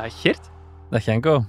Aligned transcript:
Dag 0.00 0.20
Gert, 0.20 0.50
Dag 0.90 1.04
Janko. 1.04 1.44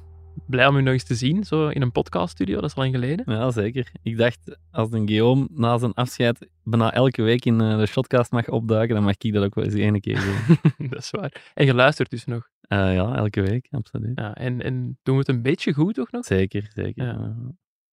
blij 0.48 0.68
om 0.68 0.76
u 0.76 0.82
nog 0.82 0.94
eens 0.94 1.04
te 1.04 1.16
zien, 1.16 1.44
zo 1.44 1.68
in 1.68 1.82
een 1.82 1.92
podcaststudio, 1.92 2.56
dat 2.56 2.70
is 2.70 2.76
al 2.76 2.82
lang 2.84 2.96
geleden. 2.96 3.34
Ja, 3.36 3.52
zeker. 3.52 3.92
Ik 4.02 4.18
dacht, 4.18 4.58
als 4.72 4.92
een 4.92 5.08
Guillaume 5.08 5.48
na 5.52 5.78
zijn 5.78 5.94
afscheid 5.94 6.50
bijna 6.64 6.94
elke 6.94 7.22
week 7.22 7.46
in 7.46 7.62
eh, 7.62 7.78
de 7.78 7.86
shotcast 7.86 8.32
mag 8.32 8.50
opduiken, 8.50 8.96
dan 8.96 9.04
mag 9.04 9.16
ik 9.18 9.34
dat 9.34 9.44
ook 9.44 9.56
wel 9.56 9.64
eens 9.64 9.74
ene 9.74 10.00
keer 10.00 10.20
doen. 10.20 10.58
dat 10.90 11.00
is 11.00 11.12
waar. 11.12 11.52
En 11.54 11.66
je 11.66 11.74
luistert 11.74 12.10
dus 12.10 12.26
nog. 12.26 12.50
Eh, 12.62 12.94
ja, 12.94 13.16
elke 13.16 13.42
week, 13.42 13.68
absoluut. 13.72 14.20
Ja, 14.20 14.36
en, 14.36 14.62
en 14.62 15.00
doen 15.04 15.14
we 15.14 15.20
het 15.20 15.30
een 15.30 15.42
beetje 15.42 15.74
goed, 15.74 15.94
toch 15.94 16.12
nog? 16.12 16.26
Zeker, 16.26 16.72
zeker. 16.74 17.06
Ja. 17.06 17.36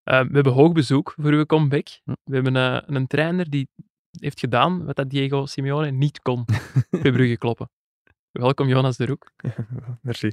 Eh, 0.03 0.21
we 0.21 0.35
hebben 0.35 0.53
hoog 0.53 0.73
bezoek 0.73 1.15
voor 1.17 1.33
uw 1.33 1.47
comeback. 1.47 1.89
We 2.05 2.35
hebben 2.35 2.57
eh, 2.57 2.81
een 2.87 3.07
trainer 3.07 3.51
die 3.51 3.69
heeft 4.21 4.41
gedaan 4.41 4.85
wat 4.85 4.97
dat 4.97 5.11
Diego 5.11 5.47
Simeone 5.47 5.91
niet 5.91 6.21
kon. 6.21 6.45
Bij 7.03 7.13
Brugge 7.13 7.37
kloppen. 7.37 7.71
Welkom 8.31 8.69
Jonas 8.69 8.97
de 8.97 9.07
Roek. 9.07 9.33
Merci. 10.03 10.33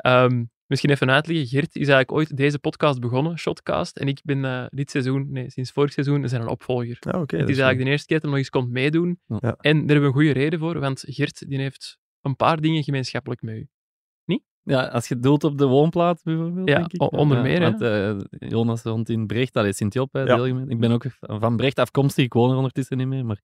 Ehm, 0.00 0.44
misschien 0.66 0.90
even 0.90 1.10
uitleggen. 1.10 1.46
Gert 1.46 1.76
is 1.76 1.88
eigenlijk 1.88 2.12
ooit 2.12 2.36
deze 2.36 2.58
podcast 2.58 3.00
begonnen, 3.00 3.38
Shotcast. 3.38 3.96
En 3.96 4.08
ik 4.08 4.20
ben 4.24 4.44
eh, 4.44 4.64
dit 4.68 4.90
seizoen, 4.90 5.26
nee, 5.30 5.50
sinds 5.50 5.70
vorig 5.72 5.92
seizoen, 5.92 6.28
zijn 6.28 6.42
een 6.42 6.48
opvolger. 6.48 6.96
Ja, 7.00 7.20
oké. 7.20 7.36
het 7.36 7.48
is 7.48 7.58
eigenlijk 7.58 7.84
de 7.84 7.90
eerste 7.90 8.06
keer 8.06 8.16
dat 8.20 8.22
hij 8.22 8.30
nog 8.30 8.38
eens 8.38 8.50
komt 8.50 8.70
meedoen. 8.70 9.20
Ja. 9.26 9.38
En 9.40 9.76
daar 9.78 9.86
hebben 9.86 10.00
we 10.00 10.06
een 10.06 10.12
goede 10.12 10.32
reden 10.32 10.58
voor, 10.58 10.78
want 10.80 11.04
Gert 11.06 11.48
die 11.48 11.58
heeft 11.58 11.98
een 12.20 12.36
paar 12.36 12.60
dingen 12.60 12.82
gemeenschappelijk 12.82 13.42
met 13.42 13.54
u. 13.56 13.68
Ja, 14.62 14.86
als 14.86 15.08
je 15.08 15.18
doelt 15.18 15.44
op 15.44 15.58
de 15.58 15.66
woonplaat 15.66 16.20
bijvoorbeeld, 16.24 16.68
Ja, 16.68 16.76
denk 16.78 16.92
ik. 16.92 17.12
onder 17.12 17.42
meer. 17.42 17.60
Want 17.60 17.80
eh, 17.80 18.16
Jonas 18.48 18.82
woont 18.82 19.08
in 19.08 19.26
Brecht, 19.26 19.52
dat 19.52 19.64
is 19.64 19.76
Sint-Job, 19.76 20.08
Ja. 20.16 20.24
deelgemeente. 20.24 20.72
Ik 20.72 20.80
ben 20.80 20.90
ook 20.92 21.04
van 21.20 21.56
Brecht 21.56 21.78
afkomstig, 21.78 22.24
ik 22.24 22.32
woon 22.32 22.50
er 22.50 22.56
ondertussen 22.56 22.96
niet 22.96 23.06
meer, 23.06 23.24
maar 23.26 23.40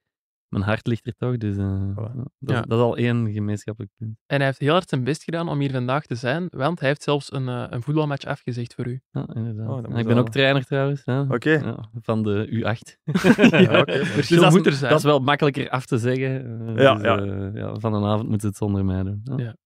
mijn 0.49 0.65
hart 0.65 0.87
ligt 0.87 1.07
er 1.07 1.15
toch, 1.17 1.37
dus 1.37 1.57
eh, 1.57 1.91
Voilà. 1.91 1.95
dat, 2.15 2.31
Ja. 2.39 2.61
is, 2.61 2.67
dat 2.67 2.79
is 2.79 2.85
al 2.85 2.97
één 2.97 3.33
gemeenschappelijk 3.33 3.93
punt. 3.99 4.17
En 4.27 4.37
hij 4.37 4.47
heeft 4.47 4.59
heel 4.59 4.73
hard 4.73 4.89
zijn 4.89 5.05
best 5.05 5.23
gedaan 5.23 5.49
om 5.49 5.61
hier 5.61 5.71
vandaag 5.71 6.07
te 6.07 6.15
zijn, 6.15 6.47
want 6.51 6.79
hij 6.81 6.89
heeft 6.89 7.03
zelfs 7.03 7.33
een, 7.33 7.49
eh, 7.49 7.67
een 7.71 7.83
voetbalmatch 7.83 8.25
afgezegd 8.25 8.75
voor 8.75 8.87
u. 8.87 9.01
Ja, 9.11 9.29
inderdaad. 9.35 9.69
Oh, 9.69 9.77
En 9.77 9.85
ik 9.85 9.95
ben 9.95 10.07
wel- 10.07 10.19
ook 10.19 10.29
trainer 10.29 10.65
trouwens, 10.65 11.03
hè. 11.05 11.21
Oké. 11.21 11.51
Ja, 11.51 11.89
van 12.01 12.23
de 12.23 12.47
U8. 12.51 12.99
Ja, 13.51 13.81
oké. 13.81 13.85
Dus 13.99 14.15
Dus 14.15 14.29
dat 14.29 14.47
is- 14.49 14.55
moet 14.57 14.67
er 14.67 14.73
zijn. 14.73 14.91
Dat 14.91 14.99
is 14.99 15.05
wel 15.05 15.19
makkelijker 15.21 15.71
af 15.71 15.87
te 15.87 15.99
zeggen. 15.99 16.61
eh, 16.77 16.83
Ja, 16.83 16.95
dus, 16.95 17.03
ja. 17.03 17.51
ja, 17.55 17.79
van 17.79 17.95
een 17.95 18.05
avond 18.05 18.23
moeten 18.23 18.41
ze 18.41 18.47
het 18.47 18.57
zonder 18.57 18.85
mij 18.85 19.03
doen. 19.03 19.21
Ja. 19.25 19.37
Ja. 19.45 19.57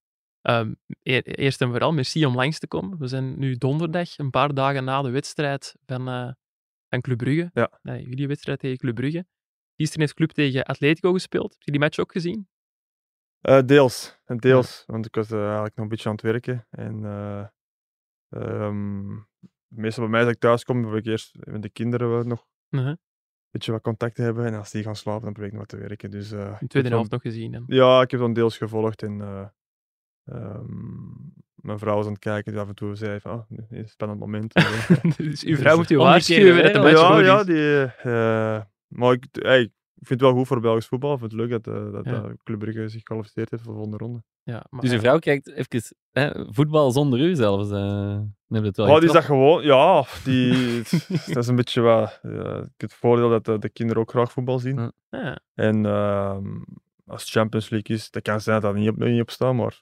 Ehm, 0.41 0.73
e- 1.01 1.19
eerst 1.21 1.61
en 1.61 1.69
vooral, 1.69 1.93
merci 1.93 2.25
om 2.25 2.35
langs 2.35 2.59
te 2.59 2.67
komen. 2.67 2.97
We 2.97 3.07
zijn 3.07 3.39
nu 3.39 3.55
donderdag, 3.55 4.17
een 4.17 4.29
paar 4.29 4.53
dagen 4.53 4.83
na 4.83 5.01
de 5.01 5.09
wedstrijd 5.09 5.75
van, 5.85 6.07
eh, 6.07 6.29
van 6.89 7.01
Club 7.01 7.17
Brugge. 7.17 7.49
Ja. 7.53 7.79
Nee, 7.81 8.03
jullie 8.07 8.27
wedstrijd 8.27 8.59
tegen 8.59 8.77
Club 8.77 8.95
Brugge. 8.95 9.25
Gisteren 9.81 10.01
heeft 10.05 10.17
Club 10.17 10.31
tegen 10.31 10.63
Atletico 10.63 11.13
gespeeld. 11.13 11.51
Heb 11.51 11.61
je 11.61 11.71
die 11.71 11.79
match 11.79 11.99
ook 11.99 12.11
gezien? 12.11 12.47
Eh, 13.41 13.61
deels. 13.65 14.19
En 14.25 14.37
deels. 14.37 14.83
Want 14.87 15.05
ik 15.05 15.15
was 15.15 15.31
eh, 15.31 15.43
eigenlijk 15.43 15.75
nog 15.75 15.85
een 15.85 15.91
beetje 15.91 16.09
aan 16.09 16.15
het 16.15 16.23
werken. 16.23 16.67
En 16.69 17.05
eh, 17.05 17.45
ehm, 18.29 19.09
meestal 19.67 20.03
bij 20.03 20.11
mij 20.11 20.21
als 20.21 20.31
ik 20.31 20.39
thuis 20.39 20.63
kom, 20.63 20.85
wil 20.85 20.97
ik 20.97 21.05
eerst 21.05 21.35
met 21.39 21.61
de 21.61 21.69
kinderen 21.69 22.27
nog 22.27 22.47
een 22.69 22.79
Uh-huh. 22.79 22.95
beetje 23.49 23.71
wat 23.71 23.81
contact 23.81 24.17
hebben. 24.17 24.45
En 24.45 24.53
als 24.53 24.71
die 24.71 24.83
gaan 24.83 24.95
slapen, 24.95 25.23
dan 25.23 25.33
probeer 25.33 25.51
ik 25.51 25.57
nog 25.57 25.67
wat 25.69 25.79
te 25.79 25.87
werken. 25.87 26.11
Dus, 26.11 26.29
de 26.29 26.57
tweede 26.67 26.89
helft 26.89 27.11
nog 27.11 27.21
gezien. 27.21 27.51
dan. 27.51 27.63
Ja, 27.67 28.01
ik 28.01 28.11
heb 28.11 28.19
dan 28.19 28.33
deels 28.33 28.57
gevolgd. 28.57 29.03
En 29.03 29.21
eh, 29.21 29.47
ehm, 30.23 31.11
mijn 31.55 31.79
vrouw 31.79 31.95
was 31.95 32.05
aan 32.05 32.11
het 32.11 32.21
kijken. 32.21 32.51
Die 32.51 32.61
af 32.61 32.67
en 32.67 32.75
toe 32.75 32.95
zei 32.95 33.19
van, 33.19 33.31
oh, 33.31 33.59
een 33.69 33.89
spannend 33.89 34.19
moment. 34.19 34.53
En, 35.01 35.13
dus 35.17 35.43
uw 35.43 35.55
vrouw 35.55 35.77
moet 35.77 35.91
u 35.91 35.97
waarschuwen 35.97 36.63
dat 36.63 36.73
de 36.73 36.79
match 36.79 36.99
ja, 36.99 37.19
ja, 37.19 37.43
die, 37.43 37.91
maar 38.91 39.13
ik, 39.13 39.25
hey, 39.31 39.61
ik 39.61 40.07
vind 40.07 40.19
het 40.19 40.29
wel 40.29 40.37
goed 40.37 40.47
voor 40.47 40.59
Belgisch 40.59 40.85
voetbal. 40.87 41.13
Ik 41.13 41.19
vind 41.19 41.31
het 41.31 41.39
leuk 41.41 41.49
dat, 41.63 41.75
eh, 41.75 41.91
dat, 41.91 42.05
Ja. 42.05 42.33
Club 42.43 42.59
Brugge 42.59 42.87
zich 42.89 42.99
gekwalificeerd 42.99 43.51
heeft 43.51 43.63
voor 43.63 43.71
de 43.71 43.77
volgende 43.77 44.03
ronde. 44.03 44.23
Ja, 44.43 44.65
maar, 44.69 44.81
Dus 44.81 44.91
eh, 44.91 44.99
vrouw 44.99 45.19
kijkt 45.19 45.47
even 45.51 45.81
hè, 46.11 46.45
voetbal 46.53 46.91
zonder 46.91 47.19
u 47.19 47.35
zelfs. 47.35 47.71
eh 47.71 47.77
dan 47.77 48.33
heb 48.47 48.61
je 48.61 48.67
het 48.67 48.77
wel 48.77 48.87
Oh, 48.95 48.95
die 48.99 49.07
is 49.07 49.13
dat 49.13 49.23
gewoon, 49.23 49.63
ja, 49.63 50.05
die, 50.23 50.81
dat 51.33 51.37
is 51.37 51.47
een 51.47 51.55
beetje 51.55 51.81
wat, 51.81 52.19
het 52.77 52.93
voordeel 52.93 53.29
dat 53.29 53.45
de, 53.45 53.57
de 53.59 53.69
kinderen 53.69 54.01
ook 54.01 54.09
graag 54.09 54.31
voetbal 54.31 54.59
zien. 54.59 54.91
Ja. 55.09 55.39
En 55.53 55.85
ehm, 55.85 56.45
als 57.05 57.21
het 57.21 57.31
Champions 57.31 57.69
League 57.69 57.95
is, 57.95 58.09
dat 58.11 58.21
kan 58.21 58.41
zijn 58.41 58.61
dat 58.61 58.71
dat 58.73 58.81
niet 58.81 58.89
op, 58.89 58.97
niet 58.97 59.21
op 59.21 59.29
staat, 59.29 59.53
maar 59.53 59.81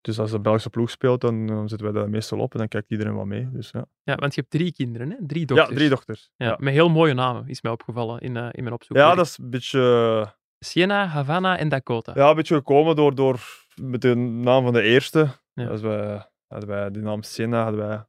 dus 0.00 0.18
als 0.18 0.30
de 0.30 0.40
Belgische 0.40 0.70
ploeg 0.70 0.90
speelt, 0.90 1.20
dan, 1.20 1.46
dan 1.46 1.68
zitten 1.68 1.92
wij 1.92 2.00
daar 2.00 2.10
meestal 2.10 2.38
op 2.38 2.52
en 2.52 2.58
dan 2.58 2.68
kijkt 2.68 2.90
iedereen 2.90 3.14
wat 3.14 3.26
mee. 3.26 3.50
Dus, 3.50 3.70
ja. 3.70 3.86
ja, 4.02 4.14
want 4.14 4.34
je 4.34 4.40
hebt 4.40 4.52
drie 4.52 4.72
kinderen, 4.72 5.10
hè? 5.10 5.16
Drie 5.20 5.40
ja, 5.40 5.46
dochters. 5.46 5.76
drie 5.76 5.88
dochters. 5.88 6.30
Ja, 6.36 6.46
Ja, 6.46 6.56
Met 6.58 6.72
heel 6.72 6.88
mooie 6.88 7.14
namen, 7.14 7.48
is 7.48 7.62
mij 7.62 7.72
opgevallen 7.72 8.20
in, 8.20 8.36
eh, 8.36 8.48
in 8.50 8.62
mijn 8.62 8.74
opzoek. 8.74 8.96
ja 8.96 9.14
dat 9.14 9.26
is 9.26 9.38
een 9.38 9.50
beetje, 9.50 10.34
Siena, 10.58 11.06
Havana 11.06 11.58
en 11.58 11.68
Dakota. 11.68 12.12
ja, 12.14 12.30
een 12.30 12.36
beetje 12.36 12.54
gekomen 12.54 12.96
door, 12.96 13.14
door 13.14 13.40
met 13.74 14.00
de 14.00 14.14
naam 14.14 14.64
van 14.64 14.72
de 14.72 14.82
eerste. 14.82 15.28
Ja. 15.52 15.68
Als 15.68 15.80
wij, 15.80 16.30
hadden 16.46 16.68
wij 16.68 16.90
die 16.90 17.02
naam 17.02 17.22
Siena 17.22 17.62
hadden 17.62 17.86
wij 17.86 18.04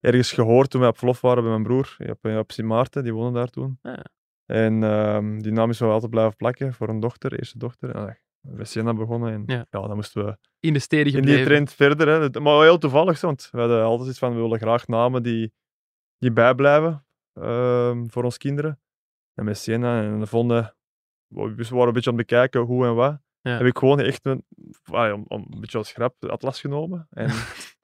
ergens 0.00 0.32
gehoord 0.32 0.70
toen 0.70 0.80
wij 0.80 0.90
op 0.90 0.98
verlof 0.98 1.20
waren 1.20 1.42
bij 1.42 1.52
mijn 1.52 1.62
broer. 1.62 1.96
Op, 1.98 2.24
op 2.24 2.52
Sint 2.52 2.68
Maarten, 2.68 3.02
die 3.02 3.14
woonde 3.14 3.38
daar 3.38 3.50
toen. 3.50 3.78
Ja. 3.82 4.04
En 4.46 4.82
ehm, 4.82 5.38
die 5.38 5.52
naam 5.52 5.70
is 5.70 5.78
wel 5.78 5.90
altijd 5.90 6.10
blijven 6.10 6.36
plakken 6.36 6.74
voor 6.74 6.88
een 6.88 7.00
dochter, 7.00 7.38
eerste 7.38 7.58
dochter. 7.58 7.94
En, 7.94 8.18
bij 8.40 8.64
Siena 8.64 8.94
begonnen 8.94 9.32
en 9.32 9.42
Ja. 9.46 9.66
ja. 9.70 9.86
dan 9.86 9.94
moesten 9.94 10.24
we 10.24 10.36
In 10.60 10.72
de 10.72 10.78
steden 10.78 11.06
in 11.06 11.18
gebleven. 11.18 11.36
die 11.36 11.46
trend 11.46 11.72
verder. 11.72 12.08
Hè. 12.08 12.40
Maar 12.40 12.62
heel 12.62 12.78
toevallig, 12.78 13.20
want 13.20 13.48
we 13.52 13.58
hadden 13.58 13.84
altijd 13.84 14.08
iets 14.08 14.18
van, 14.18 14.34
we 14.34 14.40
willen 14.40 14.58
graag 14.58 14.86
namen 14.86 15.22
die, 15.22 15.52
die 16.18 16.32
bijblijven 16.32 17.04
ehm, 17.34 18.06
voor 18.06 18.24
ons 18.24 18.38
kinderen. 18.38 18.80
En 19.34 19.44
met 19.44 19.58
Siena 19.58 20.02
en 20.02 20.18
we 20.18 20.26
vonden, 20.26 20.76
we 21.26 21.66
waren 21.70 21.86
een 21.86 21.92
beetje 21.92 22.10
aan 22.10 22.16
het 22.16 22.26
bekijken 22.26 22.60
hoe 22.60 22.86
en 22.86 22.94
wat. 22.94 23.20
Ja. 23.40 23.56
Heb 23.56 23.66
ik 23.66 23.78
gewoon 23.78 24.00
echt 24.00 24.26
een, 24.26 24.44
ah, 24.84 25.22
een 25.28 25.46
beetje 25.60 25.78
als 25.78 25.92
grap 25.92 26.24
atlas 26.24 26.60
genomen. 26.60 27.06
En 27.10 27.30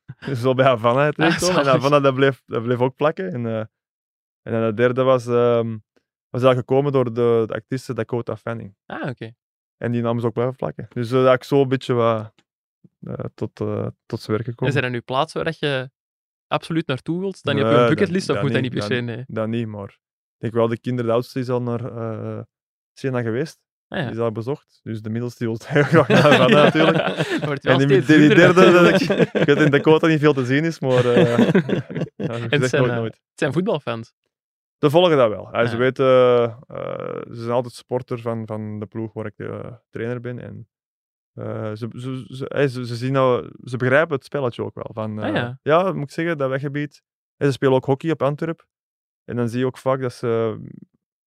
zo 0.37 0.55
bij 0.55 0.67
Havana 0.67 1.09
Ah, 1.17 1.43
en. 1.43 1.67
Havana 1.67 2.01
dat 2.01 2.15
bleef, 2.15 2.43
dat 2.47 2.63
bleef 2.63 2.81
ook 2.81 2.97
plakken. 2.97 3.33
En, 3.33 3.47
eh, 3.47 3.59
en 4.43 4.53
dan 4.53 4.61
de 4.63 4.75
derde 4.75 5.03
was, 5.03 5.27
ehm 5.27 5.77
was 6.31 6.43
eigenlijk 6.43 6.69
gekomen 6.69 6.93
door 6.93 7.05
de, 7.05 7.45
de 7.47 7.55
actrice 7.55 7.95
Dakota 7.95 8.37
Fanning. 8.37 8.75
Ah, 8.87 9.09
oké. 9.09 9.35
En 9.77 9.93
die 9.93 10.03
naam 10.03 10.19
is 10.19 10.25
ook 10.25 10.33
blijven 10.33 10.57
plakken. 10.57 10.87
Dus 10.89 11.11
uh, 11.13 11.25
dat 11.25 11.35
ik 11.35 11.45
zo 11.45 11.63
een 11.63 11.69
beetje 11.69 11.93
wat, 11.95 12.33
eh, 13.01 13.15
tot, 13.35 13.61
eh, 13.61 13.87
tot 14.07 14.21
zijn 14.21 14.37
werk 14.37 14.47
En 14.47 14.53
gekomen. 14.53 14.73
zijn 14.73 14.85
er 14.85 14.91
nu 14.91 15.01
plaatsen 15.01 15.43
waar 15.43 15.51
dat 15.53 15.59
je 15.59 15.91
absoluut 16.47 16.87
naartoe 16.87 17.21
wilt? 17.21 17.37
Op 17.37 17.45
Nee, 17.45 17.55
je 17.65 17.71
dat- 17.71 17.89
bucketlist 17.89 18.29
of 18.29 18.35
dat 18.35 18.45
moet 18.45 18.53
dat 18.53 18.63
niet, 18.63 18.73
per 18.73 18.83
se? 18.83 18.89
dat- 18.95 19.05
Nee. 19.05 19.25
Dat 19.27 19.49
niet, 19.49 19.67
maar 19.67 19.89
ik 19.89 20.39
denk 20.39 20.53
wel 20.55 20.69
de 20.69 20.79
kinderen, 20.79 21.07
de 21.07 21.13
oudste 21.17 21.39
is 21.41 21.49
al 21.49 21.63
naar 21.63 21.85
eh 21.85 22.41
Siena 22.93 23.23
geweest. 23.23 23.59
Ah, 23.89 23.99
ja. 23.99 24.05
Die 24.05 24.15
is 24.15 24.21
al 24.21 24.33
bezocht. 24.33 24.81
Dus 24.83 25.03
de 25.03 25.11
middelste 25.11 25.45
wil 25.45 25.59
heel 25.65 25.83
graag 25.83 26.09
naar 26.09 26.19
Havana 26.23 26.63
natuurlijk. 26.63 26.99
En 27.63 27.79
die, 27.79 28.03
derde, 28.35 28.71
natuurlijk. 28.71 29.01
ik 29.33 29.45
weet 29.45 29.57
in 29.61 29.71
Dakota 29.71 30.07
niet 30.07 30.21
veel 30.21 30.33
te 30.35 30.45
zien 30.45 30.65
is, 30.65 30.81
maar 30.81 31.05
eh 31.05 31.39
ja, 32.17 32.37
je 32.37 32.47
het, 32.49 32.69
zijn, 32.69 32.85
eh, 32.85 32.97
nooit. 32.97 33.13
het 33.15 33.23
zijn 33.35 33.53
voetbalfans. 33.53 34.13
Ze 34.79 34.91
volgen 34.91 35.17
dat 35.17 35.29
wel. 35.29 35.49
Ja, 35.53 35.67
Ze 35.67 35.77
weten, 35.77 36.07
eh, 36.07 36.45
eh, 36.45 37.23
ze 37.29 37.35
zijn 37.35 37.51
altijd 37.51 37.75
supporter 37.75 38.19
van, 38.21 38.47
van 38.47 38.79
de 38.79 38.87
ploeg 38.87 39.13
waar 39.13 39.27
ik 39.27 39.37
de 39.37 39.79
trainer 39.91 40.21
ben. 40.21 40.39
En 40.39 40.69
eh, 41.33 41.71
ze, 41.75 41.89
ze, 41.95 42.25
ze, 42.29 42.49
eh, 42.49 42.67
ze, 42.67 42.85
zien 42.97 43.13
nou, 43.13 43.51
ze 43.65 43.77
begrijpen 43.77 44.15
het 44.15 44.25
spelletje 44.25 44.63
ook 44.65 44.75
wel. 44.75 44.91
Van, 44.93 45.19
Ah, 45.19 45.37
eh, 45.37 45.51
ja. 45.63 45.93
moet 45.93 46.03
ik 46.03 46.11
zeggen, 46.11 46.39
dat 46.39 46.49
weggebied. 46.49 47.03
En 47.37 47.47
ze 47.47 47.53
spelen 47.53 47.75
ook 47.75 47.85
hockey 47.85 48.11
op 48.11 48.23
Antwerp. 48.23 48.67
En 49.25 49.37
dan 49.37 49.49
zie 49.49 49.59
je 49.59 49.67
ook 49.67 49.79
vaak 49.79 50.01
dat 50.01 50.13
ze 50.13 50.59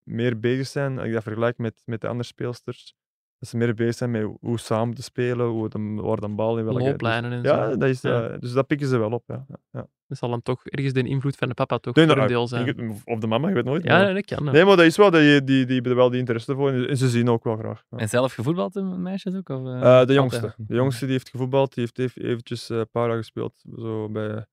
meer 0.03 0.41
bezig 0.41 0.67
zijn, 0.67 0.99
als 0.99 1.07
ik 1.07 1.13
dat 1.13 1.23
vergelijk 1.23 1.59
met, 1.59 1.83
met 1.85 2.01
de 2.01 2.09
andere 2.09 2.29
speelsters, 2.29 2.95
dat 3.39 3.49
ze 3.49 3.57
meer 3.57 3.75
bezig 3.75 3.95
zijn 3.95 4.11
met 4.11 4.31
hoe 4.41 4.59
samen 4.59 4.95
te 4.95 5.03
spelen, 5.03 5.47
hoe 5.47 5.69
de, 5.69 5.79
waar 6.03 6.21
de 6.21 6.29
bal 6.29 6.59
in 6.59 6.65
welke... 6.65 6.83
Looplijnen 6.83 7.33
en 7.33 7.43
dus, 7.43 7.51
ja, 7.51 7.71
zo. 7.71 7.77
dat 7.77 7.89
is, 7.89 8.01
Ja. 8.01 8.29
eh, 8.29 8.41
dus 8.41 8.53
dat 8.53 8.67
pikken 8.67 8.87
ze 8.89 8.99
wel 8.99 9.11
op. 9.11 9.23
Ja. 9.27 9.47
Ja. 9.73 9.87
Dat 10.07 10.19
zal 10.19 10.29
dan 10.31 10.43
toch 10.43 10.67
ergens 10.67 10.93
de 10.93 11.03
invloed 11.03 11.37
van 11.37 11.49
de 11.49 11.55
papa 11.55 11.79
toch 11.79 11.95
Nee, 11.95 12.07
voor 12.07 12.15
nou, 12.17 12.27
een 12.29 12.33
deel 12.35 12.47
zijn. 12.49 12.91
Of 13.05 13.19
de 13.19 13.27
mama, 13.27 13.49
je 13.49 13.55
weet 13.55 13.65
nooit. 13.65 13.85
Ja, 13.85 13.99
maar- 13.99 14.15
dat 14.15 14.25
kan. 14.25 14.45
Nee, 14.45 14.65
maar 14.65 14.77
dat 14.77 14.85
is 14.87 14.97
wel, 14.97 15.11
die, 15.11 15.45
die, 15.45 15.65
die 15.67 15.75
hebben 15.75 15.93
er 15.93 15.99
wel 15.99 16.11
die 16.11 16.19
interesse 16.19 16.55
voor 16.55 16.73
en 16.73 16.97
ze 16.97 17.09
zien 17.09 17.29
ook 17.29 17.45
wel 17.45 17.57
graag. 17.57 17.85
Ja. 17.91 17.99
En 17.99 18.09
zelf 18.09 18.35
gevoetbald, 18.35 18.73
de 18.73 18.83
meisjes 18.83 19.35
ook? 19.35 19.49
Of, 19.49 19.67
eh, 19.67 20.01
Eh, 20.01 20.07
de 20.07 20.13
jongste. 20.13 20.55
De 20.57 20.75
jongste 20.75 21.05
die 21.05 21.13
heeft 21.15 21.29
gevoetbald, 21.29 21.75
die 21.75 21.83
heeft 21.85 21.99
even, 21.99 22.23
eventjes 22.31 22.71
eh, 22.71 22.79
een 22.79 22.91
paar 22.91 23.09
jaar 23.09 23.17
gespeeld 23.17 23.65
zo 23.77 24.09
bij 24.09 24.47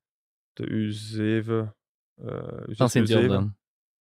de 0.53 0.67
U7. 0.69 1.73
eh 2.15 2.33
U6, 2.67 2.75
Van 2.77 2.89
Sint-Job 2.89 3.21
U7. 3.23 3.27
dan. 3.27 3.55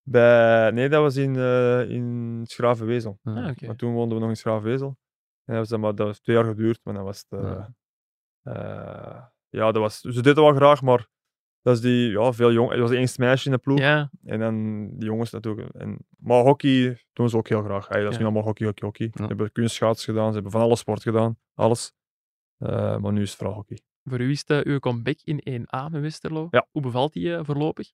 Bij, 0.07 0.71
nee, 0.71 0.89
dat 0.89 1.03
was 1.03 1.17
in, 1.17 1.37
eh 1.37 1.91
in 1.91 2.41
Schravenwezel. 2.47 3.19
Ah. 3.23 3.37
Ah, 3.37 3.49
oké. 3.51 3.67
Maar 3.67 3.77
toen 3.77 3.93
woonden 3.93 4.15
we 4.17 4.21
nog 4.23 4.31
in 4.33 4.37
Schravenwezel. 4.37 4.87
En 5.45 5.55
dat, 5.55 5.57
was 5.57 5.69
dan 5.69 5.81
maar, 5.81 5.95
dat 5.95 6.07
was 6.07 6.21
twee 6.21 6.37
jaar 6.37 6.45
geduurd, 6.45 6.81
maar 6.83 6.95
dan 6.95 7.05
was 7.05 7.25
het... 7.29 7.41
eh, 7.41 7.51
Ja. 7.51 7.75
eh, 8.43 9.23
ja, 9.49 9.73
dat 9.73 9.83
was, 9.83 10.01
ze 10.01 10.23
deden 10.23 10.43
wel 10.45 10.55
graag, 10.55 10.83
maar 10.83 11.07
dat 11.63 11.75
is 11.77 11.81
die, 11.83 12.11
ja, 12.11 12.33
veel 12.33 12.53
jong. 12.53 12.71
Het 12.71 12.81
was 12.81 12.91
eerste 12.91 13.21
meisje 13.21 13.47
in 13.47 13.53
de 13.53 13.59
ploeg. 13.59 13.79
Ja, 13.79 14.11
En 14.25 14.39
dan 14.39 14.87
die 14.97 15.05
jongens 15.09 15.31
natuurlijk. 15.31 15.69
En, 15.75 15.99
maar 16.19 16.43
hockey 16.43 16.99
doen 17.13 17.29
ze 17.29 17.37
ook 17.37 17.49
heel 17.49 17.63
graag. 17.63 17.89
Hey, 17.89 18.03
dat 18.03 18.11
is 18.13 18.13
Ja. 18.13 18.17
niet 18.17 18.23
allemaal 18.23 18.43
hockey, 18.43 18.67
hockey, 18.67 18.87
hockey. 18.87 19.11
Ze 19.15 19.23
hebben 19.27 19.53
kunstschaats 19.53 20.05
gedaan, 20.05 20.27
ze 20.29 20.35
hebben 20.35 20.53
van 20.53 20.61
alle 20.61 20.77
sport 20.77 21.03
gedaan, 21.03 21.39
alles. 21.55 21.93
Eh, 22.59 22.97
maar 22.97 23.13
nu 23.13 23.23
is 23.23 23.29
het 23.29 23.39
vooral 23.39 23.55
hockey. 23.57 23.79
voor 24.05 24.21
u 24.21 24.31
is 24.31 24.45
het 24.47 24.51
eh, 24.51 24.73
uw 24.73 24.79
comeback 24.79 25.19
in 25.23 25.41
1A 25.63 25.91
met 25.91 26.01
Westerlo. 26.01 26.49
Ja. 26.51 26.67
Hoe 26.71 26.83
bevalt 26.83 27.13
die 27.13 27.35
eh, 27.37 27.45
voorlopig? 27.45 27.93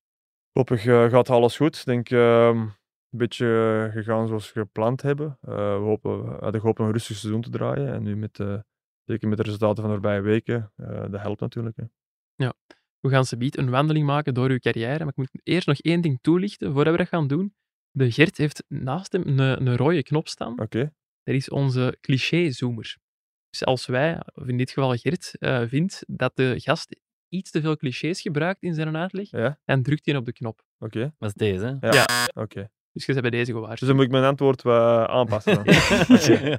Voorlopig 0.53 0.85
eh, 0.85 1.09
gaat 1.09 1.29
alles 1.29 1.55
goed. 1.55 1.77
Ik 1.77 1.85
denk 1.85 2.09
ehm, 2.09 2.57
een 2.57 3.17
beetje 3.17 3.89
gegaan 3.93 4.27
zoals 4.27 4.53
we 4.53 4.59
gepland 4.59 5.01
hebben. 5.01 5.37
Eh, 5.41 5.53
we, 5.55 5.83
hopen, 5.83 6.23
we 6.23 6.29
hadden 6.29 6.61
gehoopt 6.61 6.79
een 6.79 6.91
rustig 6.91 7.17
seizoen 7.17 7.41
te 7.41 7.49
draaien. 7.49 7.93
En 7.93 8.03
nu 8.03 8.15
met, 8.15 8.39
eh, 8.39 8.59
Zeker 9.05 9.27
met 9.27 9.37
de 9.37 9.43
resultaten 9.43 9.83
van 9.83 9.85
de 9.85 9.91
voorbije 9.91 10.21
weken. 10.21 10.71
dat 11.11 11.21
helpt 11.21 11.39
natuurlijk. 11.39 11.77
Hè. 11.77 11.83
We 12.99 13.09
gaan 13.09 13.25
ze 13.25 13.35
een 13.39 13.69
wandeling 13.69 14.05
maken 14.05 14.33
door 14.33 14.49
uw 14.49 14.57
carrière. 14.57 14.99
Maar 14.99 15.07
ik 15.07 15.15
moet 15.15 15.29
eerst 15.43 15.67
nog 15.67 15.77
één 15.77 16.01
ding 16.01 16.19
toelichten 16.21 16.73
voordat 16.73 16.93
we 16.93 16.99
dat 16.99 17.07
gaan 17.07 17.27
doen. 17.27 17.55
De 17.91 18.11
Gert 18.11 18.37
heeft 18.37 18.63
naast 18.67 19.11
hem 19.11 19.27
een, 19.27 19.39
een 19.39 19.77
rode 19.77 20.03
knop 20.03 20.27
staan. 20.27 20.59
Oké. 20.59 20.93
Dat 21.23 21.35
is 21.35 21.49
onze 21.49 21.97
cliché-zoomer. 22.01 22.97
Dus 23.49 23.65
als 23.65 23.85
wij, 23.85 24.21
of 24.33 24.47
in 24.47 24.57
dit 24.57 24.71
geval 24.71 24.95
Gert, 24.95 25.35
vindt 25.69 26.03
dat 26.07 26.35
de 26.35 26.59
gast 26.59 26.99
iets 27.31 27.51
te 27.51 27.61
veel 27.61 27.77
clichés 27.77 28.21
gebruikt 28.21 28.61
in 28.63 28.73
zijn 28.73 28.97
uitleg, 28.97 29.29
Ja, 29.31 29.57
dan 29.65 29.81
drukt 29.81 30.05
hij 30.05 30.15
op 30.15 30.25
de 30.25 30.33
knop. 30.33 30.61
oké. 30.79 31.13
Dat 31.19 31.29
is 31.29 31.33
deze, 31.35 31.65
hè? 31.79 31.87
Ja. 31.89 31.93
Ja. 31.93 32.41
Oké. 32.41 32.69
Dus 32.93 33.05
je 33.05 33.11
bent 33.11 33.21
bij 33.21 33.31
deze 33.39 33.51
Dus 33.51 33.61
gewaarschuwd. 33.61 33.87
dan 33.89 33.95
moet 33.97 34.05
ik 34.05 34.11
mijn 34.11 34.23
antwoord 34.23 34.61
wat 34.61 35.07
aanpassen. 35.07 35.55
Dan. 35.55 35.63
Oké. 36.17 36.55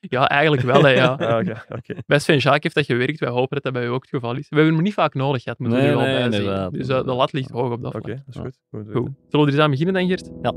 ja, 0.00 0.28
eigenlijk 0.28 0.62
wel, 0.62 0.82
hè, 0.82 0.88
ja. 0.90 1.06
Ah, 1.12 1.38
Oké, 1.38 1.62
oké. 1.68 1.94
Bij 2.06 2.18
Sven 2.18 2.36
Jacques 2.38 2.62
heeft 2.62 2.74
dat 2.74 2.84
gewerkt. 2.86 3.20
Wij 3.20 3.28
hopen 3.28 3.54
dat 3.54 3.62
dat 3.62 3.72
bij 3.72 3.84
u 3.84 3.88
ook 3.88 4.00
het 4.00 4.10
geval 4.10 4.36
is. 4.36 4.48
We 4.48 4.56
hebben 4.56 4.74
hem 4.74 4.82
niet 4.82 4.94
vaak 4.94 5.14
nodig 5.14 5.42
gehad, 5.42 5.58
moeten 5.58 5.78
we 5.78 5.84
Nee, 5.84 5.92
er 5.92 5.98
wel 5.98 6.28
nee, 6.28 6.44
bij. 6.44 6.68
Dus 6.70 6.88
eh, 6.88 7.04
de 7.04 7.12
lat 7.14 7.32
ligt 7.32 7.50
hoog 7.50 7.72
op 7.72 7.82
dat 7.82 7.94
Oké, 7.94 8.00
vlak. 8.04 8.16
dat 8.26 8.34
is 8.34 8.40
goed. 8.40 8.58
goed. 8.70 8.92
Goed. 8.92 9.10
Zullen 9.28 9.46
we 9.46 9.52
er 9.52 9.52
eens 9.52 9.58
aan 9.58 9.70
beginnen 9.70 9.94
dan, 9.94 10.06
Gert? 10.08 10.30
Ja. 10.42 10.52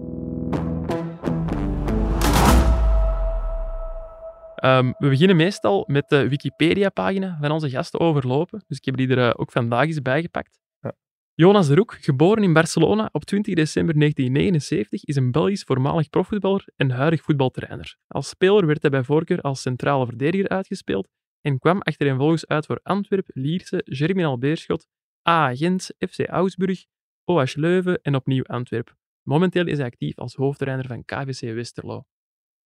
Ehm, 4.55 4.91
we 4.97 5.09
beginnen 5.09 5.35
meestal 5.35 5.83
met 5.87 6.09
de 6.09 6.29
Wikipedia-pagina 6.29 7.37
van 7.41 7.51
onze 7.51 7.69
gasten 7.69 7.99
overlopen. 7.99 8.63
Dus 8.67 8.77
ik 8.77 8.85
heb 8.85 8.97
die 8.97 9.07
er 9.07 9.29
eh, 9.29 9.33
ook 9.35 9.51
vandaag 9.51 9.85
eens 9.85 10.01
bijgepakt. 10.01 10.59
Ja. 10.79 10.93
Jonas 11.33 11.67
de 11.67 11.75
Roek, 11.75 11.97
geboren 12.01 12.43
in 12.43 12.53
Barcelona 12.53 13.09
op 13.11 13.25
20 13.25 13.55
december 13.55 13.97
1979, 13.97 15.03
is 15.03 15.15
een 15.15 15.31
Belgisch 15.31 15.63
voormalig 15.63 16.09
profvoetballer 16.09 16.67
en 16.75 16.91
huidig 16.91 17.21
voetbaltrainer. 17.21 17.97
Als 18.07 18.29
speler 18.29 18.65
werd 18.65 18.81
hij 18.81 18.91
bij 18.91 19.03
voorkeur 19.03 19.41
als 19.41 19.61
centrale 19.61 20.05
verdediger 20.05 20.49
uitgespeeld 20.49 21.09
en 21.41 21.59
kwam 21.59 21.81
achtereenvolgens 21.81 22.47
uit 22.47 22.65
voor 22.65 22.79
Antwerp, 22.83 23.29
Lierse, 23.33 23.81
Germinal 23.85 24.37
Beerschot, 24.37 24.87
AA 25.29 25.55
Gent, 25.55 25.89
FC 25.99 26.19
Augsburg, 26.27 26.85
OH 27.23 27.55
Leuven 27.55 28.01
en 28.01 28.15
opnieuw 28.15 28.43
Antwerp. 28.43 28.95
Momenteel 29.27 29.67
is 29.67 29.77
hij 29.77 29.85
actief 29.85 30.17
als 30.17 30.35
hoofdtrainer 30.35 30.87
van 30.87 31.05
KVC 31.05 31.53
Westerlo. 31.53 32.05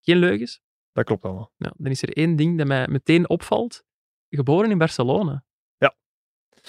Geen 0.01 0.17
leugens? 0.17 0.61
Dat 0.99 1.07
klopt 1.07 1.23
allemaal. 1.25 1.51
Nou, 1.57 1.73
dan 1.77 1.91
is 1.91 2.01
er 2.01 2.17
één 2.17 2.35
ding 2.35 2.57
dat 2.57 2.67
mij 2.67 2.87
meteen 2.87 3.29
opvalt. 3.29 3.83
Geboren 4.29 4.71
in 4.71 4.77
Barcelona. 4.77 5.43
Ja. 5.77 5.95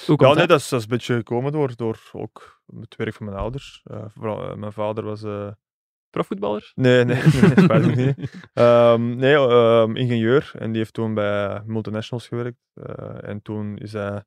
Hoe 0.07 0.17
komt 0.17 0.21
Ja, 0.21 0.27
nee, 0.27 0.37
dat? 0.37 0.49
dat 0.49 0.61
is, 0.61 0.69
dat 0.69 0.79
is 0.79 0.85
een 0.85 0.91
beetje 0.91 1.15
gekomen 1.15 1.53
door, 1.53 1.77
door 1.77 2.11
ook 2.13 2.63
het 2.81 2.97
werk 2.97 3.15
van 3.15 3.27
mijn 3.27 3.39
ouders. 3.39 3.81
Eh, 3.85 4.05
vooral, 4.09 4.51
eh, 4.51 4.57
mijn 4.57 4.73
vader 4.73 5.05
was... 5.05 5.23
eh, 5.23 5.51
Profvoetballer? 6.11 6.73
Nee, 6.75 7.05
nee, 7.05 7.23
nee, 7.69 7.97
niet. 7.97 8.31
Ehm, 8.53 9.17
nee, 9.17 9.35
ehm, 9.35 9.97
ingenieur. 9.97 10.53
En 10.59 10.69
die 10.71 10.79
heeft 10.79 10.93
toen 10.93 11.15
bij 11.15 11.63
multinationals 11.67 12.29
gewerkt. 12.29 12.59
En 13.21 13.43
toen 13.43 13.77
is 13.79 13.93
hij 13.93 14.25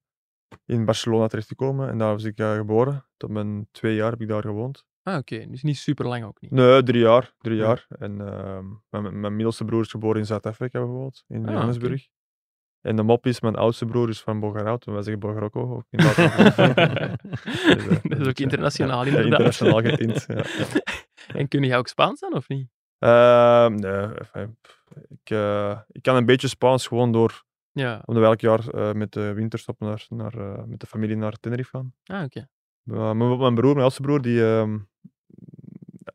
in 0.65 0.85
Barcelona 0.85 1.27
terechtgekomen. 1.27 1.89
En 1.89 1.97
daar 1.97 2.11
was 2.11 2.23
ik 2.23 2.33
geboren. 2.41 3.05
Tot 3.17 3.29
mijn 3.29 3.67
twee 3.71 3.95
jaar 3.95 4.11
heb 4.11 4.21
ik 4.21 4.27
daar 4.27 4.41
gewoond. 4.41 4.85
Ah, 5.03 5.17
oké. 5.17 5.45
Dus 5.49 5.63
niet 5.63 5.77
super 5.77 6.07
lang 6.07 6.23
ook 6.25 6.41
niet. 6.41 6.51
Nee, 6.51 6.83
drie 6.83 7.01
jaar. 7.01 7.33
Drie 7.39 7.57
Ja. 7.57 7.63
jaar. 7.65 7.85
En 7.89 8.21
ehm, 8.27 8.65
mijn, 8.89 9.19
mijn 9.19 9.35
middelste 9.35 9.65
broer 9.65 9.81
is 9.81 9.89
geboren 9.91 10.19
in 10.19 10.25
Zuid-Afrika 10.25 10.79
bijvoorbeeld. 10.79 11.23
In 11.27 11.45
Ah, 11.47 11.51
Johannesburg. 11.53 12.07
En 12.81 12.95
de 12.95 13.03
mop 13.03 13.25
is, 13.25 13.41
mijn 13.41 13.55
oudste 13.55 13.85
broer 13.85 14.09
is 14.09 14.21
van 14.21 14.39
Bogarau. 14.39 14.79
Toen 14.79 14.93
was 14.93 15.07
ik 15.07 15.13
in 15.13 15.19
Bogarau 15.19 15.49
ook. 15.53 15.85
In. 15.89 15.99
Dus, 16.03 16.15
eh, 16.17 17.13
dat 18.03 18.19
is 18.19 18.27
ook 18.27 18.39
internationaal, 18.39 18.99
ja, 19.05 19.05
inderdaad. 19.07 19.31
internationaal 19.31 19.81
getint. 19.81 20.25
Ja. 20.27 20.43
En 21.39 21.47
kun 21.47 21.63
je 21.63 21.75
ook 21.75 21.87
Spaans 21.87 22.19
dan, 22.19 22.33
of 22.33 22.47
niet? 22.47 22.67
Ehm, 22.99 23.75
nee, 23.75 24.07
ik, 25.07 25.29
eh, 25.29 25.79
ik 25.91 26.01
kan 26.01 26.15
een 26.15 26.25
beetje 26.25 26.47
Spaans 26.47 26.87
gewoon 26.87 27.11
door, 27.11 27.43
Ja. 27.71 28.01
omdat 28.05 28.23
we 28.23 28.29
elk 28.29 28.41
jaar 28.41 28.67
eh, 28.69 28.91
met 28.93 29.11
de 29.11 29.33
winterstop 29.33 29.79
naar, 29.79 30.05
naar, 30.09 30.33
met 30.67 30.79
de 30.79 30.87
familie 30.87 31.15
naar 31.15 31.33
Tenerife 31.39 31.69
gaan. 31.69 31.93
Ah, 32.03 32.23
oké. 32.23 32.47
Mijn, 32.83 33.17
mijn 33.37 33.55
broer, 33.55 33.71
mijn 33.71 33.81
oudste 33.83 34.01
broer, 34.01 34.21
die, 34.21 34.43
ehm, 34.45 34.79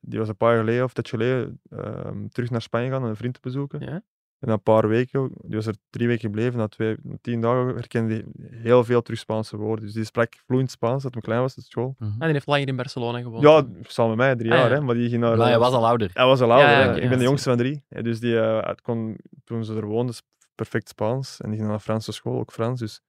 die 0.09 0.19
was 0.19 0.29
een 0.29 0.37
paar 0.37 0.51
jaar 0.51 0.61
geleden 0.61 0.85
of 0.85 0.93
dat 0.93 1.09
geleden 1.09 1.61
ehm, 1.71 2.29
terug 2.29 2.51
naar 2.51 2.63
Spanje 2.63 2.91
gaan 2.91 3.03
om 3.03 3.09
een 3.09 3.17
vriend 3.17 3.35
te 3.35 3.41
bezoeken. 3.43 3.81
Ja. 3.81 4.03
En 4.39 4.49
na 4.49 4.53
een 4.53 4.63
paar 4.63 4.89
weken, 4.89 5.31
die 5.43 5.57
was 5.57 5.67
er 5.67 5.75
drie 5.91 6.07
weken 6.07 6.21
gebleven, 6.21 6.59
na, 6.59 6.69
twee, 6.69 6.97
tien 7.21 7.41
dagen 7.41 7.75
herkende 7.75 8.15
hij 8.15 8.25
heel 8.51 8.85
veel 8.85 9.03
terug 9.03 9.19
Spaanse 9.19 9.57
woorden. 9.57 9.85
Dus 9.85 9.95
die 9.95 10.05
sprak 10.05 10.33
vloeiend 10.47 10.71
Spaans, 10.71 11.03
dat 11.03 11.13
hij 11.13 11.23
klein 11.23 11.41
was 11.41 11.57
op 11.57 11.63
school. 11.63 11.95
Mhm. 11.99 12.11
Ah, 12.11 12.19
die 12.19 12.33
heeft 12.33 12.47
langer 12.47 12.69
in 12.69 12.77
Barcelona 12.77 13.21
gewoond. 13.21 13.43
Ja, 13.43 13.67
samen 13.83 14.17
met 14.17 14.27
mij, 14.27 14.37
drie 14.37 14.53
Ah, 14.53 14.59
jaar, 14.59 14.69
ja. 14.69 14.75
hè, 14.75 14.81
maar 14.81 14.95
die 14.95 15.09
ging 15.09 15.21
naar... 15.21 15.37
Maar 15.37 15.47
hij 15.49 15.59
was 15.59 15.73
al 15.73 15.87
ouder. 15.87 16.11
hij 16.13 16.25
was 16.27 16.41
al 16.41 16.53
ouder. 16.53 16.71
Ja, 16.71 16.81
ik 16.81 16.87
ja, 16.87 17.01
ben 17.01 17.11
de 17.11 17.17
dat 17.17 17.25
jongste 17.25 17.49
van 17.49 17.59
drie. 17.59 17.85
Dus 17.89 18.21
die, 18.21 18.41
eh, 18.41 18.69
het 18.69 18.81
kon, 18.81 19.17
toen 19.45 19.65
ze 19.65 19.75
er 19.75 19.87
woonden, 19.87 20.15
perfect 20.55 20.89
Spaans. 20.89 21.41
En 21.41 21.49
die 21.49 21.59
ging 21.59 21.71
naar 21.71 21.81
Franse 21.81 22.13
school, 22.13 22.39
ook 22.39 22.53
Frans. 22.53 22.81
Dus, 22.81 23.01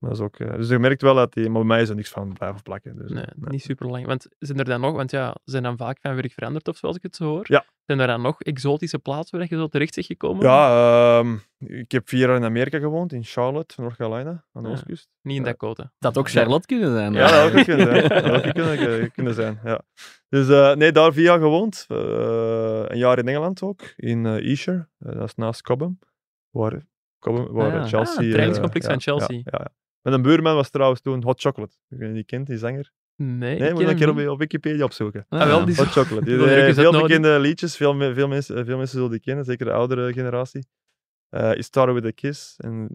dat 0.00 0.10
is 0.12 0.20
ook, 0.20 0.36
eh, 0.38 0.54
dus 0.54 0.68
je 0.68 0.78
merkt 0.78 1.02
wel 1.02 1.14
dat 1.14 1.32
die... 1.32 1.44
Maar 1.44 1.60
bij 1.60 1.68
mij 1.68 1.80
is 1.82 1.88
er 1.88 1.94
niks 1.94 2.10
van 2.10 2.32
blijven 2.32 2.62
plakken. 2.62 2.96
Dus, 2.96 3.10
Nee, 3.10 3.24
nee. 3.36 3.50
niet 3.50 3.62
super 3.62 3.86
lang. 3.88 4.06
Want 4.06 4.26
zijn 4.38 4.58
er 4.58 4.64
dan 4.64 4.80
nog, 4.80 4.94
want 4.96 5.10
ja, 5.10 5.36
zijn 5.44 5.62
dan 5.62 5.76
vaak 5.76 5.98
van 6.00 6.14
werk 6.14 6.32
veranderd 6.32 6.68
of 6.68 6.76
zoals 6.76 6.96
ik 6.96 7.02
het 7.02 7.16
zo 7.16 7.24
hoor? 7.24 7.44
Ja. 7.48 7.64
Zijn 7.84 8.00
er 8.00 8.06
dan 8.06 8.22
nog 8.22 8.42
exotische 8.42 8.98
plaatsen 8.98 9.38
waar 9.38 9.46
je 9.50 9.56
zo 9.56 9.66
terecht 9.68 9.94
bent 9.94 10.06
gekomen? 10.06 10.42
Ja, 10.46 11.18
ehm, 11.18 11.36
ik 11.58 11.92
heb 11.92 12.08
vier 12.08 12.20
jaar 12.28 12.36
in 12.36 12.44
Amerika 12.44 12.78
gewoond, 12.78 13.12
in 13.12 13.24
Charlotte, 13.24 13.80
North 13.80 13.96
Carolina, 13.96 14.44
aan 14.52 14.62
de 14.62 14.68
Ja. 14.68 14.74
oostkust. 14.74 15.08
Niet 15.22 15.36
in 15.36 15.42
Ja. 15.42 15.48
Dakota. 15.48 15.82
Dat 15.82 15.92
had 16.14 16.18
ook 16.18 16.30
Charlotte 16.30 16.66
kunnen 16.66 16.90
zijn. 16.92 17.12
Ja, 17.12 17.20
dat 17.20 17.30
had 17.30 17.58
ook 17.58 17.64
kunnen 17.64 17.86
zijn. 17.86 18.08
Dat 18.32 18.46
ook 18.46 18.52
kunnen, 18.54 19.00
eh, 19.00 19.10
kunnen 19.10 19.34
zijn, 19.34 19.60
ja. 19.64 19.80
Dus 20.28 20.48
eh, 20.48 20.74
nee, 20.74 20.92
daar 20.92 21.12
vier 21.12 21.24
jaar 21.24 21.38
gewoond. 21.38 21.84
Eh, 21.88 21.96
een 22.86 22.98
jaar 22.98 23.18
in 23.18 23.28
Engeland 23.28 23.62
ook, 23.62 23.80
in 23.96 24.26
eh 24.26 24.50
Esher. 24.52 24.88
Dat 24.98 25.24
is 25.24 25.34
naast 25.34 25.62
Cobham. 25.62 25.98
Waar, 26.50 26.86
Cobham, 27.18 27.52
waar 27.52 27.72
Ah. 27.80 27.86
Chelsea... 27.86 28.14
Ah, 28.14 28.20
het 28.22 28.30
trainingscomplex 28.30 28.84
van 28.86 28.94
ja, 28.94 29.00
Chelsea. 29.00 29.40
Ja, 29.44 29.68
ja, 30.08 30.14
ja. 30.14 30.18
Mijn 30.18 30.22
buurman 30.22 30.54
was 30.54 30.70
trouwens 30.70 31.00
toen 31.00 31.22
Hot 31.24 31.40
Chocolate. 31.40 31.74
Ik 31.88 31.98
weet 31.98 32.06
niet, 32.06 32.14
die 32.16 32.24
kent 32.24 32.46
die 32.46 32.58
zanger. 32.58 32.92
Nee, 33.16 33.36
Nee, 33.38 33.54
ik 33.54 33.60
moet 33.60 33.68
ken 33.70 33.80
je 33.84 33.90
een 34.06 34.14
keer 34.14 34.26
op, 34.26 34.32
op 34.32 34.38
Wikipedia 34.38 34.84
opzoeken. 34.84 35.26
Ah, 35.28 35.40
Ah, 35.40 35.46
wel, 35.46 35.64
die 35.64 35.76
Hot 35.76 35.86
Chocolate. 35.96 36.24
Die, 36.24 36.44
eh, 36.50 36.74
veel 36.74 36.92
bekende 37.02 37.38
liedjes, 37.38 37.76
veel, 37.76 37.96
veel, 38.14 38.28
mensen, 38.28 38.64
veel 38.64 38.76
mensen 38.76 38.96
zullen 38.96 39.10
die 39.10 39.20
kennen, 39.20 39.44
zeker 39.44 39.66
de 39.66 39.72
oudere 39.72 40.12
generatie. 40.12 40.66
Eh 41.30 41.50
It 41.56 41.64
Started 41.64 41.94
With 41.94 42.04
A 42.04 42.10
Kiss. 42.14 42.54
En, 42.56 42.88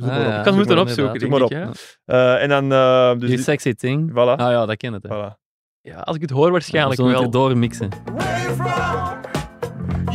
Ah, 0.00 0.06
maar 0.08 0.18
op, 0.18 0.24
ja. 0.24 0.28
Ik 0.28 0.34
kan 0.34 0.44
zoek 0.44 0.54
moeten 0.54 0.78
opzoeken, 0.78 1.20
Zoek 1.20 1.30
denk 1.30 1.50
maar 1.50 1.60
ik. 1.62 1.68
op. 1.68 1.74
Ja. 2.04 2.34
Eh, 2.36 2.42
en 2.42 2.48
dan... 2.48 2.72
eh, 2.72 3.18
dus 3.20 3.28
Die 3.28 3.38
sexy 3.38 3.72
thing. 3.74 4.10
voilà. 4.10 4.14
Ah 4.14 4.38
ja, 4.50 4.66
dat 4.66 4.76
ken 4.76 4.92
het. 4.92 5.02
hè. 5.02 5.08
voilà. 5.08 5.38
ja, 5.80 5.98
als 6.00 6.16
ik 6.16 6.22
het 6.22 6.30
hoor, 6.30 6.50
waarschijnlijk 6.50 7.00
We 7.00 7.06
zullen 7.06 7.12
wel. 7.12 7.22
het 7.22 7.32
doormixen. 7.32 7.88
You 8.16 8.54
from? 8.54 9.20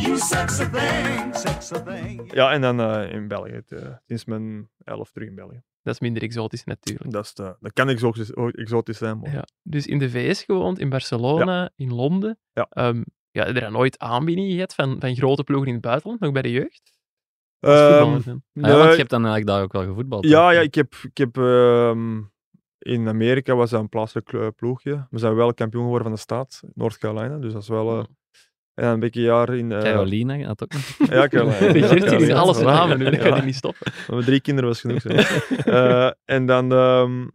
You 0.00 0.16
sexy 0.16 0.64
thing, 0.70 1.34
sexy 1.36 1.74
thing. 1.74 2.32
Ja, 2.34 2.52
en 2.52 2.60
dan 2.60 2.80
in 3.02 3.28
België. 3.28 3.52
Het, 3.52 3.74
sinds 4.06 4.24
mijn 4.24 4.68
elf 4.84 5.10
terug 5.10 5.28
in 5.28 5.34
België. 5.34 5.62
Dat 5.82 5.94
is 5.94 6.00
minder 6.00 6.22
exotisch 6.22 6.64
natuurlijk. 6.64 7.10
Dat, 7.10 7.24
is 7.24 7.34
de, 7.34 7.56
dat 7.60 7.72
kan 7.72 7.88
exotisch, 7.88 8.30
exotisch 8.32 8.98
zijn, 8.98 9.18
maar... 9.18 9.32
Ja. 9.32 9.44
Dus 9.62 9.86
in 9.86 9.98
de 9.98 10.10
VS 10.10 10.42
gewoond, 10.42 10.78
in 10.78 10.88
Barcelona, 10.88 11.70
in 11.76 11.94
Londen. 11.94 12.38
Ja. 12.52 12.66
Ehm, 12.70 13.02
ja, 13.30 13.44
heb 13.44 13.54
je 13.54 13.60
daar 13.60 13.70
nooit 13.70 13.98
aanbiedingen 13.98 14.54
gehad 14.54 14.74
van, 14.74 14.96
van 15.00 15.14
grote 15.16 15.44
ploegen 15.44 15.68
in 15.68 15.74
het 15.74 15.82
buitenland, 15.82 16.20
nog 16.20 16.32
bij 16.32 16.42
de 16.42 16.50
jeugd? 16.50 16.92
Ehm, 17.60 17.98
dan? 18.24 18.42
Ah, 18.64 18.70
ja, 18.70 18.76
want 18.76 18.90
je 18.90 18.96
hebt 18.96 19.10
dan 19.10 19.24
eigenlijk 19.26 19.46
daar 19.46 19.62
ook 19.62 19.72
wel 19.72 19.84
gevoetbald. 19.84 20.24
Ja, 20.26 20.50
ja 20.50 20.60
ik 20.60 20.74
heb, 20.74 20.94
ik 21.02 21.18
heb 21.18 21.36
ehm, 21.36 22.20
in 22.78 23.08
Amerika 23.08 23.54
was 23.54 23.70
dat 23.70 23.80
een 23.80 23.88
plaatselijk 23.88 24.32
eh, 24.32 24.46
ploegje. 24.56 25.06
We 25.10 25.18
zijn 25.18 25.34
wel 25.34 25.54
kampioen 25.54 25.82
geworden 25.82 26.06
van 26.06 26.16
de 26.16 26.22
staat, 26.22 26.62
North 26.74 26.98
Carolina. 26.98 27.38
Dus 27.38 27.52
dat 27.52 27.62
is 27.62 27.68
wel. 27.68 27.98
eh, 27.98 28.04
en 28.80 28.86
dan 28.86 28.94
een 28.94 29.00
beetje 29.00 29.20
een 29.20 29.26
jaar 29.26 29.54
in. 29.54 29.72
eh, 29.72 29.78
Carolina 29.82 30.38
had 30.46 30.62
ook 30.62 30.72
nog. 30.72 30.96
Ja, 31.10 31.28
Carolina. 31.28 31.72
Die 31.72 32.16
is 32.16 32.26
ja, 32.26 32.36
alles 32.38 32.60
namen 32.60 32.98
nu, 32.98 33.04
dat 33.04 33.18
kan 33.18 33.32
hij 33.32 33.44
niet 33.44 33.54
stoppen. 33.54 33.92
Met 34.08 34.24
drie 34.24 34.40
kinderen 34.40 34.70
was 34.70 34.80
genoeg. 34.80 35.04
Eh, 35.64 36.10
en 36.24 36.46
dan 36.46 36.72
ehm, 36.72 37.26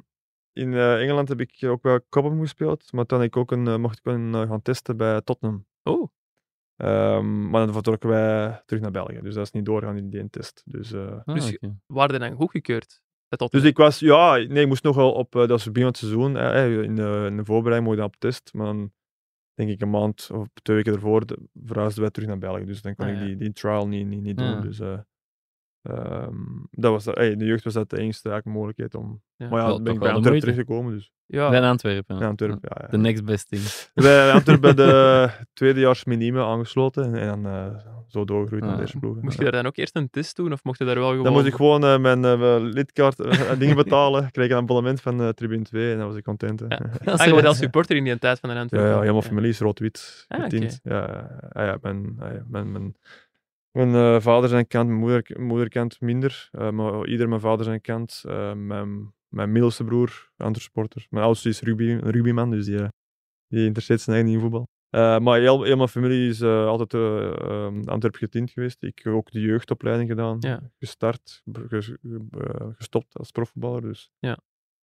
in 0.54 0.74
eh, 0.74 1.02
Engeland 1.02 1.30
heb 1.30 1.40
ik 1.42 1.58
ook 1.66 1.84
wel 1.84 2.00
Cobham 2.10 2.40
gespeeld. 2.42 2.92
Maar 2.92 3.06
dan 3.06 3.20
heb 3.20 3.28
ik 3.28 3.38
ook 3.38 3.52
een, 3.52 3.82
mocht 3.82 3.98
ik 3.98 4.06
een, 4.06 4.34
gaan 4.34 4.62
testen 4.62 4.98
bij 4.98 5.22
Tottenham. 5.22 5.66
Oh, 5.84 6.10
Ehm, 6.76 7.50
maar 7.50 7.66
dan 7.66 7.74
vertrokken 7.74 8.10
wij 8.10 8.62
terug 8.66 8.82
naar 8.82 8.92
België. 8.92 9.20
Dus 9.22 9.34
dat 9.34 9.44
is 9.46 9.52
niet 9.52 9.66
doorgaan 9.66 9.98
in 9.98 10.10
die 10.10 10.30
test. 10.30 10.62
Dus, 10.66 10.92
eh, 10.92 11.12
Ah, 11.26 11.36
Dus- 11.36 11.54
oké. 11.54 11.76
waren 11.86 12.20
dan 12.20 12.36
goedgekeurd? 12.36 13.04
Dus 13.50 13.64
ik 13.64 13.78
was, 13.78 14.00
ja, 14.00 14.36
nee, 14.36 14.62
ik 14.62 14.68
moest 14.68 14.84
nog 14.84 14.96
wel 14.96 15.12
op, 15.12 15.32
dat 15.32 15.50
was 15.50 15.64
begin 15.66 15.74
van 15.82 15.88
het 15.90 15.98
seizoen, 15.98 16.38
eh, 16.38 16.82
in, 16.84 16.96
de, 16.96 17.26
in 17.30 17.38
de 17.38 17.46
voorbereiding 17.46 17.84
mocht 17.84 17.96
je 17.96 18.02
dan 18.02 18.06
op 18.14 18.16
test, 18.20 18.50
maar 18.54 18.66
dan 18.66 18.92
denk 19.56 19.70
ik 19.70 19.82
een 19.82 19.90
maand 19.90 20.30
of 20.34 20.48
twee 20.62 20.76
weken 20.78 20.94
ervoor 20.94 21.26
de- 21.26 21.48
verhuisden 21.66 22.02
wij 22.02 22.12
terug 22.12 22.28
naar 22.30 22.38
België, 22.38 22.66
dus 22.66 22.82
dan 22.82 22.96
kon 22.96 23.06
Ah, 23.06 23.12
ik 23.14 23.20
die, 23.26 23.36
die 23.36 23.52
trial 23.54 23.88
niet, 23.88 24.08
niet, 24.08 24.22
niet 24.22 24.38
doen. 24.38 24.46
Ja. 24.48 24.60
Dus, 24.62 24.80
ehm, 25.90 26.36
dat 26.72 26.92
was, 26.92 27.08
in 27.30 27.38
de 27.38 27.46
jeugd 27.46 27.64
was 27.64 27.74
dat 27.74 27.90
de 27.90 27.98
enige 27.98 28.20
eigenlijk 28.30 28.58
mogelijkheid 28.58 28.96
om, 28.96 29.22
Ja. 29.36 29.50
maar 29.50 29.62
ja, 29.62 29.68
dan 29.68 29.84
ben 29.84 29.94
ik 29.94 30.00
bij 30.00 30.08
wel 30.12 30.22
de 30.22 30.28
Antwerpen 30.30 30.40
terechtgekomen, 30.42 30.94
dus 30.94 31.12
Ja, 31.28 31.50
Bij 31.50 31.62
Antwerpen. 31.62 32.18
bij 32.18 32.28
Antwerpen, 32.28 32.60
ja. 32.62 32.78
ja. 32.82 32.88
The 32.88 32.98
next 32.98 33.26
best 33.26 33.50
thing. 33.50 33.62
Bij 34.06 34.32
Antwerpen 34.32 34.76
bij 34.76 34.86
de 34.86 35.30
tweedejaars 35.54 36.04
minime 36.06 36.44
aangesloten 36.44 37.04
en, 37.04 37.16
en 37.16 37.28
dan 37.42 37.46
eh, 37.54 37.76
zo 38.08 38.26
doorgegroeid 38.26 38.62
naar 38.62 38.72
Ah. 38.72 38.76
de 38.78 38.82
eerste 38.84 39.00
ploeg. 39.00 39.22
moest 39.22 39.38
Ja. 39.38 39.44
je 39.46 39.52
daar 39.52 39.62
dan 39.62 39.72
ook 39.72 39.78
eerst 39.78 39.96
een 39.96 40.10
test 40.10 40.36
doen, 40.36 40.52
of 40.52 40.64
mocht 40.64 40.78
je 40.80 40.86
daar 40.86 40.96
wel 40.96 41.10
gewoon... 41.10 41.24
Dan 41.24 41.34
moest 41.34 41.46
ik 41.46 41.54
gewoon 41.54 41.84
eh, 41.84 41.98
mijn 41.98 42.26
eh, 42.26 42.56
lidkaart 42.60 43.20
eh, 43.20 43.50
dingen 43.60 43.76
betalen. 43.76 44.32
kreeg 44.32 44.50
een 44.50 44.56
abonnement 44.58 45.02
van 45.02 45.22
eh, 45.22 45.30
Tribune 45.30 45.62
2 45.64 45.92
en 45.92 45.98
dan 45.98 46.08
was 46.08 46.16
ik 46.18 46.24
content. 46.24 46.60
Ja. 46.68 46.80
Ja, 47.04 47.12
Ah, 47.18 47.26
je 47.26 47.32
wordt 47.32 47.48
als 47.48 47.58
supporter 47.58 47.96
in 47.96 48.04
die 48.04 48.20
tijd 48.20 48.40
van 48.40 48.50
de 48.50 48.56
Ja, 48.56 48.62
Antwerpen. 48.62 48.90
ja, 48.92 49.00
helemaal 49.00 49.22
familie 49.22 49.50
is 49.50 49.60
rood-wit 49.60 50.26
Ah, 50.28 50.42
getint. 50.44 50.80
Ja, 50.84 51.28
ja, 51.54 51.64
ja, 51.66 51.78
mijn, 51.82 52.16
ah, 52.20 52.32
ja, 52.34 52.44
mijn, 52.48 52.72
mijn, 52.72 52.96
Mijn 53.76 53.94
eh, 53.96 54.22
vader 54.22 54.50
zijn 54.50 54.68
kant, 54.68 54.88
mijn 54.88 55.00
moeder, 55.00 55.42
moederkant 55.42 56.02
minder. 56.02 56.50
Eh, 56.52 56.70
maar 56.70 57.08
ieder 57.08 57.30
mijn 57.30 57.42
vader 57.42 57.66
zijn 57.66 57.82
kant. 57.82 58.24
Eh, 58.28 58.54
mijn, 58.54 59.14
mijn 59.28 59.52
middelste 59.52 59.84
broer, 59.84 60.32
sporter. 60.52 61.08
Mijn 61.10 61.26
oudste 61.26 61.50
is 61.50 61.62
rugby, 61.62 61.84
een 61.90 62.12
rugbyman, 62.12 62.50
dus 62.50 62.66
die, 62.66 62.88
die 63.48 63.66
interesseert 63.66 64.02
zijn 64.02 64.16
eigen 64.16 64.34
niet 64.34 64.44
in 64.44 64.50
voetbal. 64.50 64.68
Eh, 64.90 65.20
maar 65.20 65.40
heel, 65.40 65.64
heel 65.64 65.76
mijn 65.76 65.88
familie 65.90 66.30
is 66.30 66.42
eh, 66.42 66.66
altijd 66.68 66.94
uh, 66.94 67.80
Antwerp 67.86 68.16
getint 68.16 68.52
geweest. 68.52 68.84
Ik 68.84 69.00
heb 69.04 69.14
ook 69.14 69.32
de 69.32 69.42
jeugdopleiding 69.42 70.10
gedaan. 70.10 70.38
Ja. 70.40 70.72
Gestart, 70.80 71.42
ges- 71.68 71.98
gestopt 72.76 73.18
als 73.18 73.32
profvoetballer. 73.32 73.82
Dus. 73.82 74.12
Ja. 74.20 74.40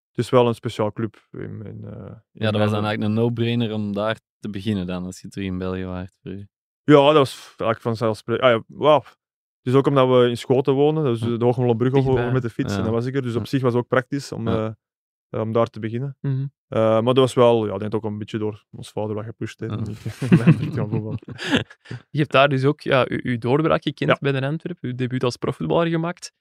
Het 0.08 0.24
is 0.24 0.30
wel 0.30 0.48
een 0.48 0.54
speciaal 0.54 0.92
club. 0.92 1.28
In, 1.30 1.40
in, 1.40 1.84
eh, 1.84 2.14
in 2.32 2.42
Ja, 2.44 2.50
dat 2.50 2.60
was 2.60 2.70
dan 2.70 2.84
eigenlijk 2.84 3.02
een 3.02 3.12
no-brainer 3.12 3.72
om 3.72 3.92
daar 3.92 4.18
te 4.38 4.50
beginnen 4.50 4.86
dan, 4.86 5.04
als 5.04 5.20
je 5.20 5.28
terug 5.28 5.46
in 5.46 5.58
België 5.58 5.84
waart 5.84 6.18
voor 6.22 6.32
u. 6.32 6.46
Ja, 6.84 6.94
dat 7.06 7.14
was 7.14 7.44
eigenlijk 7.46 7.80
vanzelfsprekend. 7.80 8.44
Ah, 8.50 8.56
ja, 8.56 8.62
wauw. 8.76 9.02
Dus 9.62 9.74
ook 9.74 9.86
omdat 9.86 10.08
we 10.08 10.28
in 10.28 10.36
Schoten 10.36 10.74
wonen, 10.74 11.04
dus 11.04 11.20
de 11.20 11.44
Hoogmolenbrug 11.44 11.94
over, 11.94 12.32
met 12.32 12.42
de 12.42 12.50
fiets. 12.50 12.72
Ja. 12.72 12.78
En 12.78 12.84
dat 12.84 12.92
was 12.92 13.06
ik 13.06 13.14
er. 13.14 13.22
Dus 13.22 13.34
op 13.36 13.46
zich 13.46 13.62
was 13.62 13.72
het 13.72 13.82
ook 13.82 13.88
praktisch 13.88 14.32
om, 14.32 14.48
Ja. 14.48 14.76
eh, 15.30 15.40
om 15.40 15.52
daar 15.52 15.66
te 15.66 15.80
beginnen. 15.80 16.16
Mhm. 16.20 16.46
Eh, 16.68 16.78
maar 16.78 17.02
dat 17.04 17.16
was 17.16 17.34
wel, 17.34 17.66
ja, 17.66 17.72
ik 17.74 17.80
denk 17.80 17.94
ook 17.94 18.04
een 18.04 18.18
beetje 18.18 18.38
door 18.38 18.64
ons 18.70 18.90
vader 18.90 19.14
wat 19.14 19.24
gepusht. 19.24 19.62
Voetballen. 19.66 21.18
Je 22.10 22.18
hebt 22.18 22.32
daar 22.32 22.48
dus 22.48 22.64
ook 22.64 22.80
ja, 22.80 23.04
uw, 23.08 23.20
uw 23.22 23.38
doorbraak 23.38 23.82
gekend 23.82 24.18
bij 24.20 24.32
de 24.32 24.46
Antwerp, 24.46 24.78
uw 24.80 24.94
debuut 24.94 25.24
als 25.24 25.36
profvoetballer 25.36 25.86
gemaakt. 25.88 26.32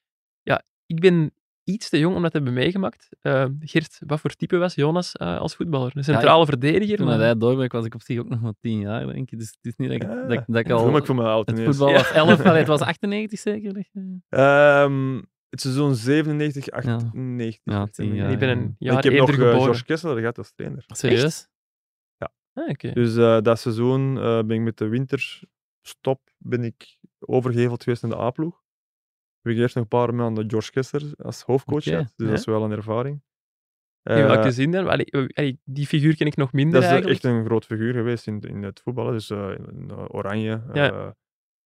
Ja, 0.41 0.63
ik 0.86 1.00
ben 1.00 1.31
iets 1.72 1.90
te 1.90 2.00
jong 2.00 2.16
om 2.16 2.22
dat 2.22 2.32
te 2.32 2.38
hebben 2.38 2.56
meegemaakt. 2.56 3.10
Eh, 3.22 3.46
Gert, 3.60 4.01
wat 4.06 4.20
voor 4.20 4.30
type 4.36 4.58
was 4.58 4.75
Jonas 4.75 5.16
eh, 5.16 5.38
als 5.40 5.56
voetballer? 5.56 5.92
Een 5.96 6.04
centrale 6.04 6.46
verdediger? 6.46 6.98
Toen 6.98 7.06
maar- 7.06 7.20
hij 7.20 7.38
doorbreek 7.38 7.72
was 7.72 7.86
ik 7.86 7.94
op 7.94 8.01
zich 8.01 8.20
ook 8.20 8.30
nog 8.30 8.42
maar 8.42 8.54
tien 8.60 8.80
jaar, 8.80 9.06
denk 9.06 9.32
ik. 9.32 9.38
Dus 9.40 9.48
het 9.48 9.66
is 9.66 9.75
niet 9.75 9.88
dat 9.90 10.01
ik, 10.01 10.04
Ja. 10.08 10.16
dat, 10.16 10.28
dat 10.48 10.56
ik 10.60 10.66
Ik 10.66 10.72
voel 10.78 10.88
al... 10.90 10.98
ik 10.98 11.13
me 11.13 11.24
oud 11.24 11.50
Het 11.50 11.60
voetbal 11.63 11.88
Ja. 11.88 11.94
was 11.94 12.12
11, 12.12 12.40
allee, 12.46 12.58
het 12.60 12.68
was 12.68 12.82
98 12.82 13.40
zeker? 13.40 13.78
je- 13.92 14.20
Ehm, 14.30 15.22
het 15.50 15.62
seizoen 15.62 15.96
97, 15.96 16.66
Ja. 16.66 16.72
98. 16.72 17.60
Ja, 17.63 17.80
98. 17.82 18.06
tien 18.06 18.16
jaar. 18.16 18.32
ik 18.32 18.40
ben 18.40 18.50
een 18.50 18.58
En 18.60 18.75
jaar 18.78 18.98
ik 18.98 19.04
heb 19.04 19.13
nog 19.13 19.30
eh, 19.30 19.36
geboren. 19.36 19.62
George 19.62 19.84
Kessler 19.86 20.18
gehad 20.18 20.38
als 20.38 20.51
trainer. 20.54 20.84
Serieus? 20.88 21.50
Ah, 22.54 22.70
oké. 22.70 22.92
Dus 22.94 23.16
eh, 23.16 23.42
dat 23.42 23.60
seizoen 23.60 24.18
eh, 24.18 24.24
ben 24.44 24.50
ik 24.58 24.62
met 24.62 24.78
de 24.78 24.88
winterstop 24.88 26.20
ben 26.38 26.63
ik 26.63 26.98
overgeheveld 27.20 27.84
geweest 27.84 28.01
naar 28.01 28.12
de 28.12 28.18
A-ploeg. 28.18 28.61
Eerst 29.43 29.75
nog 29.75 29.83
een 29.83 29.89
paar 29.89 30.13
maanden 30.15 30.50
George 30.50 30.71
Kessler 30.71 31.01
als 31.17 31.41
hoofdcoach. 31.41 31.83
Dus 31.83 32.27
dat 32.27 32.39
is 32.39 32.45
wel 32.45 32.63
een 32.63 32.71
ervaring. 32.71 33.21
In 34.03 34.13
Eh, 34.15 34.25
welke 34.25 34.51
zin 34.51 34.71
dan? 34.71 34.88
Allee, 34.88 35.05
eh, 35.05 35.25
allee, 35.33 35.60
die 35.63 35.88
figuur 35.88 36.15
ken 36.15 36.27
ik 36.27 36.36
nog 36.36 36.53
minder 36.53 36.74
dat 36.74 36.81
is 36.83 36.88
eh, 36.88 36.93
eigenlijk. 36.93 37.24
echt 37.24 37.33
een 37.33 37.45
groot 37.45 37.65
figuur 37.65 37.93
geweest 37.93 38.27
in, 38.27 38.39
in 38.41 38.63
het 38.63 38.81
voetballen. 38.83 39.13
Dus 39.13 39.29
eh, 39.29 39.50
in, 39.71 39.89
eh, 39.89 40.03
Oranje, 40.07 40.62
Ja. 40.74 41.15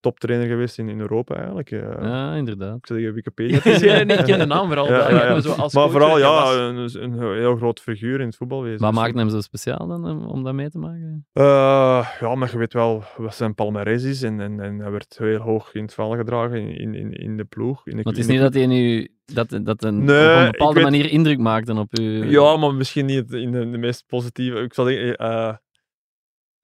Eh, 0.06 0.12
toptrainer 0.12 0.48
geweest 0.48 0.78
in, 0.78 0.90
in 0.90 1.00
Europa 1.00 1.36
eigenlijk. 1.36 1.72
eh. 1.72 1.80
Ja, 2.02 2.34
inderdaad. 2.34 2.78
Ik 2.78 2.88
zeg 2.88 2.98
Wikipedia. 3.14 3.60
Eh, 3.64 4.06
nee, 4.06 4.18
ik 4.18 4.26
ken 4.26 4.40
de 4.40 4.46
naam 4.46 4.66
vooral. 4.68 4.88
Ja, 4.88 5.10
ja, 5.10 5.16
maar 5.16 5.26
ja. 5.36 5.40
zo 5.40 5.52
als 5.52 5.74
Maar 5.74 5.90
vooral, 5.90 6.18
je 6.18 6.24
ja, 6.24 6.52
een, 6.54 7.04
een 7.04 7.34
heel 7.38 7.56
groot 7.56 7.80
figuur 7.80 8.20
in 8.20 8.26
het 8.26 8.36
voetbalwezen. 8.36 8.80
Wat 8.80 8.94
maakt 8.94 9.16
hem 9.16 9.30
zo 9.30 9.42
speciaal 9.42 9.88
dan, 9.88 10.28
om- 10.28 10.44
dat 10.44 10.54
mee 10.54 10.70
te 10.70 10.78
maken? 10.78 11.26
Eh, 11.34 11.44
ja, 12.20 12.36
maar 12.36 12.50
je 12.52 12.58
weet 12.58 12.74
wel 12.74 13.04
wat 13.18 13.36
zijn 13.36 13.56
palmarès 13.56 14.04
is. 14.04 14.24
En, 14.24 14.40
en, 14.40 14.60
en 14.60 14.80
hij 14.80 14.92
werd 14.92 15.16
heel 15.18 15.38
hoog 15.40 15.74
in 15.74 15.82
het 15.82 15.94
val 15.94 16.12
gedragen 16.16 16.70
in, 16.78 16.94
in, 16.96 17.14
in, 17.14 17.38
de 17.38 17.44
ploeg. 17.46 17.88
In 17.88 17.98
de, 17.98 18.04
Want 18.04 18.16
het 18.18 18.26
is 18.26 18.32
niet 18.32 18.38
de 18.42 18.44
dat 18.44 18.54
hij 18.54 18.66
nu 18.66 19.08
dat, 19.34 19.60
dat 19.64 19.84
een, 19.84 20.04
Nee, 20.04 20.30
op 20.36 20.40
een 20.46 20.52
bepaalde 20.52 20.74
weet- 20.74 20.84
manier 20.84 21.10
indruk 21.12 21.40
maakte 21.40 21.74
op 21.74 22.00
u. 22.00 22.30
Ja, 22.30 22.58
maar 22.58 22.74
misschien 22.74 23.06
niet 23.06 23.32
in 23.32 23.52
de, 23.52 23.70
de 23.70 23.78
meest 23.78 24.04
positieve. 24.08 24.58
Ik 24.60 24.74
zal 24.74 24.86
zeggen, 24.86 25.16
eh, 25.16 25.54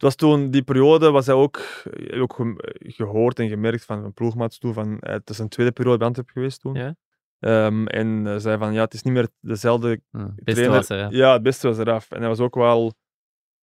het 0.01 0.10
was 0.10 0.15
toen, 0.15 0.51
die 0.51 0.62
periode 0.63 1.12
was 1.12 1.25
hij 1.25 1.36
ook, 1.36 1.58
heb 1.84 2.12
ik 2.12 2.22
ook 2.22 2.34
ge- 2.36 2.74
gehoord 2.79 3.39
en 3.39 3.50
gemerkt 3.50 3.86
van 3.86 4.03
een 4.03 4.13
ploegmaats 4.13 4.58
toe. 4.58 4.74
Van, 4.74 5.00
eh, 5.00 5.13
het 5.13 5.29
is 5.29 5.38
een 5.39 5.50
tweede 5.50 5.72
periode 5.74 5.98
bij 5.98 6.08
Antwerp 6.08 6.29
geweest 6.29 6.60
toen. 6.60 6.74
Ja. 6.75 6.96
Ehm, 7.39 7.86
en 7.88 8.27
eh, 8.27 8.36
zei 8.38 8.58
van, 8.58 8.74
ja, 8.74 8.81
het 8.84 8.93
is 8.93 9.01
niet 9.01 9.13
meer 9.13 9.27
dezelfde 9.39 10.01
beste 10.12 10.43
trainer. 10.43 10.70
was. 10.72 10.88
Ja. 10.88 11.08
Ja, 11.10 11.34
het 11.34 11.43
beste 11.43 11.67
was 11.67 11.77
eraf. 11.77 12.12
En 12.12 12.20
hij 12.20 12.27
was 12.27 12.39
ook 12.39 12.55
wel 12.55 12.93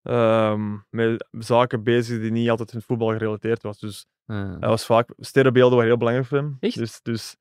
ehm, 0.01 0.75
met 0.89 1.27
zaken 1.31 1.83
bezig 1.83 2.19
die 2.19 2.31
niet 2.31 2.49
altijd 2.49 2.71
in 2.71 2.77
het 2.77 2.85
voetbal 2.85 3.07
gerelateerd 3.11 3.63
was. 3.63 3.79
Dus 3.79 4.05
Ja. 4.25 4.57
hij 4.59 4.69
was 4.69 4.85
vaak, 4.85 5.13
sterrenbeelden 5.17 5.71
waren 5.73 5.89
heel 5.89 5.97
belangrijk 5.99 6.27
voor 6.29 6.37
hem. 6.37 6.57
Echt? 6.59 6.77
Dus, 6.77 7.01
dus 7.01 7.35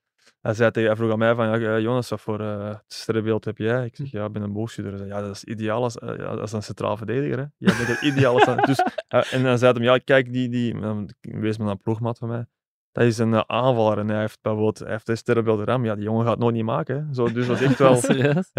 hij, 0.49 0.57
zei 0.57 0.71
tegen, 0.71 0.89
hij 0.89 0.99
vroeg 0.99 1.13
aan 1.13 1.19
mij 1.19 1.35
van, 1.35 1.61
ja, 1.61 1.75
eh, 1.75 1.81
Jonas, 1.81 2.09
wat 2.09 2.21
voor 2.21 2.41
eh, 2.41 2.75
sterrenbeeld 2.87 3.45
heb 3.45 3.59
jij? 3.59 3.85
Ik 3.85 3.97
Hm. 3.97 4.03
zeg, 4.03 4.11
ja, 4.11 4.25
ik 4.25 4.33
ben 4.33 4.43
een 4.43 4.53
boogschutter. 4.53 4.93
Hij 4.95 5.03
zei, 5.03 5.15
ja, 5.15 5.27
dat 5.27 5.37
is 5.37 5.45
ideaal 5.45 5.83
als, 5.83 5.99
eh, 5.99 6.17
ja, 6.17 6.25
als 6.25 6.53
een 6.53 6.63
centraal 6.63 6.97
verdediger. 6.97 7.39
Hè? 7.39 7.45
Jij 7.57 7.77
bent 7.77 7.89
er 7.89 8.03
ideaal 8.03 8.35
als 8.45 8.67
dus, 8.67 8.79
En 9.35 9.43
dan 9.43 9.59
zei 9.59 9.73
hij 9.73 9.83
hem, 9.83 9.83
ja, 9.83 9.99
kijk, 9.99 10.33
die, 10.33 10.49
die 10.49 10.75
wees 11.21 11.59
me 11.59 11.65
naar 11.65 11.73
een 11.73 11.81
ploegmaat 11.81 12.19
van 12.19 12.29
mij. 12.29 12.47
Dat 12.93 13.05
is 13.05 13.19
een 13.19 13.49
aanvaller 13.49 13.99
en 13.99 14.09
hij 14.09 14.21
heeft 14.21 14.39
bijvoorbeeld 14.41 14.79
hij 14.79 14.91
heeft 14.91 15.09
een 15.09 15.17
sterrenbeeld 15.17 15.61
ram. 15.69 15.85
Ja, 15.85 15.95
die 15.95 16.05
jongen 16.05 16.23
gaat 16.23 16.31
het 16.31 16.41
nooit 16.41 16.55
niet 16.55 16.65
maken. 16.65 17.07
Hè? 17.07 17.15
Zo, 17.15 17.33
dus 17.33 17.47
dat 17.47 17.61
is 17.61 17.67
echt 17.67 17.79
wel... 17.89 17.97
Serieus? 17.97 18.51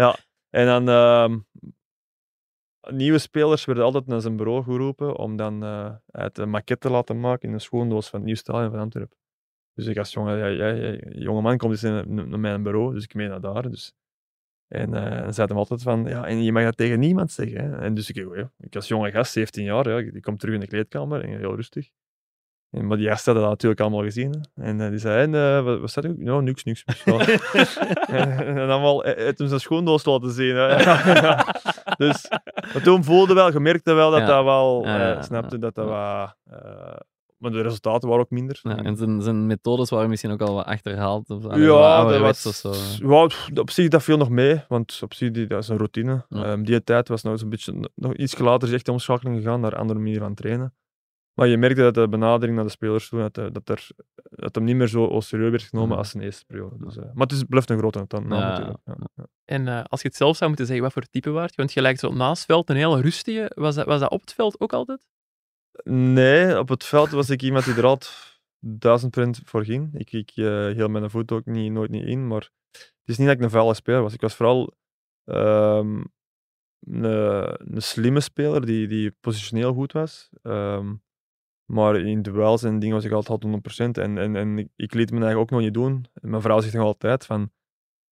En 0.50 0.66
dan 0.66 0.88
ehm, 0.88 1.38
nieuwe 2.96 3.18
spelers 3.18 3.64
werden 3.64 3.84
altijd 3.84 4.06
naar 4.06 4.20
zijn 4.20 4.36
bureau 4.36 4.62
geroepen 4.62 5.16
om 5.16 5.36
dan 5.36 5.64
uit 6.10 6.38
een 6.38 6.50
maquette 6.50 6.88
te 6.88 6.94
laten 6.94 7.20
maken 7.20 7.48
in 7.48 7.54
een 7.54 7.60
schoondoos 7.60 8.08
van 8.08 8.18
het 8.18 8.26
nieuw 8.26 8.36
stadion 8.36 8.70
van 8.70 8.80
Antwerpen. 8.80 9.19
Dus 9.80 9.88
ik 9.88 9.98
als 9.98 10.12
ja, 10.12 10.46
ja, 10.46 10.92
jonge 11.10 11.40
man 11.40 11.56
komt 11.56 11.72
eens 11.72 11.82
in- 11.82 12.28
naar 12.28 12.38
mijn 12.40 12.62
bureau, 12.62 12.94
dus 12.94 13.04
ik 13.04 13.14
mee 13.14 13.28
naar 13.28 13.40
daar. 13.40 13.70
Dus. 13.70 13.94
En 14.68 14.94
eh 14.94 15.22
dan 15.22 15.34
zei 15.34 15.46
hij 15.46 15.56
altijd 15.56 15.82
van, 15.82 16.04
ja, 16.04 16.26
en 16.26 16.42
je 16.42 16.52
mag 16.52 16.64
dat 16.64 16.76
tegen 16.76 16.98
niemand 16.98 17.32
zeggen. 17.32 17.70
Hè. 17.70 17.78
En 17.78 17.94
dus 17.94 18.10
ik, 18.10 18.16
ja, 18.36 18.50
ik 18.58 18.76
als 18.76 18.88
jonge 18.88 19.10
gast, 19.10 19.32
17 19.32 19.64
jaar, 19.64 19.88
ja, 19.88 20.10
die 20.10 20.20
komt 20.20 20.40
terug 20.40 20.54
in 20.54 20.60
de 20.60 20.66
kleedkamer 20.66 21.24
en 21.24 21.38
heel 21.38 21.54
rustig. 21.56 21.88
En, 22.70 22.86
maar 22.86 22.96
die 22.96 23.08
gast 23.08 23.24
hadden 23.24 23.42
dat 23.42 23.52
natuurlijk 23.52 23.80
allemaal 23.80 24.02
gezien. 24.02 24.30
Hè. 24.54 24.62
En 24.64 24.80
eh, 24.80 24.88
die 24.88 24.98
zei, 24.98 25.22
en, 25.22 25.34
eh, 25.34 25.64
wat, 25.64 25.80
wat 25.80 25.90
staat 25.90 26.04
er? 26.04 26.14
Nou, 26.18 26.42
niks, 26.42 26.64
niks. 26.64 26.80
speciaal." 26.86 27.20
en 28.46 28.54
dan 28.54 28.70
allemaal 28.70 29.04
eh, 29.04 29.26
het 29.26 29.38
hem 29.38 29.48
zijn 29.48 29.60
schoendoos 29.60 30.04
laten 30.04 30.30
zien. 30.30 30.54
Hè. 30.54 30.76
dus 32.04 32.28
maar 32.72 32.82
toen 32.82 33.04
voelde 33.04 33.34
wel, 33.34 33.52
je 33.52 33.60
merkte 33.60 33.92
wel 33.92 34.10
dat 34.10 34.26
dat 34.26 34.44
wel, 34.44 34.84
snapte 35.22 35.58
dat 35.58 35.74
dat 35.74 35.88
ja. 35.88 36.36
Maar 37.40 37.50
de 37.50 37.60
resultaten 37.60 38.08
waren 38.08 38.24
ook 38.24 38.30
minder. 38.30 38.58
Ja, 38.62 38.76
en 38.76 38.96
zijn, 38.96 39.22
zijn 39.22 39.46
methodes 39.46 39.90
waren 39.90 40.08
misschien 40.08 40.30
ook 40.30 40.40
al 40.42 40.54
wat 40.54 40.66
achterhaald. 40.66 41.30
Of, 41.30 41.42
Ja, 41.56 42.02
wat 42.04 42.12
dat 42.12 42.20
was, 42.20 42.46
of 42.46 42.54
zo. 42.54 43.28
op 43.60 43.70
zich 43.70 43.88
dat 43.88 44.02
viel 44.02 44.16
nog 44.16 44.28
mee, 44.30 44.64
want 44.68 45.00
op 45.02 45.14
zich 45.14 45.30
die, 45.30 45.46
dat 45.46 45.62
is 45.62 45.68
een 45.68 45.76
routine. 45.76 46.24
Ja. 46.28 46.44
Ehm, 46.44 46.62
die 46.62 46.84
tijd 46.84 47.08
was 47.08 47.22
nog 47.22 47.32
eens 47.32 47.42
een 47.42 47.48
beetje, 47.50 47.90
nog 47.94 48.14
iets 48.14 48.38
later 48.38 48.68
is 48.68 48.74
echt 48.74 48.86
de 48.86 48.92
omschakeling 48.92 49.36
gegaan 49.36 49.60
naar 49.60 49.72
een 49.72 49.78
andere 49.78 49.98
manier 49.98 50.18
van 50.18 50.34
trainen. 50.34 50.74
Maar 51.34 51.48
je 51.48 51.56
merkte 51.56 51.80
dat 51.80 51.94
de 51.94 52.08
benadering 52.08 52.56
naar 52.56 52.64
de 52.66 52.70
spelers 52.70 53.08
toe, 53.08 53.20
dat, 53.20 53.38
eh, 53.38 53.52
dat, 53.52 53.68
er, 53.68 53.86
dat 54.30 54.54
hem 54.54 54.64
niet 54.64 54.76
meer 54.76 54.88
zo 54.88 55.20
serieus 55.20 55.50
werd 55.50 55.62
genomen 55.62 55.90
Ja. 55.90 55.96
als 55.96 56.10
zijn 56.10 56.22
eerste 56.22 56.44
periode. 56.46 56.74
Dus, 56.78 56.96
eh, 56.96 57.02
maar 57.14 57.26
het 57.26 57.32
is, 57.32 57.44
blijft 57.44 57.70
een 57.70 57.78
grote 57.78 57.98
naam 58.08 58.30
Ja, 58.30 58.48
natuurlijk. 58.48 58.78
Ja. 58.84 58.94
Ja. 59.14 59.24
En 59.44 59.68
eh, 59.68 59.84
als 59.88 60.02
je 60.02 60.08
het 60.08 60.16
zelf 60.16 60.36
zou 60.36 60.48
moeten 60.48 60.66
zeggen, 60.66 60.84
wat 60.84 60.92
voor 60.92 61.02
type 61.10 61.30
waard 61.30 61.50
je? 61.50 61.56
Want 61.56 61.72
je 61.72 61.80
lijkt 61.80 62.00
zo 62.00 62.12
naast 62.12 62.36
het 62.38 62.46
veld 62.46 62.70
een 62.70 62.76
hele 62.76 63.00
rustige. 63.00 63.50
Was 63.54 63.74
dat, 63.74 63.86
was 63.86 64.00
dat 64.00 64.10
op 64.10 64.20
het 64.20 64.32
veld 64.32 64.60
ook 64.60 64.72
altijd? 64.72 65.06
Nee, 65.84 66.58
op 66.58 66.68
het 66.68 66.84
veld 66.84 67.10
was 67.10 67.30
ik 67.30 67.42
iemand 67.42 67.64
die 67.64 67.74
er 67.74 67.86
altijd 67.86 68.40
duizend 68.58 69.10
procent 69.10 69.40
voor 69.44 69.64
ging. 69.64 69.94
Ik, 69.94 70.12
ik 70.12 70.30
eh, 70.34 70.66
hield 70.66 70.90
mijn 70.90 71.10
voet 71.10 71.32
ook 71.32 71.44
niet, 71.44 71.72
nooit 71.72 71.90
niet 71.90 72.06
in, 72.06 72.26
maar 72.26 72.50
het 72.70 73.04
is 73.04 73.18
niet 73.18 73.26
dat 73.26 73.36
ik 73.36 73.42
een 73.42 73.50
vuile 73.50 73.74
speler 73.74 74.02
was. 74.02 74.14
Ik 74.14 74.20
was 74.20 74.34
vooral 74.34 74.74
ehm, 75.24 76.04
een, 76.80 77.04
een 77.74 77.82
slimme 77.82 78.20
speler 78.20 78.66
die, 78.66 78.86
die 78.88 79.10
positioneel 79.20 79.72
goed 79.72 79.92
was. 79.92 80.30
Ehm, 80.42 80.94
maar 81.64 81.96
in 81.96 82.22
duels 82.22 82.62
en 82.62 82.78
dingen 82.78 82.94
was 82.94 83.04
ik 83.04 83.12
altijd 83.12 83.44
100%. 83.44 84.02
En, 84.02 84.18
en, 84.18 84.36
en 84.36 84.58
ik 84.76 84.94
liet 84.94 85.10
me 85.10 85.20
eigenlijk 85.20 85.36
ook 85.38 85.50
nog 85.50 85.60
niet 85.60 85.74
doen. 85.74 86.06
Mijn 86.12 86.42
vrouw 86.42 86.60
zegt 86.60 86.74
nog 86.74 86.84
altijd 86.84 87.26
van... 87.26 87.50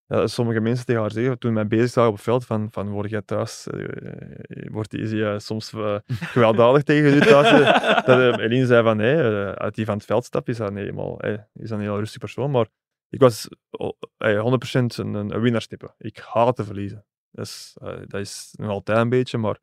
Ja, 0.08 0.28
sommige 0.28 0.60
mensen 0.60 0.86
tegen 0.86 1.02
haar 1.02 1.12
zeggen, 1.12 1.40
toen 1.40 1.54
mij 1.54 1.68
bezig 1.68 1.90
zagen 1.90 2.10
op 2.10 2.16
het 2.16 2.24
veld, 2.24 2.46
van, 2.46 2.68
van 2.72 2.90
word 2.90 3.10
jij 3.10 3.22
thuis, 3.22 3.68
eh, 3.68 4.70
wordt 4.72 4.94
is 4.94 5.12
hij 5.12 5.34
eh, 5.34 5.40
soms 5.40 5.74
eh, 5.74 5.96
gewelddadig 6.34 6.84
tegen 6.84 7.14
je 7.14 7.20
thuis? 7.20 7.48
eh, 7.52 8.06
dat 8.06 8.40
eh, 8.40 8.44
Eline 8.46 8.66
zei 8.66 8.84
van 8.84 8.98
nee, 8.98 9.16
eh, 9.16 9.52
uit 9.52 9.76
die 9.76 9.86
van 9.86 9.96
het 9.98 10.06
veld 10.06 10.26
stapt 10.26 10.48
is 10.48 10.58
dat 10.58 10.76
eenmaal, 10.76 11.20
eh, 11.20 11.32
is 11.54 11.70
dat 11.70 11.78
een 11.78 11.84
heel 11.84 11.98
rustig 12.00 12.20
persoon. 12.20 12.52
Maar 12.52 12.68
ik 13.10 13.20
was 13.20 13.50
oh, 13.70 13.94
eh, 14.18 14.40
100% 14.42 14.98
een, 14.98 15.14
een 15.14 15.40
winnaarstype. 15.42 15.94
Ik 15.98 16.18
haatte 16.18 16.64
verliezen. 16.64 17.06
Dat 17.32 17.46
is, 17.46 17.78
eh, 17.82 17.98
dat 18.08 18.20
is 18.22 18.54
nog 18.58 18.70
altijd 18.70 18.98
een 18.98 19.10
beetje, 19.10 19.38
maar 19.38 19.60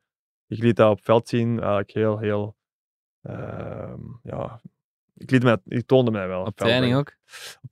ik 0.47 0.59
liet 0.63 0.75
dat 0.75 0.89
op 0.89 0.95
het 0.95 1.05
veld 1.05 1.27
zien 1.29 1.59
eigenlijk 1.59 1.91
heel, 1.91 2.19
heel. 2.19 2.55
ehm, 3.21 4.01
ja, 4.23 4.61
ik, 5.15 5.31
liet 5.31 5.43
mij, 5.43 5.57
ik 5.65 5.85
toonde 5.85 6.11
mij 6.11 6.27
wel. 6.27 6.45
Op 6.45 6.55
training 6.55 6.95
ook? 6.95 7.13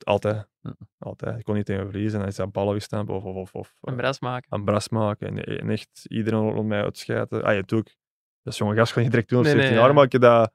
Altijd. 0.03 0.47
Ja. 0.62 0.75
Altijd. 0.97 1.38
Ik 1.39 1.43
kon 1.43 1.55
niet 1.55 1.65
tegen 1.65 1.89
verliezen. 1.89 2.19
Hij 2.19 2.27
is 2.29 2.39
aan 2.39 2.51
ballen 2.51 2.73
gestaan 2.73 3.07
of, 3.09 3.23
of, 3.23 3.35
of, 3.35 3.53
of 3.53 3.77
Een 3.81 3.93
eh, 3.93 4.00
bras 4.00 4.19
maken. 4.19 4.51
aan 4.51 4.63
bras 4.65 4.89
maken. 4.89 5.27
En, 5.27 5.43
en 5.59 5.69
echt 5.69 6.05
iedereen 6.09 6.50
rond 6.51 6.67
mij 6.67 6.81
uitschijten. 6.83 7.43
Ah, 7.43 7.51
ja, 7.53 7.59
natuurlijk. 7.59 7.97
Dat 8.41 8.53
is 8.53 8.59
jonge 8.59 8.75
gast, 8.75 8.93
kan 8.93 9.03
je 9.03 9.09
direct 9.09 9.29
doen 9.29 9.39
op 9.39 9.45
Nee, 9.45 9.53
nee, 9.53 9.63
17 9.63 9.81
ja. 9.81 9.88
jaar. 9.88 9.95
Maar 9.95 10.13
ik, 10.13 10.21
dat, 10.21 10.53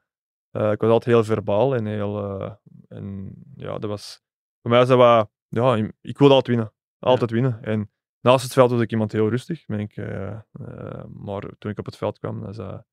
eh, 0.51 0.71
ik 0.71 0.81
was 0.81 0.91
altijd 0.91 1.15
heel 1.15 1.23
verbaal 1.23 1.75
en 1.75 1.85
heel. 1.85 2.39
eh, 2.41 2.51
en 2.87 3.33
ja, 3.55 3.77
dat 3.77 3.89
was. 3.89 4.21
Voor 4.61 4.69
mij 4.71 4.79
was 4.79 4.87
dat 4.89 4.97
wat. 4.97 5.29
Ja, 5.47 5.75
ik 6.01 6.17
wilde 6.17 6.33
altijd 6.33 6.55
winnen. 6.57 6.73
Altijd 6.99 7.31
winnen. 7.31 7.63
En 7.63 7.91
naast 8.21 8.43
het 8.43 8.53
veld 8.53 8.71
was 8.71 8.81
ik 8.81 8.91
iemand 8.91 9.11
heel 9.11 9.29
rustig. 9.29 9.65
Ben 9.65 9.79
ik, 9.79 9.97
eh, 9.97 10.27
eh, 10.27 11.03
maar 11.13 11.41
toen 11.57 11.71
ik 11.71 11.79
op 11.79 11.85
het 11.85 11.97
veld 11.97 12.19
kwam, 12.19 12.39
was 12.39 12.55
dat. 12.55 12.85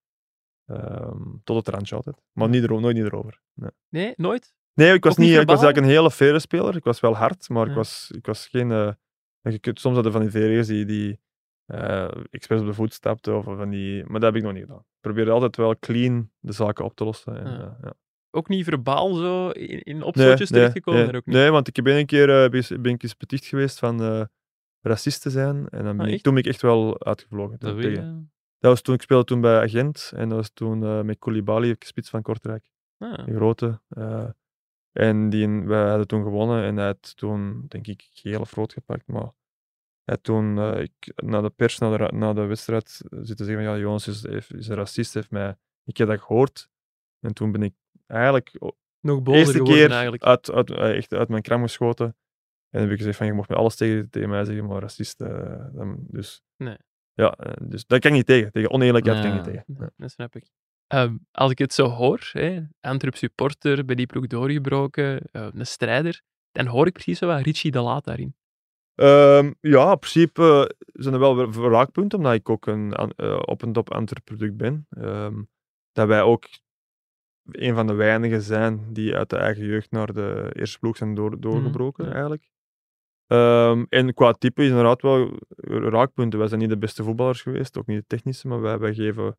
Ehm, 0.67 1.23
tot 1.45 1.57
het 1.57 1.75
randje 1.75 1.95
altijd. 1.97 2.23
Maar 2.33 2.49
niet 2.49 2.63
ero- 2.63 2.81
nooit 2.81 2.97
niet 2.97 3.05
erover. 3.05 3.41
Nee. 3.55 3.71
Nee, 3.89 4.13
nooit? 4.17 4.55
Nee, 4.75 4.93
ik 4.95 5.05
was, 5.05 5.13
Ook 5.13 5.19
niet 5.19 5.31
niet, 5.31 5.41
ik 5.41 5.47
was 5.47 5.57
eigenlijk 5.63 5.87
een 5.87 5.93
hele 5.93 6.11
faire 6.11 6.39
speler. 6.39 6.77
Ik 6.77 6.85
was 6.85 7.01
wel 7.01 7.15
hard, 7.17 7.49
maar 7.49 7.65
Ja. 7.65 7.71
ik, 7.71 7.77
was, 7.77 8.11
ik 8.15 8.27
was 8.27 8.47
geen... 8.47 8.69
je 9.41 9.59
kunt, 9.61 9.81
soms 9.81 9.95
hadden 9.95 10.13
van 10.13 10.21
die 10.21 10.31
verdedigers 10.31 10.67
die, 10.67 10.85
die 10.85 11.21
eh 11.67 12.09
expres 12.31 12.61
op 12.61 12.67
de 12.67 12.75
voet 12.75 12.93
stapten. 12.93 13.37
Of 13.37 13.45
van 13.45 13.71
die, 13.71 14.05
maar 14.05 14.21
dat 14.21 14.23
heb 14.33 14.35
ik 14.37 14.43
nog 14.43 14.53
niet 14.53 14.63
gedaan. 14.63 14.79
Ik 14.79 15.01
probeerde 15.01 15.31
altijd 15.31 15.57
wel 15.57 15.79
clean 15.79 16.31
de 16.39 16.53
zaken 16.53 16.85
op 16.85 16.95
te 16.97 17.05
lossen. 17.05 17.39
En, 17.45 17.51
Ja. 17.53 17.59
eh, 17.61 17.83
ja. 17.83 17.93
Ook 18.31 18.49
niet 18.49 18.65
verbaal 18.65 19.15
zo 19.15 19.49
in, 19.51 19.83
in 19.83 20.03
opstootjes 20.03 20.49
terechtgekomen? 20.49 21.07
nee, 21.07 21.17
ook 21.17 21.27
niet. 21.27 21.35
nee, 21.35 21.51
want 21.51 21.69
ik 21.69 21.85
ben 21.85 21.97
een 21.97 22.07
keer 22.07 22.51
ben, 22.51 22.65
ben 22.83 22.93
ik 22.93 23.03
eens 23.03 23.17
beticht 23.17 23.45
geweest 23.47 23.79
van 23.79 24.29
racist 24.81 25.23
te 25.23 25.31
zijn. 25.31 25.69
En 25.69 25.85
dan 25.85 25.97
ben 25.97 26.07
Ah, 26.07 26.13
ik, 26.13 26.23
toen 26.23 26.35
ben 26.35 26.43
ik 26.43 26.49
echt 26.49 26.63
wel 26.63 27.05
uitgevlogen. 27.05 27.59
Dat 27.59 27.81
tegen-? 27.81 28.31
Dat 28.67 28.75
was 28.75 28.85
toen, 28.85 28.95
ik 28.95 29.03
speelde 29.03 29.25
toen 29.25 29.41
bij 29.41 29.61
Agent 29.63 30.13
en 30.15 30.29
dat 30.29 30.39
was 30.39 30.51
toen 30.51 30.85
eh, 30.85 31.03
met 31.03 31.19
Koulibaly, 31.19 31.77
spits 31.79 32.11
van 32.11 32.23
Kortrijk, 32.23 32.71
Ah, 32.99 33.27
de 33.27 33.35
grote. 33.35 33.81
eh, 33.89 34.29
en 34.93 35.31
die, 35.31 35.49
wij 35.49 35.89
hadden 35.89 36.07
toen 36.07 36.23
gewonnen 36.23 36.65
en 36.65 36.77
hij 36.77 36.87
had 36.87 37.17
toen, 37.17 37.65
denk 37.69 37.87
ik, 37.87 38.09
geel 38.11 38.41
of 38.41 38.55
rood 38.55 38.73
gepakt. 38.73 39.07
Maar 39.07 39.31
hij 40.05 40.17
toen, 40.17 40.59
eh, 40.59 40.81
ik, 40.81 41.13
na 41.23 41.41
de 41.41 41.51
pers, 41.51 41.79
na 41.79 41.97
de, 41.97 42.13
na 42.13 42.33
de 42.33 42.45
wedstrijd, 42.45 43.03
zitten 43.11 43.47
zeggen 43.47 43.65
van 43.65 43.75
ja, 43.75 43.79
Jonas 43.79 44.09
is, 44.09 44.25
is 44.25 44.69
een 44.69 44.75
racist, 44.75 45.15
heeft 45.15 45.31
mij, 45.31 45.57
ik 45.85 45.97
heb 45.97 46.09
dat 46.09 46.21
gehoord. 46.21 46.69
En 47.21 47.35
toen 47.35 47.53
ben 47.53 47.63
ik 47.63 47.75
eigenlijk 48.07 48.59
nog 49.01 49.17
de 49.17 49.23
bozer 49.23 49.39
eerste 49.39 49.53
geworden 49.53 49.77
keer 49.87 49.91
eigenlijk. 49.91 50.23
uit, 50.23 50.51
uit, 50.51 50.71
echt 50.71 51.13
uit 51.13 51.29
mijn 51.29 51.43
kram 51.43 51.63
geschoten. 51.63 52.07
En 52.07 52.15
dan 52.71 52.81
heb 52.81 52.91
ik 52.91 52.99
gezegd 52.99 53.17
van 53.17 53.27
je 53.27 53.33
mocht 53.33 53.49
me 53.49 53.57
alles 53.57 53.77
tegen, 53.77 54.11
tegen 54.11 54.29
mij 54.29 54.45
zeggen, 54.45 54.67
maar 54.67 54.81
racist, 54.81 55.19
dan, 55.19 55.97
dus... 56.09 56.43
Nee. 56.57 56.77
Ja, 57.17 57.35
eh, 57.35 57.53
dus 57.63 57.87
dat 57.87 58.01
kan 58.01 58.11
ik 58.11 58.17
niet 58.17 58.27
tegen. 58.27 58.53
Tegen 58.53 58.71
oneerlijkheid 58.71 59.21
kan 59.21 59.27
ik 59.27 59.33
Ja. 59.33 59.37
niet 59.43 59.45
tegen. 59.45 59.65
Ja. 59.79 59.91
Dat 59.97 60.11
snap 60.11 60.37
ik. 60.37 60.45
Ehm, 60.87 61.17
als 61.33 61.51
ik 61.51 61.59
het 61.59 61.73
zo 61.73 61.89
hoor, 61.89 62.29
hè, 62.33 62.61
Antwerp 62.81 63.17
supporter, 63.17 63.85
bij 63.85 63.95
die 63.95 64.07
ploeg 64.07 64.27
doorgebroken, 64.27 65.21
eh, 65.33 65.49
een 65.53 65.67
strijder, 65.67 66.21
dan 66.53 66.67
hoor 66.67 66.87
ik 66.87 66.93
precies 66.93 67.19
wat 67.21 67.41
Richie 67.43 67.71
de 67.71 67.81
Laat 67.81 68.05
daarin. 68.05 68.35
Ehm, 68.95 69.53
ja, 69.61 69.91
in 69.93 69.99
principe 69.99 70.43
eh, 70.79 70.87
zijn 71.03 71.15
er 71.15 71.21
wel 71.21 71.53
raakpunten, 71.71 72.19
omdat 72.19 72.35
ik 72.35 72.49
ook 72.49 72.67
een 72.67 72.93
eh, 72.93 73.39
op 73.45 73.63
en 73.63 73.73
top 73.73 73.93
Antwerp 73.93 74.25
product 74.25 74.57
ben. 74.57 74.87
Ehm, 74.91 75.43
dat 75.93 76.07
wij 76.09 76.23
ook 76.23 76.45
een 77.51 77.75
van 77.75 77.87
de 77.87 77.93
weinigen 77.93 78.43
zijn 78.43 78.93
die 78.93 79.17
uit 79.17 79.31
de 79.31 79.37
eigen 79.37 79.65
jeugd 79.65 79.91
naar 79.91 80.13
de 80.13 80.51
eerste 80.53 80.79
ploeg 80.79 80.97
zijn 80.97 81.15
door, 81.15 81.41
doorgebroken, 81.41 82.05
ja. 82.05 82.11
eigenlijk. 82.11 82.51
Ehm, 83.27 83.85
en 83.89 84.15
qua 84.15 84.33
type 84.33 84.63
is 84.63 84.69
inderdaad 84.69 85.03
wel 85.03 85.39
raakpunten. 85.91 86.39
Wij 86.39 86.49
zijn 86.49 86.61
niet 86.61 86.69
de 86.69 86.79
beste 86.79 87.03
voetballers 87.03 87.43
geweest, 87.43 87.79
ook 87.79 87.87
niet 87.87 87.99
de 87.99 88.07
technische, 88.07 88.49
maar 88.49 88.61
wij, 88.61 88.79
wij 88.79 88.95
geven, 88.95 89.39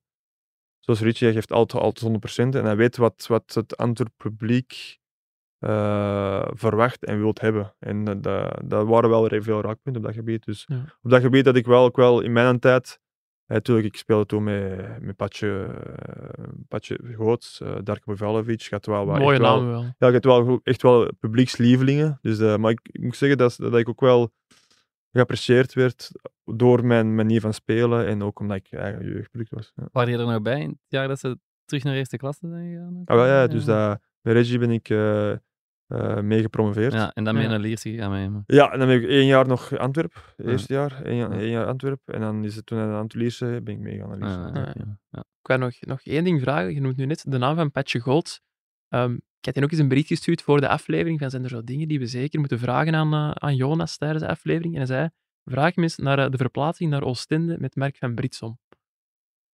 zoals 0.79 1.01
Richie, 1.01 1.27
hij 1.27 1.35
geeft 1.35 1.51
altijd, 1.51 1.83
altijd 1.83 2.05
100% 2.05 2.55
en 2.55 2.65
hij 2.65 2.75
weet 2.75 2.97
wat, 2.97 3.25
wat 3.27 3.53
het 3.53 3.77
Antwerp 3.77 4.11
publiek 4.17 4.99
eh, 5.59 6.47
verwacht 6.49 7.05
en 7.05 7.19
wilt 7.19 7.41
hebben. 7.41 7.75
En 7.79 8.03
dat, 8.03 8.23
dat, 8.23 8.61
dat 8.65 8.87
waren 8.87 9.09
wel 9.09 9.41
veel 9.41 9.61
raakpunten 9.61 10.01
op 10.01 10.07
dat 10.07 10.15
gebied. 10.17 10.45
Dus 10.45 10.63
Ja. 10.67 10.83
op 11.01 11.09
dat 11.09 11.21
gebied 11.21 11.45
dat 11.45 11.55
ik 11.55 11.65
wel 11.65 11.83
ook 11.83 11.95
wel 11.95 12.21
in 12.21 12.31
mijn 12.31 12.59
tijd. 12.59 12.99
Natuurlijk, 13.47 13.87
ik 13.87 13.95
speelde 13.95 14.25
toen 14.25 14.43
met, 14.43 15.01
met 15.01 15.15
Patje, 15.15 15.63
eh, 15.95 16.43
Patje 16.67 16.99
Goots, 17.03 17.61
eh 17.61 17.75
Darko 17.83 18.11
Bovalovic. 18.11 18.61
Je 18.61 18.67
had 18.69 18.85
wel 18.85 19.05
wat, 19.05 19.17
Mooie 19.17 19.31
echt 19.31 19.41
wel, 19.41 19.83
ja, 19.97 20.19
wel 20.19 20.59
echt 20.63 20.81
wel 20.81 21.11
publiekslievelingen. 21.19 22.17
Dus, 22.21 22.39
eh, 22.39 22.57
maar 22.57 22.71
ik, 22.71 22.79
ik 22.91 23.01
moet 23.01 23.15
zeggen 23.15 23.37
dat, 23.37 23.55
dat 23.59 23.77
ik 23.77 23.89
ook 23.89 23.99
wel 23.99 24.31
geapprecieerd 25.11 25.73
werd 25.73 26.11
door 26.45 26.85
mijn 26.85 27.15
manier 27.15 27.41
van 27.41 27.53
spelen 27.53 28.07
en 28.07 28.23
ook 28.23 28.39
omdat 28.39 28.57
ik 28.57 28.71
eigen 28.71 29.05
jeugdproduct 29.05 29.51
was. 29.51 29.71
Ja. 29.75 29.87
Waren 29.91 30.11
je 30.11 30.17
er 30.17 30.25
nog 30.25 30.41
bij 30.41 30.61
in 30.61 30.69
het 30.69 30.77
jaar 30.87 31.07
dat 31.07 31.19
ze 31.19 31.39
terug 31.65 31.83
naar 31.83 31.95
eerste 31.95 32.17
klasse 32.17 32.47
zijn 32.47 32.71
gegaan? 32.71 33.01
Ah, 33.05 33.15
wel, 33.15 33.25
ja, 33.25 33.47
dus 33.47 33.65
dat, 33.65 33.99
met 34.21 34.33
Reggie 34.33 34.59
ben 34.59 34.71
ik 34.71 34.89
eh 34.89 35.33
eh, 35.87 36.19
mee 36.19 36.41
gepromoveerd. 36.41 36.93
Ja, 36.93 37.11
en 37.13 37.23
dan 37.23 37.33
ben 37.33 37.43
je 37.43 37.49
Ja. 37.49 37.53
naar 37.55 37.63
Lierse 37.65 37.89
gegaan 37.89 38.11
met 38.11 38.19
hem. 38.19 38.43
Ja, 38.45 38.71
en 38.71 38.79
dan 38.79 38.87
ben 38.87 39.01
ik 39.03 39.09
één 39.09 39.25
jaar 39.25 39.47
nog 39.47 39.77
Antwerp, 39.77 40.13
het 40.13 40.45
Ja. 40.45 40.51
eerste 40.51 40.73
jaar, 40.73 41.01
één, 41.03 41.15
jaar- 41.15 41.33
Ja. 41.33 41.39
één 41.39 41.49
jaar 41.49 41.65
Antwerp. 41.65 41.99
En 42.05 42.19
dan 42.21 42.43
is 42.43 42.55
het 42.55 42.65
toen 42.65 42.77
naar 42.77 42.87
de 42.87 42.93
Antwerpse 42.95 43.61
ben 43.63 43.73
ik 43.73 43.79
meegegaan 43.79 44.09
naar 44.09 44.17
Lierse. 44.17 44.97
Ja. 45.09 45.19
Ik 45.19 45.47
wou 45.47 45.59
nog, 45.59 45.73
nog 45.79 46.01
één 46.01 46.23
ding 46.23 46.41
vragen. 46.41 46.73
Je 46.73 46.81
noemt 46.81 46.97
nu 46.97 47.05
net 47.05 47.23
de 47.27 47.37
naam 47.37 47.55
van 47.55 47.71
Patje 47.71 48.01
Goots. 48.01 48.41
Ehm, 48.89 49.13
ik 49.13 49.45
had 49.45 49.55
hen 49.55 49.63
ook 49.63 49.71
eens 49.71 49.79
een 49.79 49.87
bericht 49.87 50.07
gestuurd 50.07 50.41
voor 50.41 50.61
de 50.61 50.67
aflevering. 50.67 51.19
Van 51.19 51.29
zijn 51.29 51.43
er 51.43 51.49
zo 51.49 51.63
dingen 51.63 51.87
die 51.87 51.99
we 51.99 52.05
zeker 52.07 52.39
moeten 52.39 52.59
vragen 52.59 52.95
aan, 52.95 53.13
eh, 53.13 53.31
aan 53.31 53.55
Jonas 53.55 53.97
tijdens 53.97 54.23
de 54.23 54.29
aflevering? 54.29 54.73
En 54.73 54.77
hij 54.79 54.87
zei: 54.87 55.09
Vraag 55.43 55.75
hem 55.75 55.83
eens 55.83 55.97
naar 55.97 56.19
eh, 56.19 56.29
de 56.29 56.37
verplaatsing 56.37 56.89
naar 56.89 57.03
Oostende 57.03 57.55
met 57.59 57.75
Mark 57.75 57.97
van 57.97 58.15
Britsom. 58.15 58.59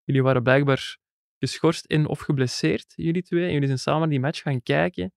Jullie 0.04 0.22
waren 0.22 0.42
blijkbaar 0.42 0.96
geschorst 1.38 1.84
en 1.84 2.06
of 2.06 2.20
geblesseerd, 2.20 2.92
jullie 2.96 3.22
twee. 3.22 3.46
En 3.46 3.52
jullie 3.52 3.66
zijn 3.66 3.78
samen 3.78 4.00
naar 4.00 4.08
die 4.08 4.20
match 4.20 4.42
gaan 4.42 4.62
kijken. 4.62 5.12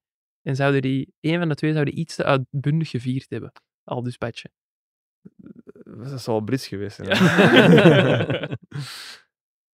En 0.46 0.56
zouden 0.56 0.82
die, 0.82 1.14
een 1.20 1.40
van 1.40 1.50
de 1.50 1.56
twee 1.56 1.72
zouden 1.72 2.00
iets 2.00 2.16
te 2.16 2.24
uitbundig 2.24 2.90
gevierd 2.90 3.30
hebben. 3.30 3.52
Al 3.84 4.04
dus 4.04 4.18
Patje. 4.18 4.50
Dat 5.84 6.22
zal 6.22 6.42
Brits 6.42 6.68
geweest 6.68 6.96
zijn. 6.96 7.10
Ja. 7.10 8.50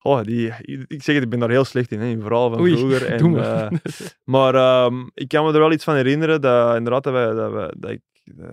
oh, 0.10 0.24
die, 0.24 0.54
ik 0.88 1.04
zeg 1.04 1.16
het, 1.16 1.24
ik 1.24 1.30
ben 1.30 1.40
daar 1.40 1.50
heel 1.50 1.66
slecht 1.66 1.92
in, 1.92 2.00
hè, 2.00 2.06
in 2.06 2.22
verhaal 2.22 2.50
van 2.50 2.60
Oei, 2.60 2.78
vroeger. 2.78 3.06
En, 3.06 3.18
doe 3.18 3.30
me. 3.30 3.42
eh, 3.42 3.72
maar 4.36 4.56
ehm, 4.56 5.08
ik 5.14 5.28
kan 5.28 5.46
me 5.46 5.54
er 5.54 5.60
wel 5.60 5.72
iets 5.72 5.84
van 5.84 5.96
herinneren 5.96 6.42
dat 6.42 6.76
inderdaad 6.76 7.04
dat, 7.04 7.14
wij, 7.14 7.32
dat, 7.32 7.52
wij, 7.52 7.74
dat 7.78 7.92
ik 7.92 8.02
uh, 8.38 8.48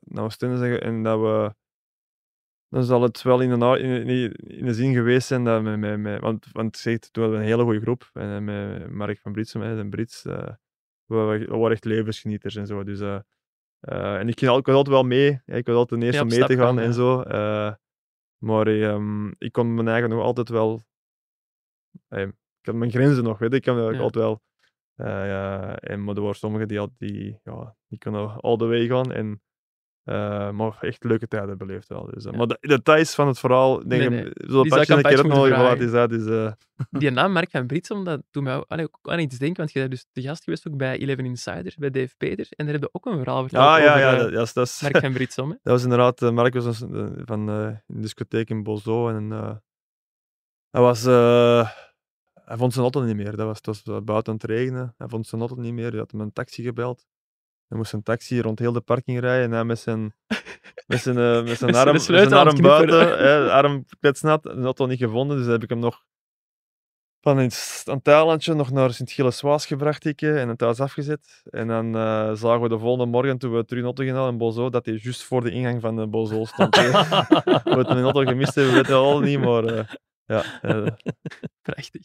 naar 0.00 0.24
Oostende 0.24 0.56
zeggen 0.56 0.80
en 0.80 1.02
dat 1.02 1.20
we. 1.20 1.54
Dan 2.68 2.84
zal 2.84 3.02
het 3.02 3.22
wel 3.22 3.40
in 3.40 3.58
de, 3.58 3.78
in, 3.78 4.08
in, 4.08 4.32
in 4.32 4.64
de 4.64 4.74
zin 4.74 4.94
geweest 4.94 5.26
zijn 5.26 5.44
dat 5.44 5.62
met, 5.62 5.78
met, 5.78 5.98
met 5.98 6.20
want, 6.20 6.46
want 6.52 6.76
zegt, 6.76 7.12
toen 7.12 7.22
hadden 7.22 7.40
we 7.40 7.46
een 7.46 7.52
hele 7.52 7.64
goede 7.64 7.80
groep 7.80 8.10
en 8.12 8.30
eh, 8.30 8.40
met 8.40 8.90
Mark 8.90 9.18
van 9.18 9.32
Britsem, 9.32 9.60
hè, 9.60 9.78
een 9.78 9.90
Brits, 9.90 10.24
eh, 10.24 10.48
we, 11.06 11.16
we, 11.16 11.46
waren 11.46 11.70
echt 11.70 11.84
levensgenieters 11.84 12.56
en 12.56 12.66
zo. 12.66 12.84
Dus, 12.84 13.00
eh, 13.00 13.18
eh, 13.80 14.18
en 14.18 14.28
ik, 14.28 14.38
ging 14.38 14.50
al, 14.50 14.58
ik 14.58 14.66
was 14.66 14.74
altijd 14.74 14.94
wel 14.94 15.04
mee, 15.04 15.40
ik 15.44 15.66
was 15.66 15.76
altijd 15.76 16.00
de 16.00 16.06
eerste 16.06 16.24
mee 16.24 16.44
te 16.44 16.56
gaan 16.56 16.78
en 16.78 16.94
zo. 16.94 17.20
eh, 17.20 17.74
maar 18.38 18.66
ehm, 18.66 19.28
ik 19.38 19.52
kon 19.52 19.74
mijn 19.74 19.88
eigen 19.88 20.10
nog 20.10 20.22
altijd 20.22 20.48
wel. 20.48 20.82
eh, 22.08 22.22
ik 22.60 22.70
had 22.70 22.74
mijn 22.74 22.90
grenzen 22.90 23.24
nog, 23.24 23.38
weet 23.38 23.50
je. 23.50 23.56
Ik 23.56 23.62
kan 23.62 23.78
altijd 23.78 24.14
wel. 24.14 24.42
ja, 24.96 25.78
en, 25.78 26.04
maar 26.04 26.14
er 26.14 26.20
waren 26.20 26.36
sommigen 26.36 26.68
die, 26.68 26.78
had, 26.78 26.90
die, 26.96 27.40
ja, 27.42 27.76
die 27.86 27.98
konden 27.98 28.40
all 28.40 28.56
the 28.56 28.66
way 28.66 28.86
gaan. 28.86 29.12
En, 29.12 29.42
eh, 30.04 30.50
maar 30.50 30.76
echt 30.80 31.04
leuke 31.04 31.28
tijden 31.28 31.58
beleefd 31.58 31.88
wel. 31.88 32.10
Dus, 32.14 32.24
eh, 32.24 32.32
Ja. 32.32 32.38
Maar 32.38 32.46
de 32.46 32.58
details 32.60 33.14
van 33.14 33.26
het 33.26 33.38
verhaal, 33.38 33.88
denk 33.88 33.88
Nee, 33.88 34.02
ik, 34.02 34.10
nee. 34.10 34.50
zo'n 34.50 34.64
ik 34.66 34.88
een 34.88 35.02
keer 35.02 35.26
moeten 35.26 35.62
wat 35.62 35.80
is 35.80 36.24
dat. 36.24 36.56
Die 36.90 37.10
naam 37.10 37.32
Mark 37.32 37.50
van 37.50 37.66
Britsom, 37.66 38.04
dat 38.04 38.22
doet 38.30 38.42
mij 38.42 38.56
ook, 38.56 38.98
aan 39.02 39.18
iets 39.18 39.38
denken, 39.38 39.56
want 39.56 39.72
je 39.72 39.78
bent 39.78 39.90
dus 39.90 40.06
de 40.12 40.22
gast 40.22 40.44
geweest 40.44 40.68
ook 40.68 40.76
bij 40.76 40.98
Eleven 40.98 41.24
Insider, 41.24 41.74
bij 41.78 41.90
Dave 41.90 42.14
Peter, 42.16 42.46
en 42.50 42.64
daar 42.64 42.74
heb 42.74 42.82
je 42.82 42.88
ook 42.92 43.06
een 43.06 43.18
verhaal 43.18 43.40
verteld 43.40 43.64
ah, 43.64 43.78
ja, 43.78 43.88
over 43.88 44.00
ja, 44.00 44.12
eh, 44.12 44.32
dat, 44.32 44.50
dat 44.54 44.66
is, 44.66 44.82
Mark 44.82 44.98
van 44.98 45.12
Britsom. 45.12 45.50
Hè? 45.50 45.56
Dat 45.62 45.72
was 45.72 45.82
inderdaad, 45.82 46.22
uh, 46.22 46.30
Mark 46.30 46.54
was 46.54 46.80
een, 46.80 46.94
uh, 46.94 47.22
van 47.24 47.50
uh, 47.50 47.76
een 47.86 48.00
discotheek 48.00 48.50
in 48.50 48.62
Bozo 48.62 49.08
en 49.08 49.30
uh, 49.30 49.54
hij 50.70 50.80
was, 50.82 51.06
uh, 51.06 51.70
hij 52.44 52.56
vond 52.56 52.72
zijn 52.72 52.84
auto 52.84 53.00
niet 53.00 53.16
meer. 53.16 53.36
Dat 53.36 53.46
was, 53.46 53.56
het 53.56 53.86
was 53.86 54.04
buiten 54.04 54.32
aan 54.32 54.38
het 54.38 54.50
regenen. 54.50 54.94
Hij 54.98 55.08
vond 55.08 55.26
zijn 55.26 55.40
auto 55.40 55.56
niet 55.56 55.72
meer. 55.72 55.90
Hij 55.90 55.98
had 55.98 56.10
hem 56.10 56.20
een 56.20 56.32
taxi 56.32 56.62
gebeld. 56.62 57.06
Hij 57.68 57.78
moest 57.78 57.92
een 57.92 58.02
taxi 58.02 58.40
rond 58.40 58.58
heel 58.58 58.72
de 58.72 58.80
parking 58.80 59.20
rijden 59.20 59.44
en 59.44 59.52
hij 59.52 59.64
met 59.64 59.78
zijn, 59.78 60.14
met 60.86 61.00
zijn, 61.00 61.16
uh, 61.18 61.42
met 61.42 61.58
zijn 61.58 61.74
arm, 61.74 61.92
met 61.92 62.02
zijn 62.02 62.32
arm 62.32 62.60
buiten, 62.60 63.18
hè, 63.24 63.50
arm 63.52 63.84
kletsnat, 64.00 64.42
de 64.42 64.62
auto 64.62 64.86
niet 64.86 64.98
gevonden. 64.98 65.36
Dus 65.36 65.46
heb 65.46 65.62
ik 65.62 65.68
hem 65.68 65.78
nog 65.78 66.04
van 67.24 67.38
een, 67.38 67.50
eilandje 68.02 68.54
nog 68.54 68.70
naar 68.70 68.92
Sint-Gilles-Waas 68.92 69.66
gebracht 69.66 70.04
ik, 70.04 70.22
en 70.22 70.48
het 70.48 70.58
thuis 70.58 70.80
afgezet. 70.80 71.42
En 71.50 71.68
dan 71.68 71.96
uh, 71.96 72.32
zagen 72.32 72.60
we 72.60 72.68
de 72.68 72.78
volgende 72.78 73.10
morgen, 73.10 73.38
toen 73.38 73.52
we 73.56 73.64
terug 73.64 73.80
in 73.80 73.84
auto 73.84 74.04
gingen 74.04 74.28
in 74.28 74.38
Bozo, 74.38 74.70
dat 74.70 74.84
hij 74.84 75.00
juist 75.02 75.22
voor 75.22 75.40
de 75.40 75.50
ingang 75.50 75.80
van 75.80 75.96
de 75.96 76.06
Bozo 76.06 76.44
stond. 76.44 76.76
we 76.76 77.62
het 77.64 77.88
een 77.88 78.02
auto 78.02 78.24
gemist 78.24 78.54
hebben, 78.54 78.74
weten 78.74 78.90
we 78.90 78.98
al 78.98 79.20
niet, 79.20 79.40
maar 79.40 79.64
uh, 79.64 79.84
ja. 80.24 80.44
Uh, 80.62 80.86
Prachtig. 81.62 82.02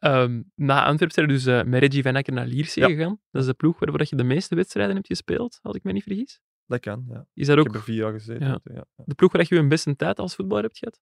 Um, 0.00 0.50
na 0.54 0.84
Antwerpen 0.84 1.10
zijn 1.14 1.26
we 1.26 1.32
dus 1.32 1.46
uh, 1.46 1.62
met 1.62 1.80
Reggie 1.80 2.02
van 2.02 2.16
Akker 2.16 2.32
naar 2.32 2.46
Lierse 2.46 2.80
Ja. 2.80 2.86
gegaan. 2.86 3.20
Dat 3.30 3.42
is 3.42 3.48
de 3.48 3.54
ploeg 3.54 3.78
waarvoor 3.78 4.00
je 4.08 4.16
de 4.16 4.24
meeste 4.24 4.54
wedstrijden 4.54 4.94
hebt 4.94 5.06
gespeeld, 5.06 5.58
als 5.62 5.76
ik 5.76 5.82
me 5.82 5.92
niet 5.92 6.02
vergis. 6.02 6.40
dat 6.66 6.80
kan, 6.80 7.04
ja. 7.08 7.26
Is 7.34 7.46
dat 7.46 7.54
Ik 7.58 7.60
ook 7.60 7.66
heb 7.72 7.76
er 7.76 7.82
vier 7.82 7.96
jaar 7.96 8.12
gezeten. 8.12 8.46
Ja. 8.46 8.60
Ja. 8.74 8.84
de 9.04 9.14
ploeg 9.14 9.32
waar 9.32 9.46
je 9.48 9.56
een 9.56 9.68
beste 9.68 9.96
tijd 9.96 10.18
als 10.18 10.34
voetballer 10.34 10.62
hebt 10.64 10.78
gehad? 10.78 11.00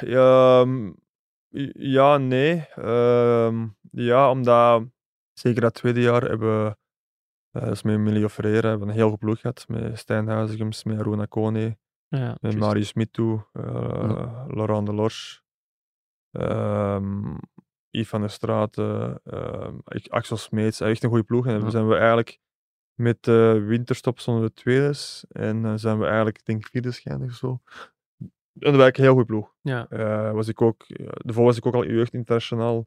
Ja, 0.00 0.60
um, 0.60 0.96
ja, 1.72 2.16
nee. 2.18 2.64
Um, 2.78 3.76
ja, 3.90 4.30
omdat 4.30 4.84
zeker 5.32 5.60
dat 5.60 5.74
tweede 5.74 6.00
jaar 6.00 6.22
hebben 6.22 6.64
we, 6.64 6.76
uh, 7.60 7.68
dus 7.68 7.82
met 7.82 7.94
Emilio 7.94 8.28
Ferreira, 8.28 8.68
hebben 8.68 8.86
we 8.86 8.92
een 8.92 8.98
heel 8.98 9.10
goed 9.10 9.18
ploeg 9.18 9.40
gehad. 9.40 9.64
Met 9.68 9.98
Stijn 9.98 10.26
Huizigems, 10.28 10.84
met 10.84 10.98
Aruna 10.98 11.24
Kone, 11.24 11.78
Ja, 12.08 12.36
met. 12.40 12.56
Marius 12.58 12.92
Mitu, 12.92 13.22
uh, 13.22 13.42
Laurent 14.48 14.86
Delors, 14.86 15.42
um, 16.32 17.38
Yves 17.90 18.08
van 18.08 18.20
der 18.20 18.30
Straten, 18.30 19.20
um, 19.24 19.80
Axel 20.08 20.36
Smeets. 20.36 20.80
Echt 20.80 21.02
een 21.02 21.08
goede 21.08 21.24
ploeg. 21.24 21.46
En 21.46 21.52
Ja. 21.54 21.58
dan 21.58 21.70
zijn 21.70 21.88
we 21.88 21.94
eigenlijk 21.96 22.38
met 22.94 23.22
de 23.22 23.62
winterstop 23.66 24.18
stonden 24.18 24.42
we 24.44 24.52
tweedes. 24.52 25.24
En 25.28 25.62
dan 25.62 25.78
zijn 25.78 25.98
we 25.98 26.04
eigenlijk, 26.06 26.44
denk 26.44 26.58
ik, 26.64 26.70
vierde 26.70 26.92
geëindigd 26.92 27.30
of 27.32 27.36
zo. 27.38 27.60
En 28.18 28.30
dat 28.52 28.72
was 28.76 28.82
eigenlijk 28.82 28.96
een 28.96 29.04
heel 29.04 29.12
goede 29.12 29.26
ploeg. 29.28 29.54
Ja. 29.60 29.86
Uh, 29.90 30.32
was 30.32 30.48
ik 30.48 30.62
ook, 30.62 30.84
daarvoor 31.24 31.44
was 31.44 31.56
ik 31.56 31.66
ook 31.66 31.74
al 31.74 31.86
jeugd 31.86 32.12
internationaal 32.14 32.86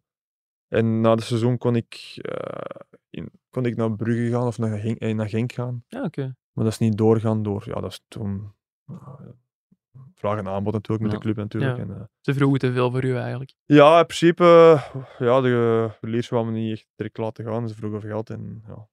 En 0.67 1.01
na 1.01 1.11
het 1.11 1.23
seizoen 1.23 1.57
kon 1.57 1.75
ik, 1.75 2.13
eh, 2.15 2.81
in, 3.09 3.31
kon 3.49 3.65
ik 3.65 3.75
naar 3.75 3.95
Brugge 3.95 4.29
gaan 4.29 4.47
of 4.47 4.57
naar 4.57 4.79
Genk, 4.79 4.97
eh, 4.97 5.15
naar 5.15 5.29
Genk 5.29 5.51
gaan. 5.51 5.83
Ja, 5.87 6.03
oké. 6.03 6.35
Maar 6.51 6.63
dat 6.63 6.73
is 6.73 6.79
niet 6.79 6.97
doorgaan 6.97 7.43
door, 7.43 7.63
ja, 7.65 7.73
dat 7.81 7.91
is 7.91 8.03
toen 8.07 8.53
eh, 8.85 9.19
vraag 10.21 10.37
en 10.37 10.47
aanbod 10.47 10.73
natuurlijk 10.73 11.01
met 11.03 11.11
Ja. 11.11 11.17
de 11.17 11.23
club 11.23 11.35
natuurlijk. 11.35 11.77
Ja. 11.77 11.83
En, 11.83 11.95
eh, 11.95 12.01
Ze 12.21 12.33
vroegen 12.33 12.59
te 12.59 12.71
veel 12.71 12.91
voor 12.91 13.03
u 13.03 13.15
eigenlijk. 13.15 13.53
ja, 13.65 13.99
in 13.99 14.05
principe, 14.05 14.43
ja, 15.19 15.41
de 15.41 15.89
leers 16.01 16.29
me 16.29 16.51
niet 16.51 16.71
echt 16.71 16.87
direct 16.95 17.17
laten 17.17 17.45
gaan. 17.45 17.69
Ze 17.69 17.75
vroegen 17.75 18.01
veel 18.01 18.09
geld 18.09 18.29
en 18.29 18.63
ja. 18.67 18.87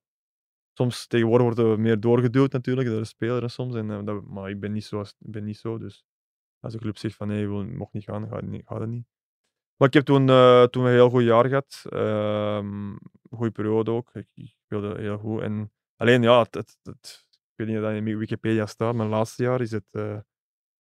Soms 0.73 1.07
tegenwoordig 1.07 1.47
wordt 1.55 1.59
er 1.71 1.81
meer 1.81 2.01
doorgeduwd 2.01 2.53
natuurlijk 2.53 2.89
door 2.89 2.99
de 2.99 3.05
speler 3.05 3.43
en 3.43 3.51
soms. 3.51 3.75
En, 3.75 3.91
eh, 3.91 4.05
dat, 4.05 4.25
maar 4.25 4.51
ik 4.51 4.61
ben 4.61 4.73
niet 4.73 4.85
zo, 4.85 4.99
als- 4.99 5.15
ik 5.19 5.31
ben 5.31 5.45
niet 5.45 5.59
zo 5.59 5.79
dus 5.79 6.05
als 6.61 6.73
de 6.73 6.79
club 6.79 6.97
zegt 6.97 7.15
van 7.17 7.29
nee, 7.29 7.41
je 7.41 7.47
mocht 7.49 7.93
niet 7.93 8.05
gaan, 8.05 8.29
gaat 8.29 8.41
het 8.41 8.51
niet. 8.51 8.69
Het 8.69 8.87
niet. 8.89 9.07
Maar 9.77 9.89
ik 9.89 9.95
heb 9.95 10.05
toen, 10.05 10.29
eh, 10.29 10.63
toen 10.65 10.85
een 10.85 10.91
heel 10.93 11.11
goed 11.11 11.23
jaar 11.23 11.47
gehad. 11.49 11.83
Ehm 11.89 12.97
goede 13.31 13.51
periode 13.53 13.91
ook. 13.91 14.11
Ik, 14.15 14.27
ik 14.35 14.55
speelde 14.65 15.01
heel 15.01 15.19
goed. 15.19 15.41
En 15.41 15.73
alleen 15.97 16.23
ja, 16.23 16.39
het, 16.43 16.55
het, 16.55 16.79
het- 16.83 17.27
ik 17.31 17.55
weet 17.55 17.67
niet 17.67 17.77
of 17.77 17.83
dat 17.83 17.93
in 17.93 18.19
Wikipedia 18.19 18.67
staat, 18.67 18.95
mijn 18.95 19.09
laatste 19.09 19.43
jaar 19.43 19.61
is 19.61 19.71
het, 19.71 19.85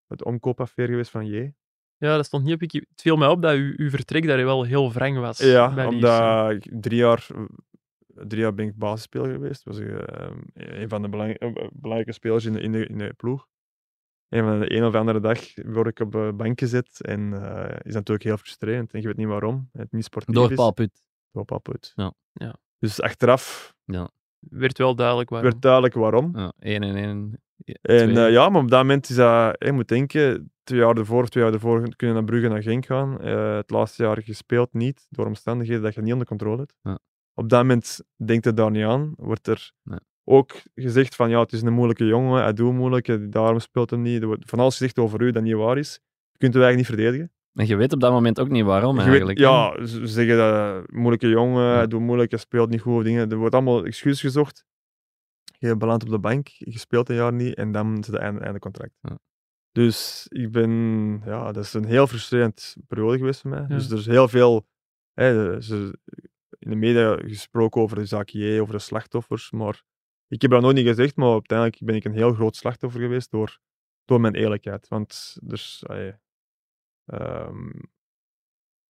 het 0.09 0.25
omkoopaffaire 0.25 0.92
geweest 0.92 1.11
van 1.11 1.27
J. 1.27 1.53
Ja, 1.97 2.16
dat 2.16 2.27
stond 2.27 2.44
niet 2.44 2.55
op. 2.55 2.62
Ik, 2.62 2.73
het 2.73 3.01
viel 3.03 3.16
mij 3.16 3.29
op 3.29 3.42
dat 3.42 3.55
u, 3.55 3.75
uw 3.77 3.90
vertrek 3.90 4.27
daar 4.27 4.44
wel 4.44 4.62
heel 4.62 4.92
wrang 4.92 5.18
was. 5.18 5.38
bij 5.38 5.49
Ja, 5.49 5.88
omdat 5.88 6.51
ik 6.51 6.68
drie 6.81 6.99
jaar, 6.99 7.27
drie 8.07 8.40
jaar 8.40 8.55
ben 8.55 8.66
ik 8.66 8.77
basisspeler 8.77 9.31
geweest. 9.33 9.64
Was 9.64 9.79
ik 9.79 9.88
eh, 9.88 10.31
een 10.55 10.88
van 10.88 11.03
de 11.03 11.09
belang- 11.09 11.38
eh, 11.38 11.66
belangrijke 11.73 12.12
spelers 12.12 12.44
in 12.44 12.53
de, 12.53 12.61
in, 12.61 12.73
de, 12.73 12.87
in 12.87 12.99
de 12.99 13.12
ploeg. 13.16 13.47
En 14.29 14.44
van 14.44 14.61
de 14.61 14.77
een 14.77 14.85
of 14.85 14.94
andere 14.94 15.21
dag 15.21 15.40
word 15.55 15.87
ik 15.87 16.01
op 16.01 16.12
de 16.12 16.33
bank 16.37 16.59
gezet 16.59 17.01
en 17.01 17.33
eh, 17.33 17.77
is 17.83 17.94
natuurlijk 17.94 18.27
heel 18.27 18.37
frustrerend. 18.37 18.92
En 18.92 19.01
je 19.01 19.07
weet 19.07 19.16
niet 19.16 19.27
waarom. 19.27 19.68
Het 19.73 19.92
niet 19.92 20.05
sportief 20.05 20.35
Door 20.35 20.51
is. 20.51 20.57
Paul 20.57 20.73
Put. 20.73 21.03
Door 21.33 21.44
Paul 21.44 21.61
Put. 21.61 21.92
Ja. 21.94 22.12
Ja. 22.33 22.57
Dus 22.79 23.01
achteraf 23.01 23.75
Werd 24.38 24.79
wel 24.79 24.94
duidelijk 24.94 25.31
waarom. 25.31 25.51
werd 25.51 25.62
duidelijk 25.62 25.94
waarom. 25.94 26.31
Ja, 26.37 26.53
1 26.59 26.83
en 26.83 26.97
1. 26.97 27.42
En 27.83 28.16
eh, 28.16 28.31
ja, 28.31 28.49
maar 28.49 28.62
op 28.62 28.71
dat 28.71 28.79
moment 28.81 29.09
is 29.09 29.16
dat, 29.16 29.57
je 29.59 29.73
moet 29.73 29.88
denken, 29.88 30.53
twee 30.62 30.79
jaar 30.81 30.97
ervoor, 30.97 31.29
twee 31.29 31.44
jaar 31.44 31.53
ervoor 31.53 31.88
kunnen 31.97 32.16
naar 32.16 32.25
Brugge 32.25 32.49
naar 32.49 32.62
Genk 32.62 32.87
gaan. 32.87 33.21
Eh, 33.21 33.57
het 33.57 33.71
laatste 33.71 34.03
jaar 34.03 34.23
gespeeld 34.23 34.73
niet, 34.73 35.07
door 35.11 35.27
omstandigheden 35.27 35.83
dat 35.83 35.94
je 35.94 36.03
niet 36.03 36.12
onder 36.12 36.27
controle 36.27 36.57
hebt. 36.57 36.75
Ja. 36.83 36.99
Op 37.35 37.49
dat 37.49 37.61
moment 37.61 38.01
denkt 38.25 38.47
er 38.47 38.55
daar 38.55 38.71
niet 38.71 38.85
aan. 38.85 39.12
Wordt 39.16 39.47
er 39.47 39.73
Nee. 39.83 39.99
ook 40.25 40.53
gezegd 40.75 41.14
van, 41.16 41.31
ja, 41.31 41.40
het 41.40 41.53
is 41.53 41.62
een 41.62 41.73
moeilijke 41.73 42.07
jongen, 42.07 42.42
hij 42.42 42.53
doet 42.53 42.73
moeilijk, 42.73 43.09
eh, 43.09 43.16
daarom 43.21 43.59
speelt 43.59 43.90
hij 43.90 43.99
niet. 43.99 44.21
Er 44.21 44.27
wordt 44.27 44.49
van 44.51 44.59
alles 44.59 44.77
gezegd 44.77 44.99
over 44.99 45.23
u 45.23 45.31
dat 45.31 45.42
niet 45.42 45.55
waar 45.55 45.79
is. 45.79 46.01
Je 46.33 46.38
kunt 46.38 46.55
het 46.55 46.62
eigenlijk 46.62 46.77
niet 46.77 46.99
verdedigen. 47.01 47.33
En 47.55 47.66
je 47.66 47.77
weet 47.77 47.92
op 47.92 48.01
dat 48.01 48.12
moment 48.12 48.40
ook 48.40 48.49
niet 48.49 48.64
waarom 48.64 48.97
Je 48.99 49.03
eigenlijk. 49.03 49.38
ja, 49.38 49.87
ze 49.87 50.07
zeggen 50.07 50.37
dat 50.37 50.90
moeilijke 50.90 51.29
jongen, 51.29 51.62
Ja. 51.64 51.75
hij 51.75 51.87
doet 51.87 52.01
moeilijk, 52.01 52.31
hij 52.31 52.40
speelt 52.40 52.71
niet 52.71 52.81
goed 52.81 53.05
dingen. 53.05 53.31
Er 53.31 53.37
wordt 53.37 53.55
allemaal 53.55 53.85
excuses 53.85 54.21
gezocht. 54.21 54.64
Je 55.59 55.77
belandt 55.77 56.05
op 56.05 56.11
de 56.11 56.18
bank, 56.18 56.49
je 56.49 56.79
speelt 56.79 57.09
een 57.09 57.16
jaar 57.16 57.33
niet 57.33 57.55
en 57.55 57.73
dan 57.73 57.99
is 57.99 58.07
het 58.07 58.16
einde, 58.16 58.40
einde 58.40 58.59
contract. 58.59 58.99
Ja. 59.01 59.18
Dus 59.73 60.27
ik 60.29 60.53
ben, 60.53 60.71
ja, 61.25 61.53
dat 61.53 61.64
is 61.64 61.75
een 61.75 61.85
heel 61.85 62.07
frustrerend 62.07 62.77
periode 62.87 63.18
geweest 63.18 63.40
voor 63.40 63.51
mij. 63.51 63.61
Ja. 63.61 63.66
Dus 63.66 63.90
er 63.90 63.99
is 63.99 64.07
heel 64.07 64.29
veel, 64.29 64.66
hè, 65.12 65.53
in 66.59 66.71
de 66.71 66.77
media 66.77 67.16
gesproken 67.16 67.81
over 67.81 67.97
de 67.97 68.07
zaak 68.07 68.29
J, 68.29 68.59
over 68.59 68.75
de 68.75 68.81
slachtoffers, 68.81 69.51
maar 69.51 69.83
ik 70.29 70.42
heb 70.42 70.51
dat 70.51 70.61
nooit 70.61 70.77
niet 70.77 70.87
gezegd, 70.87 71.16
maar 71.16 71.33
uiteindelijk 71.33 71.79
ben 71.85 71.94
ik 71.94 72.05
een 72.05 72.12
heel 72.12 72.35
groot 72.35 72.57
slachtoffer 72.57 73.01
geweest 73.01 73.31
door, 73.31 73.59
door 74.05 74.21
mijn 74.21 74.35
eerlijkheid. 74.35 74.88
Want 74.88 75.37
dus, 75.42 75.85
allee, 75.87 76.14
ehm, 77.05 77.71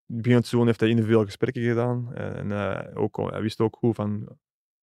begin 0.07 0.37
het 0.37 0.46
seizoen 0.46 0.66
heeft 0.66 0.81
hij 0.81 0.88
individueel 0.88 1.24
gesprekken 1.24 1.62
gedaan. 1.62 2.14
En 2.14 2.52
eh, 2.52 3.02
ook, 3.02 3.16
hij 3.31 3.42
wist 3.42 3.61
ook 3.61 3.76
goed 3.76 3.94
van 3.94 4.38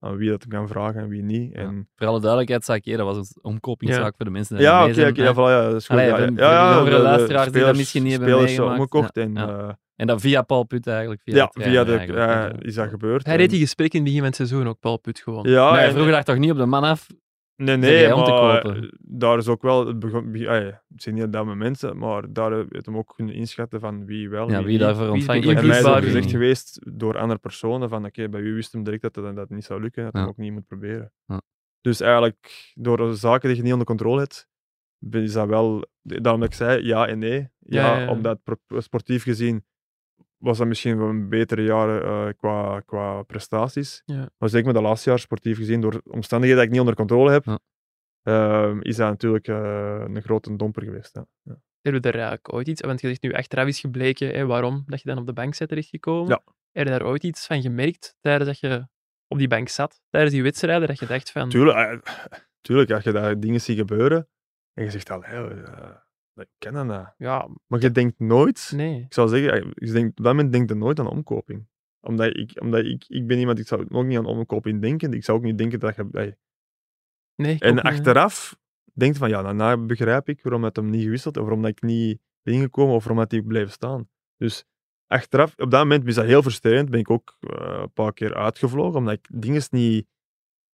aan 0.06 0.18
wie 0.18 0.30
dat 0.30 0.42
hem 0.42 0.50
kan 0.50 0.68
vragen 0.68 1.02
en 1.02 1.08
wie 1.10 1.24
niet. 1.24 1.54
Ja. 1.54 1.60
En, 1.60 1.90
Voor 1.96 2.08
alle 2.08 2.20
duidelijkheid, 2.20 2.64
zaak 2.66 2.84
je, 2.84 2.98
dat 2.98 3.06
was 3.06 3.18
een 3.18 3.26
omkopingszaak 3.42 4.14
voor 4.16 4.26
de 4.26 4.32
mensen 4.32 4.56
die 4.56 4.66
ja, 4.66 4.80
mee 4.86 4.90
oké, 5.10 5.24
ja, 5.24 5.34
voilà, 5.34 5.36
ja, 5.38 5.66
dat 5.70 5.76
is 5.76 5.86
goed. 5.88 5.96
Allee, 5.96 6.08
ja, 6.10 6.16
voor- 6.18 6.26
ja, 6.26 6.32
voor 6.32 6.38
ja, 6.44 6.70
de 6.70 6.76
jongere 6.76 6.90
de- 6.96 7.02
de 7.02 7.02
luisteraars 7.04 7.52
die 7.52 7.62
dat 7.64 7.76
misschien 7.76 8.04
niet 8.04 8.12
hebben 8.12 8.42
meegemaakt. 8.44 8.72
omgekocht 8.80 9.16
Ja, 9.16 9.22
en 9.22 9.34
ja. 9.34 9.48
eh, 9.58 9.70
En 9.96 10.08
dat 10.08 10.22
via 10.22 10.42
Paul 10.42 10.64
Put 10.64 10.88
eigenlijk. 10.88 11.22
Via 11.24 11.36
ja, 11.36 11.50
via 11.52 11.84
de, 11.84 11.98
eigenlijk, 11.98 12.30
ja, 12.30 12.42
ja. 12.46 12.52
is 12.60 12.76
dat 12.76 12.90
gebeurd. 12.90 13.24
Hij 13.26 13.34
en- 13.34 13.40
reed 13.40 13.50
die 13.50 13.60
gesprekken 13.60 14.00
in 14.00 14.06
het 14.06 14.14
begin 14.14 14.30
van 14.32 14.38
het 14.40 14.50
seizoen 14.50 14.72
ook, 14.72 14.80
Paul 14.80 14.98
Put, 15.00 15.20
gewoon. 15.20 15.50
Ja, 15.50 15.64
maar 15.70 15.80
hij 15.80 15.88
en- 15.88 15.94
vroeg 15.94 16.10
daar 16.10 16.24
toch 16.24 16.38
niet 16.38 16.52
op 16.52 16.58
de 16.58 16.66
man 16.66 16.84
af? 16.84 17.08
Nee, 17.58 17.78
nee, 17.78 18.00
jij 18.00 18.12
om 18.12 18.24
te 18.24 18.32
maar 18.32 18.62
kopen? 18.62 18.84
eh, 18.84 18.90
daar 19.00 19.38
is 19.38 19.48
ook 19.48 19.62
wel, 19.62 19.88
het 19.88 20.00
begon, 20.00 20.32
be- 20.32 20.50
ah, 20.50 20.62
ja, 20.62 20.84
het 20.94 21.02
zijn 21.02 21.16
niet 21.16 21.34
dat 21.34 21.46
met 21.46 21.56
mensen, 21.56 21.98
maar 21.98 22.34
daar 22.34 22.52
heeft 22.70 22.86
hem 22.86 22.98
ook 22.98 23.14
kunnen 23.16 23.36
inschatten 23.36 23.80
van 23.80 24.06
wie 24.06 24.30
wel, 24.30 24.50
Ja, 24.50 24.64
wie, 24.64 24.78
daarvoor 24.78 25.04
Wie 25.04 25.14
ontvankelijk 25.14 25.60
En 25.60 25.68
mij 25.68 25.80
is 25.80 25.84
is. 25.86 26.04
gezegd 26.04 26.30
geweest 26.32 26.80
door 27.00 27.18
andere 27.18 27.40
personen 27.40 27.90
van 27.90 28.06
oké, 28.06 28.30
bij 28.30 28.42
u 28.42 28.54
wist 28.54 28.72
hem 28.72 28.84
direct 28.84 29.02
dat 29.02 29.14
dat, 29.14 29.36
dat 29.36 29.50
niet 29.50 29.64
zou 29.64 29.82
lukken, 29.82 30.04
dat 30.04 30.14
Ja. 30.14 30.26
ook 30.26 30.38
niet 30.38 30.52
moet 30.52 30.66
proberen. 30.68 31.12
Ja. 31.26 31.42
Dus 31.82 32.00
eigenlijk, 32.00 32.72
door 32.74 33.16
zaken 33.16 33.48
die 33.48 33.58
je 33.58 33.64
niet 33.64 33.72
onder 33.72 33.88
controle 33.88 34.20
hebt, 34.20 34.48
is 35.10 35.34
dat 35.34 35.48
wel, 35.48 35.86
daarom 36.02 36.42
dat 36.42 36.50
ik 36.50 36.56
zei 36.56 36.86
ja 36.86 37.08
en 37.08 37.20
nee. 37.20 37.40
Ja, 37.40 37.50
Ja, 37.86 37.96
ja, 37.96 38.00
ja. 38.02 38.10
omdat 38.12 38.40
sportief 38.78 39.24
gezien 39.24 39.66
was 40.38 40.58
dat 40.58 40.68
misschien 40.68 40.98
wel 40.98 41.08
een 41.08 41.30
betere 41.30 41.64
jaren 41.64 42.04
eh, 42.04 42.34
qua, 42.38 42.80
qua 42.80 43.24
prestaties. 43.24 44.02
Ja. 44.06 44.30
Maar 44.38 44.50
zeker 44.50 44.66
met 44.66 44.76
de 44.76 44.82
laatste 44.82 45.10
jaar, 45.10 45.20
sportief 45.20 45.58
gezien, 45.58 45.82
door 45.82 46.02
omstandigheden 46.04 46.56
die 46.56 46.66
ik 46.66 46.70
niet 46.72 46.80
onder 46.80 46.96
controle 46.96 47.32
heb, 47.32 47.46
Ja. 47.46 47.60
ehm, 48.24 48.80
is 48.82 48.96
dat 48.96 49.10
natuurlijk 49.10 49.48
eh, 49.48 50.04
een 50.08 50.22
grote 50.22 50.56
domper 50.56 50.84
geweest. 50.84 51.16
Ja. 51.16 51.26
Ja. 51.42 51.56
Hebben 51.82 52.02
we 52.02 52.10
daar 52.10 52.20
eigenlijk 52.22 52.54
ooit 52.54 52.68
iets... 52.68 52.82
Want 52.82 53.02
je 53.02 53.08
zegt 53.08 53.22
nu, 53.22 53.34
achteraf 53.34 53.68
is 53.68 53.80
gebleken 53.80 54.28
hè, 54.36 54.46
waarom 54.46 54.84
dat 54.86 55.02
je 55.02 55.10
dan 55.10 55.18
op 55.18 55.26
de 55.26 55.34
bank 55.34 55.58
bent 55.58 55.70
terechtgekomen. 55.70 56.28
Ja. 56.30 56.42
Heb 56.72 56.86
je 56.86 56.92
daar 56.92 57.06
ooit 57.06 57.24
iets 57.24 57.46
van 57.46 57.62
gemerkt 57.62 58.16
tijdens 58.22 58.46
dat 58.50 58.60
je 58.60 58.88
op 59.28 59.38
die 59.38 59.48
bank 59.48 59.70
zat? 59.70 60.02
Tijdens 60.10 60.34
die 60.34 60.44
wedstrijden, 60.44 60.88
dat 60.88 61.00
je 61.00 61.06
dacht 61.06 61.32
van... 61.32 61.50
Tuurlijk, 61.50 61.78
eh, 61.78 62.12
tuurlijk, 62.62 62.92
als 62.92 63.04
je 63.04 63.12
daar 63.12 63.40
dingen 63.40 63.62
ziet 63.62 63.78
gebeuren 63.78 64.28
en 64.74 64.84
je 64.84 64.92
zegt 64.92 65.10
al, 65.12 65.24
hé, 65.24 65.48
eh, 66.36 66.44
ik 66.44 66.50
ken 66.58 66.74
dat. 66.74 66.86
nou. 66.86 67.08
Ja, 67.18 67.48
Maar 67.68 67.82
je 67.82 67.92
denkt 67.92 68.20
nooit, 68.20 68.72
nee. 68.76 69.00
ik 69.02 69.14
zou 69.14 69.28
zeggen, 69.28 69.72
je 69.74 69.92
denkt, 69.92 70.18
op 70.18 70.24
dat 70.24 70.34
moment 70.34 70.52
denk 70.54 70.70
je 70.70 70.76
nooit 70.76 71.00
aan 71.00 71.10
omkoping. 71.10 71.68
Omdat 72.02 72.38
ik, 72.38 72.62
omdat 72.62 72.86
ik, 72.86 73.06
ik 73.08 73.28
ben 73.28 73.38
iemand, 73.40 73.60
ik 73.60 73.68
zou 73.68 73.86
ook 73.90 74.06
niet 74.06 74.18
aan 74.18 74.26
omkoping 74.26 74.82
denken. 74.82 75.14
Ik 75.14 75.24
zou 75.24 75.38
ook 75.38 75.44
niet 75.44 75.58
denken 75.58 75.80
dat 75.80 75.96
je... 75.96 76.08
eh, 76.12 76.32
nee 77.36 77.60
En 77.60 77.76
niet, 77.76 77.84
achteraf 77.84 78.58
denkt 78.94 79.18
van, 79.18 79.30
ja, 79.30 79.42
daarna 79.42 79.78
begrijp 79.78 80.30
ik 80.30 80.44
waarom 80.44 80.62
dat 80.62 80.76
hem 80.76 80.90
niet 80.90 81.04
gewisseld, 81.04 81.38
of 81.38 81.42
waarom 81.42 81.62
dat 81.62 81.72
ik 81.72 81.82
niet 81.82 82.20
ben 82.42 82.54
ingekomen, 82.54 82.96
of 82.96 83.04
waarom 83.04 83.24
dat 83.24 83.32
hij 83.32 83.42
bleef 83.42 83.72
staan. 83.72 84.10
Dus 84.38 84.66
achteraf, 85.08 85.54
op 85.58 85.72
dat 85.72 85.80
moment 85.80 86.08
is 86.08 86.16
dat 86.16 86.26
heel 86.26 86.42
frustrerend, 86.42 86.90
ben 86.90 87.00
ik 87.00 87.10
ook 87.10 87.38
eh, 87.40 87.80
een 87.82 87.92
paar 87.92 88.14
keer 88.14 88.36
uitgevlogen, 88.36 89.00
omdat 89.00 89.14
ik 89.14 89.28
dingen 89.34 89.62
niet, 89.70 90.08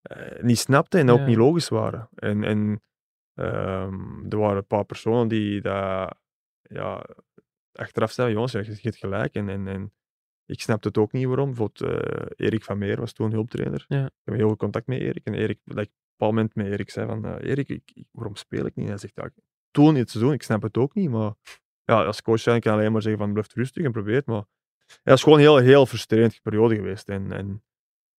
eh, 0.02 0.44
niet 0.44 0.58
snapte 0.58 0.98
en 0.98 1.10
ook 1.10 1.26
niet 1.26 1.38
logisch 1.38 1.70
waren. 1.70 2.10
En, 2.16 2.44
en 2.44 2.82
ehm, 3.34 4.26
er 4.30 4.38
waren 4.38 4.58
een 4.58 4.66
paar 4.68 4.86
personen 4.86 5.28
die 5.28 5.62
dat, 5.62 6.16
ja, 6.62 7.06
achteraf 7.74 8.12
zeiden, 8.12 8.36
jongens, 8.36 8.52
je 8.68 8.80
hebt 8.82 8.98
gelijk. 8.98 9.34
En, 9.34 9.50
en, 9.50 9.68
en 9.68 9.94
ik 10.46 10.62
snapte 10.62 10.88
het 10.88 10.98
ook 10.98 11.12
niet 11.12 11.26
waarom. 11.26 11.48
Bijvoorbeeld 11.54 11.82
eh, 12.02 12.26
Erik 12.46 12.64
van 12.64 12.78
Meer 12.78 13.00
was 13.00 13.14
toen 13.14 13.32
hulptrainer. 13.32 13.86
Ja. 13.88 14.06
Ik 14.06 14.12
heb 14.24 14.36
heel 14.36 14.48
goed 14.50 14.58
contact 14.58 14.88
met 14.88 15.00
Erik. 15.00 15.26
En 15.26 15.34
Erik, 15.34 15.60
dat 15.64 15.78
ik 15.78 15.84
op 15.88 15.92
een 15.94 16.12
bepaald 16.18 16.32
moment 16.34 16.56
met 16.56 16.66
Erik 16.66 16.90
zei 16.90 17.08
van, 17.08 17.26
eh, 17.26 17.50
Erik, 17.50 17.70
ik, 17.70 17.92
ik- 17.94 18.08
waarom 18.12 18.36
speel 18.36 18.66
ik 18.66 18.76
niet? 18.76 18.86
En 18.86 18.92
hij 18.92 19.00
zegt, 19.00 19.16
ja, 19.16 19.30
toen 19.72 19.94
in 19.94 20.00
het 20.00 20.10
seizoen, 20.10 20.34
ik 20.34 20.44
snap 20.44 20.62
het 20.62 20.78
ook 20.78 20.94
niet, 20.94 21.10
maar 21.10 21.34
ja, 21.84 22.04
als 22.06 22.22
coach 22.22 22.40
zijn 22.40 22.60
kan 22.62 22.72
ik 22.74 22.78
alleen 22.80 22.92
maar 22.92 23.02
zeggen 23.02 23.22
van, 23.22 23.32
blijf 23.34 23.54
rustig 23.54 23.84
en 23.84 23.92
probeer 23.92 24.16
het, 24.16 24.26
maar 24.26 24.46
ja, 24.86 24.98
het 25.04 25.14
is 25.14 25.24
gewoon 25.24 25.38
een 25.38 25.44
heel, 25.44 25.58
heel 25.58 25.86
frustrerend 25.86 26.40
periode 26.42 26.76
geweest. 26.76 27.10
En, 27.10 27.32
en 27.32 27.64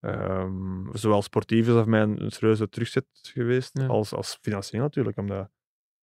ehm, 0.03 0.85
zowel 0.93 1.23
sportief 1.23 1.67
is 1.67 1.73
dat 1.75 1.87
mij 1.87 2.03
een, 2.03 2.23
een 2.23 2.31
serieuze 2.31 2.69
terugzet 2.69 3.07
geweest, 3.13 3.79
Ja. 3.79 3.87
als, 3.87 4.13
als 4.15 4.39
financieel 4.41 4.83
natuurlijk, 4.83 5.17
omdat 5.19 5.51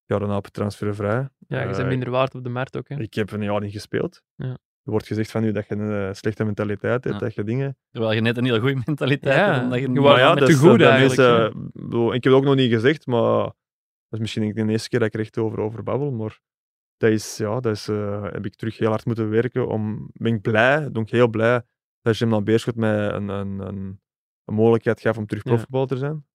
ja, 0.05 0.19
daarna 0.19 0.35
op 0.35 0.47
transfervrij. 0.47 1.29
Ja, 1.47 1.59
je 1.59 1.65
bent 1.65 1.77
eh, 1.77 1.87
minder 1.87 2.09
waard 2.09 2.35
op 2.35 2.43
de 2.43 2.49
markt 2.49 2.77
ook. 2.77 2.89
Hè. 2.89 2.99
Ik 2.99 3.13
heb 3.13 3.31
een 3.31 3.43
jaar 3.43 3.61
niet 3.61 3.71
gespeeld. 3.71 4.21
Ja. 4.35 4.57
Er 4.83 4.91
wordt 4.95 5.07
gezegd 5.07 5.31
van 5.31 5.43
u 5.43 5.51
dat 5.51 5.67
je 5.67 5.75
een 5.75 6.07
eh, 6.07 6.13
slechte 6.13 6.43
mentaliteit 6.43 7.03
hebt, 7.03 7.15
Ja. 7.19 7.21
dat 7.25 7.33
je 7.35 7.43
dingen... 7.43 7.77
Terwijl 7.91 8.13
je 8.13 8.21
net 8.21 8.37
een 8.37 8.43
hele 8.45 8.59
goede 8.59 8.81
mentaliteit 8.85 9.35
Ja, 9.35 9.51
hebt. 9.51 9.63
Omdat 9.63 9.79
je, 9.79 9.91
je 9.91 9.99
Maar 9.99 10.19
ja, 10.19 10.29
met 10.29 10.39
dat 10.39 10.47
de 10.47 10.53
is, 10.53 10.59
goede 10.59 10.77
dat 10.77 10.91
eigenlijk, 10.91 11.29
mensen- 11.29 11.63
ik 11.73 11.81
bedoel, 11.83 12.07
ik 12.13 12.23
heb 12.23 12.33
het 12.33 12.41
ook 12.41 12.47
nog 12.47 12.55
niet 12.55 12.71
gezegd, 12.71 13.05
maar 13.07 13.43
dat 13.43 13.53
is 14.09 14.19
misschien 14.19 14.53
de 14.53 14.65
eerste 14.71 14.89
keer 14.89 14.99
dat 14.99 15.07
ik 15.07 15.13
er 15.13 15.19
echt 15.19 15.37
over, 15.37 15.59
over 15.59 15.83
babbel. 15.83 16.11
Maar 16.11 16.39
dat 16.97 17.09
is, 17.11 17.37
ja, 17.37 17.59
dat 17.59 17.75
is, 17.75 17.87
eh, 17.87 18.23
heb 18.23 18.45
ik 18.45 18.55
terug 18.55 18.77
heel 18.77 18.89
hard 18.89 19.05
moeten 19.05 19.29
werken. 19.29 19.67
Om, 19.67 20.09
ben 20.13 20.33
ik 20.33 20.41
blij, 20.41 20.91
ben 20.91 21.01
ik 21.01 21.09
heel 21.09 21.27
blij 21.27 21.61
dat 22.01 22.17
Jim 22.17 22.29
dan 22.29 22.43
Beerschot 22.43 22.75
mij 22.75 23.11
een, 23.11 23.27
een, 23.29 23.59
een, 23.59 23.99
een 24.45 24.53
mogelijkheid 24.53 25.01
gaf 25.01 25.17
om 25.17 25.25
terug 25.25 25.43
Ja. 25.43 25.49
profvoetballer 25.49 25.87
te 25.87 25.97
zijn. 25.97 26.27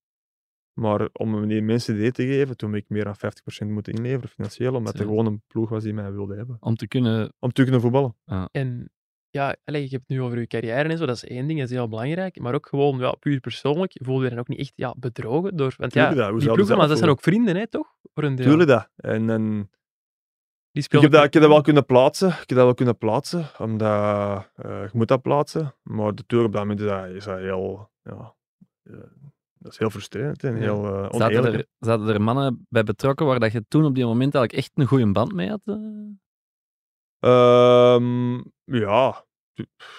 Maar 0.81 1.09
om 1.12 1.48
die 1.48 1.62
mensen 1.62 1.96
die 1.96 2.12
te 2.12 2.27
geven, 2.27 2.57
toen 2.57 2.72
heb 2.72 2.83
ik 2.83 2.88
meer 2.88 3.05
dan 3.05 3.16
50% 3.64 3.66
moeten 3.66 3.92
inleveren 3.92 4.29
financieel, 4.29 4.74
omdat 4.74 4.98
er 4.98 5.07
gewoon 5.07 5.27
een 5.27 5.42
ploeg 5.46 5.68
was 5.68 5.83
die 5.83 5.94
mij 5.94 6.12
wilde 6.12 6.37
hebben. 6.37 6.57
Om 6.61 6.74
te 6.74 6.88
kunnen... 6.88 7.33
Om 7.38 7.53
te 7.53 7.62
kunnen 7.62 7.81
voetballen. 7.81 8.16
En 8.50 8.90
ja, 9.31 9.57
allee, 9.64 9.83
je 9.83 9.88
hebt 9.88 10.05
het 10.07 10.16
nu 10.16 10.22
over 10.22 10.38
je 10.38 10.46
carrière 10.46 10.88
en 10.88 10.98
zo, 10.98 11.07
dat 11.07 11.16
is 11.16 11.24
één 11.24 11.46
ding, 11.46 11.59
dat 11.59 11.68
is 11.68 11.74
heel 11.74 11.88
belangrijk. 11.88 12.40
Maar 12.40 12.55
ook 12.55 12.66
gewoon, 12.66 12.98
ja, 12.98 13.14
puur 13.14 13.40
persoonlijk, 13.40 13.98
voel 14.03 14.22
je 14.22 14.29
dan 14.29 14.38
ook 14.38 14.48
niet 14.48 14.59
echt 14.59 14.72
ja, 14.74 14.94
bedrogen 14.98 15.57
door... 15.57 15.74
Want 15.77 15.94
ja, 15.94 16.14
dat, 16.14 16.31
hoe 16.31 16.38
die 16.40 16.53
ploegen, 16.53 16.77
maar 16.77 16.88
dat 16.88 16.98
zijn 16.98 17.11
ook 17.11 17.22
vrienden, 17.22 17.57
hè, 17.57 17.66
toch? 17.66 17.96
Voor 18.14 18.24
een 18.24 18.35
deel. 18.35 18.46
Tuurlijk 18.46 18.68
dat. 18.68 18.88
En, 18.96 19.31
en 19.31 19.70
Die 20.75 20.83
Ik 20.83 21.01
heb, 21.01 21.11
dat, 21.11 21.25
ik 21.25 21.33
heb 21.33 21.43
dat 21.43 21.51
wel 21.53 21.61
kunnen 21.61 21.87
plaatsen. 21.87 22.29
Ik 22.29 22.35
heb 22.37 22.49
dat 22.49 22.65
wel 22.65 22.75
kunnen 22.75 22.99
plaatsen, 22.99 23.47
omdat 23.59 24.51
eh, 24.55 24.83
je 24.83 24.91
moet 24.93 25.09
dat 25.09 25.23
plaatsen. 25.23 25.75
Maar 25.83 26.15
natuurlijk 26.15 26.49
op 26.49 26.53
dat 26.53 26.61
moment 26.63 26.81
is 26.81 26.87
dat, 26.87 27.07
is 27.09 27.25
dat 27.25 27.39
heel, 27.39 27.91
ja, 28.03 28.35
eh, 28.83 28.95
dat 29.59 29.73
is 29.73 29.79
heel 29.79 29.91
frustrerend 29.91 30.45
en 30.45 30.57
heel 30.57 30.85
eh 30.87 31.07
Zaten 31.11 31.53
er, 31.53 31.67
zaten 31.79 32.09
er 32.09 32.23
mannen 32.23 32.67
bij 32.69 32.83
betrokken 32.83 33.27
waar 33.27 33.41
dat 33.41 33.53
je 33.53 33.65
toen 33.69 33.85
op 33.85 33.95
die 33.95 34.05
moment 34.05 34.35
eigenlijk 34.35 34.65
echt 34.65 34.71
een 34.75 34.87
goede 34.87 35.13
band 35.13 35.33
mee 35.33 35.49
had? 35.49 35.61
eh? 35.65 35.77
Ehm, 37.19 38.35
ja, 38.65 39.25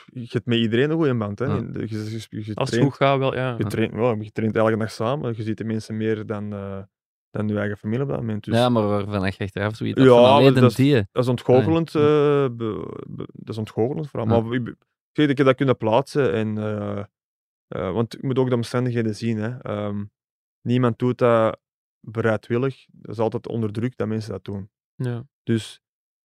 je 0.06 0.28
hebt 0.30 0.46
met 0.46 0.58
iedereen 0.58 0.90
een 0.90 0.98
goede 0.98 1.16
band. 1.16 1.40
Hè. 1.40 1.46
Ja. 1.46 1.56
Je, 1.74 2.26
je, 2.30 2.56
Als 2.56 2.72
het 2.72 2.82
goed 2.82 2.94
gaat, 2.96 3.18
wel, 3.18 3.36
ja. 3.36 3.56
je, 3.58 3.64
traint, 3.64 3.94
ja, 3.94 4.16
je 4.20 4.32
traint 4.32 4.56
elke 4.56 4.78
dag 4.78 4.92
samen. 4.92 5.34
Je 5.36 5.44
ziet 5.44 5.58
de 5.58 5.64
mensen 5.64 5.98
meer 5.98 6.26
dan, 6.26 6.54
dan 7.38 7.48
je 7.48 7.58
eigen 7.60 7.78
familie 7.78 8.04
op 8.04 8.10
dat 8.10 8.20
moment. 8.20 8.44
Dus 8.44 8.56
Ja, 8.56 8.70
maar 8.70 8.88
waarvan 8.88 9.22
je 9.26 9.38
achteraf 9.40 9.76
zoiets 9.76 10.02
Ja, 10.02 10.08
van 10.08 10.18
alleen 10.26 10.54
dat 10.54 10.78
is- 10.80 11.04
dat 11.12 11.24
is 11.24 11.30
ontgoochelend. 11.30 11.92
Ja. 11.92 12.00
eh, 12.00 12.50
be- 12.56 13.04
be- 13.08 13.28
dat 13.34 13.50
is 13.50 13.58
ontgoochelend 13.58 14.10
vooral. 14.10 14.42
Maar 14.42 14.54
ik, 14.54 14.68
ik 14.68 14.76
weet, 15.14 15.30
ik 15.30 15.38
heb 15.38 15.46
dat 15.46 15.56
kunnen 15.56 15.78
plaatsen. 15.78 16.34
En, 16.34 16.58
eh, 16.58 17.04
eh, 17.68 17.92
want 17.94 18.12
je 18.20 18.28
moet 18.28 18.38
ook 18.40 18.50
de 18.50 18.56
omstandigheden 18.56 19.16
zien. 19.16 19.38
Hè. 19.38 19.58
Ehm, 19.62 20.04
niemand 20.62 21.00
doet 21.00 21.18
dat 21.18 21.60
bereidwillig. 22.00 22.86
Dat 22.92 23.12
is 23.12 23.20
altijd 23.20 23.48
onder 23.48 23.72
druk 23.72 23.98
dat 23.98 24.08
mensen 24.08 24.32
dat 24.32 24.44
doen. 24.46 24.70
ja. 24.96 25.26
Dus 25.44 25.82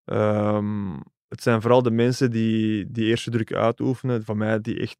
ehm, 0.05 0.93
het 1.27 1.41
zijn 1.41 1.61
vooral 1.61 1.81
de 1.83 1.91
mensen 1.91 2.31
die 2.31 2.91
die 2.91 3.05
eerste 3.05 3.31
druk 3.31 3.53
uitoefenen, 3.53 4.23
van 4.23 4.37
mij, 4.37 4.61
die 4.61 4.79
echt 4.79 4.97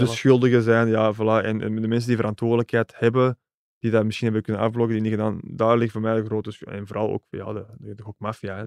de 0.00 0.06
schuldigen 0.14 0.62
zijn. 0.62 0.88
Ja, 0.88 1.14
voilà. 1.14 1.44
en, 1.44 1.60
en 1.62 1.80
de 1.80 1.88
mensen 1.88 2.08
die 2.08 2.16
verantwoordelijkheid 2.16 2.92
hebben, 2.96 3.38
die 3.80 3.90
dat 3.90 4.04
misschien 4.04 4.26
hebben 4.26 4.44
kunnen 4.44 4.62
afbloggen, 4.62 4.94
die 4.94 5.02
niet 5.02 5.12
gedaan, 5.12 5.40
daar 5.44 5.78
ligt 5.78 5.92
voor 5.92 6.00
mij 6.00 6.14
de 6.14 6.24
grote. 6.24 6.66
En 6.66 6.86
vooral 6.86 7.10
ook 7.10 7.24
ja, 7.30 7.52
de, 7.52 7.66
de, 7.78 7.94
de 7.94 8.02
gokmafia. 8.02 8.66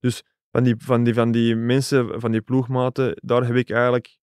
Dus 0.00 0.22
van 0.50 0.62
die, 0.62 0.74
van, 0.78 1.04
die, 1.04 1.14
van 1.14 1.30
die 1.32 1.56
mensen, 1.56 2.20
van 2.20 2.30
die 2.30 2.40
ploegmaten, 2.40 3.16
daar 3.22 3.46
heb 3.46 3.56
ik 3.56 3.70
eigenlijk 3.70 4.18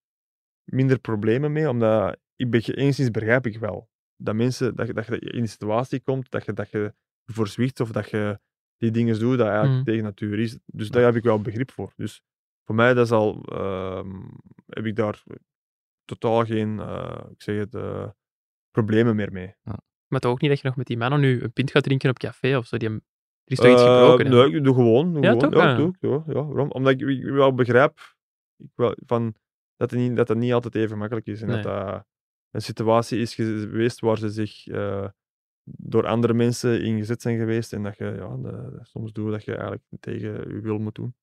minder 0.63 0.99
problemen 0.99 1.51
mee, 1.51 1.69
omdat 1.69 2.17
ik 2.35 2.67
enigszins 2.67 3.11
begrijp 3.11 3.45
ik 3.45 3.59
wel 3.59 3.89
dat 4.15 4.35
mensen, 4.35 4.75
dat 4.75 4.87
je, 4.87 4.93
dat 4.93 5.05
je 5.05 5.19
in 5.19 5.41
een 5.41 5.47
situatie 5.47 5.99
komt, 5.99 6.31
dat 6.31 6.45
je, 6.45 6.53
dat 6.53 6.69
je 6.69 6.93
voor 7.25 7.47
zwicht 7.47 7.79
of 7.79 7.91
dat 7.91 8.09
je 8.09 8.39
die 8.77 8.91
dingen 8.91 9.19
doet, 9.19 9.37
dat 9.37 9.47
eigenlijk 9.47 9.77
Mm. 9.77 9.83
tegen 9.83 10.03
natuur 10.03 10.39
is. 10.39 10.59
Dus 10.65 10.89
daar 10.89 11.03
heb 11.03 11.15
ik 11.15 11.23
wel 11.23 11.41
begrip 11.41 11.71
voor. 11.71 11.93
Dus 11.95 12.21
voor 12.63 12.75
mij 12.75 12.93
dat 12.93 13.05
is 13.05 13.11
al, 13.11 13.43
ehm, 13.43 14.21
heb 14.65 14.85
ik 14.85 14.95
daar 14.95 15.23
totaal 16.05 16.45
geen, 16.45 16.79
eh, 16.79 17.23
ik 17.31 17.41
zeg 17.41 17.57
het, 17.57 17.75
eh, 17.75 18.09
problemen 18.71 19.15
meer 19.15 19.31
mee. 19.31 19.55
Maar 20.11 20.19
toch 20.19 20.31
ook 20.31 20.41
niet 20.41 20.49
dat 20.49 20.59
je 20.59 20.67
nog 20.67 20.75
met 20.75 20.87
die 20.87 20.97
mannen 20.97 21.19
nu 21.19 21.41
een 21.43 21.53
pint 21.53 21.71
gaat 21.71 21.83
drinken 21.83 22.09
op 22.09 22.17
café 22.19 22.57
of 22.57 22.65
zo. 22.65 22.77
Die, 22.77 22.87
hem- 22.87 23.01
er 23.43 23.51
is 23.51 23.57
toch 23.57 23.71
iets 23.71 23.81
gebroken? 23.81 24.29
Nee, 24.29 24.55
ik 24.55 24.63
doe 24.63 24.73
gewoon. 24.75 25.13
Doe 25.13 25.23
Ja, 25.23 25.31
gewoon. 25.31 25.49
toch? 25.51 25.61
Ja, 25.61 25.71
Ah. 25.71 25.77
doe 25.77 25.87
ik, 25.89 25.95
ja, 25.99 26.23
ja. 26.33 26.45
Waarom? 26.45 26.71
Omdat 26.71 26.93
ik, 26.93 27.01
ik 27.01 27.23
wel 27.23 27.53
begrijp 27.53 27.99
ik 28.57 28.69
wel, 28.75 28.95
van, 29.05 29.35
dat, 29.75 29.91
het 29.91 29.99
niet, 29.99 30.15
dat 30.15 30.27
het 30.27 30.37
niet 30.37 30.53
altijd 30.53 30.75
even 30.75 30.97
makkelijk 30.97 31.27
is. 31.27 31.41
En 31.41 31.47
Nee. 31.47 31.61
dat 31.61 31.73
dat 31.87 32.05
een 32.51 32.61
situatie 32.61 33.19
is 33.19 33.35
geweest 33.35 33.99
waar 33.99 34.17
ze 34.17 34.29
zich 34.29 34.67
eh, 34.67 35.07
door 35.63 36.07
andere 36.07 36.33
mensen 36.33 36.83
ingezet 36.83 37.21
zijn 37.21 37.37
geweest. 37.37 37.73
En 37.73 37.83
dat 37.83 37.97
je 37.97 38.03
ja, 38.05 38.35
de- 38.37 38.79
soms 38.81 39.11
doet 39.11 39.31
dat 39.31 39.43
je 39.43 39.51
eigenlijk 39.51 39.83
tegen 39.99 40.53
je 40.55 40.59
wil 40.61 40.77
moet 40.77 40.95
doen. 40.95 41.15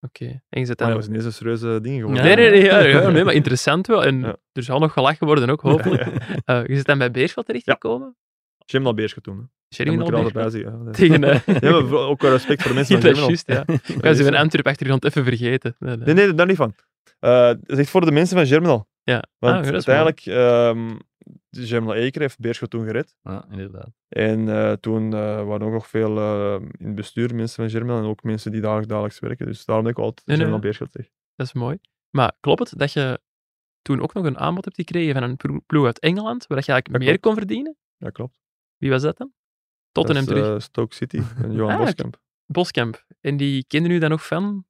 Oké. 0.00 0.24
En 0.48 0.60
je 0.60 0.66
zit 0.66 0.78
Maar 0.78 0.88
dat 0.88 0.96
was 0.96 1.06
ineens 1.06 1.24
een 1.24 1.32
serieuze 1.32 1.78
ding 1.82 2.00
geworden. 2.00 2.24
Nee, 2.24 2.36
nee, 2.36 2.50
nee, 2.50 2.62
ja, 2.64 2.78
ja, 3.00 3.08
nee, 3.08 3.24
maar 3.24 3.34
interessant 3.34 3.86
wel. 3.86 4.04
En 4.04 4.20
Ja. 4.20 4.36
er 4.52 4.62
zal 4.62 4.78
nog 4.78 4.92
gelachen 4.92 5.26
worden 5.26 5.50
ook, 5.50 5.60
hopelijk. 5.60 6.02
Eh, 6.44 6.66
je 6.66 6.76
zit 6.76 6.84
dan 6.86 6.98
bij 6.98 7.10
Beerschot 7.10 7.46
terechtgekomen? 7.46 8.16
Jim 8.64 8.94
Beerschot 8.94 9.22
toen. 9.24 9.50
Sherry 9.74 9.92
moet 9.94 10.02
ik 10.08 10.08
er 10.08 10.14
altijd 10.24 10.34
bij 10.34 10.92
Tegen... 10.92 11.24
eh, 11.24 11.40
Ja, 11.62 11.80
maar 11.80 11.92
ook 11.92 12.22
wel 12.22 12.30
respect 12.30 12.62
voor 12.62 12.70
de 12.70 12.76
mensen 12.76 13.00
van 13.02 13.14
juist, 13.14 13.46
ja. 13.46 13.64
Ik 13.66 14.02
was 14.02 14.18
in 14.18 14.34
Antwerp 14.36 14.66
achtergrond 14.66 15.04
even 15.04 15.24
vergeten. 15.24 15.76
Nee, 15.78 15.96
nee. 15.96 16.14
Nee, 16.14 16.34
daar 16.34 16.46
niet 16.46 16.56
van. 16.56 16.74
Eh, 17.18 17.30
dat 17.46 17.58
is 17.66 17.78
echt 17.78 17.90
voor 17.90 18.04
de 18.04 18.12
mensen 18.12 18.36
van 18.36 18.46
Germinal. 18.46 18.88
Ja. 19.02 19.24
Want 19.38 19.66
Ah, 19.66 19.72
uiteindelijk, 19.72 20.20
ehm 20.26 20.88
Germinal 21.50 21.94
Eker 21.94 22.20
heeft 22.20 22.38
Beerschot 22.38 22.70
toen 22.70 22.84
gered. 22.84 23.16
Ja, 23.22 23.46
inderdaad. 23.50 23.90
En 24.08 24.48
eh, 24.48 24.72
toen 24.72 25.04
eh, 25.12 25.20
waren 25.46 25.62
ook 25.66 25.72
nog 25.72 25.88
veel 25.88 26.18
eh, 26.18 26.60
in 26.78 26.86
het 26.86 26.94
bestuur 26.94 27.34
mensen 27.34 27.56
van 27.62 27.70
Germinal 27.70 27.98
en 27.98 28.04
ook 28.08 28.22
mensen 28.22 28.52
die 28.52 28.60
dagelijks, 28.60 28.88
dagelijks 28.88 29.18
werken. 29.18 29.46
Dus 29.46 29.64
daarom 29.64 29.84
dat 29.84 29.94
ik 29.98 30.04
altijd 30.04 30.38
Nee. 30.38 30.58
Beerschot 30.58 30.92
zeg. 30.92 31.08
Dat 31.34 31.46
is 31.46 31.52
mooi. 31.52 31.78
Maar 32.10 32.32
klopt 32.40 32.70
het 32.70 32.78
dat 32.78 32.92
je 32.92 33.20
toen 33.82 34.00
ook 34.00 34.14
nog 34.14 34.24
een 34.24 34.38
aanbod 34.38 34.64
hebt 34.64 34.76
gekregen 34.76 35.14
van 35.14 35.22
een 35.22 35.36
plo- 35.36 35.60
ploeg 35.66 35.86
uit 35.86 35.98
Engeland, 35.98 36.46
waar 36.46 36.56
dat 36.56 36.66
je 36.66 36.72
eigenlijk 36.72 36.88
Dat 36.92 36.98
meer 36.98 37.08
klopt. 37.18 37.22
kon 37.22 37.34
verdienen? 37.34 37.76
Ja, 37.96 38.10
klopt. 38.10 38.40
Wie 38.76 38.90
was 38.90 39.02
dat 39.02 39.16
dan? 39.16 39.32
Tottenham 39.92 40.24
dat 40.24 40.36
is, 40.36 40.42
terug. 40.42 40.62
Stoke 40.62 40.94
City 40.94 41.20
en 41.42 41.52
Johan 41.52 41.72
Ah, 41.72 41.78
Boskamp. 41.78 42.20
Boskamp. 42.46 43.04
En 43.20 43.36
die 43.36 43.64
kende 43.66 43.88
u 43.88 43.98
dan 43.98 44.10
nog 44.10 44.26
van? 44.26 44.66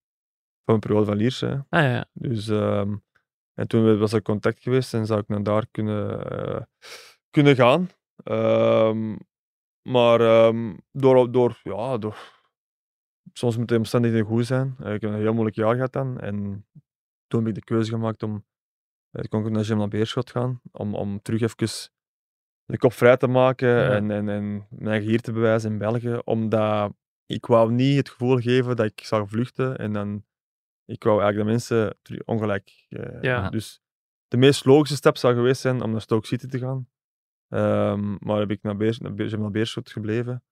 Van 0.65 0.75
een 0.75 0.81
periode 0.81 1.07
van 1.07 1.17
Lierse. 1.17 1.47
hè. 1.47 1.55
Ah 1.55 1.85
ja, 1.85 1.93
ja. 1.95 2.09
Dus, 2.13 2.49
ehm, 2.49 2.97
en 3.59 3.69
toen 3.69 3.99
was 3.99 4.13
er 4.13 4.23
contact 4.23 4.63
geweest 4.63 4.95
en 4.95 5.07
zou 5.07 5.21
ik 5.21 5.29
naar 5.29 5.43
daar 5.43 5.67
kunnen, 5.71 6.31
eh, 6.31 6.63
kunnen 7.31 7.57
gaan. 7.57 7.89
Ehm, 8.25 9.17
maar 9.83 10.21
ehm, 10.21 10.77
door, 10.93 11.33
door, 11.33 11.61
ja, 11.63 11.99
door, 11.99 12.17
soms 13.33 13.57
moeten 13.57 13.75
de 13.75 13.83
omstandigheden 13.83 14.27
goed 14.27 14.47
zijn. 14.47 14.77
Eh, 14.79 14.95
ik 14.95 15.01
heb 15.01 15.11
een 15.11 15.19
heel 15.19 15.33
moeilijk 15.33 15.57
jaar 15.57 15.75
gehad 15.75 15.93
dan. 15.93 16.21
En 16.21 16.67
toen 17.27 17.41
heb 17.41 17.49
ik 17.49 17.55
de 17.55 17.65
keuze 17.65 17.91
gemaakt 17.91 18.23
om 18.23 18.45
eh, 19.11 19.25
kon 19.29 19.47
ik 19.47 19.53
naar 19.53 19.65
Gemla 19.65 19.89
Beerschot 19.89 20.31
gaan. 20.31 20.61
Om, 20.73 20.95
om 20.95 21.23
terug 21.23 21.41
even 21.41 21.91
de 22.65 22.79
kop 22.79 22.93
vrij 22.93 23.17
te 23.17 23.27
maken 23.27 23.69
Ja. 23.69 23.91
en, 23.91 24.11
en, 24.11 24.29
en 24.29 24.67
mijn 24.71 25.03
hier 25.03 25.21
te 25.21 25.33
bewijzen 25.33 25.73
in 25.73 25.79
België. 25.79 26.19
Omdat 26.25 26.93
ik 27.27 27.47
wou 27.47 27.73
niet 27.73 27.97
het 27.97 28.09
gevoel 28.09 28.37
geven 28.37 28.77
dat 28.77 28.87
ik 28.87 29.01
zou 29.01 29.29
vluchten 29.29 29.79
en 29.79 29.93
dan 29.93 30.25
ik 30.89 31.03
wou 31.05 31.21
eigenlijk 31.23 31.37
de 31.39 31.45
mensen 31.45 31.99
ongelijk. 32.25 32.87
eh, 32.89 33.23
Ja. 33.23 33.51
Dus 33.51 33.81
de 34.29 34.37
meest 34.37 34.65
logische 34.65 34.97
stap 34.97 35.17
zou 35.17 35.35
geweest 35.35 35.61
zijn 35.61 35.83
om 35.83 35.91
naar 35.91 36.01
Stoke 36.01 36.27
City 36.27 36.47
te 36.47 36.59
gaan. 36.59 36.89
Ehm, 37.49 38.17
maar 38.19 38.39
heb 38.39 38.51
ik 38.51 38.63
naar, 38.63 38.77
Beers, 38.77 38.99
naar, 38.99 39.15
Beers, 39.15 39.33
naar 39.33 39.51
Beerschot 39.51 39.91
gebleven. 39.91 40.43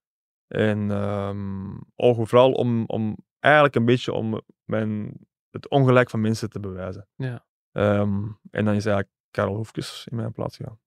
En 0.46 0.90
ehm, 0.90 1.74
ook 1.94 2.28
vooral 2.28 2.52
om, 2.52 2.84
om 2.86 3.16
eigenlijk 3.38 3.74
een 3.74 3.84
beetje 3.84 4.12
om 4.12 4.40
mijn, 4.64 5.12
het 5.50 5.68
ongelijk 5.68 6.10
van 6.10 6.20
mensen 6.20 6.50
te 6.50 6.60
bewijzen. 6.60 7.08
Ja. 7.16 7.46
Ehm, 7.72 8.24
en 8.50 8.64
dan 8.64 8.74
is 8.74 8.86
eigenlijk 8.86 9.08
Karel 9.30 9.54
Hoefkes 9.56 10.06
in 10.10 10.16
mijn 10.16 10.32
plaats 10.32 10.56
gegaan. 10.56 10.78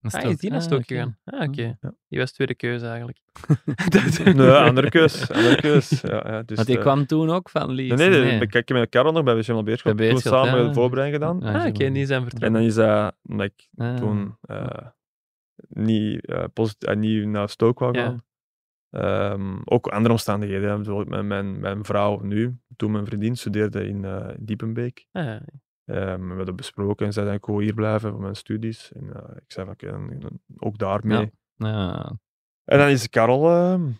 Ah, 0.00 0.30
is 0.30 0.36
die 0.36 0.50
naar 0.50 0.58
Ah, 0.58 0.64
Stoke 0.64 0.82
oké. 0.82 0.94
gegaan? 0.94 1.18
Ah, 1.24 1.48
oké. 1.48 1.76
Ja. 1.80 1.94
Die 2.08 2.18
was 2.18 2.32
tweede 2.32 2.54
keuze 2.54 2.86
eigenlijk. 2.86 3.18
Nee, 4.34 4.50
andere 4.50 4.88
keus. 4.90 5.30
Andere 5.30 5.56
keus. 5.56 6.00
Ja, 6.00 6.22
ja, 6.30 6.42
dus, 6.42 6.56
Want 6.56 6.68
die 6.68 6.78
kwam 6.78 7.06
toen 7.06 7.30
ook 7.30 7.48
van 7.50 7.70
Leeds. 7.70 7.94
Nee, 7.94 8.08
nee, 8.08 8.20
nee. 8.20 8.40
ik 8.40 8.52
heb 8.52 8.68
met 8.68 8.88
Karel 8.88 9.12
nog 9.12 9.24
bij 9.24 9.42
Gemma 9.42 9.62
Beerschot. 9.62 9.98
Toen 9.98 10.18
samen 10.18 10.60
ja. 10.60 10.66
de 10.68 10.74
voorbereiding 10.74 11.22
gedaan. 11.22 11.42
Ah, 11.42 11.54
Ah, 11.62 11.66
oké, 11.66 11.90
die 11.90 12.06
zijn 12.06 12.22
En 12.22 12.28
vertrokken. 12.28 12.52
dan 12.52 12.62
is 12.68 12.76
hij, 12.76 13.12
omdat 13.28 13.46
ik 13.46 13.68
Ah. 13.76 13.96
toen 13.96 14.36
eh, 14.40 14.66
niet, 15.68 16.26
eh, 16.26 16.44
posit- 16.52 16.84
eh, 16.84 16.96
niet 16.96 17.26
naar 17.26 17.48
Stoke 17.48 17.84
wou 17.84 17.98
Ja. 17.98 18.04
gaan. 18.04 18.24
Ehm, 18.90 19.56
ook 19.64 19.86
andere 19.86 20.12
omstandigheden. 20.12 20.68
hè. 20.70 20.76
Bijvoorbeeld 20.76 21.08
mijn, 21.08 21.26
mijn, 21.26 21.60
mijn 21.60 21.84
vrouw 21.84 22.20
nu, 22.22 22.58
toen 22.76 22.90
mijn 22.90 23.06
vriendin 23.06 23.36
studeerde 23.36 23.88
in 23.88 24.04
eh, 24.04 24.28
Diepenbeek. 24.38 25.06
Ah, 25.12 25.36
Ehm, 25.86 26.28
we 26.28 26.34
hadden 26.34 26.56
besproken 26.56 27.06
en 27.06 27.12
zei 27.12 27.26
dat 27.26 27.34
ik 27.34 27.46
wil 27.46 27.58
hier 27.58 27.74
blijven 27.74 28.10
voor 28.10 28.20
mijn 28.20 28.36
studies. 28.36 28.92
En 28.92 29.08
ik 29.36 29.52
zei 29.52 29.66
van, 29.78 30.40
ook 30.58 30.78
daarmee. 30.78 31.18
Ja. 31.20 31.30
Ja. 31.68 32.18
En 32.64 32.78
dan 32.78 32.88
is 32.88 33.08
Karel 33.08 33.50
ehm, 33.50 33.90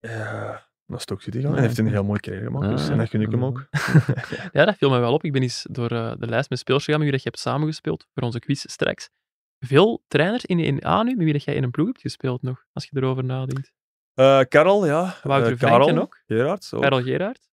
eh, 0.00 0.58
naar 0.86 1.00
Stoke 1.00 1.22
City 1.22 1.40
gegaan. 1.40 1.56
En 1.56 1.62
heeft 1.62 1.78
een 1.78 1.88
heel 1.88 2.04
mooi 2.04 2.20
carrière 2.20 2.44
gemaakt. 2.44 2.68
Dus, 2.68 2.88
en 2.88 2.98
dat 2.98 3.08
gun 3.08 3.20
ik 3.20 3.30
hem 3.30 3.44
ook. 3.44 3.66
Ja, 4.52 4.64
dat 4.64 4.76
viel 4.76 4.90
mij 4.90 5.00
wel 5.00 5.12
op. 5.12 5.24
Ik 5.24 5.32
ben 5.32 5.42
eens 5.42 5.66
door 5.70 5.90
eh, 5.90 6.12
de 6.18 6.26
lijst 6.26 6.50
met 6.50 6.58
speels 6.58 6.84
gegaan 6.84 7.00
met 7.00 7.08
wie 7.10 7.16
dat 7.16 7.22
je 7.22 7.28
hebt 7.28 7.42
samengespeeld 7.42 8.06
voor 8.14 8.22
onze 8.22 8.38
quiz 8.38 8.64
straks. 8.66 9.10
Veel 9.58 10.04
trainers 10.08 10.44
in 10.44 10.76
de 10.76 10.86
A 10.86 11.02
nu, 11.02 11.14
met 11.14 11.24
wie 11.24 11.32
dat 11.32 11.44
jij 11.44 11.54
in 11.54 11.62
een 11.62 11.70
ploeg 11.70 11.86
hebt 11.86 12.00
gespeeld 12.00 12.42
nog, 12.42 12.64
als 12.72 12.84
je 12.84 12.96
erover 12.96 13.24
nadenkt. 13.24 13.72
Eh, 14.14 14.40
Karel, 14.48 14.86
ja. 14.86 15.16
Wouter 15.22 15.56
Karel, 15.56 15.98
ook. 15.98 16.22
Gerards 16.26 16.74
ook. 16.74 16.82
Karel 16.82 17.02
Gerard, 17.02 17.50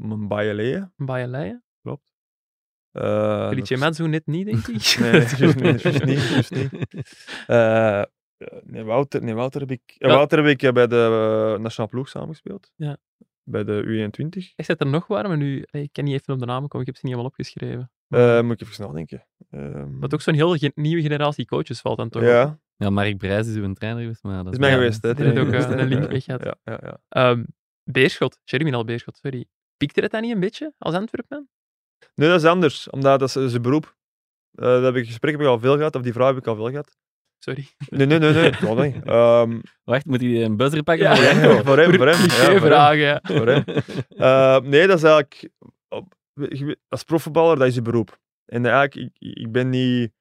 Mbaye 0.00 0.90
Bayeleien, 0.96 1.64
klopt. 1.82 2.12
Uh, 2.92 3.48
Felice 3.48 3.76
Mazzu 3.76 4.08
net 4.08 4.26
niet, 4.26 4.46
denk 4.46 4.66
ik. 4.66 4.96
Nee, 5.00 5.10
juist 5.12 5.38
niet, 5.60 5.82
juist 5.82 6.04
niet, 6.04 6.28
juist 6.28 6.50
niet. 6.50 6.70
Eh, 7.46 8.02
nee, 8.64 8.84
Wouter, 8.84 9.22
nee, 9.24 9.34
Wouter 9.34 9.60
heb 9.60 9.70
ik, 9.70 9.82
eh, 9.86 10.08
Ja. 10.08 10.14
Wouter 10.14 10.44
heb 10.44 10.60
ik 10.62 10.72
bij 10.72 10.86
de 10.86 11.08
uh, 11.56 11.62
nationale 11.62 11.90
ploeg 11.92 12.08
samengespeeld. 12.08 12.72
Ja. 12.76 12.96
Bij 13.42 13.64
de 13.64 13.82
U21. 14.12 14.52
Ik 14.56 14.64
zit 14.64 14.80
er 14.80 14.86
nog 14.86 15.06
waar, 15.06 15.28
maar 15.28 15.36
nu, 15.36 15.64
ik 15.70 15.92
kan 15.92 16.04
niet 16.04 16.14
even 16.14 16.34
op 16.34 16.38
de 16.40 16.46
namen 16.46 16.68
komen, 16.68 16.80
ik 16.80 16.86
heb 16.86 16.96
ze 16.96 17.06
niet 17.06 17.14
helemaal 17.14 17.24
opgeschreven. 17.26 17.90
Eh, 18.08 18.40
moet 18.42 18.60
ik 18.60 18.68
even 18.68 18.86
nadenken. 18.86 19.26
Ehm 19.50 19.98
Maar 19.98 20.12
ook 20.12 20.20
zo'n 20.20 20.34
heel 20.34 20.56
ge- 20.56 20.72
nieuwe 20.74 21.02
generatie 21.02 21.44
coaches 21.46 21.80
valt 21.80 21.96
dan 21.96 22.08
toch 22.08 22.22
ja, 22.22 22.58
ja, 22.76 22.90
Mark 22.90 23.16
Brijs 23.18 23.46
is 23.46 23.54
uw 23.54 23.72
trainer 23.72 24.02
geweest. 24.02 24.22
Maar 24.22 24.44
dat 24.44 24.52
is 24.52 24.58
mij 24.58 24.72
geweest. 24.72 25.02
Hè, 25.02 25.14
die 25.14 25.24
heeft 25.24 25.38
ook, 25.38 25.52
een 25.78 25.88
link 25.88 26.10
weg 26.10 26.24
gehad. 26.24 26.44
Ja, 26.44 26.54
ja, 26.64 26.78
ja. 26.82 27.00
Ehm, 27.08 27.44
Beerschot, 27.84 28.40
Germinal 28.44 28.84
Beerschot, 28.84 29.16
sorry. 29.16 29.46
Piekte 29.80 30.00
het 30.00 30.10
dan 30.10 30.22
niet 30.22 30.32
een 30.32 30.40
beetje 30.40 30.72
als 30.78 30.94
Antwerpen? 30.94 31.48
Nee, 32.14 32.28
dat 32.28 32.40
is 32.42 32.46
anders, 32.48 32.90
omdat 32.90 33.20
dat 33.20 33.36
is 33.36 33.50
zijn 33.50 33.62
beroep. 33.62 33.96
Eh 34.54 34.64
dat 34.64 34.82
heb 34.82 34.94
ik 34.94 35.06
gesprek 35.06 35.32
heb 35.32 35.40
ik 35.40 35.46
al 35.46 35.58
veel 35.58 35.76
gehad, 35.76 35.94
of 35.96 36.02
die 36.02 36.12
vraag 36.12 36.28
heb 36.28 36.36
ik 36.36 36.46
al 36.46 36.54
veel 36.54 36.68
gehad. 36.70 36.96
Sorry. 37.38 37.66
Nee, 37.88 38.06
nee, 38.06 38.18
nee, 38.18 38.32
nee. 38.32 38.50
dat. 38.60 39.04
Ehm, 39.04 39.60
Wacht, 39.84 40.04
moet 40.04 40.20
hij 40.20 40.44
een 40.44 40.56
buzzer 40.56 40.82
pakken 40.82 41.06
Ja. 41.06 41.14
voor 41.16 41.24
Janko? 41.42 41.62
voor 41.62 41.78
hem, 41.78 41.94
voor 41.94 42.06
hem. 42.06 42.20
Ja, 42.20 42.28
voor 42.28 42.50
hem. 42.50 42.60
vragen, 42.60 42.98
ja. 42.98 43.20
Voor 43.22 43.46
hem. 43.46 43.64
Eh, 44.08 44.60
nee, 44.60 44.86
dat 44.86 44.96
is 44.96 45.02
eigenlijk... 45.02 45.48
Als 46.88 47.04
profvoetballer, 47.04 47.58
dat 47.58 47.66
is 47.66 47.74
je 47.74 47.82
beroep. 47.82 48.18
En 48.44 48.66
eigenlijk, 48.66 48.94
ik, 49.18 49.36
ik 49.36 49.52
ben 49.52 49.68
niet... 49.70 50.12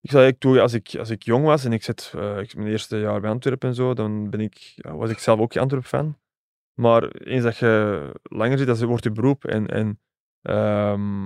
Ik 0.00 0.10
zal 0.10 0.20
eigenlijk 0.20 0.40
toe, 0.40 0.60
als 0.60 0.72
ik, 0.72 0.94
als 0.98 1.10
ik 1.10 1.22
jong 1.22 1.44
was 1.44 1.64
en 1.64 1.72
ik 1.72 1.82
zit 1.82 2.12
eh, 2.14 2.38
ik, 2.38 2.54
mijn 2.54 2.68
eerste 2.68 2.98
jaar 2.98 3.20
bij 3.20 3.30
Antwerpen 3.30 3.68
en 3.68 3.74
zo, 3.74 3.94
dan 3.94 4.30
ben 4.30 4.40
ik, 4.40 4.74
was 4.76 5.10
ik 5.10 5.18
zelf 5.18 5.38
ook 5.40 5.56
Antwerpen-fan. 5.56 6.18
Maar 6.78 7.08
eens 7.10 7.42
dat 7.42 7.56
je 7.56 8.12
langer 8.22 8.58
zit, 8.58 8.66
dat 8.66 8.80
wordt 8.80 9.04
je 9.04 9.12
beroep. 9.12 9.44
En, 9.44 9.66
en 9.66 10.00
ehm, 10.42 11.24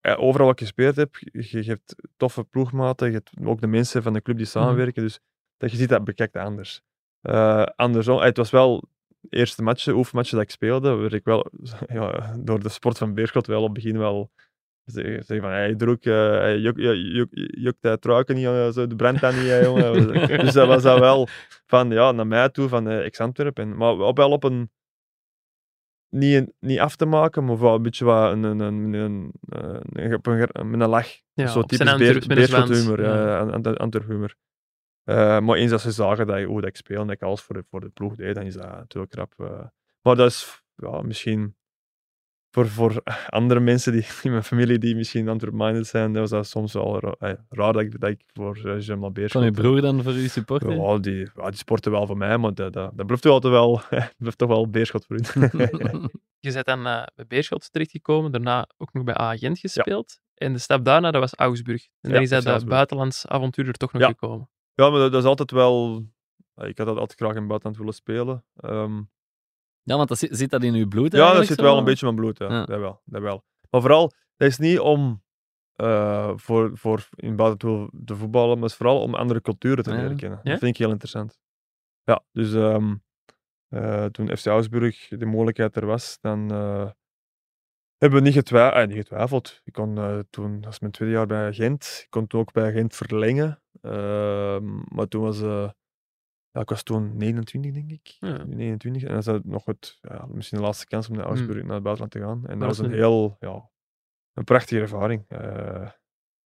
ja, 0.00 0.14
overal 0.14 0.46
wat 0.46 0.60
ik 0.60 0.66
gespeeld 0.66 0.96
heb, 0.96 1.16
je, 1.16 1.64
je 1.64 1.70
hebt 1.70 1.94
toffe 2.16 2.44
ploegmaten, 2.44 3.06
je 3.06 3.12
hebt 3.12 3.30
ook 3.44 3.60
de 3.60 3.66
mensen 3.66 4.02
van 4.02 4.12
de 4.12 4.22
club 4.22 4.36
die 4.36 4.46
samenwerken, 4.46 5.02
dus 5.02 5.20
dat 5.56 5.70
je 5.70 5.76
ziet 5.76 5.88
dat 5.88 6.04
bekijkt 6.04 6.36
anders. 6.36 6.82
Eh, 7.20 7.62
andersom, 7.62 8.18
eh, 8.18 8.24
het 8.24 8.36
was 8.36 8.50
wel 8.50 8.82
de 9.20 9.36
eerste 9.36 9.62
matchen, 9.62 9.94
oefenmatchen 9.94 10.36
dat 10.36 10.46
ik 10.46 10.52
speelde, 10.52 10.94
werd 10.94 11.12
ik 11.12 11.24
wel 11.24 11.50
ja, 11.86 12.36
door 12.38 12.60
de 12.60 12.68
sport 12.68 12.98
van 12.98 13.14
Beerschot 13.14 13.46
wel 13.46 13.62
op 13.62 13.74
het 13.74 13.82
begin 13.82 13.98
wel 13.98 14.30
zeggen 14.84 15.24
zeggen 15.24 15.40
van, 15.40 15.50
hey, 15.50 15.74
druk, 15.74 16.04
eh 16.06 16.12
hey, 16.14 16.58
juk, 16.58 16.76
juk, 16.78 17.28
juk, 17.32 17.76
dat 17.80 18.00
truiken 18.00 18.34
niet, 18.34 18.44
eh, 18.44 18.70
zo, 18.70 18.86
de 18.86 18.96
brandt 18.96 19.20
dat 19.20 19.34
niet, 19.34 19.42
eh, 19.48 19.62
jongen. 19.62 20.12
dus 20.44 20.52
dat 20.52 20.66
was 20.68 20.82
dat 20.82 20.98
wel 20.98 21.28
van, 21.66 21.90
ja, 21.90 22.12
naar 22.12 22.26
mij 22.26 22.48
toe, 22.48 22.68
van 22.68 22.88
eh 22.88 23.04
ex-Antwerpen. 23.04 23.76
Maar 23.76 23.92
op- 23.98 24.16
wel 24.16 24.30
op 24.30 24.44
een, 24.44 24.70
niet, 26.08 26.52
niet 26.60 26.78
af 26.78 26.96
te 26.96 27.06
maken, 27.06 27.44
maar 27.44 27.58
wel 27.58 27.74
een 27.74 27.82
beetje 27.82 28.04
wat 28.04 28.32
een, 28.32 28.42
een, 28.42 28.60
een, 28.60 28.92
een, 28.92 29.32
een, 29.48 30.20
een, 30.22 30.48
een, 30.52 30.80
een 30.80 30.88
lach. 30.88 31.08
Ja, 31.32 31.46
zo 31.46 31.62
typisch 31.62 31.96
Beer, 31.96 32.14
met 32.14 32.38
een 32.38 32.46
zwans, 32.46 32.68
Beerschot 32.68 32.96
humor, 32.96 33.02
ja. 33.02 33.26
ja. 33.26 33.38
Ant- 33.38 33.66
Ant- 33.66 33.78
Antwerp 33.78 34.06
humor. 34.08 34.34
Eh, 35.04 35.40
maar 35.40 35.56
eens 35.56 35.70
dat 35.70 35.80
ze 35.80 35.90
zagen 35.90 36.26
dat, 36.26 36.42
hoe 36.42 36.60
dat 36.60 36.70
ik 36.70 36.76
speel 36.76 37.00
en 37.00 37.06
dat 37.06 37.16
ik 37.16 37.22
alles 37.22 37.40
voor 37.40 37.54
de, 37.54 37.64
voor 37.70 37.80
de 37.80 37.88
ploeg 37.88 38.14
deed, 38.14 38.34
dan 38.34 38.44
is 38.44 38.54
dat 38.54 38.66
natuurlijk 38.70 39.12
krap. 39.12 39.34
maar 40.02 40.16
dat 40.16 40.30
is 40.30 40.62
ja, 40.76 41.02
misschien 41.02 41.56
voor, 42.54 42.68
voor 42.68 43.02
andere 43.28 43.60
mensen 43.60 43.92
die, 43.92 44.06
in 44.22 44.30
mijn 44.30 44.44
familie 44.44 44.78
die 44.78 44.96
misschien 44.96 45.28
Antwerp-minded 45.28 45.86
zijn, 45.86 46.12
dat 46.12 46.20
was 46.20 46.30
dat 46.30 46.46
soms 46.46 46.72
wel 46.72 47.00
eh, 47.00 47.32
raar 47.48 47.72
dat 47.72 47.82
ik, 47.82 48.00
dat 48.00 48.10
ik 48.10 48.20
voor 48.32 48.58
uh, 48.64 48.80
Jean 48.80 49.12
Beerschot... 49.12 49.42
Van 49.42 49.42
uw 49.42 49.50
broer 49.62 49.80
dan 49.80 50.02
voor 50.02 50.12
uw 50.12 50.28
supporter? 50.28 50.72
Ja, 50.74 50.98
die, 50.98 51.28
ja, 51.34 51.48
die 51.48 51.56
sporten 51.58 51.90
wel 51.92 52.06
voor 52.06 52.16
mij, 52.16 52.38
maar 52.38 52.54
dat, 52.54 52.72
dat, 52.72 52.90
dat 52.96 53.06
blijft 53.06 53.22
toch 53.22 53.32
altijd 53.32 53.52
wel, 53.52 53.80
blijft 54.18 54.38
toch 54.38 54.48
wel 54.48 54.70
Beerschot 54.70 55.06
voor 55.06 55.16
hun. 55.16 55.50
Je 56.40 56.52
bent 56.52 56.66
dan 56.66 56.86
eh, 56.86 57.02
bij 57.14 57.26
Beerschot 57.26 57.72
terechtgekomen, 57.72 58.32
daarna 58.32 58.68
ook 58.76 58.92
nog 58.92 59.04
bij 59.04 59.20
A-agent 59.20 59.58
gespeeld. 59.58 60.20
En 60.34 60.52
de 60.52 60.58
stap 60.58 60.84
daarna, 60.84 61.10
dat 61.10 61.20
was 61.20 61.34
Augsburg. 61.34 61.82
En 62.00 62.08
Ja, 62.08 62.14
dan 62.14 62.22
is 62.22 62.28
dat 62.28 62.28
dat 62.28 62.38
is 62.38 62.44
dat 62.44 62.52
Augsburg. 62.52 62.74
buitenlands 62.74 63.26
avontuur 63.26 63.66
er 63.68 63.72
toch 63.74 63.92
nog 63.92 64.02
Ja. 64.02 64.08
gekomen. 64.08 64.48
ja, 64.74 64.90
maar 64.90 64.98
dat, 65.00 65.12
dat 65.12 65.22
is 65.22 65.28
altijd 65.28 65.50
wel... 65.50 66.04
Ik 66.56 66.78
had 66.78 66.86
dat 66.86 66.98
altijd 66.98 67.18
graag 67.18 67.30
in 67.30 67.36
het 67.36 67.46
buitenland 67.46 67.76
willen 67.78 67.94
spelen. 67.94 68.44
Ehm, 68.56 69.02
Ja, 69.84 69.96
want 69.96 70.08
dat 70.08 70.18
zit, 70.18 70.36
zit 70.36 70.50
dat 70.50 70.62
in 70.62 70.74
uw 70.74 70.88
bloed 70.88 71.12
Ja, 71.12 71.32
dat 71.34 71.46
zit 71.46 71.60
wel 71.60 71.78
een 71.78 71.84
beetje 71.84 72.06
in 72.06 72.14
mijn 72.14 72.26
bloed, 72.26 72.38
ja. 72.38 72.56
Ja. 72.56 72.64
Dat, 72.64 72.78
wel, 72.80 73.00
dat 73.04 73.22
wel. 73.22 73.44
Maar 73.70 73.80
vooral, 73.80 74.12
dat 74.36 74.48
is 74.48 74.58
niet 74.58 74.78
om 74.78 75.22
eh, 75.74 76.32
voor, 76.36 76.70
voor 76.74 77.08
in 77.14 77.36
buiten 77.36 77.90
te 78.04 78.16
voetballen, 78.16 78.52
maar 78.54 78.62
het 78.62 78.70
is 78.70 78.76
vooral 78.76 79.00
om 79.00 79.14
andere 79.14 79.40
culturen 79.40 79.84
te 79.84 79.90
Ja. 79.90 79.96
leren 79.96 80.16
kennen. 80.16 80.40
Dat 80.42 80.58
vind 80.58 80.70
ik 80.72 80.76
heel 80.76 80.90
interessant. 80.90 81.38
Ja, 82.02 82.24
dus 82.32 82.52
ehm, 82.54 82.94
eh, 83.68 84.04
toen 84.04 84.36
FC 84.36 84.46
Augsburg 84.46 85.08
de 85.08 85.26
mogelijkheid 85.26 85.76
er 85.76 85.86
was, 85.86 86.18
dan 86.20 86.50
eh, 86.52 86.90
hebben 87.96 88.18
we 88.18 88.24
niet, 88.24 88.34
getwij 88.34 88.70
eh, 88.72 88.86
niet 88.86 88.96
getwijfeld. 88.96 89.60
Ik 89.64 89.72
kon 89.72 90.24
toen, 90.30 90.54
dat 90.54 90.64
was 90.64 90.80
mijn 90.80 90.92
tweede 90.92 91.14
jaar 91.14 91.26
bij 91.26 91.52
Gent, 91.52 92.00
ik 92.04 92.10
kon 92.10 92.26
toen 92.26 92.40
ook 92.40 92.52
bij 92.52 92.72
Gent 92.72 92.96
verlengen. 92.96 93.62
Ehm, 93.80 94.80
maar 94.94 95.08
toen 95.08 95.22
was... 95.22 95.40
ja, 96.54 96.60
ik 96.60 96.68
was 96.68 96.82
toen 96.82 97.16
29, 97.16 97.72
denk 97.72 97.90
ik. 97.90 98.16
Ja. 98.18 98.44
29. 98.44 99.02
En 99.02 99.08
dan 99.08 99.18
is 99.18 99.24
dat 99.24 99.44
nog 99.44 99.64
het, 99.64 99.98
ja, 100.00 100.26
misschien 100.26 100.58
de 100.58 100.64
laatste 100.64 100.86
kans 100.86 101.08
om 101.08 101.16
naar 101.16 101.24
Augsburg 101.24 101.62
naar 101.62 101.74
het 101.74 101.82
buitenland 101.82 102.10
te 102.12 102.20
gaan. 102.20 102.46
En 102.46 102.58
dat 102.58 102.68
was 102.68 102.78
een 102.78 102.92
heel, 102.92 103.36
ja, 103.40 103.70
een 104.32 104.44
prachtige 104.44 104.80
ervaring. 104.80 105.24
Eh, 105.28 105.88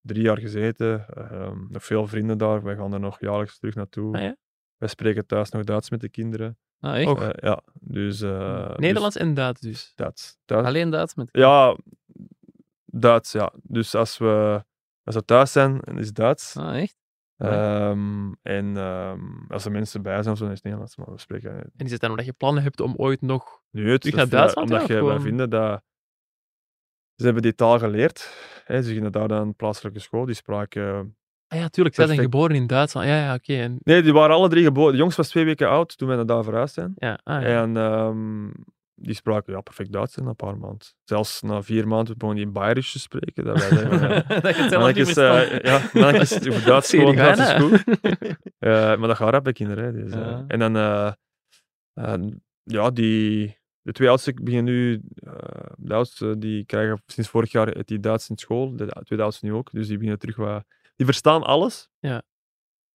drie 0.01 0.23
jaar 0.23 0.39
gezeten, 0.39 1.07
ehm, 1.09 1.65
nog 1.69 1.85
veel 1.85 2.07
vrienden 2.07 2.39
daar. 2.39 2.63
Wij 2.63 2.77
gaan 2.77 2.93
er 2.93 3.01
nog 3.01 3.21
jaarlijks 3.21 3.59
terug 3.59 3.75
naartoe. 3.75 4.17
Ah, 4.17 4.23
ja? 4.23 4.37
Wij 4.77 4.89
spreken 4.89 5.27
thuis 5.27 5.51
nog 5.51 5.65
Duits 5.65 5.91
met 5.91 6.01
de 6.01 6.09
kinderen. 6.09 6.59
Ah, 6.81 7.01
echt? 7.01 7.19
Eh, 7.19 7.29
ja, 7.35 7.63
dus... 7.81 8.21
eh, 8.21 8.77
Nederlands 8.77 9.17
en 9.17 9.35
Duits 9.35 9.61
dus. 9.61 9.73
Dus 9.73 9.93
Duits. 9.95 10.39
Duits. 10.45 10.67
Alleen 10.67 10.91
Duits 10.91 11.15
met... 11.15 11.29
Ja, 11.33 11.77
Duits, 12.85 13.33
ja. 13.33 13.53
Dus 13.63 13.95
als 13.95 14.19
we, 14.19 14.65
als 15.05 15.15
we 15.15 15.25
thuis 15.25 15.53
zijn, 15.53 15.81
is 15.81 16.07
het 16.07 16.15
Duits. 16.15 16.57
Ah, 16.57 16.81
echt? 16.81 16.97
Ehm, 17.39 18.33
en 18.43 18.77
ehm, 18.77 19.21
als 19.49 19.65
er 19.65 19.71
mensen 19.71 20.03
bij 20.03 20.23
zijn, 20.23 20.33
of 20.33 20.39
zo, 20.39 20.45
dan 20.45 20.53
is 20.53 20.59
het 20.59 20.65
Nederlands. 20.65 20.97
Maar 20.97 21.11
we 21.11 21.19
spreken 21.19 21.53
En 21.77 21.85
is 21.85 21.91
het 21.91 22.01
dan 22.01 22.11
omdat 22.11 22.25
je 22.25 22.33
plannen 22.33 22.63
hebt 22.63 22.81
om 22.81 22.95
ooit 22.97 23.21
nog... 23.21 23.61
Nu 23.71 23.91
het, 23.91 24.01
Terug 24.01 24.17
naar 24.17 24.29
Duitsland, 24.29 24.71
Omdat 24.71 24.89
ja, 24.89 24.95
je, 24.95 25.05
wij 25.05 25.21
vinden 25.21 25.51
dat... 25.51 25.83
Ze 27.15 27.25
hebben 27.25 27.43
die 27.43 27.55
taal 27.55 27.79
geleerd. 27.79 28.33
Hè, 28.65 28.83
ze 28.83 28.93
gingen 28.93 29.13
daar 29.13 29.31
een 29.31 29.55
plaatselijke 29.55 30.01
school. 30.01 30.25
Die 30.25 30.35
spraken... 30.35 31.17
Ah 31.49 31.59
ja, 31.59 31.69
tuurlijk. 31.69 31.95
Zij 31.95 32.07
zijn 32.07 32.19
geboren 32.19 32.57
in 32.57 32.67
Duitsland. 32.67 33.07
Ja, 33.07 33.17
ja, 33.17 33.35
oké. 33.35 33.55
En... 33.55 33.79
Nee, 33.83 34.03
die 34.03 34.13
waren 34.13 34.37
alle 34.37 34.49
drie 34.49 34.65
geboren. 34.65 34.93
De 34.93 34.99
jongste 34.99 35.21
was 35.21 35.31
twee 35.31 35.45
weken 35.45 35.69
oud 35.69 35.99
toen 35.99 36.09
wij 36.09 36.17
naar 36.17 36.27
daar 36.27 36.45
verhuisd 36.45 36.75
zijn. 36.75 36.93
Ja, 36.97 37.19
ah, 37.23 37.43
ja. 37.43 37.63
En 37.63 37.77
ehm, 37.77 38.51
die 39.01 39.15
spraken 39.15 39.53
ja, 39.53 39.61
perfect 39.61 39.93
Duits 39.93 40.17
in 40.17 40.27
een 40.27 40.37
paar 40.37 40.59
maanden. 40.59 40.87
Zelfs 41.05 41.43
na 41.43 41.63
vier 41.63 41.89
maanden 41.89 42.19
begonnen 42.19 42.45
die 42.45 42.53
Bayerisch 42.53 42.93
te 42.93 42.99
spreken. 42.99 43.45
Dat 43.45 43.69
wij 43.69 43.83
ja, 43.83 44.23
dat 44.41 44.57
je 44.57 44.63
het 44.63 45.15
zelf 45.15 45.41
eh, 45.41 45.61
ja, 45.61 45.91
Duits 46.65 46.91
gewoon, 46.91 47.17
Duits 47.17 47.41
is 47.41 47.53
goed. 47.53 47.85
Eh, 48.59 48.71
maar 48.71 49.09
dat 49.09 49.17
gaat 49.17 49.31
rap 49.31 49.45
bij 49.45 49.53
kinderen. 49.53 49.95
Dus. 49.95 50.13
Ja. 50.13 50.45
En 50.49 50.59
dan, 50.59 50.73
ja, 52.63 52.91
die, 52.91 53.57
de 53.83 53.93
twee 53.93 54.09
oudste 54.09 54.35
beginnen 54.43 54.75
nu, 54.75 55.03
de 55.77 55.95
oudste, 55.95 56.39
die 56.39 56.65
krijgen 56.65 57.03
sinds 57.07 57.31
vorig 57.31 57.53
jaar 57.53 57.67
het 57.69 57.87
die 57.87 58.01
Duits 58.01 58.29
in 58.29 58.37
school, 58.37 58.77
de 58.77 59.03
twee 59.05 59.23
oudste 59.23 59.47
nu 59.47 59.53
ook, 59.53 59.71
dus 59.73 59.87
die 59.87 59.97
beginnen 59.97 60.19
terug 60.19 60.37
wat, 60.37 60.65
die 60.97 61.07
verstaan 61.07 61.43
alles. 61.43 61.89
Ja. 61.99 62.23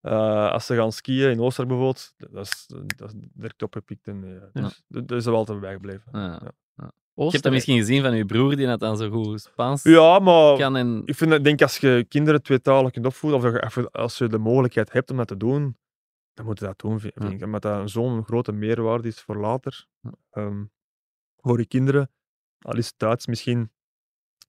Eh, 0.04 0.52
als 0.52 0.66
ze 0.66 0.76
gaan 0.76 0.92
skiën 0.92 1.30
in 1.32 1.40
Oostenrijk 1.42 1.78
bijvoorbeeld, 1.78 2.14
dat 2.18 2.46
is, 2.46 2.68
dat 2.96 3.14
is 3.14 3.20
direct 3.34 3.62
opgepikt 3.64 4.08
en 4.08 4.24
eh, 4.24 4.32
Ja. 4.54 4.62
dus, 4.62 4.84
dat 4.88 5.12
is 5.12 5.26
er 5.26 5.32
wel 5.32 5.40
altijd 5.40 5.60
bijgebleven. 5.60 6.04
Ja. 6.12 6.20
Ja. 6.22 6.30
Je 6.76 6.84
hebt 6.84 6.94
Oostenrijk. 7.16 7.44
dat 7.44 7.52
misschien 7.52 7.78
gezien 7.78 8.02
van 8.04 8.14
uw 8.14 8.26
broer, 8.26 8.56
die 8.56 8.66
dat 8.68 8.80
dan 8.80 8.98
zo 8.98 9.10
goed 9.10 9.42
Spaans 9.42 9.84
Ja, 9.84 10.20
maar 10.20 10.58
kan. 10.58 10.76
En... 10.76 11.02
ik 11.06 11.16
vind, 11.16 11.32
dat- 11.32 11.44
denk 11.44 11.62
als 11.62 11.78
je 11.78 12.06
kinderen 12.10 12.42
tweetalig 12.44 12.92
kunt 12.92 13.06
opvoeden, 13.06 13.40
of 13.64 13.76
je- 13.76 13.90
als 13.92 14.18
je 14.18 14.28
de 14.28 14.38
mogelijkheid 14.38 14.92
hebt 14.92 15.12
om 15.12 15.18
dat 15.18 15.28
te 15.28 15.38
doen, 15.38 15.78
dan 16.34 16.46
moet 16.46 16.60
je 16.60 16.66
dat 16.66 16.80
doen, 16.80 17.00
vind, 17.00 17.24
ik. 17.24 17.44
Omdat 17.44 17.62
dat 17.62 17.90
zo'n 17.90 18.24
grote 18.24 18.52
meerwaarde 18.52 19.08
is 19.08 19.22
voor 19.22 19.38
later. 19.38 19.88
Ja. 20.02 20.12
Ehm, 20.32 20.64
voor 21.38 21.60
je 21.60 21.66
kinderen. 21.66 22.12
Al 22.60 22.78
is 22.78 22.88
het 22.88 22.96
Duits 22.98 23.28
misschien 23.28 23.72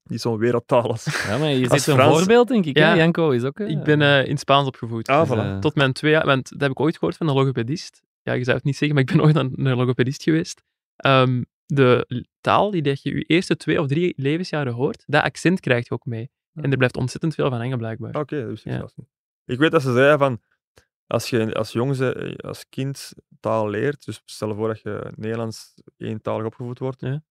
niet 0.08 0.20
zo'n 0.20 0.38
wereldtaal 0.38 0.90
als... 0.90 1.24
Ja, 1.26 1.38
maar 1.38 1.48
je 1.48 1.68
Als 1.68 1.82
zit 1.84 1.94
een 1.94 2.00
Frans- 2.00 2.16
voorbeeld, 2.18 2.48
denk 2.48 2.64
ik. 2.66 2.78
Ja. 2.78 2.88
hè? 2.88 2.94
Janko 2.96 3.30
is 3.30 3.42
ook... 3.44 3.60
eh, 3.60 3.68
Ik 3.68 3.82
ben 3.82 4.02
eh, 4.02 4.26
in 4.26 4.38
Spaans 4.38 4.66
opgevoed. 4.66 5.08
Ah, 5.08 5.28
dus, 5.28 5.36
voilà. 5.38 5.40
eh, 5.40 5.58
Tot 5.58 5.74
mijn 5.74 5.92
twee 5.92 6.10
jaar, 6.10 6.26
want 6.26 6.50
dat 6.50 6.60
heb 6.60 6.70
ik 6.70 6.80
ooit 6.80 6.98
gehoord 6.98 7.16
van 7.16 7.28
een 7.28 7.34
logopedist. 7.34 8.02
Ja, 8.22 8.32
je 8.32 8.44
zou 8.44 8.56
het 8.56 8.64
niet 8.64 8.76
zeggen, 8.76 8.96
maar 8.96 9.04
ik 9.08 9.16
ben 9.16 9.24
ooit 9.26 9.36
een 9.36 9.74
logopedist 9.74 10.22
geweest. 10.22 10.62
Ehm, 10.96 11.42
de 11.66 12.26
taal 12.40 12.70
die 12.70 12.82
dat 12.82 13.02
je 13.02 13.14
je 13.14 13.22
eerste 13.22 13.56
twee 13.56 13.80
of 13.80 13.86
drie 13.86 14.12
levensjaren 14.16 14.72
hoort, 14.72 15.02
dat 15.06 15.22
accent 15.22 15.60
krijg 15.60 15.88
je 15.88 15.94
ook 15.94 16.04
mee. 16.04 16.30
En 16.54 16.70
er 16.70 16.76
blijft 16.76 16.96
ontzettend 16.96 17.34
veel 17.34 17.50
van 17.50 17.58
hangen, 17.58 17.78
blijkbaar. 17.78 18.14
Oké, 18.16 18.40
dat 18.40 18.48
wist 18.48 18.64
ik 18.64 18.72
Ja. 18.72 18.78
zelfs 18.78 18.92
niet. 18.96 19.08
Ik 19.44 19.58
weet 19.58 19.70
dat 19.70 19.82
ze 19.82 19.92
zeiden 19.92 20.18
van, 20.18 20.40
als 21.06 21.30
je 21.30 21.54
als 21.54 21.72
jong, 21.72 21.96
ze- 21.96 22.34
als 22.44 22.64
kind 22.68 23.12
taal 23.40 23.68
leert, 23.68 24.04
dus 24.04 24.22
stel 24.24 24.48
je 24.48 24.54
voor 24.54 24.68
dat 24.68 24.80
je 24.80 25.12
Nederlands 25.16 25.74
eentalig 25.96 26.46
opgevoed 26.46 26.78
wordt, 26.78 27.00
Ja. 27.00 27.22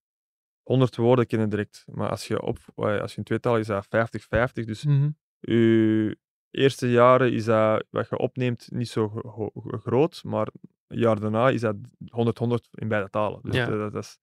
100 0.64 0.96
woorden 0.96 1.28
kennen 1.28 1.50
direct. 1.50 1.84
Maar 1.92 2.10
als 2.10 2.28
je, 2.28 2.42
op, 2.42 2.58
als 2.76 3.12
je 3.12 3.18
in 3.18 3.24
tweetalig 3.24 3.60
is 3.60 3.68
dat 3.68 3.86
50-50, 3.86 4.66
dus 4.66 4.84
Mhm. 4.86 5.10
je 5.40 6.18
eerste 6.52 6.92
jaren 6.92 7.34
is 7.34 7.46
dat 7.46 7.86
wat 7.90 8.10
je 8.10 8.18
opneemt 8.18 8.72
niet 8.72 8.90
zo 8.90 9.10
gro- 9.10 9.50
gro- 9.54 9.78
groot, 9.78 10.24
maar 10.24 10.48
een 10.88 10.98
jaar 11.00 11.20
daarna 11.20 11.50
is 11.50 11.62
dat 11.62 11.76
100-100 12.08 12.68
in 12.72 12.88
beide 12.88 13.10
talen. 13.10 13.40
Dus 13.44 13.56
Ja. 13.56 13.66
dat, 13.66 13.92
dat, 13.94 14.04
is- 14.04 14.18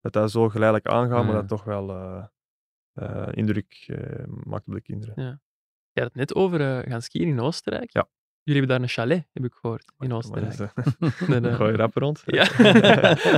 dat 0.00 0.12
dat 0.12 0.30
zo 0.30 0.48
geleidelijk 0.48 0.88
aangaat, 0.88 1.24
maar 1.24 1.34
Ja. 1.34 1.40
dat 1.40 1.48
toch 1.48 1.64
wel 1.64 1.90
eh, 1.90 2.26
eh, 2.92 3.28
indruk 3.30 3.84
eh, 3.86 4.24
maakt 4.26 4.66
op 4.66 4.74
de 4.74 4.80
kinderen. 4.80 5.14
Je 5.92 6.00
had 6.02 6.10
het 6.10 6.14
net 6.14 6.34
over 6.34 6.84
gaan 6.88 7.02
skiën 7.02 7.28
in 7.28 7.40
Oostenrijk. 7.40 7.92
Ja. 7.92 8.08
Jullie 8.46 8.60
hebben 8.60 8.78
daar 8.80 8.80
een 8.88 8.94
chalet, 8.94 9.26
heb 9.32 9.44
ik 9.44 9.52
gehoord, 9.60 9.84
in 9.98 10.12
Oostenrijk. 10.12 10.58
nee. 11.42 11.52
Gooi 11.58 11.70
je 11.70 11.76
rap 11.76 11.94
rond. 11.94 12.22
Ja. 12.26 12.46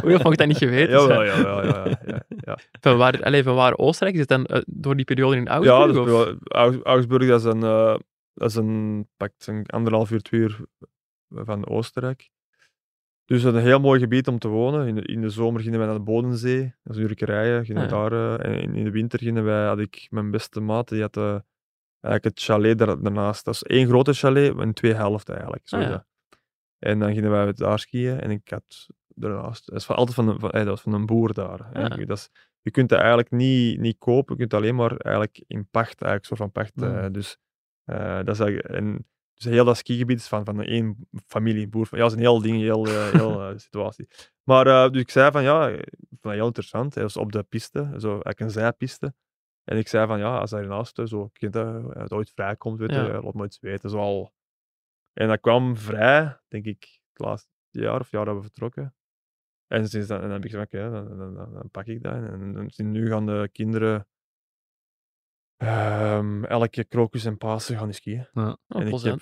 Oei, 0.05 0.15
of 0.15 0.23
mocht 0.23 0.39
dat 0.39 0.47
niet 0.47 0.57
geweten 0.57 1.01
Jawel, 1.01 1.23
ja, 1.25 1.37
ja, 1.39 1.99
ja, 2.07 2.23
ja. 2.29 2.59
Van 2.81 2.97
waar, 2.97 3.23
allez, 3.25 3.43
van 3.45 3.55
waar 3.55 3.77
Oostenrijk? 3.77 4.15
Is 4.15 4.21
het 4.21 4.29
dan 4.29 4.47
eh, 4.47 4.63
door 4.67 4.97
die 4.97 5.05
periode 5.05 5.37
in 5.37 5.49
Augsburg? 5.49 5.79
Ja, 5.79 5.87
dat 5.87 5.95
is 5.95 6.01
of? 6.13 6.25
wel- 6.25 6.37
Augs- 6.45 6.83
Augsburg 6.83 7.29
dat 7.29 7.41
is 7.41 7.47
een, 7.47 7.63
eh, 7.63 7.97
dat 8.35 8.49
is 8.51 8.55
een, 8.55 9.09
pakt 9.17 9.47
een 9.47 9.67
anderhalf 9.67 10.11
uur, 10.11 10.21
twee 10.23 10.41
uur 10.41 10.59
van 11.29 11.67
Oostenrijk. 11.69 12.31
Dus 13.25 13.43
een 13.43 13.57
heel 13.57 13.81
mooi 13.81 14.01
gebied 14.01 14.29
om 14.29 14.39
te 14.39 14.49
wonen. 14.49 14.87
In 14.87 14.95
de, 14.95 15.03
in 15.03 15.21
de 15.21 15.31
zomer 15.31 15.61
gingen 15.61 15.79
wij 15.79 15.87
naar 15.89 15.97
de 15.97 16.03
Bodensee, 16.03 16.75
dat 16.83 16.97
is. 16.97 17.03
Gingen 17.67 17.67
we 17.89 17.95
Ah, 17.95 18.11
daar, 18.11 18.39
eh, 18.41 18.53
en 18.53 18.75
in, 18.75 18.85
de 18.85 18.91
winter 18.91 19.19
gingen 19.19 19.45
wij, 19.45 19.67
had 19.67 19.79
ik 19.79 20.07
mijn 20.11 20.31
beste 20.31 20.61
maat, 20.61 20.89
die 20.89 21.01
had, 21.01 21.17
eigenlijk 22.01 22.25
het 22.25 22.45
chalet 22.45 22.79
daar, 22.79 23.03
daarnaast. 23.03 23.45
Dat 23.45 23.55
is 23.55 23.63
één 23.63 23.89
grote 23.89 24.13
chalet 24.13 24.59
en 24.59 24.73
twee 24.73 24.95
helften 24.95 25.35
eigenlijk. 25.35 25.69
Zo 25.69 25.77
Ah, 25.77 25.83
ja. 25.83 26.07
En 26.79 26.99
dan 26.99 27.15
gingen 27.15 27.31
wij 27.31 27.53
daar 27.53 27.79
skiën 27.79 28.21
en 28.21 28.31
ik 28.31 28.49
had 28.49 28.89
daarnaast, 29.09 29.67
dat 29.67 29.79
is 29.79 29.85
van, 29.85 29.97
altijd 29.97 30.17
van 30.17 30.29
een, 30.29 30.41
van, 30.41 30.51
eh, 30.51 30.65
dat 30.65 30.81
van 30.81 30.93
een 30.93 31.07
boer 31.07 31.35
daar. 31.35 31.63
Ah. 31.73 32.07
Dat 32.07 32.19
is, 32.19 32.31
je 32.61 32.71
kunt 32.71 32.91
het 32.91 32.99
eigenlijk 32.99 33.31
niet, 33.31 33.81
niet 33.81 33.99
kopen, 33.99 34.35
je 34.35 34.41
kunt 34.41 34.53
het 34.53 34.61
alleen 34.61 34.75
maar 34.75 34.97
eigenlijk 34.97 35.43
in 35.47 35.69
pacht, 35.71 36.03
eigenlijk 36.03 36.25
soort 36.25 36.41
van 36.41 36.53
pacht. 36.53 36.73
Hmm. 36.75 36.97
eh, 36.97 37.11
dus 37.13 37.39
eh, 37.85 38.17
dat 38.17 38.29
is 38.29 38.41
eigenlijk, 38.41 38.75
en, 38.75 39.07
dus 39.35 39.45
heel 39.45 39.65
dat 39.65 39.77
skigebied 39.77 40.19
is 40.19 40.29
van, 40.29 40.45
van 40.45 40.63
één 40.63 41.09
familie, 41.27 41.69
boer. 41.69 41.89
Ja, 41.91 41.99
dat 41.99 42.11
is 42.11 42.17
een 42.17 42.23
heel 42.23 42.43
ding, 42.43 42.57
heel, 42.57 42.87
eh, 42.87 43.11
heel 43.11 43.53
situatie. 43.59 44.09
Maar 44.43 44.91
dus 44.93 45.01
ik 45.01 45.11
zei 45.11 45.31
van 45.31 45.43
ja, 45.43 45.69
ik 45.69 45.89
vond 46.09 46.23
dat 46.23 46.33
heel 46.33 46.47
interessant. 46.47 46.95
Hij 46.95 47.03
was 47.03 47.17
op 47.17 47.33
de 47.33 47.43
piste, 47.43 47.79
zo 47.99 48.09
eigenlijk 48.09 48.41
een 48.41 48.51
zijpiste. 48.51 49.15
En 49.69 49.77
ik 49.77 49.89
zei 49.89 50.07
van 50.07 50.19
ja, 50.19 50.39
als 50.39 50.51
hij 50.51 50.61
ernaast 50.61 51.01
zo 51.05 51.29
kind, 51.29 51.57
ooit 52.13 52.31
vrijkomt, 52.31 52.79
weet 52.79 52.91
je, 52.91 52.97
Ja. 52.97 53.21
laat 53.23 53.35
me 53.35 53.45
iets 53.45 53.61
weten. 53.61 53.91
Zo 53.91 53.99
al. 53.99 54.35
En 55.13 55.29
dat 55.29 55.41
kwam 55.41 55.77
vrij, 55.77 56.41
denk 56.49 56.65
ik, 56.65 57.01
het 57.13 57.27
laatste 57.27 57.49
jaar 57.71 58.01
of 58.01 58.11
jaar 58.11 58.25
dat 58.25 58.37
we 58.37 58.43
vertrokken. 58.43 58.95
En 59.67 59.89
sinds 59.89 60.09
dan, 60.09 60.17
en 60.17 60.23
dan 60.23 60.33
heb 60.33 60.45
ik 60.45 60.51
gezegd, 60.51 60.67
oké, 60.75 60.91
dan, 60.91 61.19
dan, 61.19 61.35
dan, 61.35 61.53
dan 61.53 61.71
pak 61.71 61.87
ik 61.87 62.03
dat. 62.03 62.13
En, 62.15 62.71
nu 62.77 63.09
gaan 63.09 63.27
de 63.27 63.49
kinderen 63.53 64.09
ehm, 65.57 66.45
elke 66.45 66.85
krokus 66.85 67.25
en 67.25 67.37
Pasen 67.39 67.79
gaan 67.79 67.93
skiën. 67.93 68.29
Oh, 68.35 68.53
en 68.69 68.87
ik 68.87 69.01
heb, 69.01 69.21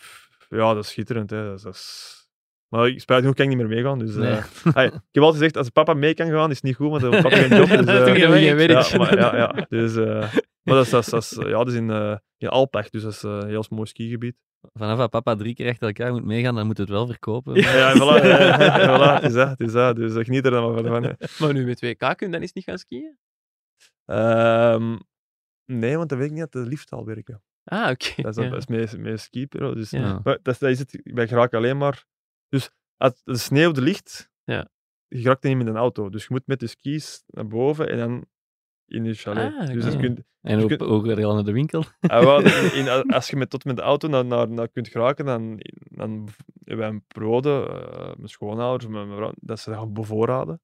ja, 0.49 0.75
dat 0.75 0.85
is 0.85 0.91
schitterend. 0.91 1.31
Hè. 1.31 1.45
Dat 1.45 1.57
is, 1.57 1.63
dat 1.63 1.75
is- 1.75 2.26
Maar 2.69 2.89
ik 2.89 3.01
spijt 3.01 3.21
genoeg 3.21 3.35
kan 3.35 3.45
ik 3.45 3.51
niet 3.51 3.59
meer 3.67 3.77
meegaan. 3.77 3.99
Dus, 3.99 4.15
Nee. 4.15 4.33
eh, 4.33 4.45
hey, 4.75 4.87
ik 4.87 4.93
heb 5.13 5.23
altijd 5.23 5.35
gezegd, 5.43 5.57
als 5.57 5.69
papa 5.71 5.95
mee 5.95 6.15
kan 6.15 6.27
gaan, 6.31 6.51
is 6.51 6.57
het 6.57 6.65
niet 6.65 6.77
goed, 6.77 6.89
want 6.91 7.03
dan 7.03 7.11
heeft 7.13 7.23
papa 7.23 7.37
geen 7.37 7.59
job. 7.59 7.69
Dus, 7.77 7.87
Dat 7.87 8.07
doe 8.07 8.19
je 8.19 8.27
geen 8.47 8.57
werk. 8.57 8.71
ja, 8.87 8.99
maar, 8.99 9.19
ja, 9.19 9.37
ja, 9.37 9.67
dus, 9.69 9.97
eh, 9.97 10.33
maar 10.63 10.75
dat 10.75 10.85
is, 10.85 10.91
dat 10.91 11.03
is, 11.05 11.11
dat 11.11 11.23
is, 11.23 11.31
ja, 11.31 11.45
dat 11.59 11.69
is 11.69 11.75
in, 11.75 11.91
in 12.39 12.49
Alpech, 12.49 12.91
dus 12.91 13.03
dat 13.03 13.13
is 13.13 13.23
eh, 13.25 13.31
een 13.31 13.49
heel 13.49 13.65
mooi 13.69 13.87
skigebied. 13.87 14.37
Vanaf 14.73 14.99
dat 14.99 15.11
papa 15.11 15.35
drie 15.35 15.55
keer 15.55 15.69
achter 15.71 15.87
elkaar 15.87 16.13
moet 16.13 16.25
meegaan, 16.25 16.55
dan 16.55 16.67
moet 16.67 16.79
het 16.79 16.89
wel 16.89 17.07
verkopen. 17.07 17.55
Ja, 17.55 17.77
ja, 17.77 17.95
voilà, 17.95 18.25
ja, 18.27 18.63
ja, 18.63 18.79
voilà, 19.19 19.23
het 19.23 19.31
is 19.31 19.33
dat, 19.37 19.49
het 19.49 19.61
is 19.61 19.73
dat. 19.73 19.97
Dus 19.97 20.15
ik 20.15 20.25
geniet 20.25 20.45
er 20.45 20.51
dan 20.51 20.73
maar 20.73 20.83
van. 20.85 21.03
hè. 21.03 21.11
Maar 21.39 21.53
nu 21.53 21.65
met 21.65 21.85
2K 21.85 21.97
kun 21.97 22.27
je 22.27 22.29
dan 22.33 22.41
eens 22.41 22.53
niet 22.53 22.65
gaan 22.65 22.79
skiën? 22.79 23.19
Ehm, 24.05 24.97
nee, 25.65 25.97
want 25.97 26.09
dan 26.09 26.19
weet 26.19 26.27
ik 26.27 26.33
niet 26.33 26.43
dat 26.51 26.53
de 26.63 26.69
lift 26.69 26.91
al 26.91 27.05
werken. 27.05 27.43
Ah, 27.65 27.91
oké. 27.91 28.23
Dat 28.23 28.37
is, 28.37 28.45
ja. 28.45 28.51
dat 28.51 28.59
is 28.59 28.67
met, 28.67 28.99
met 28.99 29.21
skibureau. 29.21 29.75
Dus, 29.75 29.91
Ja. 29.91 29.99
Ja. 30.01 30.21
maar 30.25 30.39
dat, 30.43 30.55
is- 30.55 30.59
dat 30.59 30.71
is 30.71 30.79
het, 30.79 31.01
wij 31.05 31.29
geraken 31.29 31.59
alleen 31.59 31.77
maar... 31.79 32.05
Dus 32.49 32.71
als 32.97 33.23
de 33.25 33.37
sneeuw 33.37 33.73
er 33.73 33.83
ligt, 33.83 34.31
Ja. 34.45 34.69
je 35.07 35.21
geraakt 35.21 35.43
er 35.45 35.49
niet 35.49 35.59
met 35.59 35.67
een 35.67 35.77
auto. 35.77 36.09
Dus 36.09 36.23
je 36.23 36.29
moet 36.31 36.47
met 36.47 36.61
de 36.61 36.67
skis 36.67 37.23
naar 37.27 37.47
boven 37.47 37.89
en 37.91 37.99
dan 37.99 38.25
in 38.87 39.05
je 39.05 39.15
chalet. 39.15 39.55
Ah, 39.55 39.67
dus 39.73 39.85
dat 39.85 39.97
kunt, 39.97 40.21
En 40.41 40.67
kunt- 40.67 40.83
ga 40.83 41.19
je 41.19 41.25
al 41.25 41.35
naar 41.35 41.45
de 41.45 41.53
winkel? 41.53 41.85
Ah, 42.01 42.25
wel, 42.25 42.41
in, 42.75 42.87
in- 42.87 43.11
als 43.13 43.29
je 43.31 43.37
met, 43.37 43.51
tot 43.51 43.65
met 43.65 43.77
de 43.77 43.83
auto 43.83 44.09
naar, 44.09 44.25
naar, 44.25 44.49
naar 44.49 44.69
kunt 44.69 44.89
geraken, 44.89 45.25
dan, 45.25 45.61
dan 45.75 46.29
hebben 46.65 46.87
wij 46.87 46.89
een 46.89 47.05
periode, 47.07 47.67
eh, 47.69 48.15
mijn 48.17 48.29
schoonouders, 48.29 48.91
mijn, 48.93 49.07
mijn 49.07 49.19
vrouw, 49.19 49.33
dat 49.41 49.61
ze 49.61 49.71
dat 49.71 49.79
gaan 49.79 49.93
bevoorraden. 49.93 50.61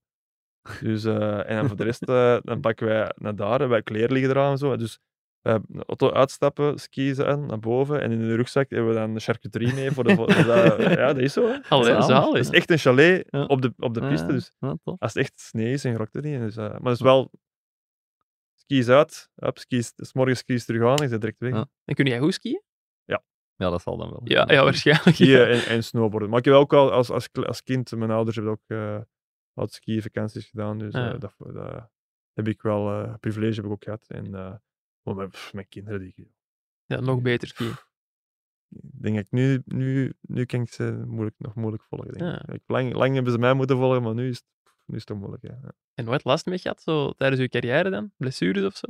Dus, 0.80 1.04
eh, 1.04 1.48
en 1.50 1.56
dan 1.56 1.68
voor 1.68 1.76
de 1.76 1.84
rest, 1.84 2.02
eh, 2.02 2.38
dan 2.42 2.60
pakken 2.60 2.86
wij 2.86 3.12
naar 3.16 3.36
daar, 3.36 3.68
wij 3.68 3.82
kleren 3.82 4.12
liggen 4.12 4.30
eraan 4.30 4.50
en 4.50 4.58
zo. 4.58 4.76
Dus 4.76 4.98
wij 5.42 5.58
de 5.66 5.84
auto 5.86 6.10
uitstappen, 6.12 6.78
skis 6.78 7.20
aan, 7.20 7.46
naar 7.46 7.58
boven, 7.58 8.00
en 8.00 8.12
in 8.12 8.18
de 8.18 8.34
rugzak 8.34 8.70
hebben 8.70 8.88
we 8.88 8.94
dan 8.94 9.14
de 9.14 9.20
charcuterie 9.20 9.74
mee. 9.74 9.90
Voor 9.90 10.04
de, 10.04 10.14
dat, 10.16 10.80
ja, 10.98 11.06
dat 11.06 11.18
is 11.18 11.32
zo. 11.32 11.46
Hè. 11.46 11.58
Allee, 11.68 12.02
zalig. 12.02 12.32
Het 12.32 12.44
is 12.44 12.50
echt 12.50 12.70
een 12.70 12.78
chalet 12.78 13.26
Ja. 13.30 13.44
op 13.44 13.62
de, 13.62 13.72
op 13.78 13.94
de 13.94 14.00
piste, 14.00 14.26
Ja, 14.26 14.32
dus 14.32 14.52
ja, 14.58 14.76
als 14.82 15.14
het 15.14 15.16
echt 15.16 15.40
sneeuw 15.40 15.72
is, 15.72 15.82
dan 15.82 15.92
geraakt 15.92 16.14
er 16.14 16.22
niet. 16.22 16.38
Dus, 16.40 16.56
eh, 16.56 16.68
maar 16.70 16.80
het 16.82 16.92
is 16.92 17.00
wel... 17.00 17.30
Skis 18.54 18.88
uit, 18.88 19.30
up, 19.36 19.58
skis, 19.58 19.92
s 19.96 20.12
morgens 20.12 20.38
skis 20.38 20.64
terug 20.64 20.82
aan, 20.82 20.96
en 20.96 21.02
je 21.02 21.08
bent 21.08 21.20
direct 21.20 21.40
weg. 21.40 21.52
Ja. 21.52 21.66
En 21.84 21.94
kun 21.94 22.06
jij 22.06 22.18
goed 22.18 22.34
skiën? 22.34 22.62
Ja, 23.56 23.70
dat 23.70 23.82
zal 23.82 23.96
dan 23.96 24.10
wel. 24.10 24.20
Ja, 24.24 24.44
ja 24.52 24.62
waarschijnlijk. 24.64 25.16
skiën 25.16 25.46
en, 25.46 25.66
en 25.66 25.84
snowboarden. 25.84 26.28
Maar 26.28 26.38
ik 26.38 26.44
heb 26.44 26.54
ook 26.54 26.72
al 26.72 26.92
als, 26.92 27.10
als, 27.10 27.28
als 27.32 27.62
kind, 27.62 27.96
mijn 27.96 28.10
ouders 28.10 28.36
hebben 28.36 28.52
ook 28.54 28.62
eh 28.66 29.00
wat 29.52 29.72
skivakanties 29.72 30.48
gedaan, 30.48 30.78
dus 30.78 30.92
ja. 30.92 31.12
eh, 31.12 31.20
dat, 31.20 31.34
dat 31.38 31.90
heb 32.32 32.48
ik 32.48 32.62
wel, 32.62 32.90
eh 32.90 33.14
privilege 33.20 33.54
heb 33.54 33.64
ik 33.64 33.70
ook 33.70 33.84
gehad. 33.84 34.04
En 34.08 34.34
eh, 34.34 34.54
maar 35.02 35.14
mijn, 35.14 35.30
pff, 35.30 35.52
mijn 35.52 35.68
kinderen, 35.68 36.00
die, 36.00 36.32
Ja, 36.86 37.00
nog 37.00 37.22
beter 37.22 37.48
skiën. 37.48 37.74
ik 38.68 39.02
denk 39.02 39.18
ik 39.18 39.30
nu, 39.30 39.62
nu, 39.64 40.12
nu 40.20 40.44
kan 40.44 40.60
ik 40.60 40.72
ze 40.72 41.02
moeilijk, 41.06 41.36
nog 41.38 41.54
moeilijk 41.54 41.82
volgen. 41.82 42.12
Denk 42.12 42.40
ik. 42.40 42.46
Ja. 42.50 42.58
Lang, 42.66 42.92
lang 42.94 43.14
hebben 43.14 43.32
ze 43.32 43.38
mij 43.38 43.54
moeten 43.54 43.76
volgen, 43.76 44.02
maar 44.02 44.14
nu 44.14 44.28
is 44.28 44.36
het, 44.36 44.46
nu 44.86 44.94
is 44.96 45.00
het 45.00 45.06
toch 45.06 45.18
moeilijk. 45.18 45.42
Ja. 45.42 45.72
En 45.94 46.04
nooit 46.04 46.24
last 46.24 46.46
mee 46.46 46.58
gehad, 46.58 46.82
zo 46.82 47.12
tijdens 47.12 47.40
je 47.40 47.48
carrière 47.48 47.90
dan? 47.90 48.12
Blessures 48.16 48.64
of 48.64 48.76
zo? 48.76 48.86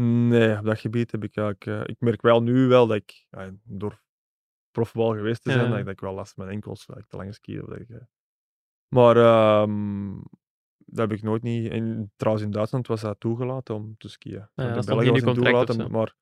Nee, 0.00 0.58
op 0.58 0.64
dat 0.64 0.78
gebied 0.80 1.10
heb 1.12 1.24
ik 1.24 1.36
eigenlijk... 1.36 1.66
eh, 1.66 1.80
ik 1.94 2.00
merk 2.00 2.22
wel 2.22 2.42
nu 2.42 2.66
wel 2.66 2.86
dat 2.86 2.96
ik, 2.96 3.26
ja, 3.30 3.50
door 3.64 4.02
profbal 4.70 5.14
geweest 5.14 5.42
te 5.42 5.50
zijn, 5.50 5.64
Ja. 5.64 5.70
dat, 5.70 5.78
ik, 5.78 5.84
dat 5.84 5.94
ik 5.94 6.00
wel 6.00 6.14
last 6.14 6.32
van 6.34 6.44
mijn 6.44 6.56
enkels, 6.56 6.86
dat 6.86 6.98
ik 6.98 7.06
te 7.06 7.16
lang 7.16 7.34
ski. 7.34 7.60
Of 7.60 7.68
dat 7.68 7.78
ik, 7.80 7.88
eh, 7.88 8.00
maar 8.88 9.16
ehm, 9.16 10.18
dat 10.92 11.08
heb 11.08 11.18
ik 11.18 11.22
nooit 11.24 11.42
niet... 11.42 11.70
En 11.70 12.12
trouwens, 12.16 12.44
in 12.46 12.52
Duitsland 12.52 12.86
was 12.86 13.00
dat 13.00 13.20
toegelaten 13.20 13.74
om 13.74 13.94
te 13.98 14.08
skiën. 14.08 14.32
ja, 14.54 14.66
in 14.68 14.74
dat 14.74 14.82
stond 14.82 14.86
België 14.86 15.10
niet 15.10 15.18
in 15.20 15.24
was 15.26 15.34
je 15.34 15.40
toegelaten, 15.42 15.90
maar 15.90 16.14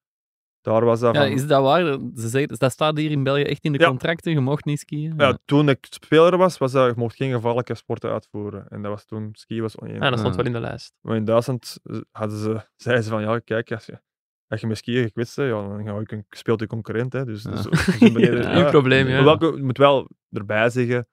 daar 0.61 0.85
was 0.85 1.01
dat 1.01 1.15
Ja, 1.15 1.23
van... 1.23 1.31
is 1.33 1.47
dat 1.47 1.63
waar? 1.63 1.85
Ze 2.15 2.29
zeggen, 2.29 2.59
dat 2.59 2.73
staat 2.73 2.97
hier 2.97 3.11
in 3.11 3.23
België 3.23 3.43
echt 3.43 3.65
in 3.65 3.73
de 3.73 3.79
Ja. 3.79 3.89
contracten. 3.89 4.33
Je 4.33 4.41
mocht 4.41 4.65
niet 4.65 4.79
skiën. 4.79 5.15
ja, 5.17 5.39
toen 5.45 5.69
ik 5.69 5.87
speler 5.91 6.37
was, 6.37 6.59
was 6.59 6.73
dat, 6.73 6.87
je 6.95 7.01
mocht 7.01 7.17
geen 7.17 7.33
gevaarlijke 7.33 7.75
sporten 7.75 8.11
uitvoeren. 8.11 8.69
En 8.69 8.83
dat 8.83 8.91
was 8.91 9.05
toen, 9.05 9.29
ski 9.33 9.61
was. 9.61 9.75
Ja, 9.87 10.11
dat 10.11 10.19
stond 10.19 10.35
Ja. 10.35 10.37
wel 10.43 10.47
in 10.47 10.53
de 10.53 10.61
lijst. 10.61 10.95
Maar 11.01 11.17
in 11.17 11.25
Duitsland 11.25 11.79
eh, 11.83 12.01
hadden 12.11 12.39
ze, 12.39 12.69
zeiden 12.77 13.05
ze 13.05 13.11
van, 13.11 13.23
ja, 13.23 13.39
kijk, 13.39 13.73
als 13.73 13.87
je, 13.87 14.01
als 14.49 14.61
je 14.61 14.67
met 14.67 14.77
skiën 14.77 15.03
gekwetst 15.05 15.37
bent, 15.37 15.49
ja, 15.49 15.69
dan 15.69 15.85
ga 15.85 16.03
je, 16.17 16.25
speelt 16.31 16.61
je 16.61 16.67
concurrent. 16.67 17.13
Hè, 17.13 17.25
dus, 17.25 17.43
Ja. 17.43 17.51
dus, 17.51 17.63
dus 17.63 17.99
beneden- 17.99 18.43
Ja, 18.59 18.71
probleem, 18.71 19.09
ja. 19.09 19.25
Welke- 19.25 19.57
ik 19.57 19.63
moet 19.63 19.79
wel 19.79 20.09
erbij 20.31 20.71
zeggen, 20.71 21.09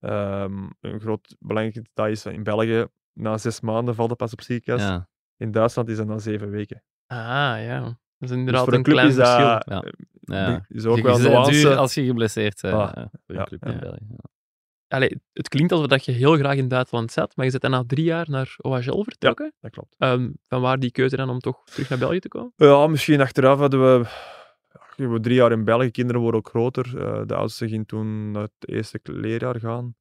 ehm, 0.00 0.66
een 0.80 1.00
groot 1.00 1.36
belangrijk 1.38 1.74
detail 1.84 2.10
is, 2.12 2.26
in 2.26 2.42
België, 2.42 2.86
na 3.12 3.38
zes 3.38 3.60
maanden 3.60 3.94
valt 3.94 4.08
het 4.08 4.18
pas 4.18 4.32
op 4.32 4.40
ziekenhuis. 4.42 4.86
Ja. 4.88 5.08
In 5.36 5.50
Duitsland 5.50 5.88
is 5.88 5.96
dat 5.96 6.06
na 6.06 6.18
zeven 6.18 6.50
weken. 6.50 6.82
Ah, 7.06 7.16
ja. 7.18 7.80
Dat 7.80 7.88
is 8.18 8.28
Dus 8.28 8.30
inderdaad 8.30 8.64
voor 8.64 8.72
een 8.74 8.82
klein 8.82 9.08
is 9.08 9.14
verschil. 9.14 9.46
dat, 9.46 9.64
Ja. 9.68 9.82
eh, 9.82 9.90
Ja. 10.22 10.64
is 10.68 10.84
ook 10.84 10.96
Je- 10.96 11.02
wel 11.02 11.18
nuance. 11.18 11.50
duur 11.50 11.76
als 11.76 11.94
je 11.94 12.04
geblesseerd 12.04 12.60
bent. 12.60 12.74
Ah, 12.74 12.90
ja, 12.94 13.10
voor 13.26 13.34
ja, 13.34 13.40
een 13.40 13.46
club 13.46 13.64
ja. 13.64 13.70
in 13.72 13.78
België. 13.80 14.06
Ja. 14.08 14.16
Allee, 14.88 15.20
het 15.32 15.48
klinkt 15.48 15.72
alsof 15.72 15.86
dat 15.86 16.04
je 16.04 16.12
heel 16.12 16.36
graag 16.36 16.56
in 16.56 16.68
Duitsland 16.68 17.12
zat, 17.12 17.36
maar 17.36 17.44
je 17.44 17.50
zit 17.50 17.60
dan 17.60 17.70
na 17.70 17.84
drie 17.86 18.04
jaar 18.04 18.26
naar 18.30 18.54
OHL 18.56 19.02
vertrokken. 19.02 19.52
Dat 19.60 19.70
klopt. 19.70 19.94
Ehm, 19.98 20.30
van 20.42 20.60
waar 20.60 20.78
die 20.78 20.90
keuze 20.90 21.16
dan 21.16 21.28
om 21.28 21.38
toch 21.38 21.62
terug 21.64 21.88
naar 21.88 21.98
België 21.98 22.18
te 22.18 22.28
komen? 22.28 22.52
Ja, 22.56 22.86
misschien 22.86 23.20
achteraf 23.20 23.58
hadden 23.58 23.80
we, 23.80 24.04
we 24.96 25.20
drie 25.20 25.36
jaar 25.36 25.52
in 25.52 25.64
België. 25.64 25.90
Kinderen 25.90 26.20
worden 26.20 26.40
ook 26.40 26.48
groter. 26.48 26.98
Eh, 26.98 27.26
de 27.26 27.34
oudste 27.34 27.68
ging 27.68 27.86
toen 27.86 28.30
naar 28.30 28.42
het 28.42 28.68
eerste 28.68 29.00
leerjaar 29.02 29.60
gaan. 29.60 29.96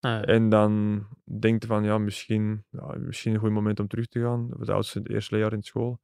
Ah, 0.00 0.28
En 0.28 0.48
dan 0.48 1.04
denk 1.40 1.62
je 1.62 1.68
van, 1.68 1.84
ja, 1.84 1.98
misschien, 1.98 2.64
ja, 2.70 2.94
misschien 2.98 3.34
een 3.34 3.40
goed 3.40 3.50
moment 3.50 3.80
om 3.80 3.86
terug 3.86 4.06
te 4.06 4.20
gaan. 4.20 4.50
De 4.58 4.72
oudste 4.72 4.98
het 4.98 5.08
eerste 5.08 5.34
leerjaar 5.34 5.52
in 5.52 5.62
school. 5.62 6.00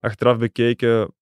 Achteraf 0.00 0.38
bekeken 0.38 1.14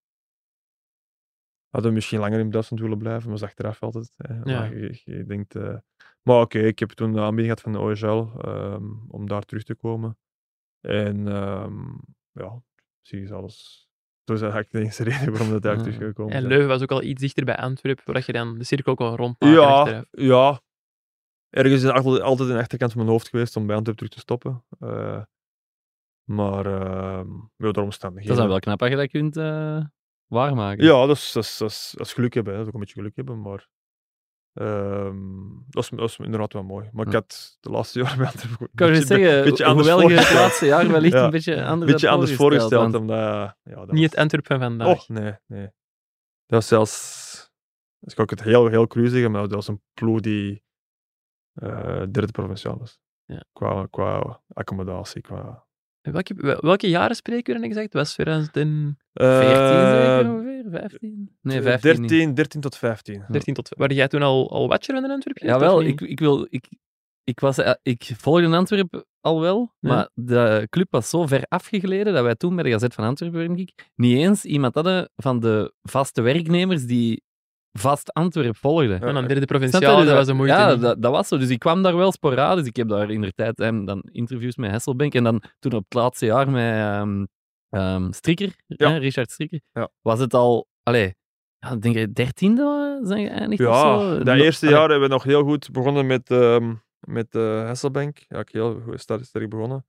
hadden 1.69 1.91
we 1.91 1.97
misschien 1.97 2.19
langer 2.19 2.39
in 2.39 2.51
Duitsland 2.51 2.83
willen 2.83 2.99
blijven, 2.99 3.31
maar 3.31 3.39
dat 3.39 3.43
is 3.43 3.49
achteraf 3.49 3.83
altijd. 3.83 4.13
Hè. 4.17 4.35
Ja. 4.35 4.43
Maar 4.45 4.77
je, 4.77 5.01
je 5.05 5.25
denkt, 5.25 5.55
eh, 5.55 5.77
maar 6.23 6.41
oké, 6.41 6.59
ik 6.59 6.79
heb 6.79 6.91
toen 6.91 7.13
de 7.13 7.21
aanbieding 7.21 7.59
gehad 7.59 7.61
van 7.61 7.73
de 7.73 7.79
OHL 7.79 8.41
ehm, 8.41 8.85
om 9.09 9.27
daar 9.27 9.43
terug 9.43 9.63
te 9.63 9.75
komen. 9.75 10.19
En 10.81 11.29
ehm, 11.29 11.83
ja, 12.33 12.63
zie 13.01 13.21
je 13.21 13.35
alles. 13.35 13.89
Dat 14.25 14.37
is 14.37 14.43
eigenlijk 14.43 14.73
de 14.73 14.79
enige 14.79 15.03
reden 15.03 15.31
waarom 15.33 15.51
dat 15.51 15.65
eigenlijk 15.65 15.95
Ja. 15.95 15.99
teruggekomen 15.99 16.33
En 16.35 16.43
is. 16.43 16.49
Leuven 16.49 16.69
was 16.69 16.83
ook 16.83 16.91
al 16.91 17.03
iets 17.03 17.21
dichter 17.21 17.45
bij 17.45 17.57
Antwerpen, 17.57 18.13
waar 18.13 18.23
je 18.27 18.33
dan 18.33 18.59
de 18.59 18.65
cirkel 18.65 18.95
kon 18.95 19.17
rondmaken 19.17 19.57
Ja, 19.61 19.69
achteraf. 19.69 20.05
ja. 20.11 20.61
Ergens 21.51 21.75
is 21.75 21.83
het 21.83 21.93
altijd, 22.23 22.49
een 22.51 22.57
achterkant 22.59 22.93
van 22.93 23.01
mijn 23.01 23.13
hoofd 23.13 23.29
geweest 23.29 23.57
om 23.57 23.67
bij 23.67 23.77
Antwerpen 23.77 24.07
terug 24.09 24.13
te 24.25 24.33
stoppen. 24.33 24.65
Eh, 24.81 25.23
maar 26.25 26.67
ehm 26.67 27.29
ja, 27.57 27.71
door 27.71 27.83
omstandigheden. 27.85 28.37
Dat 28.37 28.37
is 28.37 28.37
dan 28.37 28.49
wel 28.49 28.59
knap 28.59 28.79
dat 28.79 28.89
je 28.91 28.97
dat 28.97 29.09
kunt 29.11 29.37
eh, 29.37 29.85
waarmaken. 30.27 30.85
Ja, 30.85 31.07
dat 31.07 31.17
is, 31.17 31.33
dat, 31.33 31.45
is, 31.45 31.57
dat, 31.59 31.71
is, 31.71 31.95
dat 31.97 32.07
is 32.07 32.13
geluk 32.13 32.35
hebben. 32.35 32.53
hè. 32.53 32.59
Dat 32.59 32.69
is 32.69 32.73
ook 32.75 32.81
een 32.81 32.85
beetje 32.87 33.01
geluk 33.01 33.17
hebben, 33.17 33.41
maar 33.41 33.69
ehm, 34.55 35.17
dat, 35.69 35.83
is, 35.83 35.89
dat 35.89 36.09
is 36.09 36.17
inderdaad 36.19 36.53
wel 36.53 36.63
mooi. 36.63 36.89
Maar 36.93 37.07
ik 37.07 37.13
had 37.13 37.57
de 37.61 37.71
laatste 37.71 37.99
jaren 38.03 38.27
Antwerpen 38.27 38.67
Ik 38.67 38.71
kan 38.75 38.87
je 38.87 38.93
een 38.93 38.99
beetje- 39.01 39.17
zeggen, 39.19 39.45
beetje 39.45 39.65
anders 39.65 39.89
hoewel 39.89 40.09
je 40.09 40.15
het 40.15 40.25
voorgesteld. 40.25 40.41
laatste 40.49 40.67
jaar 40.67 40.89
wellicht 40.91 41.15
Ja. 41.15 41.25
een 41.25 41.31
beetje 41.31 41.65
anders 41.65 41.93
beetje 41.93 42.09
anders 42.09 42.35
voorgesteld. 42.35 42.83
want- 42.83 42.95
omdat, 42.95 43.17
ja, 43.19 43.75
dat 43.75 43.91
Niet 43.91 44.01
was- 44.01 44.01
het 44.11 44.17
Antwerpen 44.17 44.59
van 44.59 44.69
vandaag. 44.69 44.89
Oh, 45.03 45.09
nee, 45.09 45.33
nee. 45.47 45.63
Dat 46.47 46.61
was 46.61 46.67
zelfs, 46.67 47.51
dus 47.99 48.15
kan 48.15 48.25
ik 48.25 48.31
het 48.31 48.43
heel, 48.43 48.67
heel 48.67 48.87
cru 48.87 49.09
zeggen, 49.09 49.31
maar 49.31 49.41
dat 49.43 49.53
was 49.53 49.69
een 49.69 49.83
ploeg 49.95 50.21
die 50.21 50.63
eh, 51.55 52.03
derde 52.11 52.33
provinciaal 52.33 52.79
was. 52.79 53.01
Ja. 53.25 53.45
Qua, 53.53 53.87
qua 53.91 54.41
accommodatie, 54.53 55.21
qua... 55.21 55.67
Welke, 56.01 56.35
wel- 56.37 56.61
welke 56.61 56.89
jaren 56.89 57.17
spreken 57.17 57.55
we 57.55 57.61
dan 57.61 57.69
exact? 57.71 57.93
Was 57.93 58.13
2013 58.13 58.99
14 59.13 59.39
Eh, 59.53 60.17
zeker 60.19 60.42
ongeveer? 60.65 60.89
15? 60.89 61.37
Nee, 61.43 61.63
15 61.63 62.01
niet. 62.01 62.09
13, 62.11 62.35
13 62.35 62.61
tot 62.61 62.77
15. 62.77 63.25
tot... 63.53 63.69
Waar 63.77 63.93
jij 63.93 64.09
toen 64.09 64.23
al, 64.23 64.51
al 64.51 64.69
watcher 64.69 64.95
van 64.95 65.03
de 65.03 65.13
Antwerpen? 65.13 65.47
Jawel, 65.47 65.83
ik, 65.83 66.01
ik 66.01 66.21
wil... 66.21 66.47
Ik, 66.51 66.69
ik, 67.25 67.41
was, 67.41 67.59
eh, 67.59 67.73
ik 67.83 68.11
volgde 68.17 68.57
Antwerpen 68.57 69.07
al 69.21 69.41
wel, 69.41 69.75
Ja. 69.79 69.89
maar 69.89 70.11
de 70.15 70.67
club 70.71 70.87
was 70.91 71.09
zo 71.11 71.27
ver 71.27 71.45
afgegleden 71.49 72.13
dat 72.13 72.23
wij 72.23 72.35
toen 72.35 72.55
bij 72.55 72.65
de 72.65 72.71
Gazet 72.71 72.95
van 72.95 73.05
Antwerpen, 73.05 73.47
denk 73.47 73.59
ik, 73.59 73.91
niet 73.95 74.17
eens 74.17 74.45
iemand 74.45 74.75
hadden 74.75 75.11
van 75.17 75.41
de 75.41 75.73
vaste 75.83 76.23
werknemers 76.23 76.87
die 76.87 77.23
vast 77.79 78.13
Antwerpen 78.13 78.55
volgden. 78.55 79.01
En 79.01 79.15
dan 79.15 79.27
derde 79.27 79.33
Snap 79.35 79.41
je? 79.41 79.47
provinciaal, 79.47 79.97
Dus 79.97 80.07
dat 80.07 80.17
was 80.17 80.27
een 80.29 80.37
moeite 80.37 80.55
Ja, 80.55 80.77
dat, 80.77 81.03
dat 81.03 81.13
was 81.13 81.29
zo. 81.29 81.39
Dus 81.39 81.49
ik 81.49 81.59
kwam 81.59 81.83
daar 81.83 81.97
wel 81.97 82.13
sporadisch. 82.13 82.67
Ik 82.67 82.77
heb 82.77 82.89
daar 82.89 83.11
in 83.11 83.21
de 83.21 83.33
tijd 83.33 83.59
hè, 83.59 83.85
dan 83.85 84.03
interviews 84.13 84.57
met 84.57 84.71
Hesselbank 84.71 85.15
en 85.15 85.25
dan 85.25 85.43
toen 85.59 85.73
op 85.73 85.85
het 85.85 85.95
laatste 85.95 86.27
jaar 86.27 86.51
met 86.51 86.75
ehm, 86.75 87.25
ehm, 87.73 88.13
Strikker, 88.13 88.55
Ja. 88.67 88.91
hè, 88.91 88.97
Richard 88.97 89.31
Strikker, 89.31 89.61
Ja. 89.73 89.89
was 90.01 90.19
het 90.21 90.35
al, 90.35 90.69
allee, 90.83 91.15
ja, 91.59 91.77
denk 91.77 91.95
je 91.95 92.13
dertiende 92.13 93.01
zijn 93.03 93.27
geëindigd 93.27 93.61
of 93.63 93.75
Ja, 93.75 93.99
zo? 93.99 94.17
dat 94.17 94.25
No- 94.25 94.33
eerste 94.43 94.67
allee, 94.67 94.79
jaar 94.79 94.89
hebben 94.91 95.09
we 95.09 95.15
nog 95.15 95.23
heel 95.25 95.45
goed 95.45 95.71
begonnen 95.71 96.07
met, 96.07 96.31
ehm 96.31 96.75
met 97.01 97.35
eh 97.35 97.65
Hasselbank. 97.65 98.25
Ja, 98.29 98.39
ik 98.39 98.49
heel 98.49 98.81
goed 98.81 99.01
sterk, 99.01 99.49
begonnen. 99.49 99.87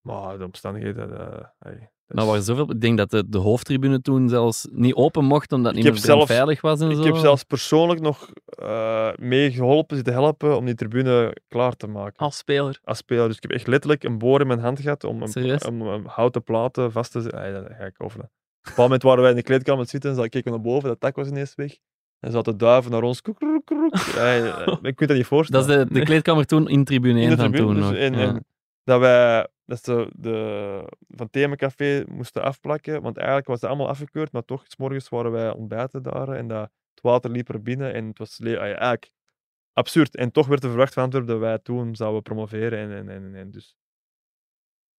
Maar 0.00 0.38
de 0.38 0.44
omstandigheden... 0.44 1.18
eh, 1.20 1.44
hey, 1.58 1.90
Maar 2.06 2.24
is- 2.24 2.30
waar 2.30 2.40
zoveel, 2.40 2.70
ik 2.70 2.80
denk 2.80 2.98
dat 2.98 3.10
de, 3.10 3.28
de 3.28 3.38
hoofdtribune 3.38 4.00
toen 4.00 4.28
zelfs 4.28 4.68
niet 4.70 4.94
open 4.94 5.24
mocht, 5.24 5.52
omdat 5.52 5.74
het 5.74 5.84
Ik 5.84 5.92
niet 5.92 6.06
meer 6.06 6.26
veilig 6.26 6.60
was 6.60 6.80
en 6.80 6.90
ik 6.90 6.96
zo. 6.96 7.02
heb 7.02 7.16
zelfs 7.16 7.42
persoonlijk 7.44 8.00
nog 8.00 8.30
eh 8.58 9.08
meegeholpen, 9.16 9.96
zitten 9.96 10.14
helpen 10.14 10.56
om 10.56 10.64
die 10.64 10.74
tribune 10.74 11.36
klaar 11.48 11.72
te 11.76 11.86
maken. 11.86 12.16
Als 12.16 12.36
speler. 12.36 12.78
Als 12.84 12.98
speler. 12.98 13.26
Dus 13.26 13.36
ik 13.36 13.42
heb 13.42 13.50
echt 13.52 13.66
letterlijk 13.66 14.04
een 14.04 14.18
boor 14.18 14.40
in 14.40 14.46
mijn 14.46 14.58
hand 14.60 14.80
gehad 14.80 15.04
om, 15.04 15.26
Serieus? 15.26 15.64
om, 15.64 15.82
om 15.82 16.06
houten 16.06 16.42
platen 16.42 16.92
vast 16.92 17.12
te 17.12 17.20
zetten. 17.20 17.40
Ay, 17.40 17.52
dat 17.52 17.66
ga 17.78 17.84
ik 17.84 17.94
over. 18.02 18.20
Op 18.20 18.24
een 18.24 18.30
bepaald 18.62 18.76
moment 18.76 19.02
waren 19.02 19.20
wij 19.20 19.30
in 19.30 19.36
de 19.36 19.42
kleedkamer 19.42 19.86
zitten 19.86 20.10
en 20.10 20.16
ze 20.16 20.28
keken 20.28 20.50
naar 20.50 20.60
boven, 20.60 20.88
dat 20.88 21.00
tak 21.00 21.16
was 21.16 21.28
ineens 21.28 21.54
weg. 21.54 21.76
En 22.20 22.30
ze 22.30 22.36
hadden 22.36 22.58
duiven 22.58 22.90
naar 22.90 23.02
ons. 23.02 23.20
Kroek, 23.22 23.38
kroek, 23.38 23.64
kroek. 23.64 23.94
Eh, 23.94 24.66
ik 24.82 24.96
kunt 24.96 25.08
dat 25.08 25.16
niet 25.18 25.26
voorstellen. 25.26 25.66
Dat 25.68 25.76
is 25.78 25.84
de, 25.84 25.94
de 25.94 26.04
kleedkamer 26.04 26.44
toen 26.44 26.68
in 26.68 26.84
tribune 26.84 27.14
1 27.20 27.22
in 27.22 27.30
de 27.30 27.36
van 27.36 27.52
tribune. 27.52 27.80
toen 27.80 27.90
dus 27.90 27.98
ja. 27.98 28.04
en 28.04 28.44
dat 28.84 29.00
wij 29.00 29.48
dat 29.64 29.84
ze 29.84 30.10
de, 30.16 30.92
van 31.08 31.30
Themencafé 31.30 32.04
moesten 32.08 32.42
afplakken, 32.42 33.02
want 33.02 33.16
eigenlijk 33.16 33.46
was 33.46 33.60
het 33.60 33.70
allemaal 33.70 33.88
afgekeurd, 33.88 34.32
maar 34.32 34.44
toch, 34.44 34.62
s 34.66 34.76
morgens 34.76 35.08
waren 35.08 35.30
wij 35.30 35.50
ontbijten 35.54 36.02
daar 36.02 36.28
en 36.28 36.48
dat, 36.48 36.70
het 36.94 37.02
water 37.02 37.30
liep 37.30 37.48
er 37.48 37.62
binnen 37.62 37.94
en 37.94 38.06
het 38.06 38.18
was 38.18 38.40
ah 38.40 38.56
eigenlijk 38.56 39.12
absurd. 39.72 40.16
En 40.16 40.30
toch 40.32 40.46
werd 40.46 40.62
er 40.62 40.68
verwacht 40.68 40.94
van 40.94 41.02
Antwerpen 41.02 41.32
dat 41.32 41.40
wij 41.40 41.58
toen 41.58 41.96
zouden 41.96 42.22
promoveren 42.22 42.78
en, 42.78 42.92
en, 42.92 43.08
en, 43.08 43.34
en 43.34 43.50
dus... 43.50 43.76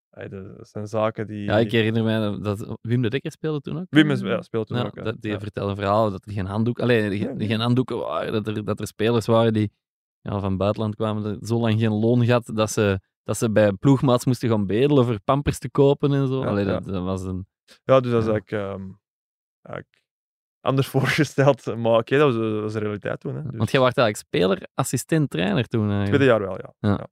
ah, 0.09 0.29
dat 0.29 0.67
zijn 0.67 0.87
zaken 0.87 1.27
die... 1.27 1.43
Ja, 1.43 1.57
ik 1.57 1.71
herinner 1.71 2.03
mij 2.03 2.39
dat 2.39 2.77
Wim 2.81 3.01
de 3.01 3.09
Dekker 3.09 3.31
speelde 3.31 3.61
toen 3.61 3.79
ook. 3.79 3.85
Wim 3.89 4.11
is, 4.11 4.19
ja, 4.19 4.41
speelt 4.41 4.67
toen 4.67 4.77
ook. 4.77 5.03
dat, 5.03 5.21
die 5.21 5.31
Ja. 5.31 5.39
vertelde 5.39 5.69
een 5.69 5.75
verhaal 5.75 6.11
dat 6.11 6.25
er 6.25 6.31
geen 6.31 6.45
handdoek, 6.45 6.79
alleen 6.79 7.17
Ja, 7.17 7.33
geen, 7.37 7.59
handdoeken 7.59 7.97
waren, 7.97 8.33
dat 8.33 8.47
er, 8.47 8.65
dat 8.65 8.79
er 8.79 8.87
spelers 8.87 9.25
waren 9.25 9.53
die 9.53 9.71
ja, 10.21 10.39
van 10.39 10.57
buitenland 10.57 10.95
kwamen, 10.95 11.23
dat 11.23 11.47
zo 11.47 11.59
lang 11.59 11.79
geen 11.79 11.93
loon 11.93 12.25
gehad, 12.25 12.51
dat 12.53 12.71
ze, 12.71 12.99
dat 13.25 13.37
ze 13.37 13.51
bij 13.51 13.71
ploegmaats 13.71 14.25
moesten 14.25 14.49
gaan 14.49 14.65
bedelen 14.65 15.05
voor 15.05 15.19
pampers 15.21 15.57
te 15.59 15.69
kopen 15.69 16.13
en 16.13 16.27
zo. 16.27 16.41
Ja, 16.41 16.47
Allee, 16.47 16.65
ja. 16.65 16.79
dat, 16.79 17.03
was 17.03 17.23
een... 17.23 17.47
Ja, 17.83 17.99
dus 17.99 18.11
dat 18.11 18.21
is 18.21 18.27
Ja. 18.27 18.33
eigenlijk, 18.33 18.51
ehm, 18.51 18.91
eigenlijk 19.61 20.03
anders 20.61 20.87
voorgesteld, 20.95 21.75
maar 21.75 21.97
oké, 21.97 22.17
dat, 22.17 22.33
was, 22.33 22.51
dat 22.51 22.61
was 22.61 22.73
de 22.73 22.79
realiteit 22.79 23.19
toen. 23.19 23.35
Hè. 23.35 23.41
Dus, 23.43 23.57
Want 23.57 23.71
jij 23.71 23.79
was 23.81 23.93
eigenlijk 23.93 24.17
speler, 24.27 24.67
assistent, 24.73 25.29
trainer 25.29 25.67
toen 25.67 25.89
eigenlijk. 25.91 26.07
tweede 26.15 26.25
jaar 26.25 26.39
wel, 26.39 26.57
ja. 26.57 26.73
Ja. 26.79 27.07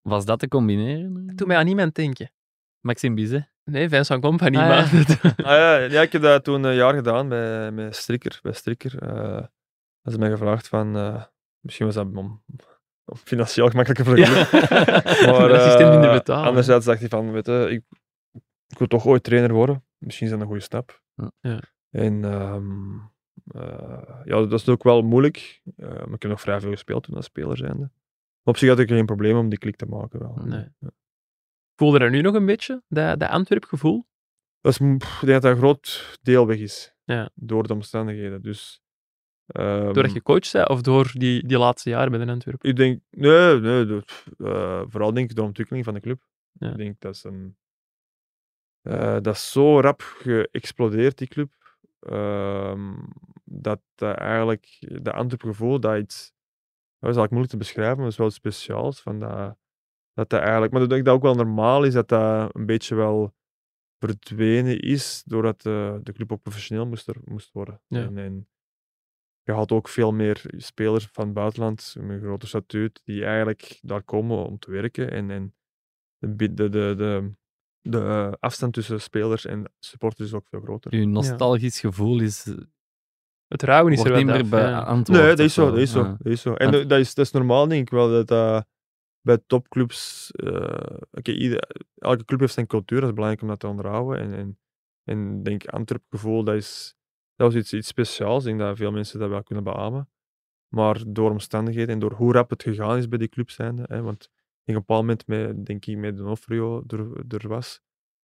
Was 0.00 0.24
dat 0.24 0.38
te 0.38 0.48
combineren? 0.48 1.26
Doe 1.36 1.46
mij 1.46 1.56
aan 1.56 1.64
niemand 1.64 1.94
denken. 1.94 2.32
Maxime 2.80 3.14
Bizet. 3.14 3.52
Nee, 3.64 3.88
Vincent 3.88 4.22
Company, 4.22 4.56
Ah, 4.56 4.68
maar... 4.68 4.84
Ah, 5.36 5.44
ja, 5.44 5.76
ja, 5.76 6.00
ik 6.02 6.12
heb 6.12 6.22
dat 6.22 6.44
toen 6.44 6.64
een 6.64 6.74
jaar 6.74 6.94
gedaan 6.94 7.28
bij, 7.28 7.74
bij 7.74 7.92
Strikker. 7.92 8.38
Bij 8.42 8.52
Strikker. 8.52 9.02
eh 9.02 9.44
dat 10.02 10.12
ze 10.12 10.18
mij 10.18 10.30
gevraagd 10.30 10.68
van, 10.68 10.96
eh, 10.96 11.24
misschien 11.60 11.86
was 11.86 11.94
dat 11.94 12.06
om 12.16 12.42
financieel 13.16 13.68
gemakkelijker 13.68 14.04
voor 14.04 14.16
de 14.16 14.22
club. 14.22 14.50
Maar, 15.32 15.52
assistent 15.52 15.90
minder 15.90 16.12
betalen. 16.12 16.48
Anderzijds 16.48 16.86
dacht 16.86 17.00
hij 17.00 17.08
van, 17.08 17.32
weet 17.32 17.46
je, 17.46 17.66
ik, 17.70 17.84
ik 18.68 18.78
wil 18.78 18.86
toch 18.86 19.06
ooit 19.06 19.22
trainer 19.22 19.52
worden. 19.52 19.84
Misschien 19.98 20.26
is 20.26 20.32
dat 20.32 20.40
een 20.42 20.46
goede 20.48 20.62
stap. 20.62 21.02
Ja. 21.14 21.30
Ja. 21.40 21.60
En 21.90 22.24
ehm, 22.24 22.98
eh, 23.44 24.20
ja, 24.24 24.46
dat 24.46 24.52
is 24.60 24.68
ook 24.68 24.82
wel 24.82 25.02
moeilijk. 25.02 25.60
eh, 25.76 25.88
maar 25.88 26.14
ik 26.14 26.22
heb 26.22 26.30
nog 26.30 26.40
vrij 26.40 26.60
veel 26.60 26.70
gespeeld 26.70 27.02
toen 27.02 27.14
als 27.16 27.24
speler 27.24 27.56
zijnde. 27.56 27.90
Maar 28.42 28.54
op 28.54 28.56
zich 28.56 28.68
had 28.68 28.78
ik 28.78 28.88
geen 28.88 29.06
probleem 29.06 29.36
om 29.36 29.48
die 29.48 29.58
klik 29.58 29.76
te 29.76 29.86
maken. 29.86 30.18
Wel. 30.18 30.34
Nee. 30.44 30.68
Ja. 30.78 30.90
Voelde 31.76 31.98
er 31.98 32.10
nu 32.10 32.20
nog 32.20 32.34
een 32.34 32.46
beetje, 32.46 32.82
dat, 32.88 33.20
dat 33.20 33.30
Antwerp-gevoel? 33.30 34.06
Dat 34.60 34.72
is, 34.72 34.78
pff, 34.98 35.20
ik 35.22 35.26
denk 35.28 35.32
dat 35.32 35.42
dat 35.42 35.52
een 35.52 35.58
groot 35.58 36.18
deel 36.22 36.46
weg 36.46 36.58
is. 36.58 36.94
Ja. 37.04 37.30
Door 37.34 37.66
de 37.66 37.72
omstandigheden. 37.72 38.42
Dus, 38.42 38.82
ehm, 39.52 39.92
Doordat 39.92 40.12
je 40.12 40.22
coach 40.22 40.50
bent, 40.52 40.68
of 40.68 40.80
door 40.82 41.10
die, 41.12 41.46
die 41.46 41.58
laatste 41.58 41.90
jaren 41.90 42.10
bij 42.10 42.24
de 42.24 42.32
Antwerp? 42.32 42.64
Ik 42.64 42.76
denk, 42.76 43.00
nee, 43.10 43.60
nee 43.60 44.02
eh, 44.38 44.82
vooral 44.88 45.12
denk 45.12 45.30
ik 45.30 45.36
de 45.36 45.42
ontwikkeling 45.42 45.84
van 45.84 45.94
de 45.94 46.00
club. 46.00 46.22
Ja. 46.52 46.70
Ik 46.70 46.76
denk 46.76 47.00
dat 47.00 47.14
is 47.14 47.24
een. 47.24 47.56
eh, 48.82 49.16
dat 49.20 49.34
is 49.34 49.50
zo 49.52 49.80
rap 49.80 50.00
geëxplodeerd, 50.02 51.18
die 51.18 51.28
club. 51.28 51.52
ehm, 52.00 52.94
dat 53.44 53.80
eh, 53.96 54.18
eigenlijk 54.18 54.76
de 55.02 55.12
Antwerp 55.12 55.42
gevoel 55.42 55.80
dat 55.80 55.98
iets. 55.98 56.32
Dat 56.98 57.10
is 57.10 57.16
eigenlijk 57.16 57.30
moeilijk 57.30 57.52
te 57.52 57.56
beschrijven, 57.58 57.94
maar 57.96 58.04
dat 58.04 58.12
is 58.12 58.18
wel 58.18 58.26
iets 58.26 58.36
speciaals. 58.36 59.00
Van 59.02 59.18
dat, 59.20 59.56
dat 60.14 60.28
dat 60.30 60.40
eigenlijk, 60.40 60.72
maar 60.72 60.80
dat 60.88 60.98
ik 60.98 61.04
dat 61.04 61.14
ook 61.14 61.22
wel 61.22 61.34
normaal 61.34 61.84
is 61.84 61.92
dat 61.92 62.08
dat 62.08 62.54
een 62.54 62.66
beetje 62.66 62.94
wel 62.94 63.34
verdwenen 63.98 64.80
is, 64.80 65.22
doordat 65.26 65.62
de, 65.62 66.00
de 66.02 66.12
club 66.12 66.32
ook 66.32 66.42
professioneel 66.42 66.86
moest, 66.86 67.08
er, 67.08 67.16
moest 67.24 67.52
worden. 67.52 67.80
Ja. 67.86 68.00
En, 68.04 68.18
en 68.18 68.48
je 69.42 69.52
had 69.52 69.72
ook 69.72 69.88
veel 69.88 70.12
meer 70.12 70.42
spelers 70.56 71.08
van 71.12 71.24
het 71.24 71.34
buitenland 71.34 71.94
met 72.00 72.10
een 72.10 72.20
grote 72.22 72.46
statuut 72.46 73.00
die 73.04 73.24
eigenlijk 73.24 73.78
daar 73.80 74.02
komen 74.02 74.44
om 74.46 74.58
te 74.58 74.70
werken. 74.70 75.10
En, 75.10 75.30
en 75.30 75.54
de, 76.18 76.54
de, 76.54 76.68
de, 76.68 76.94
de, 76.96 77.32
de 77.80 77.98
eh, 77.98 78.32
afstand 78.38 78.72
tussen 78.72 79.00
spelers 79.00 79.44
en 79.44 79.72
supporters 79.78 80.28
is 80.28 80.34
ook 80.34 80.48
veel 80.48 80.60
groter. 80.60 80.92
Uw 80.92 81.06
nostalgisch 81.06 81.80
gevoel 81.80 82.20
is, 82.20 82.44
Het 83.46 83.62
rouwen 83.62 83.92
is 83.92 84.04
er 84.04 84.16
niet 84.16 84.26
meer 84.26 84.48
bij 84.48 84.68
ja. 84.68 84.80
Antwerpen. 84.80 85.26
Nee, 85.26 85.36
dat 85.36 85.46
is 85.46 85.54
zo. 85.54 85.70
Dat 85.70 85.78
is 85.78 85.90
zo, 85.90 86.00
Ja. 86.02 86.16
dat 86.18 86.32
is 86.32 86.40
zo. 86.40 86.54
En 86.54 86.74
eh, 86.74 86.88
dat 86.88 86.98
is, 86.98 87.14
dat 87.14 87.24
is 87.24 87.30
normaal, 87.32 87.68
denk 87.68 87.80
ik 87.82 87.90
wel, 87.90 88.08
dat 88.10 88.28
dat 88.28 88.66
bij 89.20 89.38
topclubs... 89.46 90.30
eh, 90.30 90.96
oké, 91.10 91.30
ieder- 91.32 91.68
elke 91.94 92.24
club 92.24 92.40
heeft 92.40 92.52
zijn 92.54 92.66
cultuur, 92.66 92.98
dat 93.00 93.08
is 93.08 93.14
belangrijk 93.14 93.42
om 93.42 93.48
dat 93.48 93.60
te 93.60 93.66
onderhouden. 93.66 94.18
En, 94.22 94.32
en, 94.34 94.58
en 95.04 95.36
ik 95.38 95.44
denk, 95.44 95.66
Antwerp 95.66 96.02
gevoel, 96.08 96.44
dat, 96.44 96.54
is, 96.54 96.94
dat 97.40 97.52
was 97.52 97.60
iets, 97.62 97.72
iets 97.72 97.88
speciaals. 97.88 98.44
Ik 98.44 98.48
denk 98.48 98.58
dat 98.68 98.76
veel 98.76 98.90
mensen 98.92 99.18
dat 99.18 99.28
wel 99.28 99.42
kunnen 99.42 99.64
beamen. 99.64 100.08
Maar 100.68 101.02
door 101.06 101.30
omstandigheden 101.30 101.94
en 101.94 101.98
door 102.00 102.12
hoe 102.12 102.32
rap 102.32 102.50
het 102.50 102.62
gegaan 102.62 102.96
is 102.96 103.08
bij 103.08 103.18
die 103.18 103.28
club 103.28 103.50
zijnde, 103.50 103.84
hè, 103.88 104.02
want 104.02 104.28
in 104.64 104.74
een 104.74 104.80
bepaald 104.80 105.00
moment, 105.00 105.26
met, 105.26 105.66
denk 105.66 105.86
ik, 105.86 105.96
met 105.96 106.16
Donofrio 106.16 106.82
er, 106.86 106.98
er 107.28 107.48
was, 107.48 107.80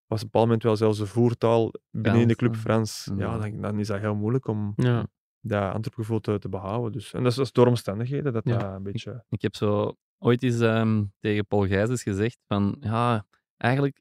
was 0.07 0.19
op 0.23 0.25
een 0.25 0.31
bepaald 0.31 0.45
moment 0.45 0.63
wel 0.63 0.77
zelfs 0.77 0.99
de 0.99 1.07
voertaal 1.07 1.73
binnen 1.91 2.21
in 2.21 2.29
de 2.29 2.37
club. 2.37 2.57
Frans. 2.57 3.11
Ja, 3.17 3.35
Ja. 3.35 3.39
dan, 3.39 3.61
dan 3.61 3.79
is 3.79 3.87
dat 3.87 4.01
heel 4.01 4.15
moeilijk 4.15 4.47
om 4.47 4.73
Ja. 4.77 5.07
dat 5.41 5.73
Antwerpgevoel 5.73 6.21
te, 6.21 6.39
te 6.39 6.49
behouden. 6.49 6.93
Dus, 6.93 7.13
en 7.13 7.23
dat 7.23 7.31
is, 7.31 7.37
dat 7.37 7.47
is 7.47 7.53
door 7.53 7.67
omstandigheden 7.67 8.33
dat 8.33 8.45
dat 8.45 8.63
een 8.63 8.83
beetje... 8.83 9.25
Ik 9.29 9.43
heb 9.43 9.55
zo 9.55 9.97
ooit 10.19 10.43
eens 10.43 10.61
ehm, 10.61 11.05
tegen 11.21 11.47
Paul 11.47 11.67
Gijsens 11.67 12.03
gezegd 12.03 12.39
van, 12.47 12.77
ja, 12.81 13.27
eigenlijk 13.57 14.01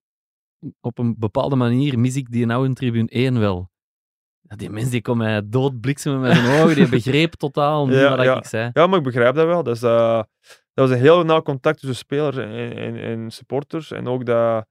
op 0.79 0.97
een 0.97 1.15
bepaalde 1.17 1.55
manier 1.55 1.99
mis 1.99 2.15
ik 2.15 2.31
die 2.31 2.45
nou 2.45 2.65
in 2.65 2.73
tribune 2.73 3.09
1 3.09 3.39
wel. 3.39 3.73
Die 4.47 4.69
mens 4.69 4.89
die 4.89 5.15
mij 5.15 5.41
doodbliksemen 5.45 6.19
met 6.19 6.35
zijn 6.35 6.61
ogen, 6.61 6.75
die 6.75 6.89
begreep 6.89 7.33
totaal 7.33 7.87
niet 7.87 7.95
Ja, 8.05 8.15
wat 8.15 8.25
ja. 8.25 8.37
ik 8.37 8.45
zei. 8.45 8.69
Ja, 8.73 8.87
maar 8.87 8.97
ik 8.97 9.03
begrijp 9.03 9.35
dat 9.35 9.45
wel. 9.45 9.63
Dat, 9.63 9.75
is, 9.75 9.81
eh, 9.83 10.23
dat 10.73 10.87
was 10.87 10.89
een 10.89 10.97
heel 11.03 11.23
nauw 11.23 11.41
contact 11.41 11.79
tussen 11.79 11.97
spelers 11.97 12.37
en, 12.37 12.75
en, 12.77 12.95
en 12.95 13.31
supporters. 13.31 13.91
En 13.91 14.07
ook 14.07 14.25
dat... 14.25 14.65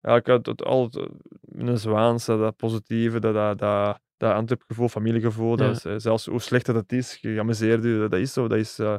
Ja, 0.00 0.16
ik 0.16 0.26
had 0.26 0.46
het 0.46 0.64
altijd 0.64 1.08
met 1.40 1.68
een 1.68 1.78
Zwaanse, 1.78 2.36
dat 2.36 2.56
positieve, 2.56 3.20
dat, 3.20 3.34
dat, 3.34 3.58
dat, 3.58 4.00
dat 4.16 4.32
Antwerpgevoel, 4.34 4.88
familiegevoel. 4.88 5.56
Dat 5.56 5.76
is, 5.76 5.84
eh, 5.84 5.94
zelfs 5.96 6.26
hoe 6.26 6.40
slecht 6.40 6.66
dat 6.66 6.74
het 6.74 6.92
is, 6.92 7.18
je 7.20 7.40
amuseert 7.40 7.84
je, 7.84 7.98
dat, 7.98 8.10
dat 8.10 8.20
is 8.20 8.32
zo. 8.32 8.48
Dat 8.48 8.58
is... 8.58 8.78
eh, 8.78 8.94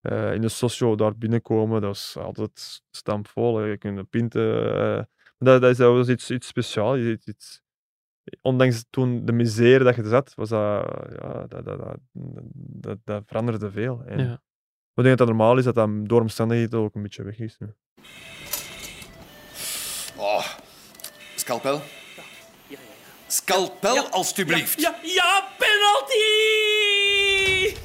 eh, 0.00 0.34
in 0.34 0.40
de 0.40 0.48
socio 0.48 0.94
daar 0.94 1.16
binnenkomen, 1.18 1.80
dat 1.80 1.94
is 1.94 2.16
altijd 2.18 2.82
stampvol. 2.90 3.56
hè. 3.58 3.64
Je 3.64 3.78
kunt 3.78 4.10
pinten. 4.10 4.74
eh, 4.76 5.02
dat, 5.38 5.60
dat 5.60 5.70
is 5.70 5.76
dat 5.76 5.92
was 5.92 6.08
iets, 6.08 6.30
iets 6.30 6.46
speciaals. 6.46 6.98
Iets, 6.98 7.26
iets, 7.26 7.62
ondanks 8.40 8.84
toen 8.90 9.24
de 9.24 9.32
misère 9.32 9.84
dat 9.84 9.96
je 9.96 10.04
zat, 10.04 10.32
was 10.34 10.48
dat, 10.48 10.60
ja, 11.20 11.46
dat, 11.48 11.64
dat, 11.64 11.78
dat, 11.78 11.98
dat, 12.54 12.98
dat 13.04 13.22
veranderde 13.26 13.70
veel. 13.70 14.02
En 14.06 14.18
Ja. 14.18 14.42
Ik 14.94 15.02
denk 15.02 15.18
dat 15.18 15.26
dat 15.26 15.36
normaal 15.36 15.58
is, 15.58 15.64
dat 15.64 15.74
dat 15.74 15.88
door 16.02 16.20
omstandigheden 16.20 16.78
ook 16.78 16.94
een 16.94 17.02
beetje 17.02 17.22
weg 17.22 17.38
is. 17.38 17.58
nu. 17.58 17.74
Oh, 20.16 20.46
scalpel? 21.36 21.80
Scalpel, 23.26 24.08
alstublieft. 24.08 24.80
Ja, 24.80 24.94
ja, 25.02 25.48
penalty! 25.58 26.22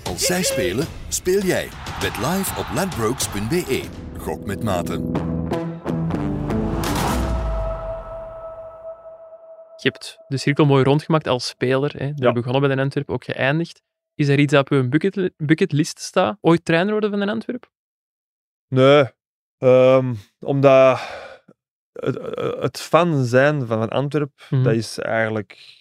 Als 0.04 0.26
zij 0.26 0.44
spelen, 0.44 0.88
speel 1.08 1.42
jij. 1.42 1.70
Bet 2.02 2.18
live 2.18 2.60
op 2.60 2.66
ladbrokes.be. 2.74 3.84
Gok 4.18 4.46
met 4.46 4.64
maten. 4.64 5.39
Je 9.82 9.90
hebt 9.90 10.18
de 10.28 10.38
cirkel 10.38 10.66
mooi 10.66 10.84
rondgemaakt 10.84 11.28
als 11.28 11.48
speler. 11.48 11.92
Hè. 11.98 12.14
Daar 12.14 12.28
Ja. 12.28 12.32
begonnen 12.32 12.62
bij 12.62 12.76
de 12.76 12.82
Antwerp, 12.82 13.10
ook 13.10 13.24
geëindigd. 13.24 13.82
Is 14.14 14.28
er 14.28 14.40
iets 14.40 14.54
dat 14.54 14.62
op 14.62 14.70
uw 14.72 14.90
bucket, 14.90 15.34
bucketlist 15.38 16.00
staat? 16.00 16.38
Ooit 16.42 16.66
trainer 16.66 16.92
worden 16.92 17.10
van 17.10 17.20
de 17.20 17.32
Antwerp? 17.32 17.72
Nee, 18.68 19.06
ehm, 19.58 20.16
omdat 20.40 21.00
het, 21.92 22.16
het 22.60 22.80
fan 22.80 23.26
zijn 23.26 23.66
van, 23.66 23.78
van 23.78 23.90
Antwerpen, 23.90 24.34
Mhm. 24.50 24.64
dat 24.64 24.74
is 24.74 24.98
eigenlijk 25.00 25.78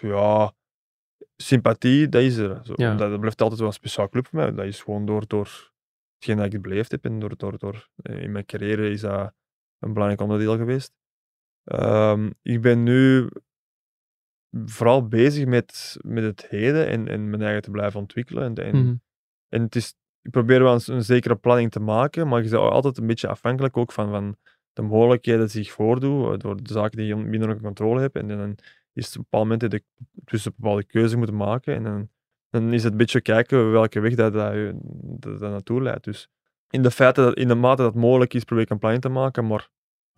ja, 0.00 0.52
sympathie, 1.36 2.08
dat 2.08 2.22
is 2.22 2.36
er. 2.36 2.60
Zo. 2.64 2.72
Ja. 2.76 2.94
Dat, 2.94 3.10
dat 3.10 3.20
blijft 3.20 3.40
altijd 3.40 3.60
wel 3.60 3.68
een 3.68 3.74
speciaal 3.74 4.08
club 4.08 4.26
voor 4.26 4.38
mij. 4.38 4.52
Dat 4.54 4.64
is 4.64 4.80
gewoon 4.82 5.06
door, 5.06 5.26
door 5.26 5.72
hetgeen 6.14 6.36
dat 6.36 6.52
ik 6.52 6.62
beleefd 6.62 6.90
heb 6.90 7.04
en 7.04 7.18
door, 7.18 7.36
door, 7.36 7.58
door 7.58 7.88
eh, 8.02 8.22
in 8.22 8.32
mijn 8.32 8.44
carrière 8.46 8.90
is 8.90 9.00
dat 9.00 9.32
een 9.78 9.92
belangrijk 9.92 10.20
onderdeel 10.20 10.56
geweest. 10.56 10.92
Ehm, 11.68 12.30
ik 12.42 12.60
ben 12.60 12.82
nu 12.82 13.28
vooral 14.64 15.08
bezig 15.08 15.46
met, 15.46 15.96
met 16.00 16.24
het 16.24 16.46
heden 16.48 16.86
en, 16.88 17.08
en 17.08 17.30
mijn 17.30 17.42
eigen 17.42 17.62
te 17.62 17.70
blijven 17.70 18.00
ontwikkelen. 18.00 18.44
En, 18.44 18.54
en, 18.64 18.76
Mhm. 18.82 18.94
en 19.48 19.62
het 19.62 19.76
is, 19.76 19.94
ik 20.22 20.30
probeer 20.30 20.62
wel 20.62 20.74
een, 20.74 20.94
een 20.94 21.04
zekere 21.04 21.36
planning 21.36 21.70
te 21.70 21.80
maken, 21.80 22.28
maar 22.28 22.42
je 22.42 22.48
bent 22.50 22.62
altijd 22.62 22.98
een 22.98 23.06
beetje 23.06 23.28
afhankelijk 23.28 23.76
ook 23.76 23.92
van, 23.92 24.10
van 24.10 24.36
de 24.72 24.82
mogelijkheden 24.82 25.40
die 25.40 25.48
zich 25.64 25.72
voordoen, 25.72 26.32
eh, 26.32 26.38
door 26.38 26.62
de 26.62 26.72
zaken 26.72 26.98
die 26.98 27.06
je 27.06 27.16
minder 27.16 27.48
onder 27.48 27.62
controle 27.62 28.00
hebt. 28.00 28.16
En 28.16 28.28
dan 28.28 28.56
is 28.92 29.06
het 29.06 29.16
op 29.16 29.16
een 29.16 29.26
bepaald 29.30 29.42
moment 29.42 29.60
dat 29.60 29.72
je 29.72 29.82
tussen 30.24 30.52
bepaalde 30.56 30.84
keuzes 30.84 31.16
moeten 31.16 31.36
maken. 31.36 31.74
En 31.74 31.82
dan, 31.82 32.08
dan 32.50 32.72
is 32.72 32.82
het 32.82 32.92
een 32.92 32.98
beetje 32.98 33.20
kijken 33.20 33.70
welke 33.70 34.00
weg 34.00 34.14
dat, 34.14 34.32
dat, 34.32 34.74
dat 35.20 35.40
naartoe 35.40 35.82
leidt. 35.82 36.04
Dus 36.04 36.28
in 36.70 36.82
de, 36.82 36.90
feite 36.90 37.20
dat, 37.20 37.34
in 37.36 37.48
de 37.48 37.54
mate 37.54 37.82
dat 37.82 37.92
het 37.92 38.02
mogelijk 38.02 38.34
is, 38.34 38.44
probeer 38.44 38.64
ik 38.64 38.70
een 38.70 38.78
planning 38.78 39.02
te 39.02 39.08
maken. 39.08 39.46
Maar 39.46 39.68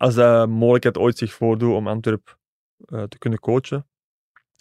als 0.01 0.15
de 0.15 0.45
mogelijkheid 0.49 0.97
ooit 0.97 1.17
zich 1.17 1.33
voordoet 1.33 1.73
om 1.75 1.87
Antwerp 1.87 2.37
eh, 2.85 3.03
te 3.03 3.17
kunnen 3.17 3.39
coachen, 3.39 3.87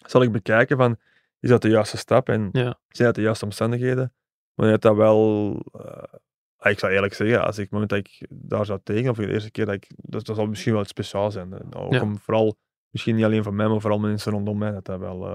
zal 0.07 0.23
ik 0.23 0.33
bekijken 0.33 0.77
van, 0.77 0.97
is 1.41 1.49
dat 1.49 1.63
de 1.63 1.69
juiste 1.69 1.97
stap 1.97 2.29
en 2.29 2.49
Ja. 2.53 2.79
zijn 2.89 3.07
dat 3.07 3.15
de 3.15 3.23
juiste 3.23 3.45
omstandigheden? 3.45 4.15
Maar 4.55 4.67
je 4.67 4.73
hebt 4.73 4.83
dat 4.85 4.97
wel, 4.97 5.53
eh, 5.73 6.03
ah, 6.57 6.71
ik 6.73 6.79
zou 6.79 6.93
eerlijk 6.93 7.15
zeggen, 7.15 7.45
als 7.45 7.57
ik 7.57 7.63
het 7.63 7.73
moment 7.73 7.91
dat 7.91 7.99
ik 7.99 8.27
daar 8.31 8.67
zou 8.67 8.81
tegen, 8.83 9.11
of 9.11 9.17
de 9.17 9.33
eerste 9.33 9.51
keer 9.51 9.67
dat 9.67 9.75
ik, 9.75 9.87
dat, 9.97 10.25
dat 10.27 10.37
zal 10.37 10.47
misschien 10.47 10.73
wel 10.73 10.81
iets 10.83 10.91
speciaals 10.91 11.35
zijn. 11.35 11.53
En 11.53 11.75
Ook 11.75 11.93
Ja. 11.93 12.03
om 12.03 12.19
vooral, 12.19 12.57
misschien 12.91 13.15
niet 13.17 13.25
alleen 13.25 13.43
voor 13.43 13.55
mij, 13.55 13.67
maar 13.69 13.81
vooral 13.81 13.99
mensen 13.99 14.33
rondom 14.33 14.59
mij, 14.59 14.71
dat 14.71 14.85
dat 14.85 14.99
wel 14.99 15.29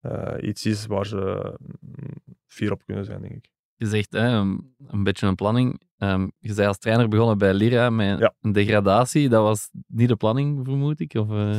eh, 0.00 0.48
iets 0.48 0.66
is 0.66 0.86
waar 0.86 1.06
ze 1.06 1.54
mm, 1.80 2.36
fier 2.46 2.72
op 2.72 2.82
kunnen 2.84 3.04
zijn, 3.04 3.20
denk 3.20 3.34
ik. 3.34 3.50
Je 3.76 3.86
zegt 3.86 4.12
hè, 4.12 4.26
een, 4.28 4.74
een 4.86 5.02
beetje 5.02 5.26
een 5.26 5.34
planning. 5.34 5.80
Ehm, 5.98 6.28
je 6.38 6.52
zei 6.52 6.68
als 6.68 6.78
trainer 6.78 7.08
begonnen 7.08 7.38
bij 7.38 7.54
Lira 7.54 7.90
met 7.90 8.18
Ja. 8.18 8.34
een 8.40 8.52
degradatie. 8.52 9.28
Dat 9.28 9.42
was 9.42 9.70
niet 9.86 10.08
de 10.08 10.16
planning, 10.16 10.64
vermoed 10.64 11.00
ik? 11.00 11.14
Of, 11.14 11.30
eh? 11.30 11.58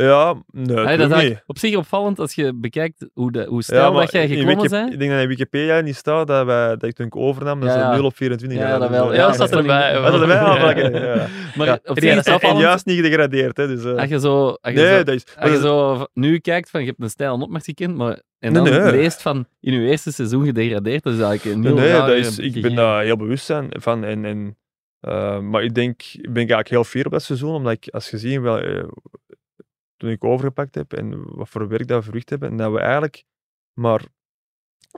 Ja, 0.00 0.34
nee, 0.50 0.76
Allee, 0.76 0.96
dat 0.96 1.10
is 1.10 1.22
niet. 1.22 1.42
op 1.46 1.58
zich 1.58 1.76
opvallend 1.76 2.18
als 2.18 2.34
je 2.34 2.52
bekijkt 2.54 3.08
hoe, 3.12 3.32
de, 3.32 3.44
hoe 3.48 3.62
maar 3.68 3.92
dat 3.92 4.12
jij 4.12 4.28
Wiki- 4.28 4.68
bent. 4.68 4.92
Ik 4.92 4.98
denk 4.98 5.10
dat 5.10 5.20
in 5.20 5.28
Wikipedia 5.28 5.80
niet 5.80 5.96
staat 5.96 6.26
dat, 6.26 6.46
wij, 6.46 6.68
dat 6.68 6.82
ik 6.82 6.94
toen 6.94 7.06
ik 7.06 7.16
overnam, 7.16 7.60
dat 7.60 7.68
ja. 7.74 7.94
0 7.96 8.04
op 8.04 8.16
24 8.16 8.58
Ja, 8.58 8.78
dat 8.78 8.90
wel. 8.90 9.10
eh, 9.10 9.16
Ja, 9.16 9.26
dat 9.26 9.34
staat 9.34 9.50
is 9.50 9.56
erbij. 9.56 9.92
Dat 9.92 10.14
is 10.14 10.20
erbij. 10.20 11.28
Maar 11.56 11.78
op 11.84 11.98
zich 11.98 12.10
is 12.12 12.16
is 12.18 12.24
En, 12.26 12.40
en 12.40 12.56
juist 12.56 12.86
niet 12.86 12.96
gedegradeerd, 12.96 13.56
hè, 13.56 13.66
dus... 13.66 13.84
eh, 13.84 13.94
als 13.96 14.08
je 14.08 14.20
zo, 14.20 14.46
als 14.60 14.74
je 14.74 14.80
nee, 14.80 14.96
zo, 14.96 15.02
dat 15.02 15.14
is... 15.14 15.24
als 15.38 15.50
je 15.50 15.56
is- 15.56 15.62
zo 15.62 16.04
nu 16.14 16.38
kijkt 16.38 16.70
van 16.70 16.80
je 16.80 16.86
hebt 16.86 17.02
een 17.02 17.10
stijl 17.10 17.48
en 17.52 17.60
gekend, 17.62 17.96
maar 17.96 18.20
en 18.38 18.52
Nee, 18.52 18.62
dan 18.62 18.82
nee. 18.82 18.90
leest 18.92 19.22
van 19.22 19.46
in 19.60 19.72
je 19.72 19.88
eerste 19.88 20.12
seizoen 20.12 20.44
gedegradeerd, 20.44 21.02
dat 21.02 21.12
is 21.12 21.20
eigenlijk 21.20 21.56
een 21.56 21.62
Nee, 21.62 21.72
nee, 21.72 21.92
dat 21.92 22.08
is, 22.10 22.38
ik 22.38 22.62
ben 22.62 22.74
daar 22.74 23.02
heel 23.02 23.16
bewust 23.16 23.52
van. 23.70 24.04
En, 24.04 24.24
en, 24.24 24.56
eh, 25.00 25.38
maar 25.40 25.62
ik 25.62 25.74
denk, 25.74 26.02
ik 26.12 26.22
ben 26.22 26.34
eigenlijk 26.36 26.68
heel 26.68 26.84
fier 26.84 27.06
op 27.06 27.12
dat 27.12 27.22
seizoen, 27.22 27.54
omdat 27.54 27.72
ik, 27.72 27.88
als 27.94 28.10
je 28.10 28.18
ziet, 28.18 28.40
wel, 28.40 28.58
eh, 28.58 28.82
toen 29.98 30.10
ik 30.10 30.24
overgepakt 30.24 30.74
heb 30.74 30.92
en 30.92 31.34
wat 31.36 31.48
voor 31.48 31.68
werk 31.68 31.86
dat 31.86 31.98
we 31.98 32.04
verricht 32.04 32.30
hebben, 32.30 32.50
en 32.50 32.56
dat 32.56 32.72
we 32.72 32.80
eigenlijk 32.80 33.24
maar, 33.72 34.06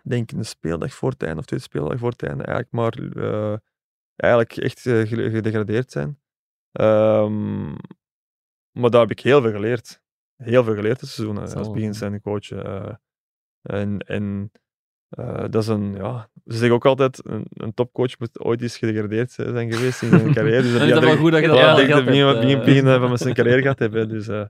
denk 0.02 0.30
ik, 0.32 0.38
een 0.38 0.44
speeldag 0.44 0.92
voor 0.94 1.10
het 1.10 1.22
einde, 1.22 1.38
of 1.38 1.44
twee 1.46 1.58
speeldag 1.60 1.98
voor 1.98 2.10
het 2.10 2.22
einde, 2.22 2.44
eigenlijk 2.44 2.72
maar 2.72 2.92
eh, 3.24 3.56
eigenlijk 4.16 4.56
echt 4.56 4.86
eh, 4.86 5.06
ge- 5.08 5.30
gedegradeerd 5.30 5.90
zijn. 5.90 6.20
Ehm, 6.72 7.68
maar 8.70 8.90
daar 8.90 9.00
heb 9.00 9.10
ik 9.10 9.20
heel 9.20 9.42
veel 9.42 9.50
geleerd. 9.52 10.02
Heel 10.36 10.64
veel 10.64 10.74
geleerd 10.74 11.00
dit 11.00 11.08
seizoen, 11.08 11.36
eh, 11.36 11.42
als 11.42 11.66
begin 11.72 11.94
zijn 11.94 12.20
coach. 12.20 12.50
en 13.62 13.98
en 13.98 14.52
eh, 15.10 15.44
dat 15.50 15.62
is 15.62 15.68
een, 15.68 15.94
ja, 15.94 16.28
ze 16.46 16.56
zeggen 16.56 16.72
ook 16.72 16.86
altijd, 16.86 17.20
een, 17.26 17.46
een 17.48 17.74
topcoach 17.74 18.18
moet 18.18 18.40
ooit 18.40 18.62
eens 18.62 18.78
gedegradeerd 18.78 19.32
zijn 19.32 19.72
geweest 19.72 20.02
in 20.02 20.08
zijn 20.08 20.32
carrière. 20.36 20.62
Dus 20.62 20.72
Dan 20.72 20.82
is 20.82 20.92
dat 20.92 21.04
wel 21.04 21.16
goed 21.16 21.32
dat 21.32 21.40
je 21.40 21.46
dat 21.46 21.56
ja, 21.56 21.78
ik 21.78 21.88
dat 21.88 22.04
begin, 22.04 22.26
begin, 22.26 22.58
eh. 22.58 22.64
begin 22.64 22.86
eh, 22.86 23.00
van 23.08 23.18
zijn 23.18 23.34
carrière 23.34 23.62
gehad 23.62 23.78
hebben. 23.78 24.08
Dus, 24.08 24.28
eh, 24.28 24.44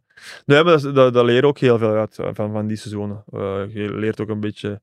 nee, 0.47 0.65
maar 0.65 0.81
dat, 0.81 0.95
dat, 0.95 1.15
dat 1.15 1.25
leer 1.25 1.37
je 1.37 1.47
ook 1.47 1.59
heel 1.59 1.79
veel 1.79 1.95
uit 1.95 2.15
van, 2.15 2.53
van 2.53 2.67
die 2.67 2.77
seizoenen. 2.77 3.25
Je 3.73 3.91
leert 3.95 4.21
ook 4.21 4.29
een 4.29 4.41
beetje 4.41 4.81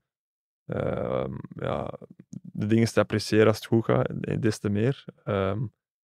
ehm, 0.65 1.31
ja, 1.55 1.93
de 2.41 2.65
dingen 2.65 2.93
te 2.93 2.99
appreciëren 2.99 3.47
als 3.47 3.55
het 3.55 3.65
goed 3.65 3.85
gaat, 3.85 4.41
des 4.41 4.59
te 4.59 4.69
meer. 4.69 5.05
Ehm, 5.23 5.59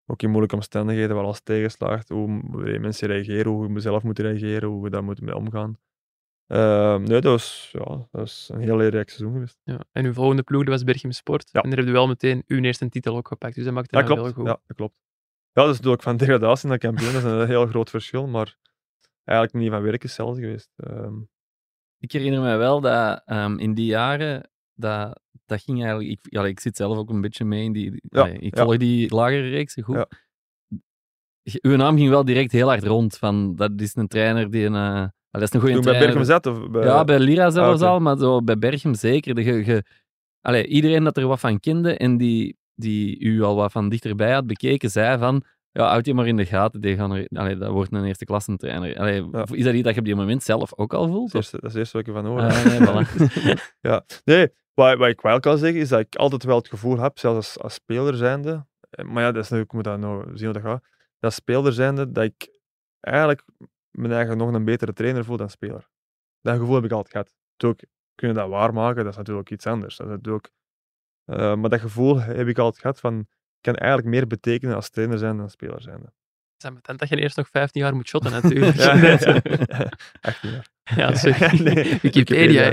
ook 0.07 0.23
in 0.23 0.29
moeilijke 0.29 0.55
omstandigheden, 0.55 1.17
waar 1.17 1.25
alles 1.25 1.41
tegenslaagt, 1.41 2.09
hoe 2.09 2.29
mensen 2.79 3.09
reageren, 3.09 3.53
hoe 3.53 3.73
je 3.73 3.81
zelf 3.81 4.03
moet 4.03 4.19
reageren, 4.19 4.69
hoe 4.69 4.83
we 4.83 4.91
daar 4.91 5.05
moeten 5.05 5.25
mee 5.25 5.37
omgaan. 5.37 5.79
Ehm, 6.53 7.03
nee, 7.03 7.21
dat 7.21 7.33
was, 7.33 7.69
ja, 7.73 7.85
dat 7.85 8.09
was 8.11 8.49
een 8.53 8.61
heel 8.61 8.77
leerrijk 8.77 9.09
seizoen 9.09 9.33
geweest. 9.33 9.59
Ja. 9.65 9.85
En 9.93 10.05
uw 10.05 10.13
volgende 10.13 10.43
ploeg 10.43 10.65
dat 10.65 10.73
was 10.73 10.85
Berchem 10.85 11.13
Sport. 11.13 11.49
Ja. 11.53 11.61
En 11.61 11.69
daar 11.69 11.79
heb 11.79 11.87
je 11.87 11.93
wel 11.93 12.07
meteen 12.07 12.45
uw 12.47 12.63
eerste 12.63 12.89
titel 12.89 13.17
ook 13.17 13.29
gepakt. 13.29 13.55
Dus 13.55 13.65
dat 13.65 13.73
maakt 13.73 13.91
het 13.91 14.09
wel 14.09 14.33
goed. 14.33 14.47
Ja, 14.47 14.61
dat 14.67 14.77
klopt. 14.77 14.95
Ja, 15.53 15.63
dat 15.63 15.71
is 15.71 15.77
natuurlijk 15.77 16.03
van 16.03 16.17
degradatie 16.17 16.69
naar 16.69 16.79
kampioen, 16.79 17.13
dat 17.13 17.25
is 17.25 17.31
een 17.31 17.47
heel 17.47 17.67
groot 17.67 17.91
verschil, 17.91 18.27
maar 18.27 18.59
eigenlijk 19.25 19.59
niet 19.59 19.71
van 19.71 19.83
werken 19.83 20.11
zelfs 20.11 20.39
geweest. 20.39 20.71
Ehm, 20.77 21.15
Ik 21.99 22.13
herinner 22.13 22.41
me 22.41 22.57
wel 22.57 22.81
dat 22.81 23.23
ehm, 23.25 23.59
in 23.59 23.75
die 23.75 23.87
jaren, 23.87 24.51
dat, 24.75 25.21
dat 25.47 25.63
ging 25.63 25.83
eigenlijk... 25.83 26.11
Ik, 26.11 26.19
ja, 26.33 26.45
ik 26.47 26.61
zit 26.61 26.77
zelf 26.77 26.97
ook 26.97 27.11
een 27.11 27.21
beetje 27.21 27.45
mee 27.45 27.65
in 27.65 27.73
die... 27.73 28.03
Ja, 28.03 28.27
ik 28.27 28.57
ja. 28.57 28.63
volg 28.63 28.77
die 28.77 29.15
lagere 29.15 29.49
reeksen 29.49 29.83
goed. 29.83 29.95
Ja. 29.95 30.09
Uw 31.61 31.77
naam 31.77 31.97
ging 31.97 32.09
wel 32.09 32.25
direct 32.25 32.53
heel 32.53 32.69
hard 32.69 32.85
rond, 32.85 33.17
van 33.17 33.57
dat 33.57 33.81
is 33.81 33.97
een 33.97 34.09
trainer 34.09 34.51
die 34.51 34.65
een... 34.65 35.13
dat 35.41 35.43
is 35.43 35.53
een 35.53 35.61
goede 35.61 35.81
bij. 35.81 35.99
Berchem 35.99 36.25
zat? 36.25 36.47
Of 36.47 36.71
bij, 36.71 36.83
Ja, 36.85 37.05
bij 37.05 37.19
Lira 37.19 37.51
zelfs 37.51 37.81
oké. 37.83 37.91
al, 37.91 38.01
maar 38.01 38.19
zo 38.19 38.43
bij 38.43 38.59
Berchem 38.59 38.95
zeker. 38.95 39.35
De, 39.35 39.43
ge, 39.43 39.65
ge- 39.65 39.83
allee, 40.41 40.67
iedereen 40.67 41.05
dat 41.05 41.17
er 41.17 41.27
wat 41.27 41.41
van 41.41 41.61
kende 41.61 41.97
en 41.97 42.17
die, 42.17 42.57
die 42.75 43.19
u 43.21 43.43
al 43.43 43.55
wat 43.57 43.73
van 43.73 43.89
dichterbij 43.89 44.33
had 44.33 44.47
bekeken, 44.47 44.91
zei 44.91 45.19
van, 45.19 45.43
ja, 45.71 45.89
houd 45.89 46.07
je 46.07 46.15
maar 46.15 46.27
in 46.27 46.37
de 46.37 46.47
gaten, 46.47 46.81
die 46.81 46.97
gaan 46.97 47.13
er, 47.13 47.27
allee, 47.33 47.57
dat 47.57 47.71
wordt 47.71 47.93
een 47.93 48.05
eerste 48.05 48.25
klasse 48.25 48.57
trainer. 48.57 48.99
Allee, 48.99 49.29
Ja. 49.33 49.47
Is 49.51 49.65
dat 49.65 49.75
iets 49.75 49.83
dat 49.85 49.95
je 49.95 50.01
op 50.01 50.07
die 50.07 50.15
moment 50.15 50.43
zelf 50.43 50.75
ook 50.77 50.95
al 50.95 51.03
dat, 51.07 51.11
voelt? 51.15 51.35
is 51.35 51.51
dat 51.51 51.63
is 51.63 51.69
het 51.69 51.77
eerste 51.77 51.97
wat 51.99 52.07
ik 52.09 52.15
ervan 52.15 52.31
hoor. 52.31 52.41
Ah, 52.41 52.65
nee, 52.65 52.81
voilà. 52.89 53.61
Ja, 53.81 54.05
nee, 54.25 54.49
wat, 54.75 54.97
wat 54.99 55.09
ik 55.09 55.21
wel 55.21 55.41
kan 55.41 55.59
zeggen 55.59 55.81
is 55.81 55.89
dat 55.89 56.01
ik 56.01 56.17
altijd 56.17 56.45
wel 56.45 56.57
het 56.57 56.69
gevoel 56.69 56.99
heb, 56.99 57.19
zelfs 57.19 57.37
als, 57.37 57.59
als 57.59 57.75
speler 57.75 58.17
zijnde, 58.17 58.67
eh, 58.91 59.05
maar 59.05 59.23
ja, 59.23 59.33
dat 59.33 59.45
is 59.45 59.51
ik 59.59 59.73
moet 59.73 59.85
dat 59.85 59.99
nou 59.99 60.25
zien 60.35 60.45
hoe 60.45 60.53
dat 60.55 60.63
gaat, 60.63 60.85
dat 61.21 61.33
speler 61.33 61.73
zijnde, 61.73 62.13
dat 62.13 62.25
ik 62.25 62.49
eigenlijk 63.01 63.45
mijn 63.93 64.13
eigen 64.13 64.37
nog 64.37 64.53
een 64.53 64.65
betere 64.65 64.93
trainer 64.93 65.25
voel 65.25 65.37
dan 65.37 65.51
speler. 65.51 65.89
Dat 66.41 66.59
gevoel 66.59 66.75
heb 66.75 66.85
ik 66.85 66.93
altijd 66.93 67.13
gehad. 67.13 67.35
Natuurlijk, 67.51 67.85
kunnen 68.15 68.37
dat 68.37 68.49
waarmaken, 68.49 69.05
dat 69.05 69.13
is 69.13 69.19
natuurlijk 69.19 69.51
iets 69.51 69.67
anders. 69.67 69.97
Dat 69.97 70.07
is 70.07 70.13
natuurlijk, 70.13 70.51
eh, 71.25 71.55
maar 71.55 71.71
dat 71.71 71.81
gevoel 71.81 72.21
heb 72.21 72.49
ik 72.49 72.59
altijd 72.59 72.81
gehad 72.81 73.01
van, 73.01 73.19
ik 73.19 73.61
kan 73.61 73.75
eigenlijk 73.75 74.11
meer 74.11 74.27
betekenen 74.27 74.75
als 74.75 74.91
trainer 74.91 75.19
zijn 75.19 75.37
dan 75.37 75.51
speler 75.51 75.83
zijnde. 75.83 76.13
Het 76.57 76.89
is 76.89 76.97
dat 76.97 77.09
je 77.09 77.17
eerst 77.17 77.37
nog 77.37 77.49
15 77.49 77.81
jaar 77.83 77.95
moet 77.95 78.09
shotten 78.09 78.31
natuurlijk. 78.43 78.77
Ja, 78.77 78.95
ja, 78.95 79.19
ja. 79.21 79.41
18 80.21 80.51
jaar. 80.51 80.69
Ja, 80.83 81.15
zeg. 81.25 81.61
Nee, 81.61 81.99
Wikipedia. 82.03 82.71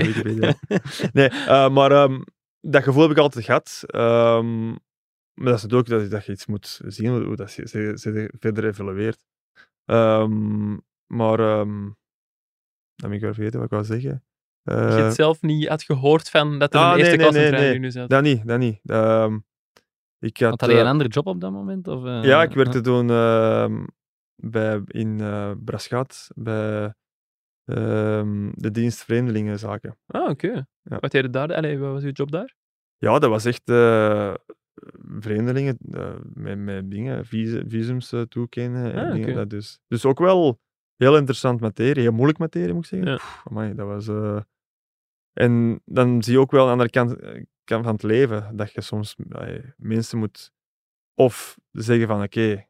Nee, 1.12 1.28
eh, 1.28 1.68
maar 1.68 1.92
ehm, 1.92 2.22
dat 2.60 2.82
gevoel 2.82 3.02
heb 3.02 3.10
ik 3.10 3.18
altijd 3.18 3.44
gehad. 3.44 3.82
Ehm, 3.86 4.68
maar 5.34 5.48
dat 5.48 5.56
is 5.56 5.62
natuurlijk 5.62 5.88
dat, 5.88 6.10
dat 6.10 6.26
je 6.26 6.32
iets 6.32 6.46
moet 6.46 6.80
zien, 6.86 7.24
hoe, 7.24 7.36
dat 7.36 7.50
ze 7.50 8.28
verder 8.38 8.64
evolueert. 8.66 9.24
Ehm, 9.84 10.76
maar, 11.10 11.38
ehm 11.40 11.90
dan 12.94 13.08
ben 13.08 13.12
ik 13.12 13.20
weer 13.20 13.34
vergeten 13.34 13.56
wat 13.60 13.64
ik 13.68 13.72
wou 13.74 13.84
zeggen. 13.84 14.24
Dat 14.62 14.92
je 14.92 14.98
Eh, 14.98 15.04
het 15.04 15.14
zelf 15.14 15.42
niet 15.42 15.68
had 15.68 15.82
gehoord 15.82 16.30
van 16.30 16.58
dat 16.58 16.74
er 16.74 16.80
ah, 16.80 16.92
een 16.92 16.98
eerste 16.98 17.16
nee, 17.16 17.28
klasse 17.28 17.50
nee, 17.50 17.78
nu 17.78 17.90
zat. 17.90 18.10
dat 18.10 18.22
niet, 18.22 18.46
dat 18.46 18.58
niet. 18.58 18.80
Ehm, 18.84 19.38
ik 20.18 20.38
had, 20.38 20.50
Had 20.50 20.60
hij 20.60 20.78
een 20.78 20.84
eh, 20.84 20.90
andere 20.90 21.08
job 21.08 21.26
op 21.26 21.40
dat 21.40 21.52
moment? 21.52 21.88
Of, 21.88 22.04
eh, 22.04 22.24
ja, 22.24 22.42
ik 22.42 22.52
werkte 22.54 22.80
toen 22.80 23.10
ehm, 23.10 23.84
bij, 24.36 24.82
in 24.86 25.20
eh 25.20 25.52
Braschaat 25.64 26.28
bij 26.34 26.94
ehm, 27.64 28.50
de 28.54 28.70
dienst 28.70 29.04
Vreemdelingenzaken. 29.04 29.98
Ah, 30.06 30.28
oké. 30.30 30.66
Ja. 30.82 30.98
Wat 31.00 31.10
deed 31.10 31.22
je 31.22 31.30
daar? 31.30 31.54
Allee, 31.54 31.78
wat 31.78 31.92
was 31.92 32.02
uw 32.02 32.10
job 32.12 32.30
daar? 32.30 32.54
Ja, 32.96 33.18
dat 33.18 33.30
was 33.30 33.44
echt 33.44 33.68
eh, 33.68 34.34
vreemdelingen 35.18 35.78
eh, 35.90 36.14
met, 36.34 36.58
met 36.58 36.90
dingen, 36.90 37.26
vis- 37.26 37.62
visums 37.66 38.14
toekennen. 38.28 38.92
En 38.92 39.06
Ah, 39.06 39.12
dingen, 39.12 39.34
dat 39.34 39.50
dus. 39.50 39.80
dus 39.88 40.04
ook 40.04 40.18
wel 40.18 40.60
heel 41.00 41.16
interessant 41.16 41.60
materie, 41.60 42.02
heel 42.02 42.12
moeilijk 42.12 42.38
materie 42.38 42.72
moet 42.74 42.82
ik 42.84 42.88
zeggen. 42.88 43.08
Ja. 43.08 43.16
Pff, 43.16 43.42
amai, 43.46 43.74
dat 43.74 43.86
was, 43.86 44.08
eh, 44.08 44.40
En 45.32 45.80
dan 45.84 46.22
zie 46.22 46.32
je 46.32 46.38
ook 46.40 46.50
wel 46.50 46.64
een 46.64 46.70
andere 46.72 46.90
kant, 46.90 47.16
eh, 47.16 47.44
kant 47.64 47.84
van 47.84 47.92
het 47.94 48.02
leven, 48.02 48.56
dat 48.56 48.72
je 48.72 48.80
soms 48.80 49.16
mensen 49.76 50.18
moet 50.18 50.52
of 51.14 51.56
zeggen 51.72 52.06
van 52.06 52.22
oké, 52.22 52.66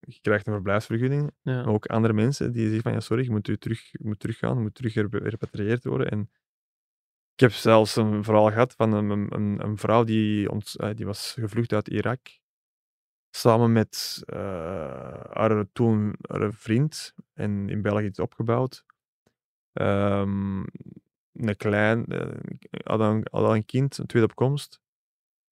je 0.00 0.20
krijgt 0.20 0.46
een 0.46 0.52
verblijfsvergunning, 0.52 1.30
Ja. 1.42 1.54
maar 1.64 1.72
ook 1.74 1.86
andere 1.86 2.14
mensen 2.14 2.52
die 2.52 2.64
zeggen 2.64 2.82
van 2.82 2.92
ja 2.92 3.00
sorry, 3.00 3.24
je 3.24 3.30
moet, 3.30 3.48
u 3.48 3.56
terug, 3.58 3.90
je 3.90 3.98
moet 4.02 4.18
teruggaan, 4.20 4.56
je 4.56 4.62
moet 4.62 4.74
terug 4.74 4.94
herbe- 4.94 5.18
repatrieerd 5.28 5.84
worden. 5.84 6.10
En 6.10 6.30
Ik 7.34 7.40
heb 7.42 7.52
zelfs 7.52 7.96
een 7.96 8.24
verhaal 8.24 8.50
gehad 8.50 8.74
van 8.74 8.92
een, 8.92 9.10
een, 9.10 9.34
een- 9.34 9.62
een 9.64 9.76
vrouw 9.76 10.04
die, 10.04 10.50
ont, 10.50 10.76
eh, 10.76 10.90
die 10.94 11.06
was 11.06 11.32
gevlucht 11.38 11.72
uit 11.72 11.88
Irak. 11.88 12.20
Samen 13.36 13.72
met 13.72 14.22
eh, 14.26 14.38
haar 15.30 15.66
toen 15.72 16.14
haar 16.28 16.52
vriend 16.52 17.14
en 17.34 17.68
in 17.68 17.82
België 17.82 18.04
iets 18.04 18.18
opgebouwd. 18.18 18.84
Ehm, 19.72 20.58
een 21.32 21.56
klein, 21.56 22.06
eh, 22.06 22.34
had, 22.84 23.00
een, 23.00 23.26
had 23.30 23.42
al 23.42 23.54
een 23.54 23.64
kind, 23.64 23.98
een 23.98 24.06
tweede 24.06 24.28
opkomst. 24.28 24.80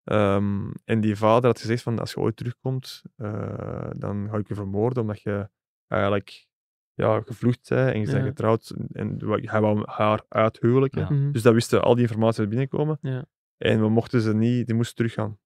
Ehm, 0.04 0.70
en 0.84 1.00
die 1.00 1.16
vader 1.16 1.46
had 1.46 1.60
gezegd 1.60 1.82
van 1.82 1.98
als 1.98 2.12
je 2.12 2.20
ooit 2.20 2.36
terugkomt, 2.36 3.02
eh, 3.16 3.90
dan 3.90 4.28
ga 4.30 4.36
ik 4.36 4.48
je 4.48 4.54
vermoorden 4.54 5.02
omdat 5.02 5.22
je 5.22 5.48
eigenlijk 5.86 6.46
ja, 6.94 7.20
gevlucht 7.20 7.68
bent 7.68 7.92
en 7.92 8.00
je 8.00 8.06
bent 8.06 8.18
Ja. 8.18 8.24
getrouwd 8.24 8.74
en 8.92 9.18
hij 9.26 9.60
wou 9.60 9.82
haar 9.90 10.22
uithuwelijken. 10.28 11.00
Ja. 11.00 11.10
Mhm. 11.10 11.32
Dus 11.32 11.42
dat 11.42 11.54
wisten 11.54 11.82
al 11.82 11.94
die 11.94 12.02
informatie 12.02 12.40
uit 12.40 12.48
binnenkomen. 12.48 12.98
Ja. 13.00 13.24
En 13.56 13.80
we 13.80 13.88
mochten 13.88 14.20
ze 14.20 14.34
niet, 14.34 14.66
die 14.66 14.74
moesten 14.74 14.96
teruggaan. 14.96 15.38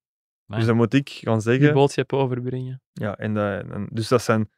Dus 0.57 0.65
dan 0.65 0.75
moet 0.75 0.93
ik 0.93 1.09
gaan 1.09 1.33
Die 1.33 1.41
zeggen. 1.41 1.73
boodschap 1.73 2.13
overbrengen. 2.13 2.81
Ja, 2.93 3.17
en, 3.17 3.33
dat- 3.33 3.69
en 3.69 3.87
dus 3.91 4.07
dat 4.07 4.21
zijn, 4.21 4.49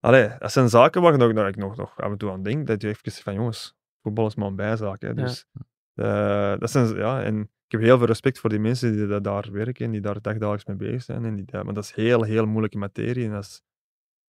allee, 0.00 0.28
dat 0.38 0.52
zijn 0.52 0.68
zaken 0.68 1.02
waar, 1.02 1.12
ik 1.12 1.34
nog- 1.34 1.48
ik 1.48 1.56
nog, 1.56 1.76
nog 1.76 1.96
af 2.00 2.10
en 2.10 2.18
toe 2.18 2.30
aan 2.30 2.42
denk. 2.42 2.66
Dat 2.66 2.82
je 2.82 2.88
even 2.88 3.10
zegt 3.12 3.22
van 3.22 3.34
jongens, 3.34 3.74
voetbal 4.02 4.26
is 4.26 4.34
maar 4.34 4.46
een 4.46 4.56
bijzaak. 4.56 5.00
Hè. 5.00 5.08
Ja. 5.08 5.14
Dus, 5.14 5.46
eh, 5.94 6.58
dat 6.58 6.70
zijn, 6.70 6.94
ja, 6.96 7.22
en 7.22 7.40
ik 7.40 7.72
heb 7.72 7.80
heel 7.80 7.98
veel 7.98 8.06
respect 8.06 8.38
voor 8.38 8.50
die 8.50 8.58
mensen 8.58 8.92
die 8.92 9.06
dat 9.06 9.24
daar 9.24 9.48
werken 9.52 9.84
en 9.84 9.90
die 9.90 10.00
daar 10.00 10.20
dagdagelijks 10.20 10.64
mee 10.64 10.76
bezig 10.76 11.02
zijn. 11.02 11.24
En 11.24 11.36
die, 11.36 11.44
dat- 11.44 11.64
maar 11.64 11.74
dat 11.74 11.84
is 11.84 11.92
heel, 11.94 12.22
heel 12.22 12.46
moeilijke 12.46 12.78
materie. 12.78 13.24
En 13.24 13.30
dat, 13.32 13.44
is, 13.44 13.62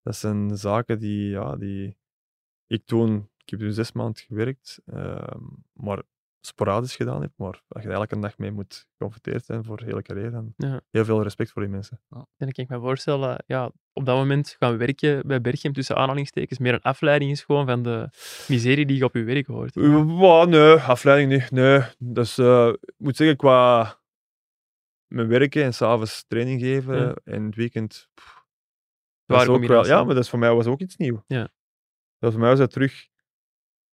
dat 0.01 0.15
zijn 0.15 0.57
zaken 0.57 0.99
die, 0.99 1.29
ja, 1.29 1.55
die 1.55 1.97
ik 2.67 2.85
toen, 2.85 3.29
ik 3.37 3.49
heb 3.49 3.59
toen 3.59 3.71
zes 3.73 3.91
maanden 3.91 4.23
gewerkt, 4.23 4.81
ehm, 4.85 5.43
maar 5.73 6.01
sporadisch 6.41 6.95
gedaan 6.95 7.21
heb, 7.21 7.31
maar 7.35 7.61
dat 7.67 7.83
je 7.83 7.89
er 7.89 7.95
elke 7.95 8.19
dag 8.19 8.37
mee 8.37 8.51
moet 8.51 8.87
geconfronteerd 8.91 9.45
zijn 9.45 9.63
voor 9.63 9.77
de 9.77 9.85
hele 9.85 10.01
carrière. 10.01 10.43
Ja. 10.57 10.81
Heel 10.91 11.05
veel 11.05 11.23
respect 11.23 11.51
voor 11.51 11.61
die 11.61 11.71
mensen. 11.71 12.01
En 12.09 12.25
dan 12.37 12.51
kan 12.51 12.63
ik 12.63 12.69
me 12.69 12.79
voorstellen, 12.79 13.43
ja, 13.47 13.71
op 13.93 14.05
dat 14.05 14.17
moment 14.17 14.55
gaan 14.59 14.77
werken 14.77 15.27
bij 15.27 15.41
Berchem 15.41 15.73
tussen 15.73 15.95
aanhalingstekens 15.95 16.59
meer 16.59 16.73
een 16.73 16.81
afleiding 16.81 17.31
is 17.31 17.43
gewoon 17.43 17.65
van 17.65 17.83
de 17.83 18.09
miserie 18.47 18.85
die 18.85 18.97
je 18.97 19.03
op 19.03 19.13
je 19.13 19.23
werk 19.23 19.47
hoort. 19.47 19.75
Uh, 19.75 20.43
nee, 20.45 20.75
afleiding 20.75 21.31
niet. 21.31 21.51
Nee. 21.51 21.81
Dus, 21.97 22.37
eh, 22.37 22.67
ik 22.81 22.93
moet 22.97 23.15
zeggen, 23.15 23.37
qua 23.37 23.95
mijn 25.07 25.27
werken 25.27 25.63
en 25.63 25.73
s'avonds 25.73 26.25
training 26.27 26.61
geven 26.61 26.97
Ja. 26.99 27.15
en 27.23 27.45
het 27.45 27.55
weekend. 27.55 28.09
pff, 28.13 28.43
Zware 29.25 29.45
dat 29.45 29.55
is 29.55 29.61
ook 29.61 29.67
wel, 29.67 29.85
ja, 29.85 30.03
maar 30.03 30.13
dat 30.15 30.23
is 30.23 30.29
voor 30.29 30.39
mij 30.39 30.53
was 30.53 30.65
ook 30.65 30.79
iets 30.79 30.97
nieuws. 30.97 31.21
Ja. 31.27 31.49
Dat 32.19 32.31
voor 32.31 32.39
mij 32.41 32.49
was 32.49 32.59
dat 32.59 32.71
terug 32.71 33.07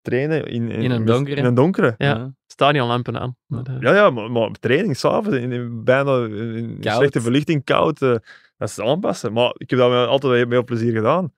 trainen 0.01 0.47
in, 0.47 0.69
In 0.69 0.91
een 0.91 1.05
donkere. 1.05 1.37
In 1.37 1.45
een 1.45 1.55
donkere. 1.55 1.95
Ja. 1.99 2.35
Stadionlampen 2.47 3.21
aan. 3.21 3.37
Maar, 3.47 3.63
eh, 3.67 3.81
Ja, 3.81 3.95
ja, 3.95 4.11
maar, 4.11 4.31
maar 4.31 4.51
training 4.51 4.97
s'avonds, 4.97 5.39
in, 5.39 5.53
in, 5.53 5.85
bijna 5.85 6.25
in, 6.25 6.79
Koud. 6.81 6.97
slechte 6.97 7.21
verlichting, 7.21 7.65
koud, 7.65 8.03
eh, 8.03 8.17
dat 8.57 8.69
is 8.69 8.79
aanpassen. 8.81 9.33
Maar 9.33 9.55
ik 9.57 9.71
heb 9.71 9.79
dat 9.79 9.91
wel 9.91 10.07
altijd 10.07 10.41
met 10.43 10.51
heel 10.53 10.65
plezier 10.65 10.93
gedaan. 10.93 11.33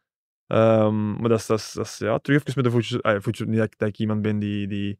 Ehm, 0.46 1.10
maar 1.12 1.28
dat 1.28 1.38
is, 1.38 1.46
dat, 1.46 1.58
is, 1.58 1.72
dat 1.72 1.86
is 1.86 1.98
ja, 1.98 2.18
terug 2.18 2.38
even 2.40 2.52
met 2.54 2.64
de 2.64 2.70
voetjes, 2.70 3.02
ah, 3.02 3.20
voetjes 3.20 3.46
niet 3.46 3.56
dat 3.56 3.66
ik, 3.66 3.78
dat 3.78 3.88
ik 3.88 3.98
iemand 3.98 4.22
ben 4.22 4.38
die, 4.38 4.66
die 4.66 4.98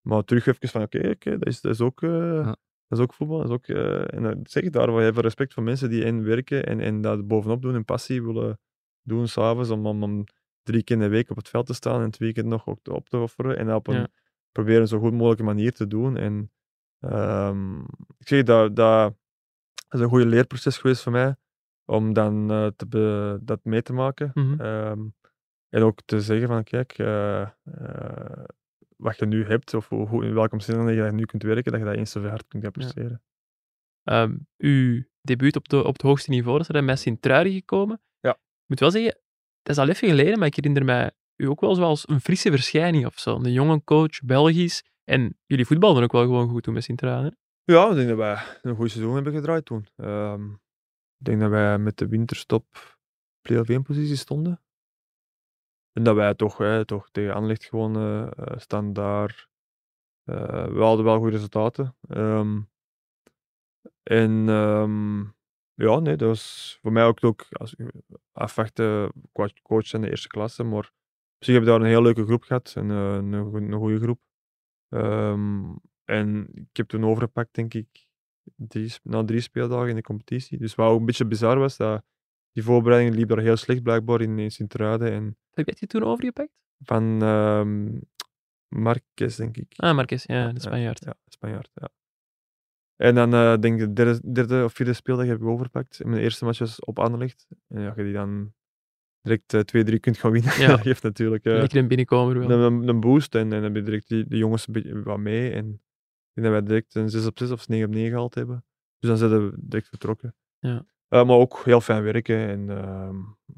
maar 0.00 0.24
terug 0.24 0.46
even 0.46 0.68
van 0.68 0.82
oké, 0.82 1.08
oké, 1.08 1.38
dat, 1.38 1.46
is, 1.48 1.60
dat, 1.60 1.72
is 1.72 1.80
ook, 1.80 2.02
eh, 2.02 2.10
Ja. 2.10 2.42
dat 2.88 2.98
is 2.98 3.00
ook 3.00 3.14
voetbal. 3.14 3.38
Dat 3.38 3.46
is 3.48 3.52
ook, 3.54 3.66
eh, 3.66 4.14
en 4.14 4.22
dat 4.22 4.36
zeg 4.42 4.62
ik 4.62 4.72
daar, 4.72 4.94
we 4.94 5.02
hebben 5.02 5.22
respect 5.22 5.54
voor 5.54 5.62
mensen 5.62 5.90
die 5.90 6.04
in 6.04 6.24
werken 6.24 6.66
en, 6.66 6.80
en 6.80 7.00
dat 7.00 7.26
bovenop 7.26 7.62
doen 7.62 7.74
en 7.74 7.84
passie 7.84 8.22
willen 8.22 8.58
doen 9.02 9.28
s'avonds 9.28 9.70
om, 9.70 9.86
om, 9.86 10.02
om 10.02 10.24
drie 10.66 10.82
keer 10.82 10.96
in 10.96 11.02
de 11.02 11.08
week 11.08 11.30
op 11.30 11.36
het 11.36 11.48
veld 11.48 11.66
te 11.66 11.74
staan 11.74 11.98
en 12.00 12.06
het 12.06 12.16
weekend 12.18 12.46
nog 12.46 12.66
ook 12.66 12.78
te- 12.82 12.92
op 12.92 13.08
te 13.08 13.16
offeren 13.18 13.56
en 13.58 13.66
dat 13.66 13.76
op 13.76 13.86
een 13.86 13.94
Ja. 13.94 14.08
proberen 14.52 14.88
zo 14.88 14.98
goed 14.98 15.12
mogelijke 15.12 15.42
manier 15.42 15.72
te 15.72 15.86
doen. 15.86 16.16
En 16.16 16.50
ehm, 17.00 17.80
ik 18.18 18.28
zeg 18.28 18.42
dat, 18.42 18.76
dat 18.76 19.14
is 19.90 20.00
een 20.00 20.08
goede 20.08 20.26
leerproces 20.26 20.78
geweest 20.78 21.02
voor 21.02 21.12
mij 21.12 21.34
om 21.84 22.12
dan 22.12 22.50
eh, 22.50 22.66
te 22.76 22.86
be- 22.86 23.38
dat 23.42 23.64
mee 23.64 23.82
te 23.82 23.92
maken. 23.92 24.30
Mhm. 24.34 24.60
Ehm, 24.60 25.00
en 25.68 25.82
ook 25.82 26.00
te 26.04 26.20
zeggen 26.20 26.48
van 26.48 26.62
kijk, 26.64 26.92
eh, 26.98 27.40
eh, 27.64 28.44
wat 28.96 29.18
je 29.18 29.26
nu 29.26 29.44
hebt 29.44 29.74
of 29.74 29.88
hoe, 29.88 30.24
in 30.24 30.34
welke 30.34 30.52
omstandigheden 30.52 31.04
je 31.06 31.12
nu 31.12 31.24
kunt 31.24 31.42
werken, 31.42 31.72
dat 31.72 31.80
je 31.80 31.86
dat 31.86 31.96
eens 31.96 32.10
zoveel 32.10 32.30
hard 32.30 32.46
kunt 32.48 32.62
gaan 32.62 32.72
presteren. 32.72 33.22
Ehm, 34.02 34.36
uw 34.56 35.02
debuut 35.20 35.56
op, 35.56 35.68
de, 35.68 35.84
op 35.84 35.92
het 35.92 36.02
hoogste 36.02 36.30
niveau, 36.30 36.58
dat 36.58 36.68
is 36.68 36.74
er 36.76 36.84
met 36.84 36.98
Sint-Truiden 36.98 37.52
gekomen. 37.52 38.00
Ja. 38.20 38.30
Ik 38.32 38.66
moet 38.66 38.80
wel 38.80 38.90
zeggen, 38.90 39.18
het 39.66 39.76
is 39.76 39.82
al 39.82 39.88
even 39.88 40.08
geleden, 40.08 40.38
maar 40.38 40.46
ik 40.46 40.54
herinner 40.54 40.84
mij 40.84 41.10
u 41.36 41.48
ook 41.48 41.60
wel 41.60 41.74
zoals 41.74 42.08
een 42.08 42.20
frisse 42.20 42.50
verschijning 42.50 43.06
of 43.06 43.18
zo. 43.18 43.36
Een 43.36 43.52
jonge 43.52 43.84
coach, 43.84 44.22
Belgisch. 44.24 44.84
En 45.04 45.38
jullie 45.46 45.66
voetbalden 45.66 46.02
ook 46.02 46.12
wel 46.12 46.22
gewoon 46.22 46.48
goed 46.48 46.62
toen 46.62 46.74
met 46.74 46.84
Sint-Truiden. 46.84 47.38
Ja, 47.64 47.88
ik 47.90 47.94
denk 47.94 48.08
dat 48.08 48.16
wij 48.16 48.38
een 48.62 48.76
goed 48.76 48.90
seizoen 48.90 49.14
hebben 49.14 49.32
gedraaid 49.32 49.64
toen. 49.64 49.86
Ehm, 49.96 50.50
ik 51.18 51.24
denk 51.24 51.40
dat 51.40 51.50
wij 51.50 51.78
met 51.78 51.98
de 51.98 52.08
winterstop 52.08 52.98
play-off 53.40 53.68
1 53.68 53.82
positie 53.82 54.16
stonden. 54.16 54.62
En 55.92 56.02
dat 56.02 56.14
wij 56.14 56.34
toch, 56.34 56.58
hè, 56.58 56.84
toch 56.84 57.10
tegen 57.10 57.34
Anderlecht 57.34 57.64
gewoon 57.64 57.96
eh 57.96 58.22
eh, 58.22 58.58
standaard... 58.58 59.48
eh, 60.24 60.66
we 60.66 60.82
hadden 60.82 61.04
wel 61.04 61.18
goede 61.18 61.32
resultaten. 61.32 61.96
Ehm, 62.08 62.60
en 64.02 64.48
ehm, 64.48 65.24
ja, 65.76 65.98
nee, 65.98 66.16
dat 66.16 66.28
was 66.28 66.78
voor 66.82 66.92
mij 66.92 67.04
ook, 67.04 67.24
ook 67.24 67.46
als, 67.50 67.74
afwachten 68.32 69.12
qua 69.32 69.48
coach 69.62 69.92
in 69.92 70.00
de 70.00 70.10
eerste 70.10 70.28
klasse. 70.28 70.62
Maar 70.64 70.92
op 71.38 71.44
zich 71.44 71.54
heb 71.54 71.62
ik 71.62 71.68
daar 71.68 71.80
een 71.80 71.86
heel 71.86 72.02
leuke 72.02 72.24
groep 72.24 72.42
gehad. 72.42 72.72
En, 72.76 72.90
eh, 72.90 73.14
een, 73.14 73.44
goe- 73.44 73.60
een 73.60 73.72
goede 73.72 74.00
groep. 74.00 74.20
Ehm, 74.88 75.74
en 76.04 76.48
ik 76.54 76.76
heb 76.76 76.88
toen 76.88 77.04
overgepakt, 77.04 77.54
denk 77.54 77.74
ik, 77.74 78.06
drie, 78.56 78.92
na 79.02 79.24
drie 79.24 79.40
speeldagen 79.40 79.88
in 79.88 79.94
de 79.96 80.02
competitie. 80.02 80.58
Dus 80.58 80.74
wat 80.74 80.90
ook 80.90 81.00
een 81.00 81.06
beetje 81.06 81.26
bizar 81.26 81.58
was, 81.58 81.76
dat 81.76 82.04
die 82.52 82.62
voorbereiding 82.64 83.14
liep 83.14 83.28
daar 83.28 83.38
heel 83.38 83.56
slecht 83.56 83.82
blijkbaar 83.82 84.20
in, 84.20 84.38
in 84.38 84.50
Sint-Truiden. 84.50 85.12
En 85.12 85.36
Heb 85.50 85.76
die 85.78 85.88
toen 85.88 86.02
overgepakt? 86.04 86.50
van 86.78 87.18
Marquez, 88.68 89.36
denk 89.36 89.56
ik. 89.56 89.72
Ah, 89.76 89.94
Marques, 89.94 90.24
ja, 90.24 90.52
de 90.52 90.60
Spanjaard. 90.60 91.04
Ja, 91.04 91.14
Spanjaard, 91.26 91.70
ja. 91.74 91.88
En 92.96 93.14
dan 93.14 93.34
eh, 93.34 93.56
denk 93.58 93.80
ik 93.80 93.86
de 93.86 93.92
derde, 93.92 94.32
derde 94.32 94.64
of 94.64 94.72
vierde 94.72 94.92
speeldag 94.92 95.26
heb 95.26 95.40
ik 95.40 95.46
overgepakt. 95.46 96.00
En 96.00 96.08
mijn 96.08 96.22
eerste 96.22 96.44
match 96.44 96.58
was 96.58 96.80
op 96.80 96.98
Anderlecht. 96.98 97.46
En 97.68 97.80
ja, 97.80 97.92
je 97.96 98.02
die 98.02 98.12
dan 98.12 98.52
direct 99.22 99.54
eh, 99.54 99.60
twee, 99.60 99.84
drie 99.84 99.98
kunt 99.98 100.18
gaan 100.18 100.30
winnen, 100.30 100.60
Ja. 100.60 100.66
dat 100.66 100.80
geeft 100.88 101.02
natuurlijk 101.02 101.44
eh, 101.44 101.52
Lekker 101.52 101.78
een 101.78 101.88
binnenkomer 101.88 102.38
wel. 102.38 102.50
een, 102.50 102.60
een, 102.72 102.88
een 102.88 103.00
boost. 103.00 103.34
En, 103.34 103.40
en 103.40 103.48
dan 103.50 103.62
heb 103.62 103.74
je 103.74 103.82
direct 103.82 104.08
die, 104.08 104.26
de 104.28 104.36
jongens 104.36 104.66
een 104.66 104.72
beetje 104.72 105.02
wat 105.02 105.18
mee. 105.18 105.50
En 105.50 105.66
ik 105.68 106.42
denk 106.42 106.46
dat 106.46 106.50
wij 106.56 106.62
direct 106.62 106.94
een 106.94 107.10
6 107.10 107.26
op 107.26 107.38
6 107.38 107.50
of 107.50 107.68
9 107.68 107.86
op 107.86 107.94
9 107.94 108.10
gehaald 108.10 108.34
hebben. 108.34 108.64
Dus 108.98 109.08
dan 109.08 109.18
zijn 109.18 109.30
we 109.30 109.56
direct 109.60 109.88
vertrokken. 109.88 110.34
Ja. 110.58 110.84
Eh, 111.08 111.24
maar 111.24 111.36
ook 111.36 111.60
heel 111.64 111.80
fijn 111.80 112.02
werken 112.02 112.48
en 112.48 112.70
ehm, 112.70 113.16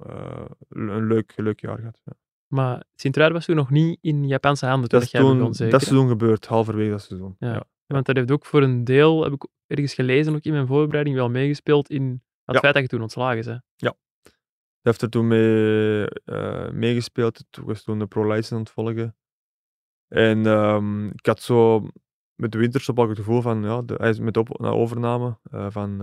eh, 0.09 0.45
een 0.69 1.07
leuk, 1.07 1.33
leuk 1.37 1.61
jaar 1.61 1.79
gehad. 1.79 2.01
Ja. 2.05 2.13
Maar 2.47 2.85
Sint-Truiden 2.95 3.37
was 3.37 3.47
toen 3.47 3.57
nog 3.57 3.71
niet 3.71 3.99
in 4.01 4.27
Japanse 4.27 4.67
handen 4.67 4.89
toen 4.89 4.99
Dat 4.99 5.09
is 5.13 5.21
toen, 5.21 5.39
dat 5.71 5.83
seizoen 5.83 6.09
gebeurd, 6.09 6.47
halverwege 6.47 6.91
dat 6.91 7.03
seizoen. 7.03 7.37
Ja. 7.39 7.65
Ja. 7.89 7.95
Want 7.95 8.07
dat 8.07 8.17
heeft 8.17 8.31
ook 8.31 8.45
voor 8.47 8.63
een 8.63 8.85
deel, 8.85 9.23
heb 9.25 9.33
ik 9.33 9.47
ergens 9.67 9.95
gelezen, 9.95 10.35
ook 10.35 10.43
in 10.45 10.53
mijn 10.53 10.67
voorbereiding, 10.67 11.17
wel 11.17 11.31
meegespeeld 11.31 11.91
in 11.91 12.23
het 12.45 12.55
Ja. 12.55 12.61
feit 12.61 12.75
dat 12.75 12.83
je 12.83 12.89
toen 12.89 13.03
ontslagen 13.03 13.45
bent. 13.45 13.63
Dat 14.83 14.97
heeft 14.97 15.03
er 15.03 15.11
toen 15.11 15.27
mee 15.27 16.09
eh, 16.25 16.71
meegespeeld. 16.71 17.45
Toen 17.51 17.65
was 17.65 17.83
toen 17.83 17.99
de 17.99 18.07
pro-license 18.07 18.55
aan 18.55 18.61
het 18.61 18.71
volgen. 18.71 19.17
En 20.09 20.47
ehm, 20.47 21.07
ik 21.09 21.27
had 21.27 21.41
zo 21.43 21.89
met 22.35 22.53
de 22.53 22.59
winterstop 22.59 22.99
ook 22.99 23.09
het 23.09 23.19
gevoel 23.19 23.41
van, 23.41 23.63
ja, 23.63 23.83
de, 23.83 23.95
hij 23.95 24.09
is 24.11 24.19
met 24.19 24.35
de 24.35 24.41
op, 24.41 24.59
na 24.61 24.69
overname, 24.69 25.39
eh, 25.51 25.67
van, 25.71 26.01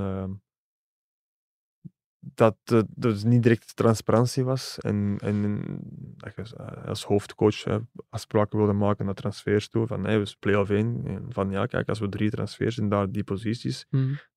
dat 2.33 2.57
er 2.63 2.83
dus 2.89 3.23
niet 3.23 3.43
direct 3.43 3.75
transparantie 3.75 4.43
was. 4.43 4.79
En, 4.79 5.17
en 5.19 5.63
dat 6.17 6.35
je 6.35 6.57
als 6.85 7.03
hoofdcoach 7.03 7.63
eh, 7.63 7.77
afspraken 8.09 8.57
wilde 8.57 8.73
maken 8.73 9.05
naar 9.05 9.13
transfers 9.13 9.69
toe. 9.69 9.87
Van, 9.87 10.03
hey, 10.03 10.19
we 10.19 10.25
zijn 10.25 10.39
play-off 10.39 10.69
1. 10.69 11.01
En 11.05 11.25
van, 11.29 11.51
ja, 11.51 11.65
kijk, 11.65 11.89
als 11.89 11.99
we 11.99 12.09
drie 12.09 12.29
transfers 12.29 12.77
in 12.77 12.89
daar 12.89 13.11
die 13.11 13.23
posities, 13.23 13.85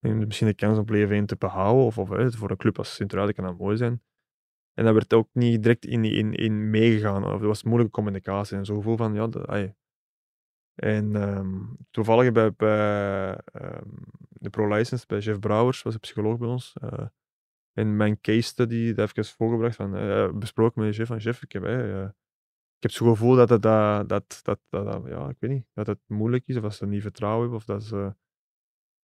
en 0.01 0.18
misschien 0.26 0.47
de 0.47 0.55
kans 0.55 0.78
om 0.78 0.84
play-off 0.84 1.12
1 1.12 1.26
te 1.26 1.36
behouden. 1.36 1.84
Of, 1.84 1.99
of 1.99 2.09
hè, 2.09 2.32
voor 2.32 2.51
een 2.51 2.57
club 2.57 2.78
als 2.78 2.95
Sint-Truiden 2.95 3.34
kan 3.34 3.45
dat 3.45 3.59
mooi 3.59 3.76
zijn. 3.76 4.03
En 4.74 4.84
dat 4.84 4.95
werd 4.95 5.14
ook 5.14 5.28
niet 5.32 5.62
direct 5.62 5.84
in, 5.84 6.05
in, 6.05 6.34
in 6.34 6.70
meegegaan. 6.70 7.24
Of 7.24 7.41
er 7.41 7.47
was 7.47 7.62
moeilijke 7.62 7.93
communicatie 7.93 8.57
en 8.57 8.64
zo'n 8.64 8.76
gevoel 8.76 8.97
van, 8.97 9.14
ja, 9.14 9.26
de, 9.26 9.47
ai. 9.47 9.74
En 10.74 11.16
ehm, 11.16 11.57
toevallig 11.91 12.32
bij, 12.32 12.53
bij 12.53 13.36
ehm, 13.53 13.89
de 14.28 14.51
pro-license, 14.51 15.07
bij 15.07 15.18
Jeff 15.18 15.39
Brouwers, 15.39 15.82
was 15.82 15.95
een 15.95 16.01
psycholoog 16.01 16.39
bij 16.39 16.49
ons. 16.49 16.72
eh, 16.80 17.07
en 17.79 17.97
mijn 17.97 18.20
case 18.20 18.41
study, 18.43 18.87
dat 18.89 18.97
heb 18.97 19.09
ik 19.09 19.16
eens 19.16 19.33
voorgebracht, 19.33 19.76
van, 19.76 19.97
eh, 19.97 20.33
besproken 20.33 20.83
met 20.83 20.97
Jeff. 20.97 21.09
Van 21.09 21.18
Jeff, 21.18 21.43
ik 21.43 21.53
heb, 21.53 21.64
eh, 21.64 22.03
ik 22.76 22.83
heb 22.85 22.91
zo'n 22.91 23.09
gevoel 23.09 23.35
dat 23.35 23.49
het, 23.49 23.62
dat, 23.62 24.09
dat, 24.09 24.41
dat, 24.43 24.61
dat, 24.68 25.03
ja, 25.07 25.29
ik 25.29 25.37
weet 25.39 25.51
niet, 25.51 25.66
dat 25.72 25.87
het 25.87 25.99
moeilijk 26.07 26.47
is, 26.47 26.57
of 26.57 26.62
dat 26.62 26.74
ze 26.74 26.87
niet 26.87 27.03
vertrouwen 27.03 27.41
hebben, 27.41 27.59
of 27.59 27.64
dat 27.64 27.83
ze... 27.85 28.14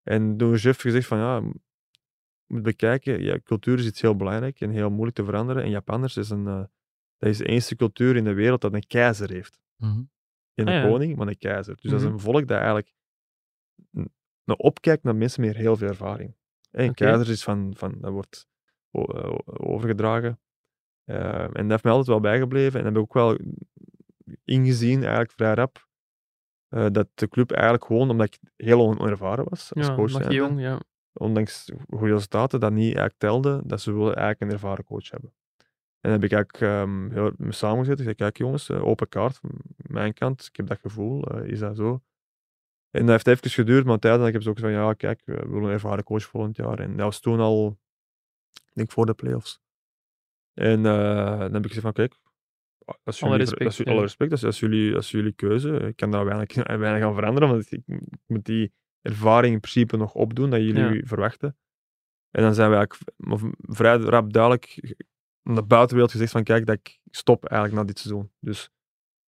En 0.03 0.37
toen 0.37 0.55
Jeff 0.55 0.81
gezegd 0.81 1.07
van, 1.07 1.19
ja, 1.19 1.37
je 1.37 2.55
moet 2.55 2.63
bekijken, 2.63 3.23
ja, 3.23 3.39
cultuur 3.41 3.79
is 3.79 3.87
iets 3.87 4.01
heel 4.01 4.17
belangrijk 4.17 4.61
en 4.61 4.71
heel 4.71 4.91
moeilijk 4.91 5.17
te 5.17 5.25
veranderen. 5.25 5.63
En 5.63 5.71
Japanners 5.71 6.17
is 6.17 6.31
een, 6.31 6.47
eh, 6.47 6.65
dat 7.19 7.29
is 7.31 7.39
de 7.39 7.45
enige 7.45 7.77
cultuur 7.77 8.17
in 8.17 8.25
de 8.25 8.33
wereld 8.35 8.61
dat 8.61 8.75
een 8.75 8.87
keizer 8.87 9.31
heeft. 9.31 9.61
Mhm. 9.77 10.03
Geen 10.55 10.69
Ah, 10.69 10.75
ja. 10.75 10.89
koning, 10.89 11.17
maar 11.17 11.27
een 11.29 11.39
keizer. 11.39 11.75
Dus 11.81 11.91
dat 11.91 12.01
is 12.01 12.05
Mhm. 12.07 12.15
een 12.15 12.21
volk 12.21 12.47
dat 12.47 12.57
eigenlijk 12.57 12.95
naar 14.45 14.57
opkijkt 14.57 15.03
naar 15.03 15.17
mensen 15.17 15.41
met 15.41 15.57
heel 15.57 15.77
veel 15.77 15.89
ervaring. 15.89 16.37
Een 16.71 16.85
Oké. 16.89 16.95
keizer 16.95 17.29
is 17.29 17.43
van, 17.45 17.75
van, 17.77 18.01
dat 18.01 18.13
wordt 18.13 18.47
overgedragen. 19.45 20.41
Eh, 21.05 21.43
en 21.43 21.53
dat 21.53 21.71
heeft 21.71 21.83
mij 21.83 21.93
altijd 21.93 22.11
wel 22.11 22.21
bijgebleven. 22.21 22.79
En 22.81 22.87
heb 22.87 22.95
ik 22.95 23.01
ook 23.01 23.15
wel 23.15 23.39
ingezien, 24.45 25.01
eigenlijk 25.01 25.33
vrij 25.33 25.55
rap, 25.55 25.87
eh, 26.69 26.87
dat 26.93 27.09
de 27.15 27.29
club 27.29 27.51
eigenlijk 27.51 27.85
gewoon, 27.85 28.11
omdat 28.11 28.27
ik 28.27 28.39
heel 28.57 28.81
onervaren 28.81 29.45
was 29.49 29.75
als 29.75 29.87
Ja, 29.87 29.95
coach, 29.95 30.33
jong, 30.33 30.61
ja. 30.61 30.81
ondanks 31.13 31.71
goede 31.89 32.13
resultaten, 32.13 32.61
dat 32.61 32.73
niet 32.73 32.85
eigenlijk 32.85 33.19
telde, 33.19 33.63
dat 33.65 33.81
ze 33.81 33.93
wilden 33.93 34.15
eigenlijk 34.15 34.41
een 34.41 34.59
ervaren 34.59 34.85
coach 34.85 35.11
hebben. 35.11 35.33
En 36.01 36.11
dan 36.11 36.21
heb 36.21 36.31
ik 36.31 36.33
eigenlijk 36.33 36.73
ehm, 36.73 37.11
heel 37.11 37.33
mee 37.37 37.53
samengezet. 37.53 37.99
Ik 37.99 38.05
zei, 38.05 38.15
kijk 38.15 38.37
jongens, 38.37 38.69
eh, 38.69 38.85
open 38.85 39.09
kaart 39.09 39.37
van 39.37 39.51
mijn 39.77 40.15
kant. 40.15 40.47
Ik 40.47 40.57
heb 40.57 40.67
dat 40.67 40.79
gevoel, 40.81 41.25
eh, 41.25 41.51
is 41.51 41.59
dat 41.59 41.77
zo? 41.77 42.03
En 42.91 43.07
dat 43.07 43.09
heeft 43.09 43.27
even 43.27 43.51
geduurd, 43.51 43.83
maar 43.83 43.91
uiteindelijk 43.91 44.33
hebben 44.33 44.43
ze 44.43 44.49
ook 44.49 44.59
gezegd, 44.59 44.75
ja 44.75 44.93
kijk, 44.93 45.23
we 45.25 45.49
willen 45.49 45.65
een 45.65 45.71
ervaren 45.71 46.05
coach 46.05 46.23
volgend 46.23 46.57
jaar. 46.57 46.79
En 46.79 46.97
dat 46.97 47.05
was 47.05 47.21
toen 47.21 47.41
al, 47.41 47.69
ik 47.69 47.77
denk 48.75 48.91
voor 48.91 49.07
de 49.07 49.15
playoffs. 49.15 49.61
En 50.55 50.87
eh, 50.87 51.39
dan 51.39 51.53
heb 51.53 51.65
ik 51.65 51.73
gezegd 51.73 51.81
van, 51.81 51.93
kijk, 51.93 52.15
dat 52.85 53.15
is 53.15 53.23
Alle 53.23 53.31
jullie, 53.31 53.47
respect, 53.47 53.63
dat 53.71 53.73
is, 53.73 53.85
ja. 53.87 53.93
alle 53.93 54.01
respect, 54.01 54.31
dat 54.31 54.39
is, 54.39 54.45
dat 54.45 54.53
is 54.55 54.61
jullie, 54.61 54.93
dat 54.93 55.03
is 55.03 55.11
jullie 55.11 55.33
keuze. 55.33 55.73
Ik 55.77 55.97
kan 55.97 56.11
daar 56.11 56.25
weinig, 56.25 56.55
weinig 56.67 57.03
aan 57.03 57.15
veranderen, 57.15 57.49
want 57.49 57.73
ik, 57.73 57.83
ik 57.87 58.01
moet 58.27 58.45
die 58.45 58.73
ervaring 59.01 59.55
in 59.55 59.61
principe 59.61 59.97
nog 59.97 60.15
opdoen 60.15 60.51
dat 60.51 60.61
jullie 60.61 61.07
verwachten. 61.07 61.57
En 62.31 62.43
dan 62.43 62.55
zijn 62.55 62.71
we 62.71 62.77
eigenlijk 62.77 63.13
vrij 63.59 63.97
rap 63.97 64.33
duidelijk 64.33 64.97
aan 65.43 65.55
de 65.55 65.63
buitenwereld 65.63 66.13
gezegd 66.13 66.33
van 66.33 66.43
kijk, 66.43 66.67
dat 66.67 66.77
ik 66.79 67.01
stop 67.11 67.45
eigenlijk 67.45 67.81
na 67.83 67.87
dit 67.89 67.99
seizoen. 67.99 68.33
Dus 68.41 68.71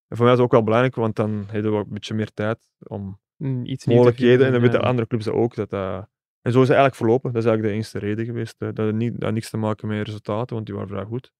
en 0.09 0.17
voor 0.17 0.25
mij 0.25 0.35
is 0.35 0.41
het 0.41 0.47
ook 0.49 0.55
wel 0.55 0.63
belangrijk, 0.65 0.95
want 0.95 1.17
dan 1.17 1.45
hebben 1.49 1.73
we 1.73 1.79
een 1.79 1.89
beetje 1.89 2.15
meer 2.15 2.33
tijd 2.33 2.75
om 2.79 3.21
Mm, 3.37 3.65
Iets 3.67 3.87
mogelijkheden. 3.87 4.47
En 4.47 4.53
dan 4.53 4.61
weten 4.61 4.81
ja. 4.81 4.87
andere 4.87 5.07
clubs 5.07 5.25
dat 5.25 5.35
ook. 5.35 5.55
Dat, 5.55 5.71
dat- 5.71 6.09
en 6.47 6.53
zo 6.53 6.63
is 6.63 6.69
het 6.69 6.77
eigenlijk 6.77 6.95
verlopen. 6.95 7.33
Dat 7.33 7.43
is 7.43 7.49
eigenlijk 7.49 7.75
de 7.75 7.83
enige 7.83 8.07
reden 8.07 8.25
geweest. 8.25 8.55
eh, 8.59 8.69
Dat 8.75 8.85
had, 8.87 8.95
niet, 8.95 9.13
dat 9.13 9.23
had 9.23 9.33
niks 9.33 9.51
te 9.51 9.57
maken 9.57 9.89
met 9.89 10.07
resultaten, 10.07 10.55
want 10.55 10.67
die 10.67 10.75
waren 10.75 10.91
vrij 10.91 11.05
goed. 11.05 11.33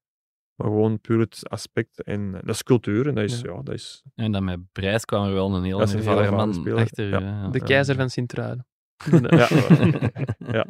Maar 0.55 0.67
gewoon 0.67 0.99
puur 1.01 1.19
het 1.19 1.49
aspect. 1.49 2.03
En 2.03 2.35
eh, 2.35 2.41
dat 2.45 2.55
is 2.55 2.63
cultuur. 2.63 3.07
En 3.07 3.15
dat 3.15 3.23
is, 3.23 3.41
Ja. 3.41 3.51
ja, 3.51 3.61
dat 3.61 3.73
is 3.73 4.03
En 4.15 4.31
dan 4.31 4.43
met 4.43 4.59
Prijs 4.71 5.05
kwam 5.05 5.25
er 5.27 5.33
wel 5.33 5.55
een 5.55 5.63
heel 5.63 5.77
Dat 5.77 5.87
is 5.87 5.93
een 5.93 5.99
heel 5.99 6.09
ervaren 6.09 6.33
man 6.33 6.47
ervaren 6.47 6.61
speler, 6.61 6.79
achter. 6.83 7.09
ja. 7.09 7.19
ja. 7.19 7.47
De 7.49 7.63
keizer 7.63 7.95
van 7.95 8.09
Sint-Truiden. 8.09 8.65
Ja. 9.11 9.47
ja. 10.57 10.65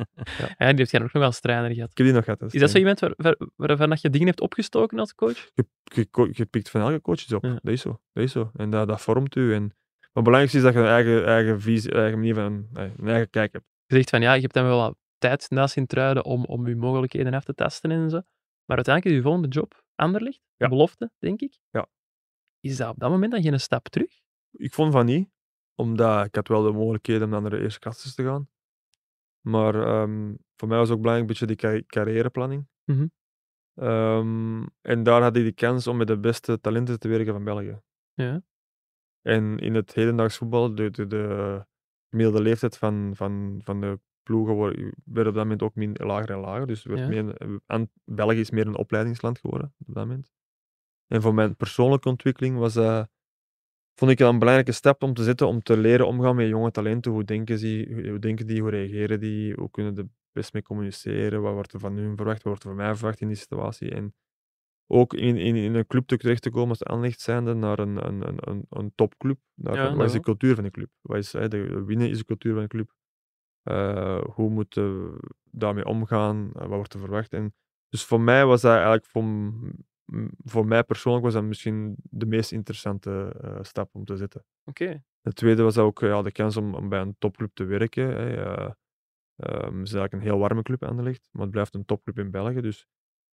ja, 0.57 0.67
die 0.67 0.75
heeft 0.75 0.91
jij 0.91 1.01
ook 1.01 1.13
nog 1.13 1.23
als 1.23 1.39
trainer 1.39 1.73
gehad. 1.73 1.89
Ik 1.91 1.97
heb 1.97 2.05
die 2.05 2.15
nog 2.15 2.23
gehad. 2.23 2.53
Is 2.53 2.59
dat 2.59 2.69
zo 2.69 2.77
iemand 2.77 2.99
waar, 2.99 3.13
waar, 3.17 3.35
waarvan 3.55 3.89
dat 3.89 4.01
je 4.01 4.09
dingen 4.09 4.27
hebt 4.27 4.41
opgestoken 4.41 4.99
als 4.99 5.15
coach? 5.15 5.49
je, 5.83 6.07
je, 6.31 6.45
pikt 6.45 6.69
van 6.69 6.81
elke 6.81 7.01
coach 7.01 7.21
iets 7.21 7.33
op. 7.33 7.43
Ja. 7.43 7.59
Dat 7.61 7.73
is 7.73 7.81
zo. 7.81 7.99
Dat 8.13 8.23
is 8.23 8.31
zo. 8.31 8.51
En 8.55 8.69
dat, 8.69 8.87
dat 8.87 9.01
vormt 9.01 9.35
u. 9.35 9.53
En, 9.53 9.61
maar 9.61 10.11
het 10.13 10.23
belangrijkste 10.23 10.57
is 10.57 10.63
dat 10.63 10.73
je 10.73 10.79
een 10.79 10.85
eigen, 10.85 11.25
eigen 11.25 11.61
visie, 11.61 11.91
eigen 11.91 12.17
manier 12.17 12.33
van, 12.35 12.67
nee, 12.73 12.91
een 12.97 13.07
eigen 13.07 13.29
kijk 13.29 13.53
hebt. 13.53 13.65
Je 13.87 13.95
zegt 13.95 14.09
van 14.09 14.21
ja, 14.21 14.33
je 14.33 14.41
hebt 14.41 14.53
dan 14.53 14.63
wel 14.65 14.77
wat 14.79 14.97
tijd 15.17 15.49
na 15.49 15.67
Sint-Truiden 15.67 16.25
om, 16.25 16.45
om 16.45 16.67
je 16.67 16.75
mogelijkheden 16.75 17.33
af 17.33 17.43
te 17.43 17.53
testen 17.53 17.91
en 17.91 18.09
zo. 18.09 18.21
Maar 18.65 18.75
uiteindelijk 18.75 19.15
is 19.15 19.21
je 19.21 19.27
volgende 19.29 19.47
job 19.47 19.83
Anderlecht, 19.95 20.41
Ja. 20.55 20.67
belofte, 20.69 21.11
denk 21.17 21.41
ik. 21.41 21.59
Ja. 21.69 21.87
Is 22.59 22.77
dat 22.77 22.89
op 22.89 22.99
dat 22.99 23.09
moment 23.09 23.31
dan 23.31 23.41
geen 23.41 23.59
stap 23.59 23.87
terug? 23.87 24.19
Ik 24.51 24.73
vond 24.73 24.93
van 24.93 25.05
niet, 25.05 25.29
omdat 25.75 26.25
ik 26.25 26.35
had 26.35 26.47
wel 26.47 26.61
de 26.63 26.71
mogelijkheden 26.71 27.33
om 27.33 27.41
naar 27.41 27.49
de 27.49 27.59
eerste 27.61 27.79
klasses 27.79 28.15
te 28.15 28.23
gaan. 28.23 28.49
Maar 29.41 29.75
ehm, 29.75 30.35
voor 30.55 30.67
mij 30.67 30.77
was 30.77 30.89
ook 30.89 31.01
belangrijk 31.01 31.19
een 31.21 31.37
beetje 31.39 31.45
die 31.45 31.55
ca- 31.55 31.85
carrièreplanning. 31.87 32.67
Ehm, 33.73 34.65
en 34.81 35.03
daar 35.03 35.21
had 35.21 35.35
ik 35.35 35.43
de 35.43 35.51
kans 35.51 35.87
om 35.87 35.97
met 35.97 36.07
de 36.07 36.19
beste 36.19 36.59
talenten 36.59 36.99
te 36.99 37.07
werken 37.07 37.33
van 37.33 37.43
België. 37.43 37.81
Ja. 38.13 38.41
En 39.21 39.57
in 39.59 39.75
het 39.75 39.93
hedendaags 39.93 40.37
voetbal, 40.37 40.75
de, 40.75 40.89
de, 40.89 41.07
de 41.07 41.65
gemiddelde 42.17 42.41
leeftijd 42.49 42.77
van, 42.77 43.11
van, 43.15 43.61
van 43.63 43.81
de 43.81 43.99
ploegen 44.23 44.53
wordt- 44.55 44.77
werd 45.05 45.27
op 45.27 45.33
dat 45.33 45.43
moment 45.43 45.61
ook 45.61 45.75
min, 45.75 45.91
lager 45.93 46.29
en 46.29 46.39
lager. 46.39 46.67
Dus 46.67 46.83
werd 46.83 46.99
Ja. 46.99 47.07
meer, 47.07 47.59
aan, 47.65 47.89
België 48.05 48.39
is 48.39 48.51
meer 48.51 48.67
een 48.67 48.77
opleidingsland 48.77 49.39
geworden 49.39 49.73
op 49.87 49.93
dat 49.93 50.07
moment. 50.07 50.31
En 51.07 51.21
voor 51.21 51.33
mijn 51.33 51.55
persoonlijke 51.55 52.09
ontwikkeling 52.09 52.57
was 52.57 52.73
dat, 52.73 53.09
vond 53.95 54.11
ik 54.11 54.17
dat 54.17 54.31
een 54.33 54.39
belangrijke 54.39 54.71
stap 54.71 55.03
om 55.03 55.13
te 55.13 55.23
zetten 55.23 55.47
om 55.47 55.61
te 55.63 55.77
leren 55.77 56.07
omgaan 56.07 56.35
met 56.35 56.47
jonge 56.47 56.71
talenten. 56.71 57.11
Hoe 57.11 57.23
denken, 57.23 57.59
hoe 57.59 58.09
hoe 58.09 58.19
denken 58.19 58.47
die, 58.47 58.61
hoe 58.61 58.69
reageren 58.69 59.19
die, 59.19 59.53
hoe 59.53 59.71
kunnen 59.71 59.95
de 59.95 60.07
best 60.31 60.53
mee 60.53 60.61
communiceren, 60.63 61.41
wat 61.41 61.53
wordt 61.53 61.73
er 61.73 61.79
van 61.79 61.97
hun 61.97 62.15
verwacht, 62.15 62.43
wat 62.43 62.45
wordt 62.45 62.63
er 62.63 62.69
van 62.69 62.77
mij 62.77 62.95
verwacht 62.95 63.21
in 63.21 63.27
die 63.27 63.37
situatie. 63.37 63.91
En 63.91 64.13
ook 64.87 65.13
in, 65.13 65.37
in, 65.37 65.55
in 65.55 65.75
een 65.75 65.87
club 65.87 66.07
te- 66.07 66.17
terecht 66.17 66.41
te 66.41 66.49
komen 66.49 66.69
als 66.69 66.83
Anderlecht 66.83 67.21
zijnde 67.21 67.53
naar 67.53 67.79
een, 67.79 68.07
een, 68.07 68.49
een, 68.49 68.65
een, 68.69 68.91
topclub. 68.95 69.39
Daar, 69.53 69.75
Ja, 69.75 69.95
wat 69.95 70.05
is 70.05 70.11
de 70.11 70.19
cultuur 70.19 70.55
van 70.55 70.63
de 70.63 70.71
club? 70.71 70.89
Wat 71.01 71.17
is, 71.17 71.33
hè, 71.33 71.47
de, 71.47 71.83
winnen 71.83 72.09
is 72.09 72.17
de 72.17 72.25
cultuur 72.25 72.53
van 72.53 72.61
de 72.61 72.67
club. 72.67 72.93
Eh, 73.63 74.23
hoe 74.23 74.49
moeten 74.49 75.11
we 75.11 75.19
daarmee 75.43 75.85
omgaan? 75.85 76.51
Eh, 76.53 76.59
wat 76.61 76.69
wordt 76.69 76.93
er 76.93 76.99
verwacht? 76.99 77.33
En 77.33 77.53
dus 77.89 78.05
voor 78.05 78.21
mij 78.21 78.45
was 78.45 78.61
dat 78.61 78.71
eigenlijk, 78.71 79.05
voor, 79.05 79.23
voor 80.37 80.65
mij 80.65 80.83
persoonlijk, 80.83 81.25
was 81.25 81.33
dat 81.33 81.43
misschien 81.43 81.95
de 81.97 82.25
meest 82.25 82.51
interessante 82.51 83.35
eh, 83.41 83.57
stap 83.61 83.95
om 83.95 84.05
te 84.05 84.17
zetten. 84.17 84.45
Oké. 84.63 85.03
Het 85.21 85.35
tweede 85.35 85.63
was 85.63 85.77
ook 85.77 85.99
ja, 85.99 86.21
de 86.21 86.31
kans 86.31 86.57
om, 86.57 86.75
om 86.75 86.89
bij 86.89 87.01
een 87.01 87.15
topclub 87.17 87.51
te 87.53 87.63
werken. 87.63 88.07
Hè. 88.07 88.35
Eh, 88.35 88.71
ehm, 89.35 89.77
het 89.77 89.87
is 89.87 89.93
eigenlijk 89.93 90.13
een 90.13 90.29
heel 90.29 90.39
warme 90.39 90.61
club 90.61 90.83
aan 90.83 90.97
de 90.97 91.03
licht, 91.03 91.29
maar 91.31 91.41
het 91.41 91.51
blijft 91.51 91.75
een 91.75 91.85
topclub 91.85 92.17
in 92.17 92.31
België. 92.31 92.61
Dus 92.61 92.87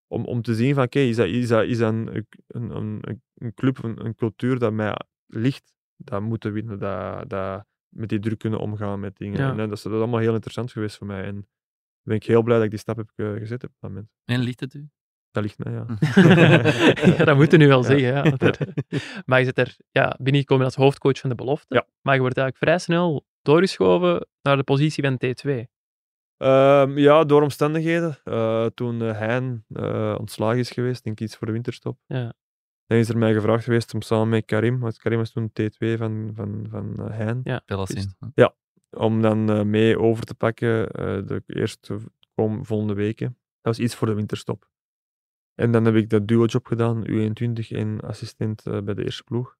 om, 0.07 0.25
om 0.25 0.41
te 0.41 0.55
zien 0.55 0.73
van, 0.73 0.83
oké, 0.83 0.99
is 0.99 1.15
dat, 1.15 1.27
is 1.27 1.47
dat, 1.47 1.63
is 1.65 1.77
dat 1.77 1.93
een, 1.93 2.25
een, 2.47 2.75
een, 2.75 3.21
een 3.33 3.53
club, 3.53 3.83
een, 3.83 4.05
een 4.05 4.15
cultuur 4.15 4.59
dat 4.59 4.73
mij 4.73 4.95
ligt, 5.27 5.73
dat 5.95 6.21
moeten 6.21 6.53
winnen, 6.53 6.79
dat, 6.79 7.29
dat 7.29 7.65
met 7.89 8.09
die 8.09 8.19
druk 8.19 8.39
kunnen 8.39 8.59
omgaan 8.59 8.99
met 8.99 9.17
dingen. 9.17 9.39
Ja. 9.39 9.49
En, 9.49 9.57
dat, 9.57 9.71
is, 9.71 9.81
dat 9.81 9.93
is 9.93 9.97
allemaal 9.99 10.19
heel 10.19 10.33
interessant 10.33 10.71
geweest 10.71 10.97
voor 10.97 11.07
mij. 11.07 11.23
En 11.23 11.47
ben 12.01 12.15
ik 12.15 12.23
heel 12.23 12.41
blij 12.41 12.55
dat 12.55 12.63
ik 12.65 12.69
die 12.71 12.79
stap 12.79 12.97
heb 12.97 13.09
eh, 13.15 13.31
gezet 13.31 13.63
op 13.63 13.69
dat 13.79 13.89
moment. 13.89 14.09
En 14.25 14.39
ligt 14.39 14.59
het 14.59 14.73
u? 14.73 14.89
Dat 15.31 15.43
ligt 15.43 15.57
mij, 15.63 15.73
ja. 15.73 15.85
ja, 17.17 17.25
dat 17.25 17.35
moeten 17.35 17.57
we 17.57 17.63
nu 17.63 17.67
wel 17.69 17.81
Ja. 17.81 17.87
zeggen. 17.99 18.37
Ja. 18.39 18.99
Maar 19.25 19.39
je 19.39 19.45
zit 19.45 19.57
er 19.57 19.75
ja, 19.91 20.17
binnengekomen 20.21 20.65
als 20.65 20.75
hoofdcoach 20.75 21.19
van 21.19 21.29
de 21.29 21.35
belofte. 21.35 21.85
Maar 22.01 22.13
je 22.13 22.19
wordt 22.21 22.37
eigenlijk 22.37 22.57
vrij 22.57 22.77
snel 22.79 23.25
doorgeschoven 23.41 24.27
naar 24.41 24.57
de 24.57 24.63
positie 24.63 25.03
van 25.03 25.19
T2. 25.25 25.51
Ehm, 26.43 26.97
ja, 26.97 27.23
door 27.23 27.41
omstandigheden. 27.41 28.17
Eh, 28.23 28.65
toen 28.65 29.01
eh, 29.01 29.17
Hein 29.17 29.65
eh, 29.67 30.15
ontslagen 30.19 30.59
is 30.59 30.71
geweest, 30.71 31.03
denk 31.03 31.19
ik 31.19 31.25
iets 31.27 31.37
voor 31.37 31.47
de 31.47 31.53
winterstop. 31.53 31.97
Ja. 32.05 32.33
Dan 32.85 32.97
is 32.97 33.09
er 33.09 33.17
mij 33.17 33.33
gevraagd 33.33 33.63
geweest 33.63 33.93
om 33.93 34.01
samen 34.01 34.29
met 34.29 34.45
Karim, 34.45 34.79
want 34.79 34.97
Karim 34.97 35.17
was 35.17 35.31
toen 35.31 35.49
T2 35.49 35.97
van, 35.97 36.31
van, 36.35 36.65
van 36.69 37.11
Hein, 37.11 37.41
Ja. 37.43 37.61
Pelassin. 37.65 38.15
om 38.89 39.21
dan 39.21 39.69
mee 39.69 39.99
over 39.99 40.25
te 40.25 40.35
pakken 40.35 40.91
eh, 40.91 41.27
de 41.27 41.43
eerste 41.47 41.97
kom, 42.35 42.65
volgende 42.65 42.93
weken. 42.93 43.27
Dat 43.61 43.75
was 43.75 43.79
iets 43.79 43.95
voor 43.95 44.07
de 44.07 44.13
winterstop. 44.13 44.71
En 45.55 45.71
dan 45.71 45.85
heb 45.85 45.95
ik 45.95 46.09
dat 46.09 46.27
duo-job 46.27 46.65
gedaan, 46.67 47.07
U21 47.09 47.67
en 47.67 47.99
assistent 48.01 48.65
eh, 48.65 48.81
bij 48.81 48.93
de 48.93 49.03
eerste 49.03 49.23
ploeg. 49.23 49.57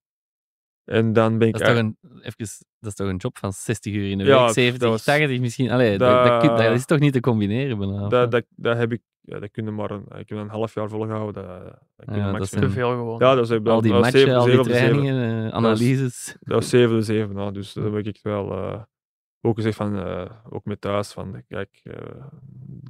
En 0.86 1.14
dan 1.14 1.38
ben 1.38 1.48
ik 1.48 1.54
Dat 1.54 1.62
is, 1.62 1.68
toch 1.68 1.78
een, 1.78 1.98
even, 2.22 2.48
dat 2.80 2.90
is 2.90 2.96
toch 2.96 3.08
een 3.08 3.16
job 3.18 3.38
van 3.38 3.54
60 3.54 3.94
uur 3.94 4.10
in 4.10 4.18
de 4.18 4.24
Ja, 4.24 4.30
week? 4.38 4.46
dat 4.46 4.54
70, 4.54 4.90
was- 4.90 5.04
80 5.04 5.40
misschien? 5.40 5.72
Allee, 5.72 5.98
dat, 5.98 6.26
dat, 6.26 6.40
kun- 6.40 6.50
dat 6.50 6.58
dat- 6.58 6.72
is 6.76 6.86
toch 6.86 7.00
niet 7.00 7.14
te 7.14 7.20
combineren? 7.20 7.78
bijna, 7.78 8.08
dat, 8.08 8.32
dat, 8.32 8.44
dat 8.56 8.78
heb 8.78 8.92
ik, 8.92 9.02
ja, 9.22 9.40
dat 9.40 9.52
kunnen 9.52 9.76
maar 9.76 9.92
een, 9.92 10.04
ik 10.18 10.30
heb 10.30 10.38
een 10.38 10.50
half 10.50 10.74
jaar 10.74 10.90
volgehouden. 10.90 11.44
Dat, 11.48 11.80
dat 11.96 12.16
Ja, 12.16 12.32
dat. 12.32 12.52
Te 12.52 12.70
veel 12.70 12.90
gewoon. 12.90 13.20
Ja, 13.20 13.36
dat 13.36 13.50
was, 13.50 13.64
al 13.64 13.82
die 13.82 13.92
matchen, 13.94 14.20
zeven- 14.20 14.36
al 14.36 14.46
die 14.46 14.60
trainingen, 14.62 15.46
eh, 15.46 15.54
analyses. 15.54 16.36
Dat 16.40 16.56
was 16.56 16.70
7 16.70 16.96
de 16.96 17.02
7, 17.02 17.36
nou, 17.36 17.52
dus 17.54 17.74
dat 17.74 17.84
heb 17.84 17.96
ik 17.98 18.06
echt 18.06 18.22
wel 18.22 18.52
eh, 18.52 18.82
ook 19.42 19.56
gezegd 19.56 19.76
van, 19.76 19.98
eh, 19.98 20.30
ook 20.50 20.66
met 20.66 20.82
thuis, 20.82 21.12
van 21.12 21.44
kijk, 21.48 21.80
eh, 21.84 21.96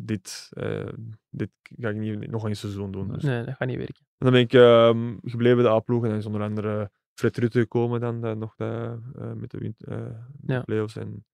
dit, 0.01 0.49
eh, 0.53 0.87
dit 1.29 1.49
ga 1.79 1.89
ik 1.89 1.95
niet 1.95 2.31
nog 2.31 2.43
een 2.43 2.55
seizoen 2.55 2.91
doen. 2.91 3.07
Dus. 3.13 3.23
Nee, 3.23 3.43
dat 3.43 3.55
gaat 3.55 3.67
niet 3.67 3.77
werken. 3.77 4.05
En 4.17 4.29
dan 4.29 4.31
ben 4.31 4.41
ik 4.41 4.53
ehm, 4.53 5.13
gebleven 5.23 5.57
bij 5.57 5.65
de 5.65 5.71
A-ploeg 5.71 6.03
en 6.03 6.09
dan 6.09 6.17
is 6.17 6.25
onder 6.25 6.41
andere 6.41 6.91
Fred 7.13 7.37
Rutte 7.37 7.59
gekomen 7.59 7.99
dan 7.99 8.37
nog 8.37 8.55
de, 8.55 8.99
eh, 9.17 9.31
met 9.33 9.51
de, 9.51 9.57
win- 9.57 9.75
eh, 9.77 9.97
de 10.37 10.53
Ja. 10.53 10.61
play-offs. 10.61 10.95
En 10.95 11.25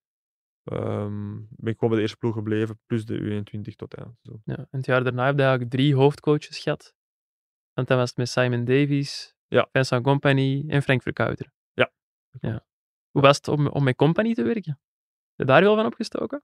ehm, 0.64 1.36
ben 1.50 1.74
ik 1.74 1.80
gewoon 1.80 1.90
bij 1.90 1.96
de 1.96 2.02
eerste 2.02 2.18
ploeg 2.18 2.34
gebleven, 2.34 2.80
plus 2.86 3.06
de 3.06 3.20
U21 3.20 3.76
tot 3.76 3.94
eind. 3.94 4.16
Zo. 4.22 4.40
Ja. 4.44 4.56
En 4.58 4.68
het 4.70 4.86
jaar 4.86 5.04
daarna 5.04 5.26
heb 5.26 5.36
je 5.36 5.42
eigenlijk 5.42 5.72
drie 5.72 5.96
hoofdcoaches 5.96 6.60
gehad. 6.60 6.94
Want 7.74 7.88
dan 7.88 7.98
was 7.98 8.10
het 8.10 8.18
met 8.18 8.30
Simon 8.30 8.66
Davies, 8.66 9.36
Ja. 9.48 9.68
Vincent 9.72 10.04
Company 10.04 10.64
en 10.68 10.82
Frank 10.82 11.02
Verkouter. 11.02 11.52
Ja. 11.74 11.92
ja. 12.40 12.66
Hoe 13.12 13.22
was 13.22 13.38
het 13.38 13.48
om, 13.48 13.68
om 13.68 13.84
met 13.84 13.96
Company 13.96 14.34
te 14.34 14.44
werken? 14.44 14.80
Heb 15.36 15.48
je 15.48 15.54
daar 15.54 15.62
wel 15.62 15.76
van 15.76 15.86
opgestoken? 15.86 16.44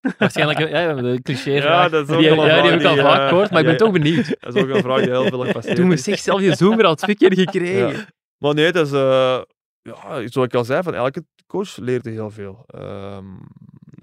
Waarschijnlijk, 0.18 0.58
ja, 0.58 0.94
de 0.94 1.22
cliché 1.22 1.50
Ja, 1.50 1.88
dat 1.88 2.08
is 2.08 2.14
ook 2.14 2.20
Die, 2.20 2.30
wel 2.30 2.38
een 2.40 2.46
ja, 2.46 2.62
die 2.62 2.70
vraag 2.70 2.70
heb 2.70 2.80
ik 2.80 2.86
al 2.86 2.94
die, 2.94 3.02
vaak 3.02 3.20
eh, 3.20 3.28
gehoord, 3.28 3.50
maar 3.50 3.58
ik 3.60 3.64
ben 3.64 3.74
ja, 3.74 3.78
toch 3.80 3.92
benieuwd. 3.92 4.26
Dat 4.40 4.54
is 4.56 4.62
ook 4.62 4.68
een 4.68 4.82
vraag 4.82 4.98
die 5.00 5.08
heel 5.10 5.24
veel 5.24 5.44
gepasseerd 5.46 5.76
Toen 5.76 5.86
me 5.86 5.92
is. 5.94 6.02
zeg 6.02 6.18
zelf 6.18 6.40
je 6.40 6.54
zoomer 6.54 6.84
al 6.84 6.94
twee 6.94 7.16
keer 7.16 7.34
gekregen. 7.34 8.06
Maar 8.38 8.54
nee, 8.54 8.72
dat 8.72 8.86
is, 8.86 8.92
eh, 8.92 9.42
ja, 9.82 10.26
zoals 10.28 10.48
ik 10.48 10.54
al 10.54 10.64
zei, 10.64 10.82
van 10.82 10.94
elke 10.94 11.24
coach 11.46 11.76
leerde 11.76 12.10
heel 12.10 12.30
veel. 12.30 12.64
Ehm, 12.66 13.36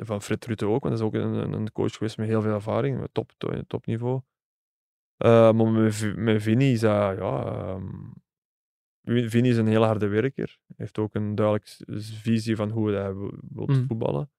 van 0.05 0.21
Fred 0.21 0.45
Rutte 0.45 0.65
ook, 0.65 0.83
want 0.83 0.97
dat 0.97 0.99
is 0.99 1.01
ook 1.01 1.13
een, 1.23 1.53
een- 1.53 1.71
coach 1.71 1.93
geweest 1.93 2.17
met 2.17 2.27
heel 2.27 2.41
veel 2.41 2.53
ervaring, 2.53 2.99
met 2.99 3.13
top, 3.13 3.31
to- 3.37 3.61
topniveau. 3.67 4.21
Eh, 5.17 5.51
maar 5.51 5.71
met, 5.71 6.13
met 6.15 6.41
Vinny 6.41 6.63
is 6.71 6.79
dat, 6.79 7.17
ja, 7.17 7.45
ehm, 7.45 7.87
Vinny 9.29 9.49
is 9.49 9.57
een 9.57 9.67
heel 9.67 9.83
harde 9.83 10.07
werker. 10.07 10.57
Hij 10.67 10.75
heeft 10.77 10.97
ook 10.97 11.15
een 11.15 11.35
duidelijke 11.35 11.69
visie 12.01 12.55
van 12.55 12.69
hoe 12.69 12.91
hij 12.91 13.13
wil 13.13 13.67
Mm. 13.67 13.85
voetballen. 13.87 14.31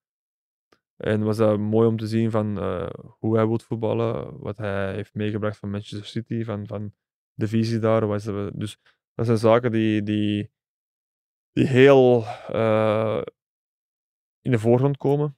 En 0.96 1.22
was 1.22 1.36
dat 1.36 1.58
mooi 1.58 1.88
om 1.88 1.96
te 1.96 2.06
zien 2.06 2.30
van 2.30 2.58
eh, 2.58 2.88
hoe 3.18 3.36
hij 3.36 3.46
wil 3.46 3.58
voetballen, 3.58 4.38
wat 4.38 4.56
hij 4.58 4.94
heeft 4.94 5.14
meegebracht 5.14 5.56
van 5.58 5.70
Manchester 5.70 6.06
City, 6.08 6.44
van, 6.44 6.66
van 6.66 6.92
de 7.34 7.48
visie 7.48 7.78
daar. 7.78 8.06
Was 8.06 8.24
dat, 8.24 8.50
dus 8.54 8.78
dat 9.14 9.26
zijn 9.26 9.38
zaken 9.38 9.72
die, 9.72 10.02
die, 10.02 10.50
die 11.52 11.66
heel 11.66 12.24
eh, 12.48 13.22
in 14.40 14.50
de 14.50 14.58
voorgrond 14.58 14.96
komen. 14.96 15.36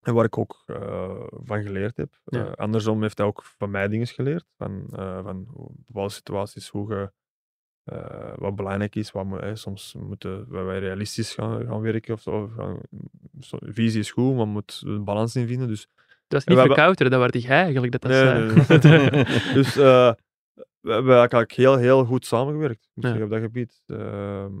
En 0.00 0.14
waar 0.14 0.24
ik 0.24 0.38
ook 0.38 0.62
eh, 0.66 1.26
van 1.30 1.62
geleerd 1.62 1.96
heb. 1.96 2.20
Ja. 2.24 2.46
Eh, 2.46 2.52
andersom 2.52 3.02
heeft 3.02 3.18
hij 3.18 3.26
ook 3.26 3.44
van 3.44 3.70
mij 3.70 3.88
dingen 3.88 4.06
geleerd. 4.06 4.44
Van, 4.56 4.84
van 5.22 5.46
bepaalde 5.86 6.12
situaties, 6.12 6.68
hoe 6.68 6.94
je, 6.94 7.12
wat 8.36 8.56
belangrijk 8.56 8.94
is. 8.94 9.10
Wat 9.10 9.58
soms 9.58 9.94
moeten 9.94 10.50
wij 10.64 10.78
realistisch 10.78 11.34
gaan, 11.34 11.66
gaan 11.66 11.80
werken. 11.80 12.14
Of 12.14 12.20
zo, 12.20 12.42
of 12.42 12.52
gaan, 12.52 12.80
zo- 13.40 13.58
visie 13.60 14.00
is 14.00 14.10
goed, 14.10 14.36
maar 14.36 14.46
moet 14.48 14.82
een 14.86 15.04
balans 15.04 15.36
in 15.36 15.46
vinden. 15.46 15.68
Dus, 15.68 15.88
Dat 16.26 16.40
is 16.40 16.46
niet 16.46 16.58
verkouteren, 16.58 17.12
dat 17.12 17.20
werd 17.20 17.42
jij 17.42 17.62
eigenlijk 17.62 17.92
dat 17.92 18.00
dat 18.02 18.10
Nee, 18.10 18.20
zei. 18.80 18.98
nee, 19.12 19.24
dus 19.62 19.76
we 20.86 20.92
hebben 20.92 21.16
eigenlijk 21.16 21.52
heel, 21.52 21.76
heel 21.76 22.04
goed 22.04 22.26
samengewerkt 22.26 22.88
moet 22.94 23.04
ik 23.04 23.10
Ja. 23.10 23.16
zeggen, 23.18 23.24
op 23.24 23.30
dat 23.30 23.40
gebied. 23.40 23.82
Eh, 23.86 23.96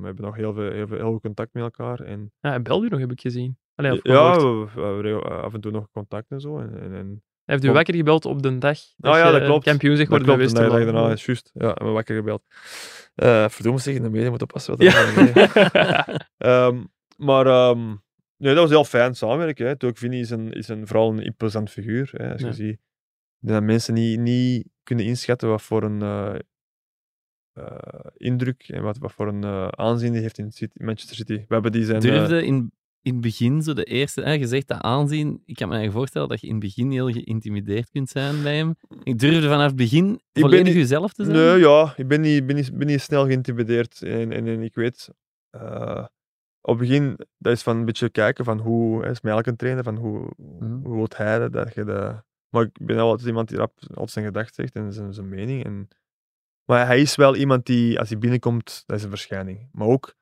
hebben 0.06 0.24
nog 0.24 0.36
heel 0.36 0.52
veel, 0.52 0.70
heel 0.70 0.86
veel 0.86 0.96
heel 0.96 1.10
goed 1.12 1.20
contact 1.20 1.52
met 1.52 1.62
elkaar. 1.62 2.00
En, 2.00 2.32
Ja, 2.40 2.60
belde 2.60 2.86
u 2.86 2.88
nog, 2.88 3.00
heb 3.00 3.10
ik 3.12 3.20
gezien. 3.20 3.58
Allee, 3.74 4.00
ja, 4.02 4.36
we, 4.36 4.66
we 4.74 4.80
hebben 4.80 5.00
regel- 5.00 5.22
af 5.24 5.54
en 5.54 5.60
toe 5.60 5.72
nog 5.72 5.90
contact 5.92 6.30
en 6.30 6.40
zo. 6.40 6.58
En, 6.58 6.80
en, 6.80 6.92
en 6.94 7.22
heeft 7.44 7.64
u 7.64 7.70
wakker 7.72 7.94
gebeld 7.94 8.24
op 8.24 8.42
de 8.42 8.58
dag 8.58 8.78
dat 8.96 9.12
Ah 9.12 9.18
ja, 9.18 9.26
je 9.26 9.32
dat 9.38 9.42
klopt. 9.48 9.64
kampioen 9.64 9.96
Dat 9.96 10.08
wordt 10.08 10.24
en 10.28 10.54
dat- 10.54 10.70
daarna 10.70 11.12
is 11.12 11.24
juist. 11.24 11.50
Ja, 11.54 11.60
we 11.60 11.66
hebben 11.66 11.92
wakker 11.92 12.16
gebeld. 12.16 12.42
Eh 13.14 13.48
verdomme 13.48 13.78
zeg, 13.80 13.94
in 13.94 14.02
de 14.02 14.10
media 14.10 14.30
moet 14.30 14.42
oppassen 14.42 14.76
wat 14.76 14.86
er 14.86 15.32
Ja. 15.34 16.06
Ehm, 16.36 16.82
maar 17.16 17.46
ehm, 17.46 17.86
nee, 18.36 18.54
dat 18.54 18.56
was 18.62 18.70
heel 18.70 18.84
fijn 18.84 19.14
samenwerken. 19.14 19.66
Hè. 19.66 19.86
Ook 19.86 19.96
Vinny 19.98 20.18
is, 20.20 20.30
een, 20.30 20.52
is 20.52 20.68
een, 20.68 20.86
vooral 20.86 21.10
een 21.12 21.22
imposant 21.24 21.70
figuur. 21.70 22.10
Hè. 22.12 22.32
Als 22.32 22.40
je 22.40 22.46
Ja. 22.46 22.52
ziet 22.52 22.78
dat 23.38 23.62
mensen 23.62 23.94
niet, 23.94 24.20
niet 24.20 24.68
kunnen 24.86 25.04
inschatten 25.04 25.48
wat 25.48 25.62
voor 25.62 25.82
een 25.82 26.02
eh, 26.02 26.34
eh, 27.52 28.00
indruk 28.16 28.68
en 28.68 28.82
wat, 28.82 28.98
wat 28.98 29.12
voor 29.12 29.28
een 29.28 29.44
eh, 29.44 29.68
aanzien 29.68 30.12
die 30.12 30.20
heeft 30.20 30.38
in 30.38 30.52
City, 30.52 30.82
Manchester 30.82 31.16
City. 31.16 31.34
We 31.48 31.54
hebben 31.54 31.72
die 31.72 31.84
zijn... 31.84 32.00
Durfde 32.00 32.44
in, 32.46 32.72
in 33.02 33.12
het 33.12 33.20
begin, 33.20 33.62
zo 33.62 33.72
de 33.72 33.84
eerste, 33.84 34.22
hè, 34.22 34.32
je 34.32 34.46
zegt 34.46 34.68
dat 34.68 34.80
aanzien, 34.80 35.42
ik 35.44 35.54
kan 35.54 35.68
me 35.68 35.74
eigenlijk 35.74 35.92
voorstellen 35.92 36.28
dat 36.28 36.40
je 36.40 36.46
in 36.46 36.52
het 36.52 36.62
begin 36.62 36.90
heel 36.90 37.10
geïntimideerd 37.12 37.90
kunt 37.90 38.08
zijn 38.08 38.42
bij 38.42 38.56
hem. 38.56 38.74
Ik 39.02 39.18
durfde 39.18 39.48
vanaf 39.48 39.66
het 39.66 39.76
begin 39.76 40.06
ben 40.32 40.42
volledig 40.42 40.66
niet- 40.66 40.74
jezelf 40.74 41.12
te 41.12 41.24
zijn. 41.24 41.36
Nee, 41.36 41.58
ja, 41.58 41.92
ik 41.96 42.08
ben 42.08 42.20
niet, 42.20 42.46
ben 42.46 42.56
niet, 42.56 42.78
ben 42.78 42.86
niet 42.86 43.00
snel 43.00 43.24
geïntimideerd. 43.26 44.02
En, 44.02 44.32
en, 44.32 44.46
en 44.46 44.62
ik 44.62 44.74
weet, 44.74 45.08
op 46.60 46.78
het 46.78 46.88
begin, 46.88 47.18
dat 47.38 47.52
is 47.52 47.62
van 47.62 47.76
een 47.76 47.84
beetje 47.84 48.08
kijken 48.10 48.44
van 48.44 48.58
hoe, 48.60 49.00
hij 49.02 49.10
is 49.10 49.20
mij 49.20 49.32
eigenlijk 49.32 49.46
een 49.46 49.56
trainer, 49.56 49.84
van 49.84 49.96
hoe, 49.96 50.30
Mhm. 50.36 50.84
hoe 50.86 50.94
wil 50.96 51.06
hij 51.16 51.38
dat, 51.38 51.52
dat 51.52 51.74
je 51.74 51.84
dat... 51.84 52.24
Maar 52.48 52.62
ik 52.62 52.86
ben 52.86 52.98
altijd 52.98 53.28
iemand 53.28 53.48
die 53.48 53.58
rap 53.58 53.78
altijd 53.88 54.10
zijn 54.10 54.24
gedacht 54.24 54.54
zegt 54.54 54.74
en 54.74 54.92
zijn, 54.92 55.14
zijn 55.14 55.28
mening. 55.28 55.64
En, 55.64 55.88
maar 56.64 56.86
hij 56.86 57.00
is 57.00 57.16
wel 57.16 57.36
iemand 57.36 57.66
die, 57.66 57.98
als 57.98 58.08
hij 58.08 58.18
binnenkomt, 58.18 58.82
dat 58.86 58.96
is 58.96 59.02
een 59.02 59.10
verschijning. 59.10 59.68
Maar 59.72 59.86
ook, 59.86 60.14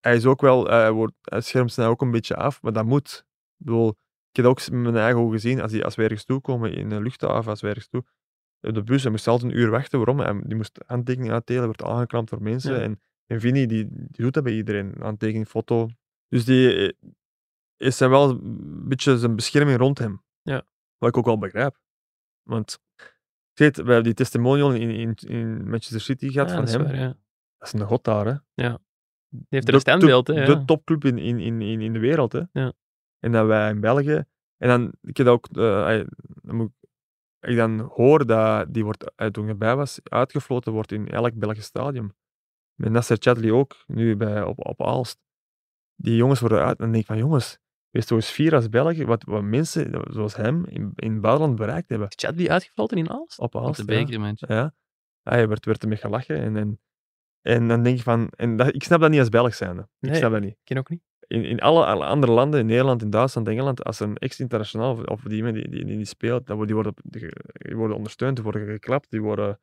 hij 0.00 0.16
is 0.16 0.26
ook 0.26 0.40
wel, 0.40 0.66
hij, 0.66 0.92
wordt, 0.92 1.14
hij 1.20 1.40
schermt 1.40 1.72
zich 1.72 1.84
ook 1.84 2.02
een 2.02 2.10
beetje 2.10 2.36
af, 2.36 2.62
maar 2.62 2.72
dat 2.72 2.84
moet. 2.84 3.26
Ik 3.58 3.66
bedoel, 3.66 3.88
ik 3.88 4.36
heb 4.36 4.44
dat 4.44 4.46
ook 4.46 4.70
met 4.70 4.82
mijn 4.82 4.96
eigen 4.96 5.20
ogen 5.20 5.32
gezien, 5.32 5.60
als, 5.60 5.72
hij, 5.72 5.84
als 5.84 5.94
we 5.94 6.02
ergens 6.02 6.24
toe 6.24 6.40
komen 6.40 6.74
in 6.74 6.90
een 6.90 7.02
luchthaven, 7.02 7.50
als 7.50 7.60
we 7.60 7.68
ergens 7.68 7.88
toe, 7.88 8.04
op 8.68 8.74
de 8.74 8.82
bus, 8.82 9.02
hij 9.02 9.10
moest 9.10 9.26
altijd 9.26 9.52
een 9.52 9.58
uur 9.58 9.70
wachten. 9.70 9.98
Waarom? 9.98 10.18
Hij, 10.18 10.40
die 10.44 10.56
moest 10.56 10.78
handtekeningen 10.86 11.34
uitdelen, 11.34 11.66
werd 11.66 11.82
aangeklampt 11.82 12.30
voor 12.30 12.42
mensen. 12.42 12.74
Ja. 12.74 12.80
En, 12.80 13.00
en 13.26 13.40
Vinny, 13.40 13.66
die, 13.66 13.88
die 13.90 14.22
doet 14.22 14.34
dat 14.34 14.44
bij 14.44 14.52
iedereen. 14.52 14.94
Handtekening, 14.98 15.48
foto. 15.48 15.88
Dus 16.28 16.44
die 16.44 16.74
eh, 16.74 16.92
is 17.76 18.00
er 18.00 18.10
wel 18.10 18.30
een 18.30 18.88
beetje 18.88 19.18
zijn 19.18 19.36
bescherming 19.36 19.78
rond 19.78 19.98
hem. 19.98 20.22
Ja. 20.42 20.64
Wat 21.02 21.10
ik 21.10 21.16
ook 21.16 21.24
wel 21.24 21.38
begrijp. 21.38 21.78
Want, 22.42 22.78
weet, 23.52 23.76
we 23.76 23.82
hebben 23.82 24.02
die 24.04 24.14
testimonial 24.14 24.72
in, 24.74 24.90
in, 24.90 25.14
in 25.14 25.68
Manchester 25.70 26.00
City 26.00 26.30
gehad 26.30 26.48
Ja, 26.48 26.54
van 26.54 26.64
dat 26.64 26.74
hem. 26.74 26.82
waar, 26.84 26.94
ja. 26.96 27.06
Dat 27.58 27.72
is 27.74 27.80
een 27.80 27.86
god 27.86 28.04
daar, 28.04 28.26
hè. 28.26 28.34
Die 29.28 29.46
heeft 29.48 29.64
er 29.64 29.70
De 29.70 29.72
een 29.72 29.80
standbeeld, 29.80 30.26
hè. 30.26 30.34
ja. 30.34 30.46
De 30.46 30.64
topclub 30.64 31.04
in, 31.04 31.18
in, 31.18 31.40
in, 31.40 31.80
in, 31.80 31.92
de 31.92 31.98
wereld, 31.98 32.32
hè. 32.32 32.42
Ja. 32.52 32.72
En 33.18 33.32
dat 33.32 33.46
wij 33.46 33.70
in 33.70 33.80
België... 33.80 34.24
En 34.56 34.68
dan, 34.68 34.92
ik 35.02 35.16
heb 35.16 35.26
ook... 35.26 35.46
eh, 35.46 36.04
dan 36.42 36.56
moet 36.56 36.72
ik- 37.40 37.56
dan 37.56 37.80
hoor 37.80 38.26
dat 38.26 38.74
die 38.74 38.84
wordt, 38.84 39.12
eh, 39.14 39.26
toen 39.26 39.44
ik 39.44 39.50
erbij 39.50 39.76
was, 39.76 40.00
uitgefloten 40.02 40.72
wordt 40.72 40.92
in 40.92 41.08
elk 41.08 41.34
Belgisch 41.34 41.64
stadion. 41.64 42.14
Met 42.74 42.90
Nasser 42.92 43.16
Chadli 43.20 43.52
ook, 43.52 43.84
nu 43.86 44.16
bij, 44.16 44.42
op, 44.42 44.66
op 44.66 44.82
Aalst. 44.82 45.18
Die 45.94 46.16
jongens 46.16 46.40
worden 46.40 46.58
uit. 46.58 46.78
En 46.78 46.82
dan 46.84 46.90
denk 46.90 47.02
ik 47.02 47.08
van, 47.08 47.18
jongens, 47.18 47.58
wees 47.92 48.06
toch 48.06 48.18
eens 48.18 48.30
fier 48.30 48.54
als 48.54 48.68
België, 48.68 49.04
wat, 49.04 49.24
wat 49.24 49.42
mensen 49.42 50.02
zoals 50.10 50.36
hem 50.36 50.64
in, 50.64 50.92
in 50.94 51.12
het 51.12 51.20
buitenland 51.20 51.56
bereikt 51.56 51.88
hebben. 51.88 52.08
Is 52.08 52.26
Chadley 52.26 52.50
uitgefloten 52.50 52.98
in 52.98 53.10
Aalst? 53.10 53.38
Op 53.38 53.54
Op 53.54 53.62
Aalst, 53.62 53.86
de 53.86 53.94
ja. 53.94 54.34
Ja. 54.54 54.74
Ah, 55.22 55.38
je 55.38 55.46
werd, 55.46 55.64
werd 55.64 55.82
ermee 55.82 55.98
gelachen. 55.98 56.36
En, 56.36 56.56
en, 56.56 56.80
en 57.40 57.68
dan 57.68 57.82
denk 57.82 57.96
je 57.96 58.02
van... 58.02 58.28
En 58.36 58.56
dat, 58.56 58.74
ik 58.74 58.82
snap 58.82 59.00
dat 59.00 59.10
niet 59.10 59.18
als 59.18 59.28
Belg 59.28 59.54
zijnde. 59.54 59.82
Ik 59.82 60.08
Nee. 60.10 60.14
snap 60.14 60.32
dat 60.32 60.40
niet. 60.40 60.50
Ik 60.50 60.64
ken 60.64 60.78
ook 60.78 60.88
niet. 60.88 61.02
In, 61.26 61.44
in 61.44 61.60
alle, 61.60 61.84
alle 61.84 62.04
andere 62.04 62.32
landen, 62.32 62.60
in 62.60 62.66
Nederland, 62.66 63.02
in 63.02 63.10
Duitsland, 63.10 63.48
Engeland, 63.48 63.84
als 63.84 64.00
een 64.00 64.16
ex-internationaal 64.16 64.92
of, 64.92 65.04
of 65.04 65.22
die, 65.22 65.52
die, 65.52 65.68
die, 65.68 65.84
die 65.84 66.04
speelt, 66.04 66.46
dan 66.46 66.66
die 66.66 66.74
worden, 66.74 66.94
die, 67.02 67.28
die 67.52 67.76
worden 67.76 67.96
ondersteund, 67.96 68.34
die 68.34 68.44
worden 68.44 68.66
geklapt, 68.66 69.10
die 69.10 69.22
worden... 69.22 69.60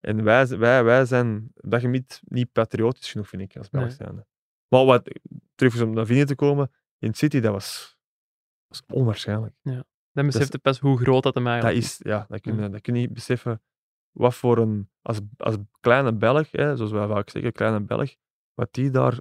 En 0.00 0.24
wij, 0.24 0.46
wij, 0.46 0.84
wij 0.84 1.04
zijn 1.04 1.50
op 1.54 1.70
dat 1.70 1.80
gebied 1.80 2.20
niet 2.24 2.52
patriotisch 2.52 3.10
genoeg, 3.10 3.28
vind 3.28 3.42
ik, 3.42 3.56
als 3.56 3.70
Belg 3.70 3.98
Nee. 3.98 4.24
Maar 4.68 4.84
wat, 4.84 5.20
terug 5.54 5.82
om 5.82 5.94
naar 5.94 6.06
Vinnie 6.06 6.24
te 6.24 6.34
komen, 6.34 6.70
in 7.00 7.14
City, 7.14 7.40
dat 7.40 7.52
was, 7.52 7.98
was 8.66 8.82
onwaarschijnlijk. 8.86 9.54
Dan 10.12 10.26
besefte 10.26 10.58
pas 10.58 10.78
hoe 10.78 10.98
groot 10.98 11.22
dat 11.22 11.34
hem 11.34 11.44
Dat 11.44 11.52
eigenlijk 11.52 11.84
is, 11.84 11.98
ja, 12.02 12.26
dat 12.28 12.40
kun, 12.40 12.62
je, 12.62 12.68
dat 12.68 12.80
kun 12.80 12.94
je 12.94 13.00
niet 13.00 13.12
beseffen. 13.12 13.62
Wat 14.10 14.34
voor 14.34 14.58
een, 14.58 14.90
als, 15.02 15.20
als 15.36 15.56
kleine 15.80 16.14
Belg, 16.14 16.50
hè, 16.50 16.76
zoals 16.76 16.92
wij 16.92 17.06
vaak 17.06 17.30
zeggen, 17.30 17.52
kleine 17.52 17.80
Belg, 17.80 18.14
wat 18.54 18.72
die 18.72 18.90
daar, 18.90 19.20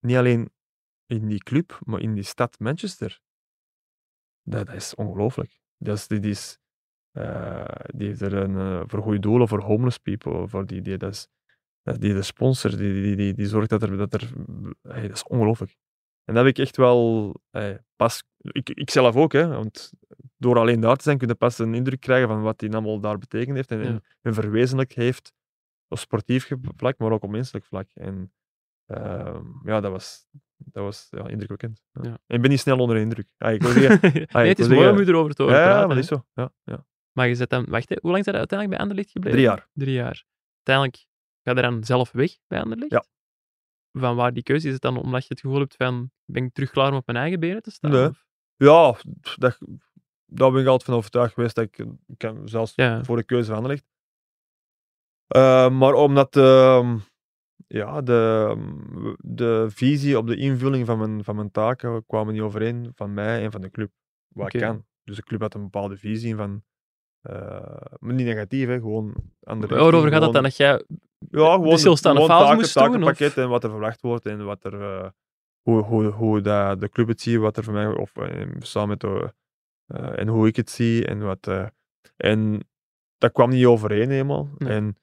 niet 0.00 0.16
alleen 0.16 0.52
in 1.06 1.28
die 1.28 1.42
club, 1.42 1.80
maar 1.84 2.00
in 2.00 2.14
die 2.14 2.22
stad 2.22 2.58
Manchester, 2.58 3.20
dat, 4.42 4.66
dat 4.66 4.74
is 4.74 4.94
ongelooflijk. 4.94 5.60
Dat 5.76 5.96
is, 5.96 6.06
die, 6.06 6.20
die, 6.20 6.30
is, 6.30 6.58
eh, 7.10 7.64
die 7.94 8.08
heeft 8.08 8.20
er 8.20 8.34
een, 8.34 8.56
eh, 8.56 8.82
voor 8.86 9.02
goede 9.02 9.18
doelen, 9.18 9.48
voor 9.48 9.60
homeless 9.60 9.98
people, 9.98 10.48
voor 10.48 10.66
die, 10.66 10.82
die, 10.82 10.96
dat 10.96 11.12
is, 11.12 11.28
dat, 11.82 12.00
die 12.00 12.14
de 12.14 12.22
sponsor, 12.22 12.76
die, 12.76 13.02
die, 13.02 13.16
die, 13.16 13.34
die 13.34 13.46
zorgt 13.46 13.70
dat 13.70 13.82
er, 13.82 13.96
dat 13.96 14.14
er, 14.14 14.32
hey, 14.82 15.02
dat 15.02 15.16
is 15.16 15.24
ongelooflijk. 15.24 15.76
En 16.24 16.34
dat 16.34 16.44
heb 16.44 16.46
ik 16.46 16.58
echt 16.58 16.76
wel 16.76 17.34
eh, 17.50 17.74
pas, 17.96 18.22
ik, 18.38 18.70
ik 18.70 18.90
zelf 18.90 19.16
ook, 19.16 19.32
hè, 19.32 19.46
want 19.48 19.92
door 20.36 20.58
alleen 20.58 20.80
daar 20.80 20.96
te 20.96 21.02
zijn, 21.02 21.18
kun 21.18 21.28
je 21.28 21.34
pas 21.34 21.58
een 21.58 21.74
indruk 21.74 22.00
krijgen 22.00 22.28
van 22.28 22.42
wat 22.42 22.60
hij 22.60 22.70
allemaal 22.70 23.00
daar 23.00 23.18
betekend 23.18 23.56
heeft 23.56 23.70
en, 23.70 23.78
Ja. 23.78 23.84
en, 23.84 24.02
en 24.22 24.34
verwezenlijk 24.34 24.92
heeft 24.92 25.32
op 25.88 25.98
sportief 25.98 26.50
vlak, 26.76 26.98
maar 26.98 27.12
ook 27.12 27.22
op 27.22 27.30
menselijk 27.30 27.64
vlak. 27.64 27.88
En 27.94 28.32
ehm, 28.86 29.44
ja, 29.64 29.80
dat 29.80 29.90
was, 29.90 30.26
dat 30.56 30.82
was 30.82 31.06
ja, 31.10 31.28
indrukwekkend. 31.28 31.82
Ja. 31.92 32.00
Ja. 32.02 32.18
En 32.26 32.36
ik 32.36 32.40
ben 32.40 32.50
niet 32.50 32.60
snel 32.60 32.78
onder 32.78 32.96
de 32.96 33.02
indruk. 33.02 33.28
Ah, 33.38 33.52
ik 33.52 33.62
wil 33.62 33.70
zeggen, 33.70 34.26
nee, 34.32 34.48
het 34.48 34.58
is 34.58 34.68
mooi 34.68 34.88
om 34.88 34.98
u 34.98 35.04
erover 35.06 35.34
te 35.34 35.42
horen 35.42 35.58
ja, 35.58 35.64
praten. 35.64 35.86
maar 35.86 35.96
dat 35.96 36.04
is 36.04 36.10
zo. 36.10 36.24
Ja, 36.34 36.52
ja. 36.62 36.86
Maar 37.12 37.28
je 37.28 37.34
zet 37.34 37.50
dan, 37.50 37.64
wacht, 37.68 37.88
hè, 37.88 37.96
hoe 38.00 38.10
lang 38.10 38.24
zijn 38.24 38.34
je 38.34 38.40
uiteindelijk 38.40 38.70
bij 38.70 38.78
Anderlecht 38.78 39.10
gebleven? 39.10 39.38
Drie 39.38 39.50
jaar. 39.50 39.68
Drie 39.72 39.94
jaar. 39.94 40.24
Uiteindelijk 40.62 41.06
ga 41.42 41.52
je 41.54 41.62
dan 41.62 41.84
zelf 41.84 42.12
weg 42.12 42.36
bij 42.46 42.62
Anderlecht? 42.62 42.90
Ja. 42.92 43.04
Van 43.98 44.16
waar 44.16 44.32
die 44.32 44.42
keuze? 44.42 44.66
Is 44.66 44.72
het 44.72 44.82
dan 44.82 44.96
omdat 44.96 45.22
je 45.22 45.28
het 45.28 45.40
gevoel 45.40 45.58
hebt 45.58 45.76
van, 45.76 46.10
ben 46.24 46.44
ik 46.44 46.52
terug 46.52 46.70
klaar 46.70 46.90
om 46.90 46.96
op 46.96 47.06
mijn 47.06 47.18
eigen 47.18 47.40
benen 47.40 47.62
te 47.62 47.70
staan? 47.70 47.90
Nee. 47.90 48.10
Ja, 48.56 48.96
dat, 49.38 49.58
daar 50.26 50.50
ben 50.50 50.60
ik 50.60 50.66
altijd 50.66 50.82
van 50.84 50.94
overtuigd 50.94 51.34
geweest 51.34 51.54
dat 51.54 51.64
ik, 51.64 51.78
ik 52.06 52.18
kan 52.18 52.48
zelfs 52.48 52.72
Ja. 52.74 53.04
voor 53.04 53.16
de 53.16 53.24
keuze 53.24 53.46
van 53.46 53.56
Anderlecht. 53.56 53.84
Eh, 55.26 55.70
maar 55.70 55.92
omdat 55.94 56.36
ehm, 56.36 56.98
ja, 57.66 58.02
de, 58.02 58.56
de 59.18 59.66
visie 59.70 60.18
op 60.18 60.26
de 60.26 60.36
invulling 60.36 60.86
van 60.86 60.98
mijn, 60.98 61.24
van 61.24 61.36
mijn 61.36 61.50
taken 61.50 62.06
kwamen 62.06 62.32
niet 62.32 62.42
overeen 62.42 62.92
van 62.94 63.14
mij 63.14 63.42
en 63.44 63.50
van 63.50 63.60
de 63.60 63.70
club. 63.70 63.92
Wat 64.28 64.54
ik 64.54 64.60
kan. 64.60 64.84
Dus 65.04 65.16
de 65.16 65.22
club 65.22 65.40
had 65.40 65.54
een 65.54 65.62
bepaalde 65.62 65.96
visie 65.96 66.36
van, 66.36 66.62
maar 67.98 68.14
niet 68.14 68.26
negatief, 68.26 68.66
hè, 68.66 68.74
gewoon 68.74 69.14
andere 69.42 69.74
Waarover 69.74 70.10
gaat 70.10 70.20
dat 70.20 70.32
dan? 70.32 70.42
Dat 70.42 70.56
jij 70.56 70.84
ja, 71.30 71.52
gewoon 71.52 71.68
de 71.68 71.76
stilstaande 71.78 72.20
gewoon 72.20 72.36
fase 72.36 72.44
taken, 72.44 72.60
moest 72.60 72.74
doen, 72.74 72.82
of? 72.84 72.90
takenpakket 72.92 73.36
en 73.44 73.48
wat 73.48 73.64
er 73.64 73.70
verwacht 73.70 74.00
wordt 74.00 74.26
en 74.26 74.44
wat 74.44 74.64
er, 74.64 74.82
eh, 74.82 75.08
hoe, 75.62 75.82
hoe, 75.82 76.04
hoe 76.04 76.40
dat 76.40 76.80
de 76.80 76.88
club 76.88 77.08
het 77.08 77.20
ziet, 77.20 77.38
wat 77.38 77.56
er 77.56 77.64
voor 77.64 77.72
mij, 77.72 77.86
of 77.86 78.16
eh, 78.16 78.46
samen 78.58 78.88
met 78.88 79.00
de, 79.00 79.32
eh, 79.86 80.18
en 80.18 80.28
hoe 80.28 80.46
ik 80.46 80.56
het 80.56 80.70
zie 80.70 81.06
en 81.06 81.18
wat. 81.18 81.46
eh, 81.46 81.66
en 82.16 82.68
dat 83.18 83.32
kwam 83.32 83.50
niet 83.50 83.66
overeen 83.66 84.10
helemaal. 84.10 84.48
Nee. 84.58 84.72
En 84.72 84.96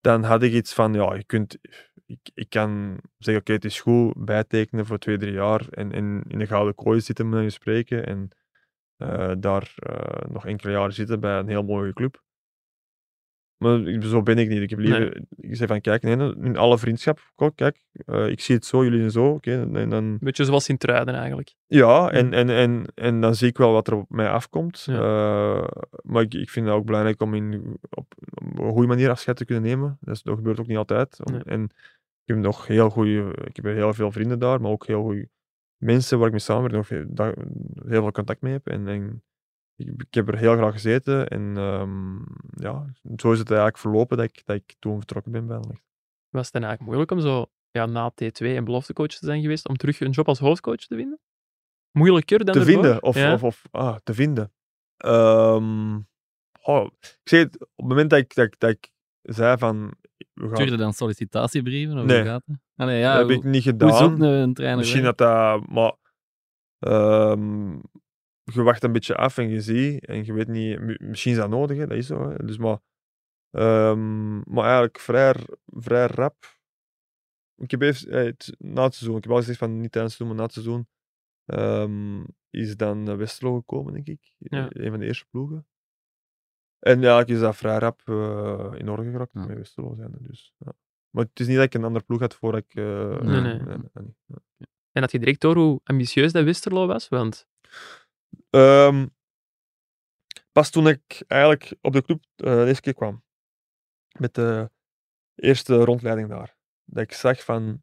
dan 0.00 0.22
had 0.22 0.42
ik 0.42 0.52
iets 0.52 0.74
van, 0.74 0.94
ja, 0.94 1.14
je 1.14 1.24
kunt, 1.24 1.58
ik, 2.06 2.30
ik 2.34 2.48
kan 2.48 2.98
zeggen, 3.18 3.42
oké, 3.42 3.52
het 3.52 3.64
is 3.64 3.80
goed, 3.80 4.24
bijtekenen 4.24 4.86
voor 4.86 4.98
twee, 4.98 5.18
drie 5.18 5.32
jaar 5.32 5.68
en, 5.70 5.92
en 5.92 6.22
in 6.28 6.38
de 6.38 6.46
gouden 6.46 6.74
kooi 6.74 7.00
zitten 7.00 7.28
met 7.28 7.42
je 7.42 7.50
spreken 7.50 8.06
en 8.06 8.28
eh, 8.30 8.38
daar 9.38 9.74
eh, 9.76 10.30
nog 10.30 10.46
enkele 10.46 10.72
jaren 10.72 10.92
zitten 10.92 11.20
bij 11.20 11.38
een 11.38 11.48
heel 11.48 11.62
mooie 11.62 11.92
club. 11.92 12.22
Maar 13.56 14.02
zo 14.02 14.22
ben 14.22 14.38
ik 14.38 14.48
niet. 14.48 14.60
Ik 14.60 14.70
heb 14.70 14.78
liever, 14.78 15.22
ik 15.36 15.56
zeg 15.56 15.68
van, 15.68 15.80
kijk, 15.80 16.02
nee, 16.02 16.34
in 16.36 16.56
alle 16.56 16.78
vriendschap, 16.78 17.32
kijk, 17.54 17.84
eh, 18.06 18.28
ik 18.28 18.40
zie 18.40 18.54
het 18.54 18.64
zo, 18.64 18.84
jullie 18.84 19.10
zo, 19.10 19.26
oké, 19.26 19.70
en 19.72 19.88
dan... 19.88 20.18
Beetje 20.20 20.44
zoals 20.44 20.68
in 20.68 20.76
Truiden 20.76 21.14
eigenlijk. 21.14 21.54
Ja, 21.66 22.10
en, 22.10 22.32
en, 22.32 22.50
en, 22.50 22.84
en 22.94 23.20
dan 23.20 23.34
zie 23.34 23.48
ik 23.48 23.56
wel 23.56 23.72
wat 23.72 23.86
er 23.86 23.94
op 23.94 24.10
mij 24.10 24.28
afkomt. 24.28 24.82
Ja. 24.84 24.94
Eh, 24.94 25.66
maar 26.02 26.22
ik, 26.22 26.34
ik 26.34 26.50
vind 26.50 26.66
het 26.66 26.74
ook 26.74 26.86
belangrijk 26.86 27.22
om 27.22 27.34
in, 27.34 27.76
op, 27.90 28.14
op 28.34 28.58
een 28.58 28.72
goede 28.72 28.88
manier 28.88 29.10
afscheid 29.10 29.36
te 29.36 29.44
kunnen 29.44 29.64
nemen. 29.64 29.98
Dat, 30.00 30.14
is, 30.14 30.22
dat 30.22 30.36
gebeurt 30.36 30.60
ook 30.60 30.66
niet 30.66 30.76
altijd. 30.76 31.18
Nee. 31.22 31.42
En 31.42 31.62
ik 31.62 32.34
heb 32.34 32.36
nog 32.36 32.66
heel 32.66 32.90
goede, 32.90 33.34
ik 33.44 33.56
heb 33.56 33.64
heel 33.64 33.94
veel 33.94 34.10
vrienden 34.10 34.38
daar, 34.38 34.60
maar 34.60 34.70
ook 34.70 34.86
heel 34.86 35.02
goede 35.02 35.28
mensen 35.84 36.16
waar 36.18 36.26
ik 36.26 36.32
mee 36.32 36.40
samenwerk, 36.40 36.74
nog 36.74 36.88
heel 36.88 38.02
veel 38.02 38.12
contact 38.12 38.40
mee 38.40 38.52
heb. 38.52 38.66
En, 38.66 38.88
en 38.88 39.22
ik, 39.76 39.88
ik 39.96 40.14
heb 40.14 40.28
er 40.28 40.38
heel 40.38 40.56
graag 40.56 40.72
gezeten. 40.72 41.28
En 41.28 41.56
ehm, 41.56 42.16
ja, 42.64 42.84
zo 43.16 43.32
is 43.32 43.38
het 43.38 43.48
eigenlijk 43.48 43.78
verlopen 43.78 44.16
dat 44.16 44.26
ik, 44.26 44.42
dat 44.44 44.56
ik 44.56 44.74
toen 44.78 44.96
vertrokken 44.96 45.32
ben 45.32 45.46
bij 45.46 45.56
Anderlecht. 45.56 45.84
Was 46.28 46.44
het 46.44 46.52
dan 46.52 46.62
eigenlijk 46.62 46.92
moeilijk 46.92 47.10
om 47.10 47.20
zo 47.30 47.46
ja, 47.70 47.86
na 47.86 48.12
T2 48.12 48.46
en 48.46 48.64
beloftecoach 48.64 49.08
te 49.08 49.26
zijn 49.26 49.42
geweest, 49.42 49.68
om 49.68 49.76
terug 49.76 50.00
een 50.00 50.10
job 50.10 50.28
als 50.28 50.38
hoofdcoach 50.38 50.76
te 50.76 50.96
vinden? 50.96 51.20
Moeilijker 51.90 52.44
dan 52.44 52.54
te 52.54 52.60
ervoor? 52.60 52.82
vinden. 52.82 53.02
Of, 53.02 53.16
Ja. 53.16 53.32
of, 53.32 53.42
of 53.42 53.62
ah, 53.70 53.96
te 54.02 54.14
vinden. 54.14 54.52
Ehm, 54.96 56.00
oh, 56.62 56.86
ik 57.00 57.20
zeg 57.24 57.42
het, 57.42 57.60
op 57.60 57.68
het 57.76 57.86
moment 57.86 58.10
dat 58.10 58.18
ik, 58.18 58.34
dat 58.34 58.46
ik, 58.46 58.58
dat 58.58 58.70
ik 58.70 58.92
zei 59.22 59.58
van... 59.58 59.94
We 60.32 60.56
gaan, 60.56 60.76
dan 60.76 60.92
sollicitatiebrieven? 60.92 61.98
Of 61.98 62.04
Nee. 62.04 62.16
hoe 62.20 62.26
gaat 62.26 62.42
het? 62.46 62.56
Ja, 62.76 63.18
dat 63.18 63.28
heb 63.28 63.36
ik 63.38 63.44
niet 63.44 63.62
gedaan. 63.62 64.22
een, 64.22 64.54
trainer? 64.54 64.78
Misschien 64.78 65.02
werk? 65.02 65.16
dat 65.18 65.28
dat... 65.60 65.68
Maar, 65.68 65.94
ehm, 66.78 67.72
je 68.42 68.62
wacht 68.62 68.82
een 68.82 68.92
beetje 68.92 69.16
af 69.16 69.38
en 69.38 69.48
je 69.48 69.60
ziet, 69.60 70.06
en 70.06 70.24
je 70.24 70.32
weet 70.32 70.48
niet... 70.48 70.80
mi- 70.80 70.96
Misschien 71.00 71.32
is 71.32 71.38
dat 71.38 71.48
nodig, 71.48 71.76
hè, 71.76 71.86
dat 71.86 71.96
is 71.96 72.06
zo. 72.06 72.28
Hè. 72.30 72.36
Dus 72.44 72.58
maar, 72.58 72.78
ehm, 73.50 74.36
maar 74.54 74.64
eigenlijk 74.64 74.98
vrij, 74.98 75.34
vrij 75.66 76.06
rap. 76.06 76.36
Ik 77.56 77.70
heb 77.70 77.80
even, 77.82 78.10
eh, 78.10 78.24
het- 78.24 78.54
na 78.58 78.82
het 78.84 78.94
seizoen, 78.94 79.16
ik 79.16 79.22
heb 79.22 79.32
al 79.32 79.38
gezegd 79.38 79.58
van 79.58 79.80
niet 79.80 79.92
tijdens 79.92 80.18
het 80.18 80.26
seizoen, 80.26 80.26
maar 80.28 80.36
na 80.36 80.42
het 80.42 80.52
seizoen, 80.52 80.88
ehm, 81.44 82.24
is 82.50 82.76
dan 82.76 83.08
eh, 83.08 83.16
Westerlo 83.16 83.54
gekomen, 83.56 83.92
denk 83.92 84.06
ik. 84.06 84.34
Ja. 84.38 84.66
Een 84.70 84.90
van 84.90 85.00
de 85.00 85.06
eerste 85.06 85.26
ploegen. 85.30 85.66
En 86.78 87.00
ja, 87.00 87.20
ik 87.20 87.28
is 87.28 87.40
dat 87.40 87.56
vrij 87.56 87.78
rap 87.78 88.00
eh, 88.04 88.72
in 88.74 88.88
orde 88.88 89.10
geraakt 89.10 89.32
Ja. 89.32 89.46
met 89.46 89.56
Westerlo 89.56 89.94
zijn. 89.94 90.14
Dus, 90.20 90.54
ja. 90.58 90.72
Maar 91.14 91.24
het 91.24 91.40
is 91.40 91.46
niet 91.46 91.56
dat 91.56 91.64
ik 91.64 91.74
een 91.74 91.84
andere 91.84 92.04
ploeg 92.04 92.20
had 92.20 92.34
voordat 92.34 92.60
ik... 92.60 92.74
eh, 92.74 93.18
Nee, 93.20 93.40
nee. 93.40 93.60
En 94.92 95.02
had 95.02 95.10
je 95.12 95.18
direct 95.18 95.40
door 95.40 95.56
hoe 95.56 95.80
ambitieus 95.84 96.32
dat 96.32 96.44
Westerlo 96.44 96.86
was? 96.86 97.08
Want 97.08 97.46
Ehm, 98.50 99.06
pas 100.52 100.70
toen 100.70 100.88
ik 100.88 101.22
eigenlijk 101.26 101.74
op 101.80 101.92
de 101.92 102.02
club 102.02 102.24
eh, 102.36 102.54
de 102.54 102.66
eerste 102.66 102.80
keer 102.82 102.94
kwam, 102.94 103.22
met 104.18 104.34
de 104.34 104.70
eerste 105.34 105.84
rondleiding 105.84 106.28
daar, 106.28 106.56
dat 106.84 107.02
ik 107.02 107.12
zag 107.12 107.44
van 107.44 107.82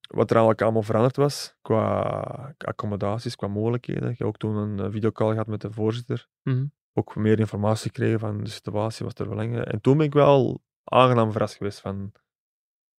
wat 0.00 0.30
er 0.30 0.36
eigenlijk 0.36 0.62
allemaal 0.62 0.82
veranderd 0.82 1.16
was 1.16 1.54
qua 1.62 2.54
accommodaties, 2.58 3.36
qua 3.36 3.48
mogelijkheden. 3.48 4.10
Ik 4.10 4.18
heb 4.18 4.26
ook 4.26 4.36
toen 4.36 4.56
een 4.56 4.78
eh, 4.80 4.90
videocall 4.90 5.30
gehad 5.30 5.46
met 5.46 5.60
de 5.60 5.72
voorzitter. 5.72 6.28
Mhm. 6.42 6.66
Ook 6.92 7.16
meer 7.16 7.38
informatie 7.38 7.90
gekregen 7.90 8.18
van 8.20 8.44
de 8.44 8.50
situatie, 8.50 9.04
wat 9.06 9.18
er 9.18 9.26
verlengen. 9.26 9.66
En 9.66 9.80
toen 9.80 9.96
ben 9.96 10.06
ik 10.06 10.12
wel 10.12 10.62
aangenaam 10.84 11.32
verrast 11.32 11.54
geweest 11.56 11.80
van, 11.80 12.12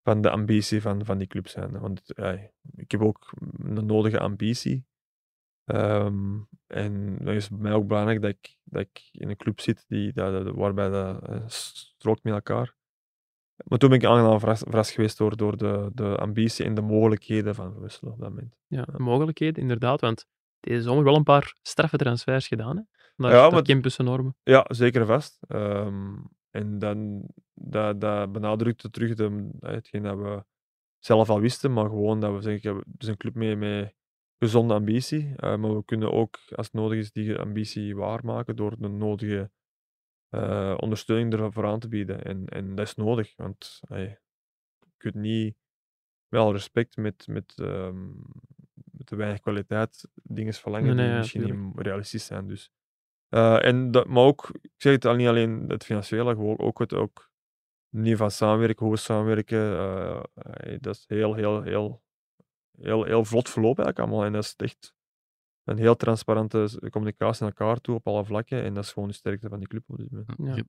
van 0.05 0.21
de 0.21 0.29
ambitie 0.29 0.81
van, 0.81 1.05
van 1.05 1.17
die 1.17 1.27
club 1.27 1.47
zijn. 1.47 1.79
Want 1.79 2.01
ja, 2.05 2.31
ik 2.75 2.91
heb 2.91 3.01
ook 3.01 3.33
de 3.57 3.81
nodige 3.81 4.19
ambitie. 4.19 4.85
Ehm, 5.65 6.37
en 6.67 7.17
dan 7.17 7.33
is 7.33 7.49
bij 7.49 7.59
mij 7.59 7.73
ook 7.73 7.87
belangrijk 7.87 8.21
dat 8.21 8.29
ik, 8.31 8.57
dat 8.63 8.81
ik 8.81 9.09
in 9.11 9.29
een 9.29 9.35
club 9.37 9.59
zit 9.59 9.85
die, 9.87 10.13
dat, 10.13 10.45
dat- 10.45 10.55
waarbij 10.55 10.89
dat 10.89 11.27
eh, 11.27 11.43
strookt 11.47 12.23
met 12.23 12.33
elkaar. 12.33 12.75
Maar 13.65 13.77
toen 13.79 13.89
ben 13.89 13.97
ik 13.99 14.05
aangenaam 14.05 14.39
verrast, 14.39 14.63
verrast 14.63 14.91
geweest 14.91 15.17
door, 15.17 15.37
door 15.37 15.57
de, 15.57 15.89
de 15.93 16.17
ambitie 16.17 16.65
en 16.65 16.75
de 16.75 16.81
mogelijkheden 16.81 17.55
van 17.55 17.79
Wisselen 17.79 18.13
op 18.13 18.19
dat 18.19 18.29
moment. 18.29 18.55
ja, 18.67 18.87
mogelijkheden, 18.97 19.61
inderdaad. 19.61 20.01
Want 20.01 20.25
deze 20.59 20.81
zomer 20.81 21.03
wel 21.03 21.15
een 21.15 21.23
paar 21.23 21.55
straffe 21.61 21.97
transfers 21.97 22.47
gedaan. 22.47 22.77
Hè? 22.77 22.83
Naar, 23.15 23.31
Ja, 23.31 23.37
maar-. 23.49 23.49
Ja, 24.43 24.65
zeker 24.67 25.05
vast. 25.05 25.37
Ehm, 25.47 26.13
en 26.55 26.79
dan, 26.79 27.27
dat, 27.53 28.01
dat 28.01 28.31
benadrukte 28.31 28.89
terug 28.89 29.13
de, 29.13 29.49
hetgeen 29.59 30.03
dat 30.03 30.17
we 30.17 30.43
zelf 30.99 31.29
al 31.29 31.39
wisten, 31.39 31.73
maar 31.73 31.85
gewoon 31.85 32.19
dat 32.19 32.33
we 32.33 32.41
zeggen, 32.41 32.75
het 32.75 33.01
is 33.01 33.07
een 33.07 33.17
club 33.17 33.35
met, 33.35 33.57
met 33.57 33.95
gezonde 34.37 34.73
ambitie, 34.73 35.35
eh, 35.35 35.57
maar 35.57 35.75
we 35.75 35.85
kunnen 35.85 36.11
ook, 36.11 36.39
als 36.55 36.65
het 36.65 36.75
nodig 36.75 36.99
is, 36.99 37.11
die 37.11 37.35
ambitie 37.35 37.95
waarmaken 37.95 38.55
door 38.55 38.75
de 38.79 38.87
nodige 38.87 39.51
eh, 40.29 40.77
ondersteuning 40.79 41.33
ervoor 41.33 41.65
aan 41.65 41.79
te 41.79 41.87
bieden. 41.87 42.23
En, 42.23 42.45
en 42.45 42.75
dat 42.75 42.87
is 42.87 42.95
nodig, 42.95 43.35
want 43.35 43.79
je 43.87 44.17
kunt 44.97 45.15
niet, 45.15 45.55
wel 46.27 46.51
respect 46.51 46.97
met, 46.97 47.27
met, 47.27 47.53
ehm, 47.55 48.07
met 48.91 49.05
te 49.05 49.15
weinig 49.15 49.39
kwaliteit 49.39 50.07
dingen 50.23 50.53
verlangen 50.53 50.95
Nee, 50.95 50.95
nee, 50.95 51.05
die 51.05 51.13
ja, 51.13 51.19
misschien 51.19 51.41
tuurlijk. 51.41 51.75
niet 51.75 51.85
realistisch 51.85 52.25
zijn. 52.25 52.47
Dus. 52.47 52.71
Eh, 53.29 53.65
en 53.65 53.91
dat, 53.91 54.07
maar 54.07 54.23
ook, 54.23 54.49
ik 54.61 54.71
zeg 54.77 54.93
het 54.93 55.05
al 55.05 55.15
niet 55.15 55.27
alleen 55.27 55.65
het 55.67 55.83
financiële, 55.83 56.33
gewoon 56.35 56.59
ook 56.59 56.79
het 56.79 56.93
ook 56.93 57.31
niveau 57.89 58.17
van 58.17 58.31
samenwerken, 58.31 58.85
hoe 58.85 58.93
we 58.95 58.99
samenwerken. 58.99 59.59
eh, 59.77 60.23
ey, 60.33 60.77
dat 60.79 60.95
is 60.95 61.03
heel, 61.07 61.33
heel, 61.33 61.61
heel, 61.61 62.03
heel, 62.81 63.03
heel 63.03 63.25
vlot 63.25 63.49
verlopen 63.49 63.83
eigenlijk 63.83 63.99
allemaal. 63.99 64.25
En 64.27 64.33
dat 64.33 64.43
is 64.43 64.55
echt 64.55 64.93
een 65.63 65.77
heel 65.77 65.95
transparante 65.95 66.81
communicatie 66.89 67.43
naar 67.43 67.53
elkaar 67.57 67.81
toe 67.81 67.95
op 67.95 68.07
alle 68.07 68.25
vlakken. 68.25 68.63
En 68.63 68.73
dat 68.73 68.83
is 68.83 68.91
gewoon 68.91 69.09
de 69.09 69.15
sterkte 69.15 69.49
van 69.49 69.59
die 69.59 69.67
club 69.67 69.83
op 69.87 69.97
dit 69.97 70.11
moment. 70.11 70.57
Ja. 70.57 70.63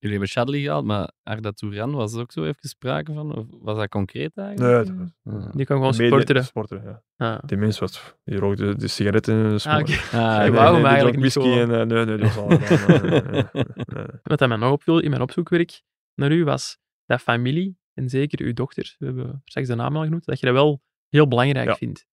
Jullie 0.00 0.16
hebben 0.18 0.28
Shadley 0.28 0.60
gehaald, 0.60 0.84
maar 0.84 1.10
Arda 1.22 1.50
Touran 1.52 1.92
was 1.92 2.14
er 2.14 2.20
ook 2.20 2.32
zo 2.32 2.44
even 2.44 2.68
sprake 2.68 3.12
van? 3.12 3.36
Of 3.36 3.46
was 3.50 3.76
dat 3.78 3.88
concreet 3.88 4.34
Nee, 4.34 4.46
eigenlijk? 4.46 4.86
dat 4.86 4.96
was- 5.24 5.44
Ah. 5.44 5.52
Die 5.52 5.66
kan 5.66 5.76
gewoon 5.76 5.94
supporteren. 5.94 6.44
Sporteren, 6.44 7.02
ja. 7.16 7.32
Ah. 7.34 7.38
Die 7.46 7.56
mens 7.56 7.78
was, 7.78 8.14
die 8.24 8.38
rookte 8.38 8.76
de 8.76 8.88
sigaretten 8.88 9.34
in 9.34 9.56
de 9.56 9.62
Ah. 9.68 9.74
Ah, 9.74 9.80
Ik 9.80 9.88
oké. 9.88 10.50
wou 10.50 10.66
hem 10.72 10.76
die 10.76 10.84
eigenlijk 10.86 11.16
niet 11.22 11.34
whisky 11.34 11.58
en, 11.58 11.70
eh, 11.80 11.86
nee, 11.86 12.04
nee, 12.04 12.16
dat 12.16 12.34
was. 12.34 12.48
Nee, 12.88 13.00
nee, 13.00 13.20
nee, 13.20 13.42
nee, 13.52 13.64
nee. 13.86 14.06
Wat 14.22 14.48
mij 14.48 14.56
nog 14.56 14.72
opviel 14.72 14.98
in 14.98 15.10
mijn 15.10 15.22
opzoekwerk 15.22 15.82
naar 16.14 16.32
u 16.32 16.44
was 16.44 16.78
dat 17.06 17.20
familie, 17.20 17.78
en 17.94 18.08
zeker 18.08 18.40
uw 18.46 18.52
dochter, 18.52 18.94
we 18.98 19.06
hebben 19.06 19.42
straks 19.44 19.66
de 19.68 19.74
naam 19.74 19.96
al 19.96 20.02
genoemd, 20.04 20.24
dat 20.24 20.40
je 20.40 20.46
dat 20.46 20.54
wel 20.54 20.82
heel 21.08 21.28
belangrijk 21.28 21.68
Ja. 21.68 21.74
vindt. 21.74 22.06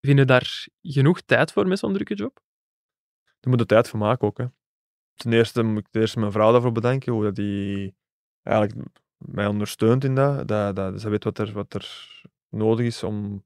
Vind 0.00 0.18
je 0.18 0.24
daar 0.24 0.66
genoeg 0.82 1.20
tijd 1.20 1.52
voor 1.52 1.66
met 1.68 1.78
zo'n 1.78 1.92
drukke 1.92 2.14
job? 2.14 2.40
Je 3.40 3.48
moet 3.50 3.60
er 3.60 3.66
tijd 3.66 3.88
voor 3.88 3.98
maken 3.98 4.26
ook. 4.28 4.38
Hè. 4.38 4.44
Ten 5.14 5.32
eerste 5.32 5.62
moet 5.62 5.78
ik 5.78 5.88
ten 5.90 6.00
eerste 6.00 6.18
mijn 6.18 6.32
vrouw 6.32 6.52
daarvoor 6.52 6.72
bedanken, 6.72 7.12
hoe 7.12 7.22
dat 7.22 7.34
die 7.34 7.94
eigenlijk 8.42 8.88
mij 9.16 9.46
ondersteunt 9.46 10.04
in 10.04 10.14
dat. 10.14 10.48
dat, 10.48 10.76
dat 10.76 11.00
ze 11.00 11.08
weet 11.08 11.24
wat 11.24 11.38
er, 11.38 11.52
wat 11.52 11.74
er 11.74 12.08
nodig 12.48 12.86
is 12.86 13.02
om, 13.02 13.44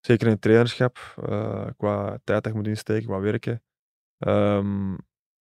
zeker 0.00 0.26
in 0.26 0.32
het 0.32 0.42
trainerschap, 0.42 0.98
eh, 1.28 1.66
qua 1.76 2.18
tijd 2.24 2.42
dat 2.42 2.52
je 2.52 2.58
moet 2.58 2.66
insteken, 2.66 3.06
qua 3.06 3.20
werken. 3.20 3.62
Ehm, 4.18 4.90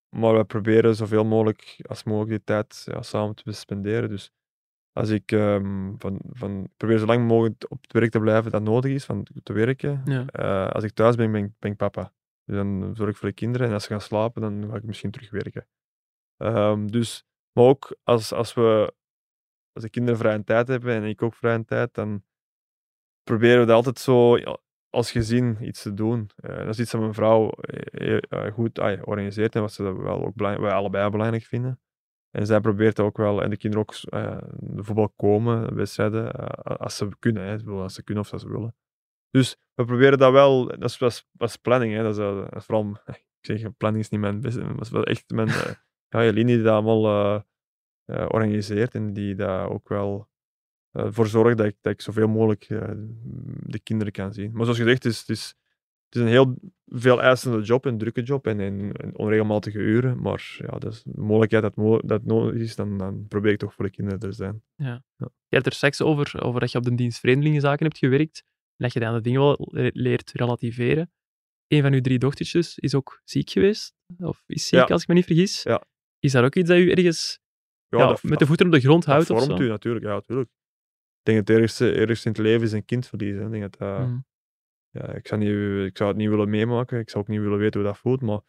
maar 0.09 0.37
we 0.37 0.43
proberen 0.45 0.95
zoveel 0.95 1.25
mogelijk 1.25 1.79
als 1.87 2.03
mogelijk 2.03 2.29
die 2.29 2.43
tijd 2.43 2.83
ja, 2.85 3.01
samen 3.01 3.35
te 3.35 3.51
spenderen. 3.51 4.09
Dus 4.09 4.31
als 4.91 5.09
ik 5.09 5.31
ehm, 5.31 5.93
van, 5.97 6.19
van, 6.31 6.69
probeer 6.77 6.97
zo 6.97 7.05
lang 7.05 7.27
mogelijk 7.27 7.65
op 7.69 7.81
het 7.81 7.93
werk 7.93 8.11
te 8.11 8.19
blijven 8.19 8.51
dat 8.51 8.61
nodig 8.61 8.91
is, 8.91 9.05
van 9.05 9.27
te 9.43 9.53
werken. 9.53 10.01
Ja. 10.05 10.25
Eh, 10.25 10.69
als 10.71 10.83
ik 10.83 10.91
thuis 10.91 11.15
ben, 11.15 11.31
ben 11.31 11.43
ik, 11.43 11.51
ben 11.59 11.71
ik 11.71 11.77
papa. 11.77 12.13
Dus 12.47 12.55
dan 12.55 12.95
zorg 12.95 13.09
ik 13.09 13.15
voor 13.15 13.29
de 13.29 13.35
kinderen 13.35 13.67
en 13.67 13.73
als 13.73 13.83
ze 13.83 13.89
gaan 13.89 14.01
slapen, 14.01 14.41
dan 14.41 14.69
ga 14.69 14.75
ik 14.75 14.83
misschien 14.83 15.11
terug 15.11 15.29
werken. 15.29 15.67
Ehm, 16.37 16.87
dus, 16.87 17.25
maar 17.51 17.65
ook 17.65 17.97
als, 18.03 18.33
als, 18.33 18.53
we, 18.53 18.93
als 19.71 19.83
de 19.83 19.89
kinderen 19.89 20.19
vrije 20.19 20.43
tijd 20.43 20.67
hebben 20.67 20.95
en 20.95 21.03
ik 21.03 21.21
ook 21.21 21.35
vrije 21.35 21.65
tijd, 21.65 21.93
dan 21.93 22.23
proberen 23.23 23.59
we 23.59 23.65
dat 23.65 23.75
altijd 23.75 23.99
zo 23.99 24.37
als 24.89 25.11
gezin 25.11 25.57
iets 25.61 25.81
te 25.81 25.93
doen. 25.93 26.29
Eh, 26.35 26.57
dat 26.57 26.67
is 26.67 26.79
iets 26.79 26.91
dat 26.91 27.01
mijn 27.01 27.13
vrouw 27.13 27.49
eh, 27.49 28.17
eh, 28.29 28.53
goed 28.53 28.79
ah, 28.79 29.07
organiseert 29.07 29.55
en 29.55 29.61
wat 29.61 29.73
ze 29.73 29.83
wel 29.83 30.25
ook 30.25 30.35
wij 30.35 30.71
allebei 30.71 31.09
belangrijk 31.09 31.43
vinden. 31.43 31.79
En 32.31 32.45
zij 32.45 32.61
probeert 32.61 32.99
ook 32.99 33.17
wel, 33.17 33.43
en 33.43 33.49
de 33.49 33.57
kinderen 33.57 33.85
ook, 33.87 33.95
voetbal 34.85 35.09
komen, 35.09 35.75
wedstrijden, 35.75 36.31
als 36.63 36.97
ze 36.97 37.09
kunnen, 37.19 37.43
hè, 37.43 37.71
als 37.71 37.93
ze 37.93 38.03
kunnen 38.03 38.23
of 38.23 38.31
als 38.33 38.41
ze 38.41 38.49
willen. 38.49 38.75
Dus 39.31 39.57
we 39.73 39.85
proberen 39.85 40.17
dat 40.17 40.31
wel, 40.31 40.65
dat 40.65 40.99
is, 40.99 41.25
is 41.37 41.55
planning, 41.55 41.93
hè, 41.93 42.03
dat, 42.03 42.11
is, 42.11 42.17
dat 42.17 42.55
is 42.55 42.65
vooral, 42.65 42.97
ik 43.41 43.59
zeg, 43.59 43.77
planning 43.77 44.03
is 44.03 44.09
niet 44.09 44.21
mijn 44.21 44.41
beste, 44.41 44.59
maar 44.59 44.75
dat 44.75 44.85
is 44.85 44.89
wel 44.89 45.03
echt 45.03 45.29
mijn, 45.29 45.47
eh, 45.47 45.71
ja, 46.09 46.23
Jelini 46.23 46.53
die 46.53 46.63
dat 46.63 46.73
allemaal 46.73 47.05
eh, 47.05 47.41
eh, 48.05 48.25
organiseert 48.29 48.95
en 48.95 49.13
die 49.13 49.35
daar 49.35 49.69
ook 49.69 49.89
wel 49.89 50.27
voor 50.91 51.27
zorgt 51.27 51.57
dat 51.57 51.65
ik, 51.65 51.75
dat 51.81 51.93
ik 51.93 52.01
zoveel 52.01 52.27
mogelijk 52.27 52.67
de 53.63 53.79
kinderen 53.83 54.13
kan 54.13 54.33
zien. 54.33 54.51
Maar 54.51 54.63
zoals 54.63 54.77
gezegd, 54.77 55.03
het 55.03 55.13
is, 55.13 55.19
het 55.19 55.29
is, 55.29 55.55
het 56.05 56.15
is 56.15 56.21
een 56.21 56.27
heel 56.27 56.55
veel 56.85 57.21
eisende 57.21 57.61
job, 57.61 57.85
een 57.85 57.97
drukke 57.97 58.21
job 58.21 58.47
en, 58.47 58.59
en, 58.59 58.91
en 58.91 59.17
onregelmatige 59.17 59.77
uren, 59.79 60.21
maar 60.21 60.55
ja, 60.57 60.77
dat 60.79 60.93
is 60.93 61.03
de 61.03 61.21
mogelijkheid 61.21 61.63
dat, 61.63 61.75
mo- 61.75 62.01
dat 62.01 62.23
nodig 62.23 62.61
is, 62.61 62.75
dan, 62.75 62.97
dan 62.97 63.27
probeer 63.27 63.51
ik 63.51 63.59
toch 63.59 63.73
voor 63.73 63.85
de 63.85 63.91
kinderen 63.91 64.19
te 64.19 64.31
zijn. 64.31 64.63
Je 65.19 65.55
hebt 65.55 65.65
er 65.65 65.73
straks 65.73 66.01
over, 66.01 66.43
over 66.43 66.59
dat 66.59 66.71
je 66.71 66.77
op 66.77 66.83
de 66.83 66.95
dienst 66.95 67.19
Vreemdelingenzaken 67.19 67.85
hebt 67.85 67.97
gewerkt 67.97 68.43
en 68.77 68.83
dat 68.83 68.93
je 68.93 68.99
dan 68.99 69.13
de 69.13 69.21
dingen 69.21 69.39
wel 69.41 69.67
le- 69.71 69.89
leert 69.93 70.31
relativeren. 70.31 71.11
Een 71.67 71.81
van 71.81 71.93
uw 71.93 72.01
drie 72.01 72.19
dochtertjes 72.19 72.77
is 72.79 72.95
ook 72.95 73.21
ziek 73.23 73.49
geweest, 73.49 73.93
of 74.19 74.43
is 74.45 74.67
ziek 74.67 74.79
Ja. 74.79 74.85
als 74.85 75.01
ik 75.01 75.07
me 75.07 75.13
niet 75.13 75.25
vergis. 75.25 75.63
Ja. 75.63 75.83
Is 76.19 76.31
dat 76.31 76.43
ook 76.43 76.55
iets 76.55 76.69
dat 76.69 76.77
u 76.77 76.91
ergens 76.91 77.39
ja, 77.87 77.97
dat, 78.07 78.23
met 78.23 78.39
de 78.39 78.45
voeten 78.45 78.65
op 78.65 78.71
de 78.71 78.79
grond 78.79 79.05
dat 79.05 79.13
houdt 79.13 79.29
of 79.29 79.43
vormt 79.45 79.59
u 79.59 79.67
natuurlijk. 79.67 80.05
Ja, 80.05 80.11
natuurlijk. 80.13 80.49
Ik 80.49 81.33
denk 81.33 81.37
dat 81.37 81.47
het 81.47 81.57
ergste, 81.63 81.91
ergste 81.93 82.27
in 82.27 82.33
het 82.33 82.41
leven 82.43 82.61
is 82.65 82.71
een 82.71 82.85
kind 82.85 83.07
verliezen. 83.07 83.45
Ik, 83.45 83.51
denk 83.51 83.61
dat, 83.61 83.77
dat- 83.77 84.07
Mm. 84.07 84.25
ja, 84.89 85.13
ik, 85.13 85.27
zou 85.27 85.41
niet, 85.41 85.87
ik 85.89 85.97
zou 85.97 86.09
het 86.09 86.17
niet 86.17 86.29
willen 86.29 86.49
meemaken. 86.49 86.99
Ik 86.99 87.09
zou 87.09 87.23
ook 87.23 87.29
niet 87.29 87.39
willen 87.39 87.57
weten 87.57 87.79
hoe 87.79 87.89
dat 87.89 87.97
voelt. 87.99 88.21
Maar 88.21 88.41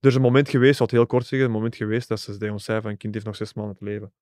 er 0.00 0.08
is 0.08 0.14
een 0.14 0.20
moment 0.20 0.48
geweest, 0.48 0.78
het 0.78 0.90
heel 0.90 1.06
kort 1.06 1.26
zeggen, 1.26 1.48
een 1.48 1.54
moment 1.54 1.76
geweest 1.76 2.08
dat 2.08 2.20
ze 2.20 2.36
tegen 2.36 2.52
ons 2.52 2.64
zei 2.64 2.80
van 2.80 2.90
een 2.90 2.96
kind 2.96 3.14
heeft 3.14 3.26
nog 3.26 3.36
zes 3.36 3.54
maanden 3.54 3.76
te 3.76 3.84
leven. 3.84 4.12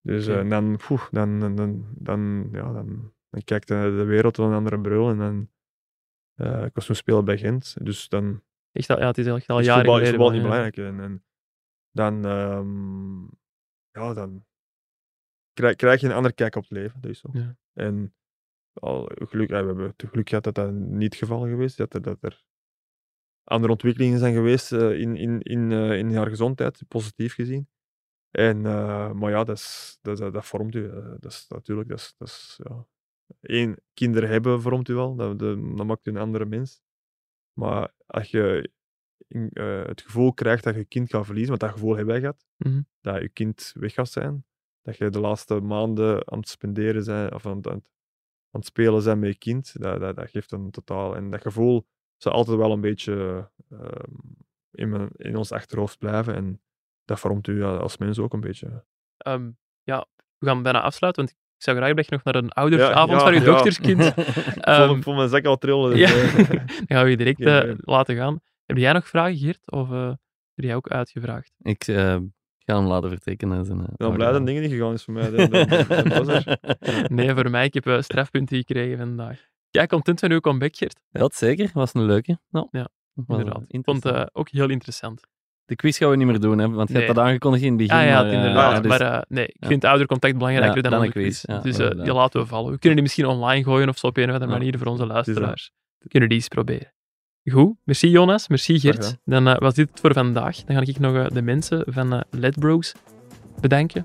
Dus 0.00 0.26
eh, 0.26 0.48
dan, 0.48 0.76
poeh, 0.86 1.06
dan, 1.10 1.40
dan, 1.40 1.56
dan, 1.56 1.94
dan, 1.98 2.48
ja, 2.52 2.72
dan, 2.72 3.12
dan 3.34 3.44
kijkt 3.44 3.68
de, 3.68 3.74
de 3.96 4.04
wereld 4.04 4.36
wel 4.36 4.46
een 4.46 4.54
andere 4.54 4.80
bril. 4.80 5.10
En 5.10 5.18
dan, 5.18 5.50
eh, 6.34 6.64
ik 6.64 6.74
was 6.74 6.86
toen 6.86 6.94
speler 6.94 7.24
bij 7.24 7.38
Gent, 7.38 7.76
dus 7.80 8.08
dan 8.08 8.42
Echt, 8.72 8.90
al- 8.90 8.98
ja, 8.98 9.06
het 9.06 9.18
is 9.18 9.26
echt 9.26 9.48
al 9.48 9.58
is 9.58 9.66
jaren 9.66 9.84
voetbal, 9.84 10.00
is 10.00 10.08
geleden. 10.08 10.26
voetbal 10.26 10.26
maar, 10.26 10.64
niet 10.66 10.74
ja. 10.74 10.74
belangrijk. 10.74 10.76
En, 10.76 11.00
en 11.00 11.24
dan, 11.90 12.24
ehm, 12.24 13.22
ja, 13.90 14.14
dan 14.14 14.44
krijg, 15.52 15.76
krijg 15.76 16.00
je 16.00 16.06
een 16.06 16.12
andere 16.12 16.34
kijk 16.34 16.56
op 16.56 16.62
het 16.62 16.70
leven. 16.70 17.00
Dat 17.00 17.10
is 17.10 17.18
zo. 17.18 17.28
Ja. 17.32 17.56
En 17.72 18.14
al, 18.72 19.10
geluk, 19.14 19.48
ja, 19.48 19.60
we 19.60 19.66
hebben 19.66 19.86
het 19.86 20.04
geluk 20.08 20.28
gehad 20.28 20.44
dat 20.44 20.54
dat 20.54 20.72
niet 20.72 21.12
het 21.12 21.22
geval 21.22 21.40
geweest 21.40 21.70
is. 21.70 21.76
Dat 21.76 21.94
er, 21.94 22.02
dat 22.02 22.22
er 22.22 22.44
andere 23.44 23.72
ontwikkelingen 23.72 24.18
zijn 24.18 24.34
geweest 24.34 24.72
eh, 24.72 24.98
in, 25.00 25.16
in, 25.16 25.40
in, 25.42 25.72
eh, 25.72 25.98
in 25.98 26.14
haar 26.14 26.28
gezondheid, 26.28 26.82
positief 26.88 27.34
gezien. 27.34 27.68
En, 28.30 28.66
eh, 28.66 29.12
maar 29.12 29.30
ja, 29.30 29.44
dat, 29.44 29.56
is, 29.56 29.98
dat, 30.00 30.18
dat, 30.18 30.32
dat 30.32 30.46
vormt 30.46 30.74
u. 30.74 30.90
dat 31.20 31.32
is 31.32 31.46
natuurlijk, 31.48 31.88
dat 31.88 31.98
is, 31.98 32.14
dat 32.18 32.28
is, 32.28 32.60
ja. 32.64 32.86
Eén, 33.40 33.78
kinderen 33.94 34.28
hebben 34.28 34.62
vormt 34.62 34.88
u 34.88 34.94
wel, 34.94 35.14
dat, 35.16 35.38
dat, 35.38 35.76
dat 35.76 35.86
maakt 35.86 36.06
u 36.06 36.10
een 36.10 36.16
andere 36.16 36.44
mens. 36.46 36.82
Maar 37.58 37.92
als 38.06 38.30
je 38.30 38.70
in- 39.28 39.50
eh, 39.52 39.84
het 39.84 40.00
gevoel 40.00 40.32
krijgt 40.34 40.64
dat 40.64 40.74
je 40.74 40.84
kind 40.84 41.10
gaat 41.10 41.24
verliezen, 41.24 41.48
want 41.50 41.60
dat 41.60 41.70
gevoel 41.72 41.96
hebben 41.96 42.12
wij 42.14 42.20
gehad, 42.20 42.44
Mhm. 42.56 42.82
dat 43.00 43.20
je 43.22 43.28
kind 43.28 43.72
weg 43.78 43.94
gaat 43.94 44.10
zijn, 44.10 44.44
dat 44.82 44.96
je 44.96 45.10
de 45.10 45.20
laatste 45.20 45.60
maanden 45.60 46.30
aan 46.32 46.38
het 46.38 46.48
spenderen 46.48 47.02
zijn, 47.04 47.34
of 47.34 47.46
aan, 47.46 47.56
het- 47.56 47.66
aan, 47.68 47.74
het- 47.74 47.90
aan 48.50 48.60
het 48.60 48.64
spelen 48.68 49.02
zijn 49.02 49.18
met 49.18 49.28
je 49.32 49.38
kind, 49.38 49.80
dat, 49.80 50.00
dat, 50.00 50.16
dat 50.16 50.30
geeft 50.30 50.52
een 50.52 50.70
totaal. 50.70 51.16
En 51.16 51.30
dat 51.30 51.40
gevoel 51.42 51.86
zal 52.16 52.32
altijd 52.32 52.56
wel 52.56 52.72
een 52.72 52.80
beetje 52.80 53.50
ehm, 53.70 54.12
in, 54.70 54.88
mijn, 54.88 55.08
in 55.16 55.36
ons 55.36 55.52
achterhoofd 55.52 55.98
blijven. 55.98 56.34
En 56.34 56.62
dat 57.04 57.20
vormt 57.20 57.46
u 57.46 57.58
ja, 57.58 57.76
als 57.76 57.96
mens 57.96 58.18
ook 58.18 58.32
een 58.32 58.40
beetje. 58.40 58.84
Ehm, 59.16 59.50
ja, 59.82 60.06
we 60.38 60.46
gaan 60.46 60.62
bijna 60.62 60.80
afsluiten, 60.80 61.24
want 61.24 61.36
ik 61.36 61.42
zou 61.64 61.76
graag 61.76 61.94
dat 61.94 62.04
je 62.04 62.10
nog 62.12 62.24
naar 62.24 62.34
een 62.34 62.50
oudersavond 62.50 63.10
ja, 63.10 63.18
van 63.18 63.34
je 63.34 63.40
ja. 63.40 63.44
dochterskind. 63.44 64.00
Ik 64.16 64.16
Ehm, 64.16 64.86
voel, 64.86 64.96
ik 64.96 65.02
voel 65.02 65.14
mijn 65.14 65.28
zak 65.28 65.44
al 65.44 65.56
trillen. 65.58 65.90
dus, 65.90 65.98
ja, 65.98 66.16
eh, 66.16 66.48
dan 66.48 66.84
gaan 66.86 67.04
we 67.04 67.10
je 67.10 67.16
direct 67.16 67.40
eh, 67.40 67.70
laten 67.76 68.16
gaan. 68.16 68.40
Heb 68.66 68.76
jij 68.76 68.92
nog 68.92 69.08
vragen, 69.08 69.36
Geert? 69.36 69.70
Of 69.70 69.90
eh 69.90 70.08
heb 70.54 70.64
jij 70.64 70.74
ook 70.74 70.88
uitgevraagd? 70.88 71.52
Ik 71.62 71.84
ga 71.84 72.76
hem 72.76 72.86
laten 72.86 73.10
vertrekken. 73.10 73.48
naar 73.48 73.64
zijn, 73.64 73.80
ik 73.80 73.96
ben 73.96 74.12
blij 74.12 74.16
dat 74.16 74.26
oude 74.26 74.44
dingen 74.44 74.62
niet 74.62 74.70
gegaan 74.70 74.92
is 74.92 75.04
voor 75.04 75.14
mij. 75.14 75.32
Er. 75.32 76.58
Nee, 77.14 77.34
voor 77.34 77.50
mij. 77.50 77.64
Ik 77.64 77.74
heb 77.74 77.96
strafpunten 78.02 78.56
gekregen 78.56 78.98
vandaag. 78.98 79.46
Jij 79.70 79.86
content 79.86 80.20
van 80.20 80.30
uw 80.30 80.40
comeback, 80.40 80.76
Geert? 80.76 81.00
Ja, 81.10 81.20
dat 81.20 81.34
zeker. 81.34 81.70
Was 81.72 81.94
een 81.94 82.04
leuke. 82.04 82.38
Ja, 82.70 82.88
Inderdaad. 83.26 83.64
Ik 83.66 83.80
vond 83.84 84.04
het 84.04 84.34
ook 84.34 84.48
heel 84.48 84.70
interessant. 84.70 85.20
De 85.66 85.76
quiz 85.76 85.98
gaan 85.98 86.10
we 86.10 86.16
niet 86.16 86.26
meer 86.26 86.40
doen, 86.40 86.58
hè, 86.58 86.68
want 86.70 86.88
je 86.88 86.94
Nee. 86.94 87.02
hebt 87.04 87.14
dat 87.16 87.24
aangekondigd 87.24 87.62
in 87.64 87.68
het 87.68 87.78
begin. 87.78 87.96
Ah 87.96 88.04
ja, 88.04 88.14
maar, 88.22 88.26
eh, 88.26 88.32
inderdaad. 88.32 88.82
dus- 88.82 88.98
maar 88.98 89.00
eh, 89.00 89.20
nee, 89.28 89.46
ik 89.46 89.66
vind 89.66 89.84
oudercontact 89.84 90.36
belangrijker 90.38 90.82
dan, 90.82 90.90
dan 90.90 91.02
een 91.02 91.10
quiz. 91.10 91.44
dus 91.62 91.78
eh, 91.78 91.90
die 92.04 92.12
laten 92.12 92.40
we 92.40 92.46
vallen. 92.46 92.70
We 92.72 92.78
kunnen 92.78 92.92
die 92.94 93.02
misschien 93.02 93.26
online 93.26 93.64
gooien 93.64 93.88
of 93.88 93.98
zo 93.98 94.06
op 94.06 94.16
een 94.16 94.28
of 94.28 94.32
andere 94.34 94.50
manier 94.50 94.78
voor 94.78 94.86
onze 94.86 95.06
luisteraars. 95.06 95.70
We 95.98 96.08
kunnen 96.08 96.28
die 96.28 96.38
eens 96.38 96.48
proberen. 96.48 96.92
Goed, 97.50 97.74
merci 97.84 98.08
Jonas, 98.10 98.48
merci 98.48 98.78
gedaan. 98.80 99.16
Dan 99.24 99.48
eh, 99.48 99.58
was 99.58 99.74
dit 99.74 99.90
het 99.90 100.00
voor 100.00 100.12
vandaag. 100.12 100.56
Dan 100.56 100.76
ga 100.76 100.82
ik 100.82 100.98
nog 100.98 101.14
eh, 101.16 101.26
de 101.32 101.42
mensen 101.42 101.84
van 101.86 102.12
eh 102.12 102.20
Ledbros 102.30 102.94
bedanken. 103.60 104.04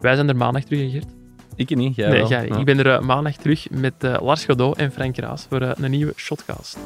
Wij 0.00 0.14
zijn 0.14 0.28
er 0.28 0.36
maandag 0.36 0.64
terug, 0.64 0.80
hè, 0.80 0.88
Geert. 0.90 1.16
Ik 1.56 1.76
niet, 1.76 1.94
jij 1.94 2.08
nee, 2.08 2.18
wel. 2.20 2.28
jij. 2.28 2.46
Ja. 2.46 2.56
Ik 2.58 2.64
ben 2.64 2.78
er 2.78 2.86
eh, 2.86 3.00
maandag 3.00 3.36
terug 3.36 3.70
met 3.70 4.04
eh, 4.04 4.16
Lars 4.22 4.44
Godot 4.44 4.76
en 4.76 4.92
Frank 4.92 5.16
Raas 5.16 5.46
voor 5.48 5.60
eh, 5.60 5.70
een 5.84 5.90
nieuwe 5.90 6.12
Shotcast. 6.16 6.78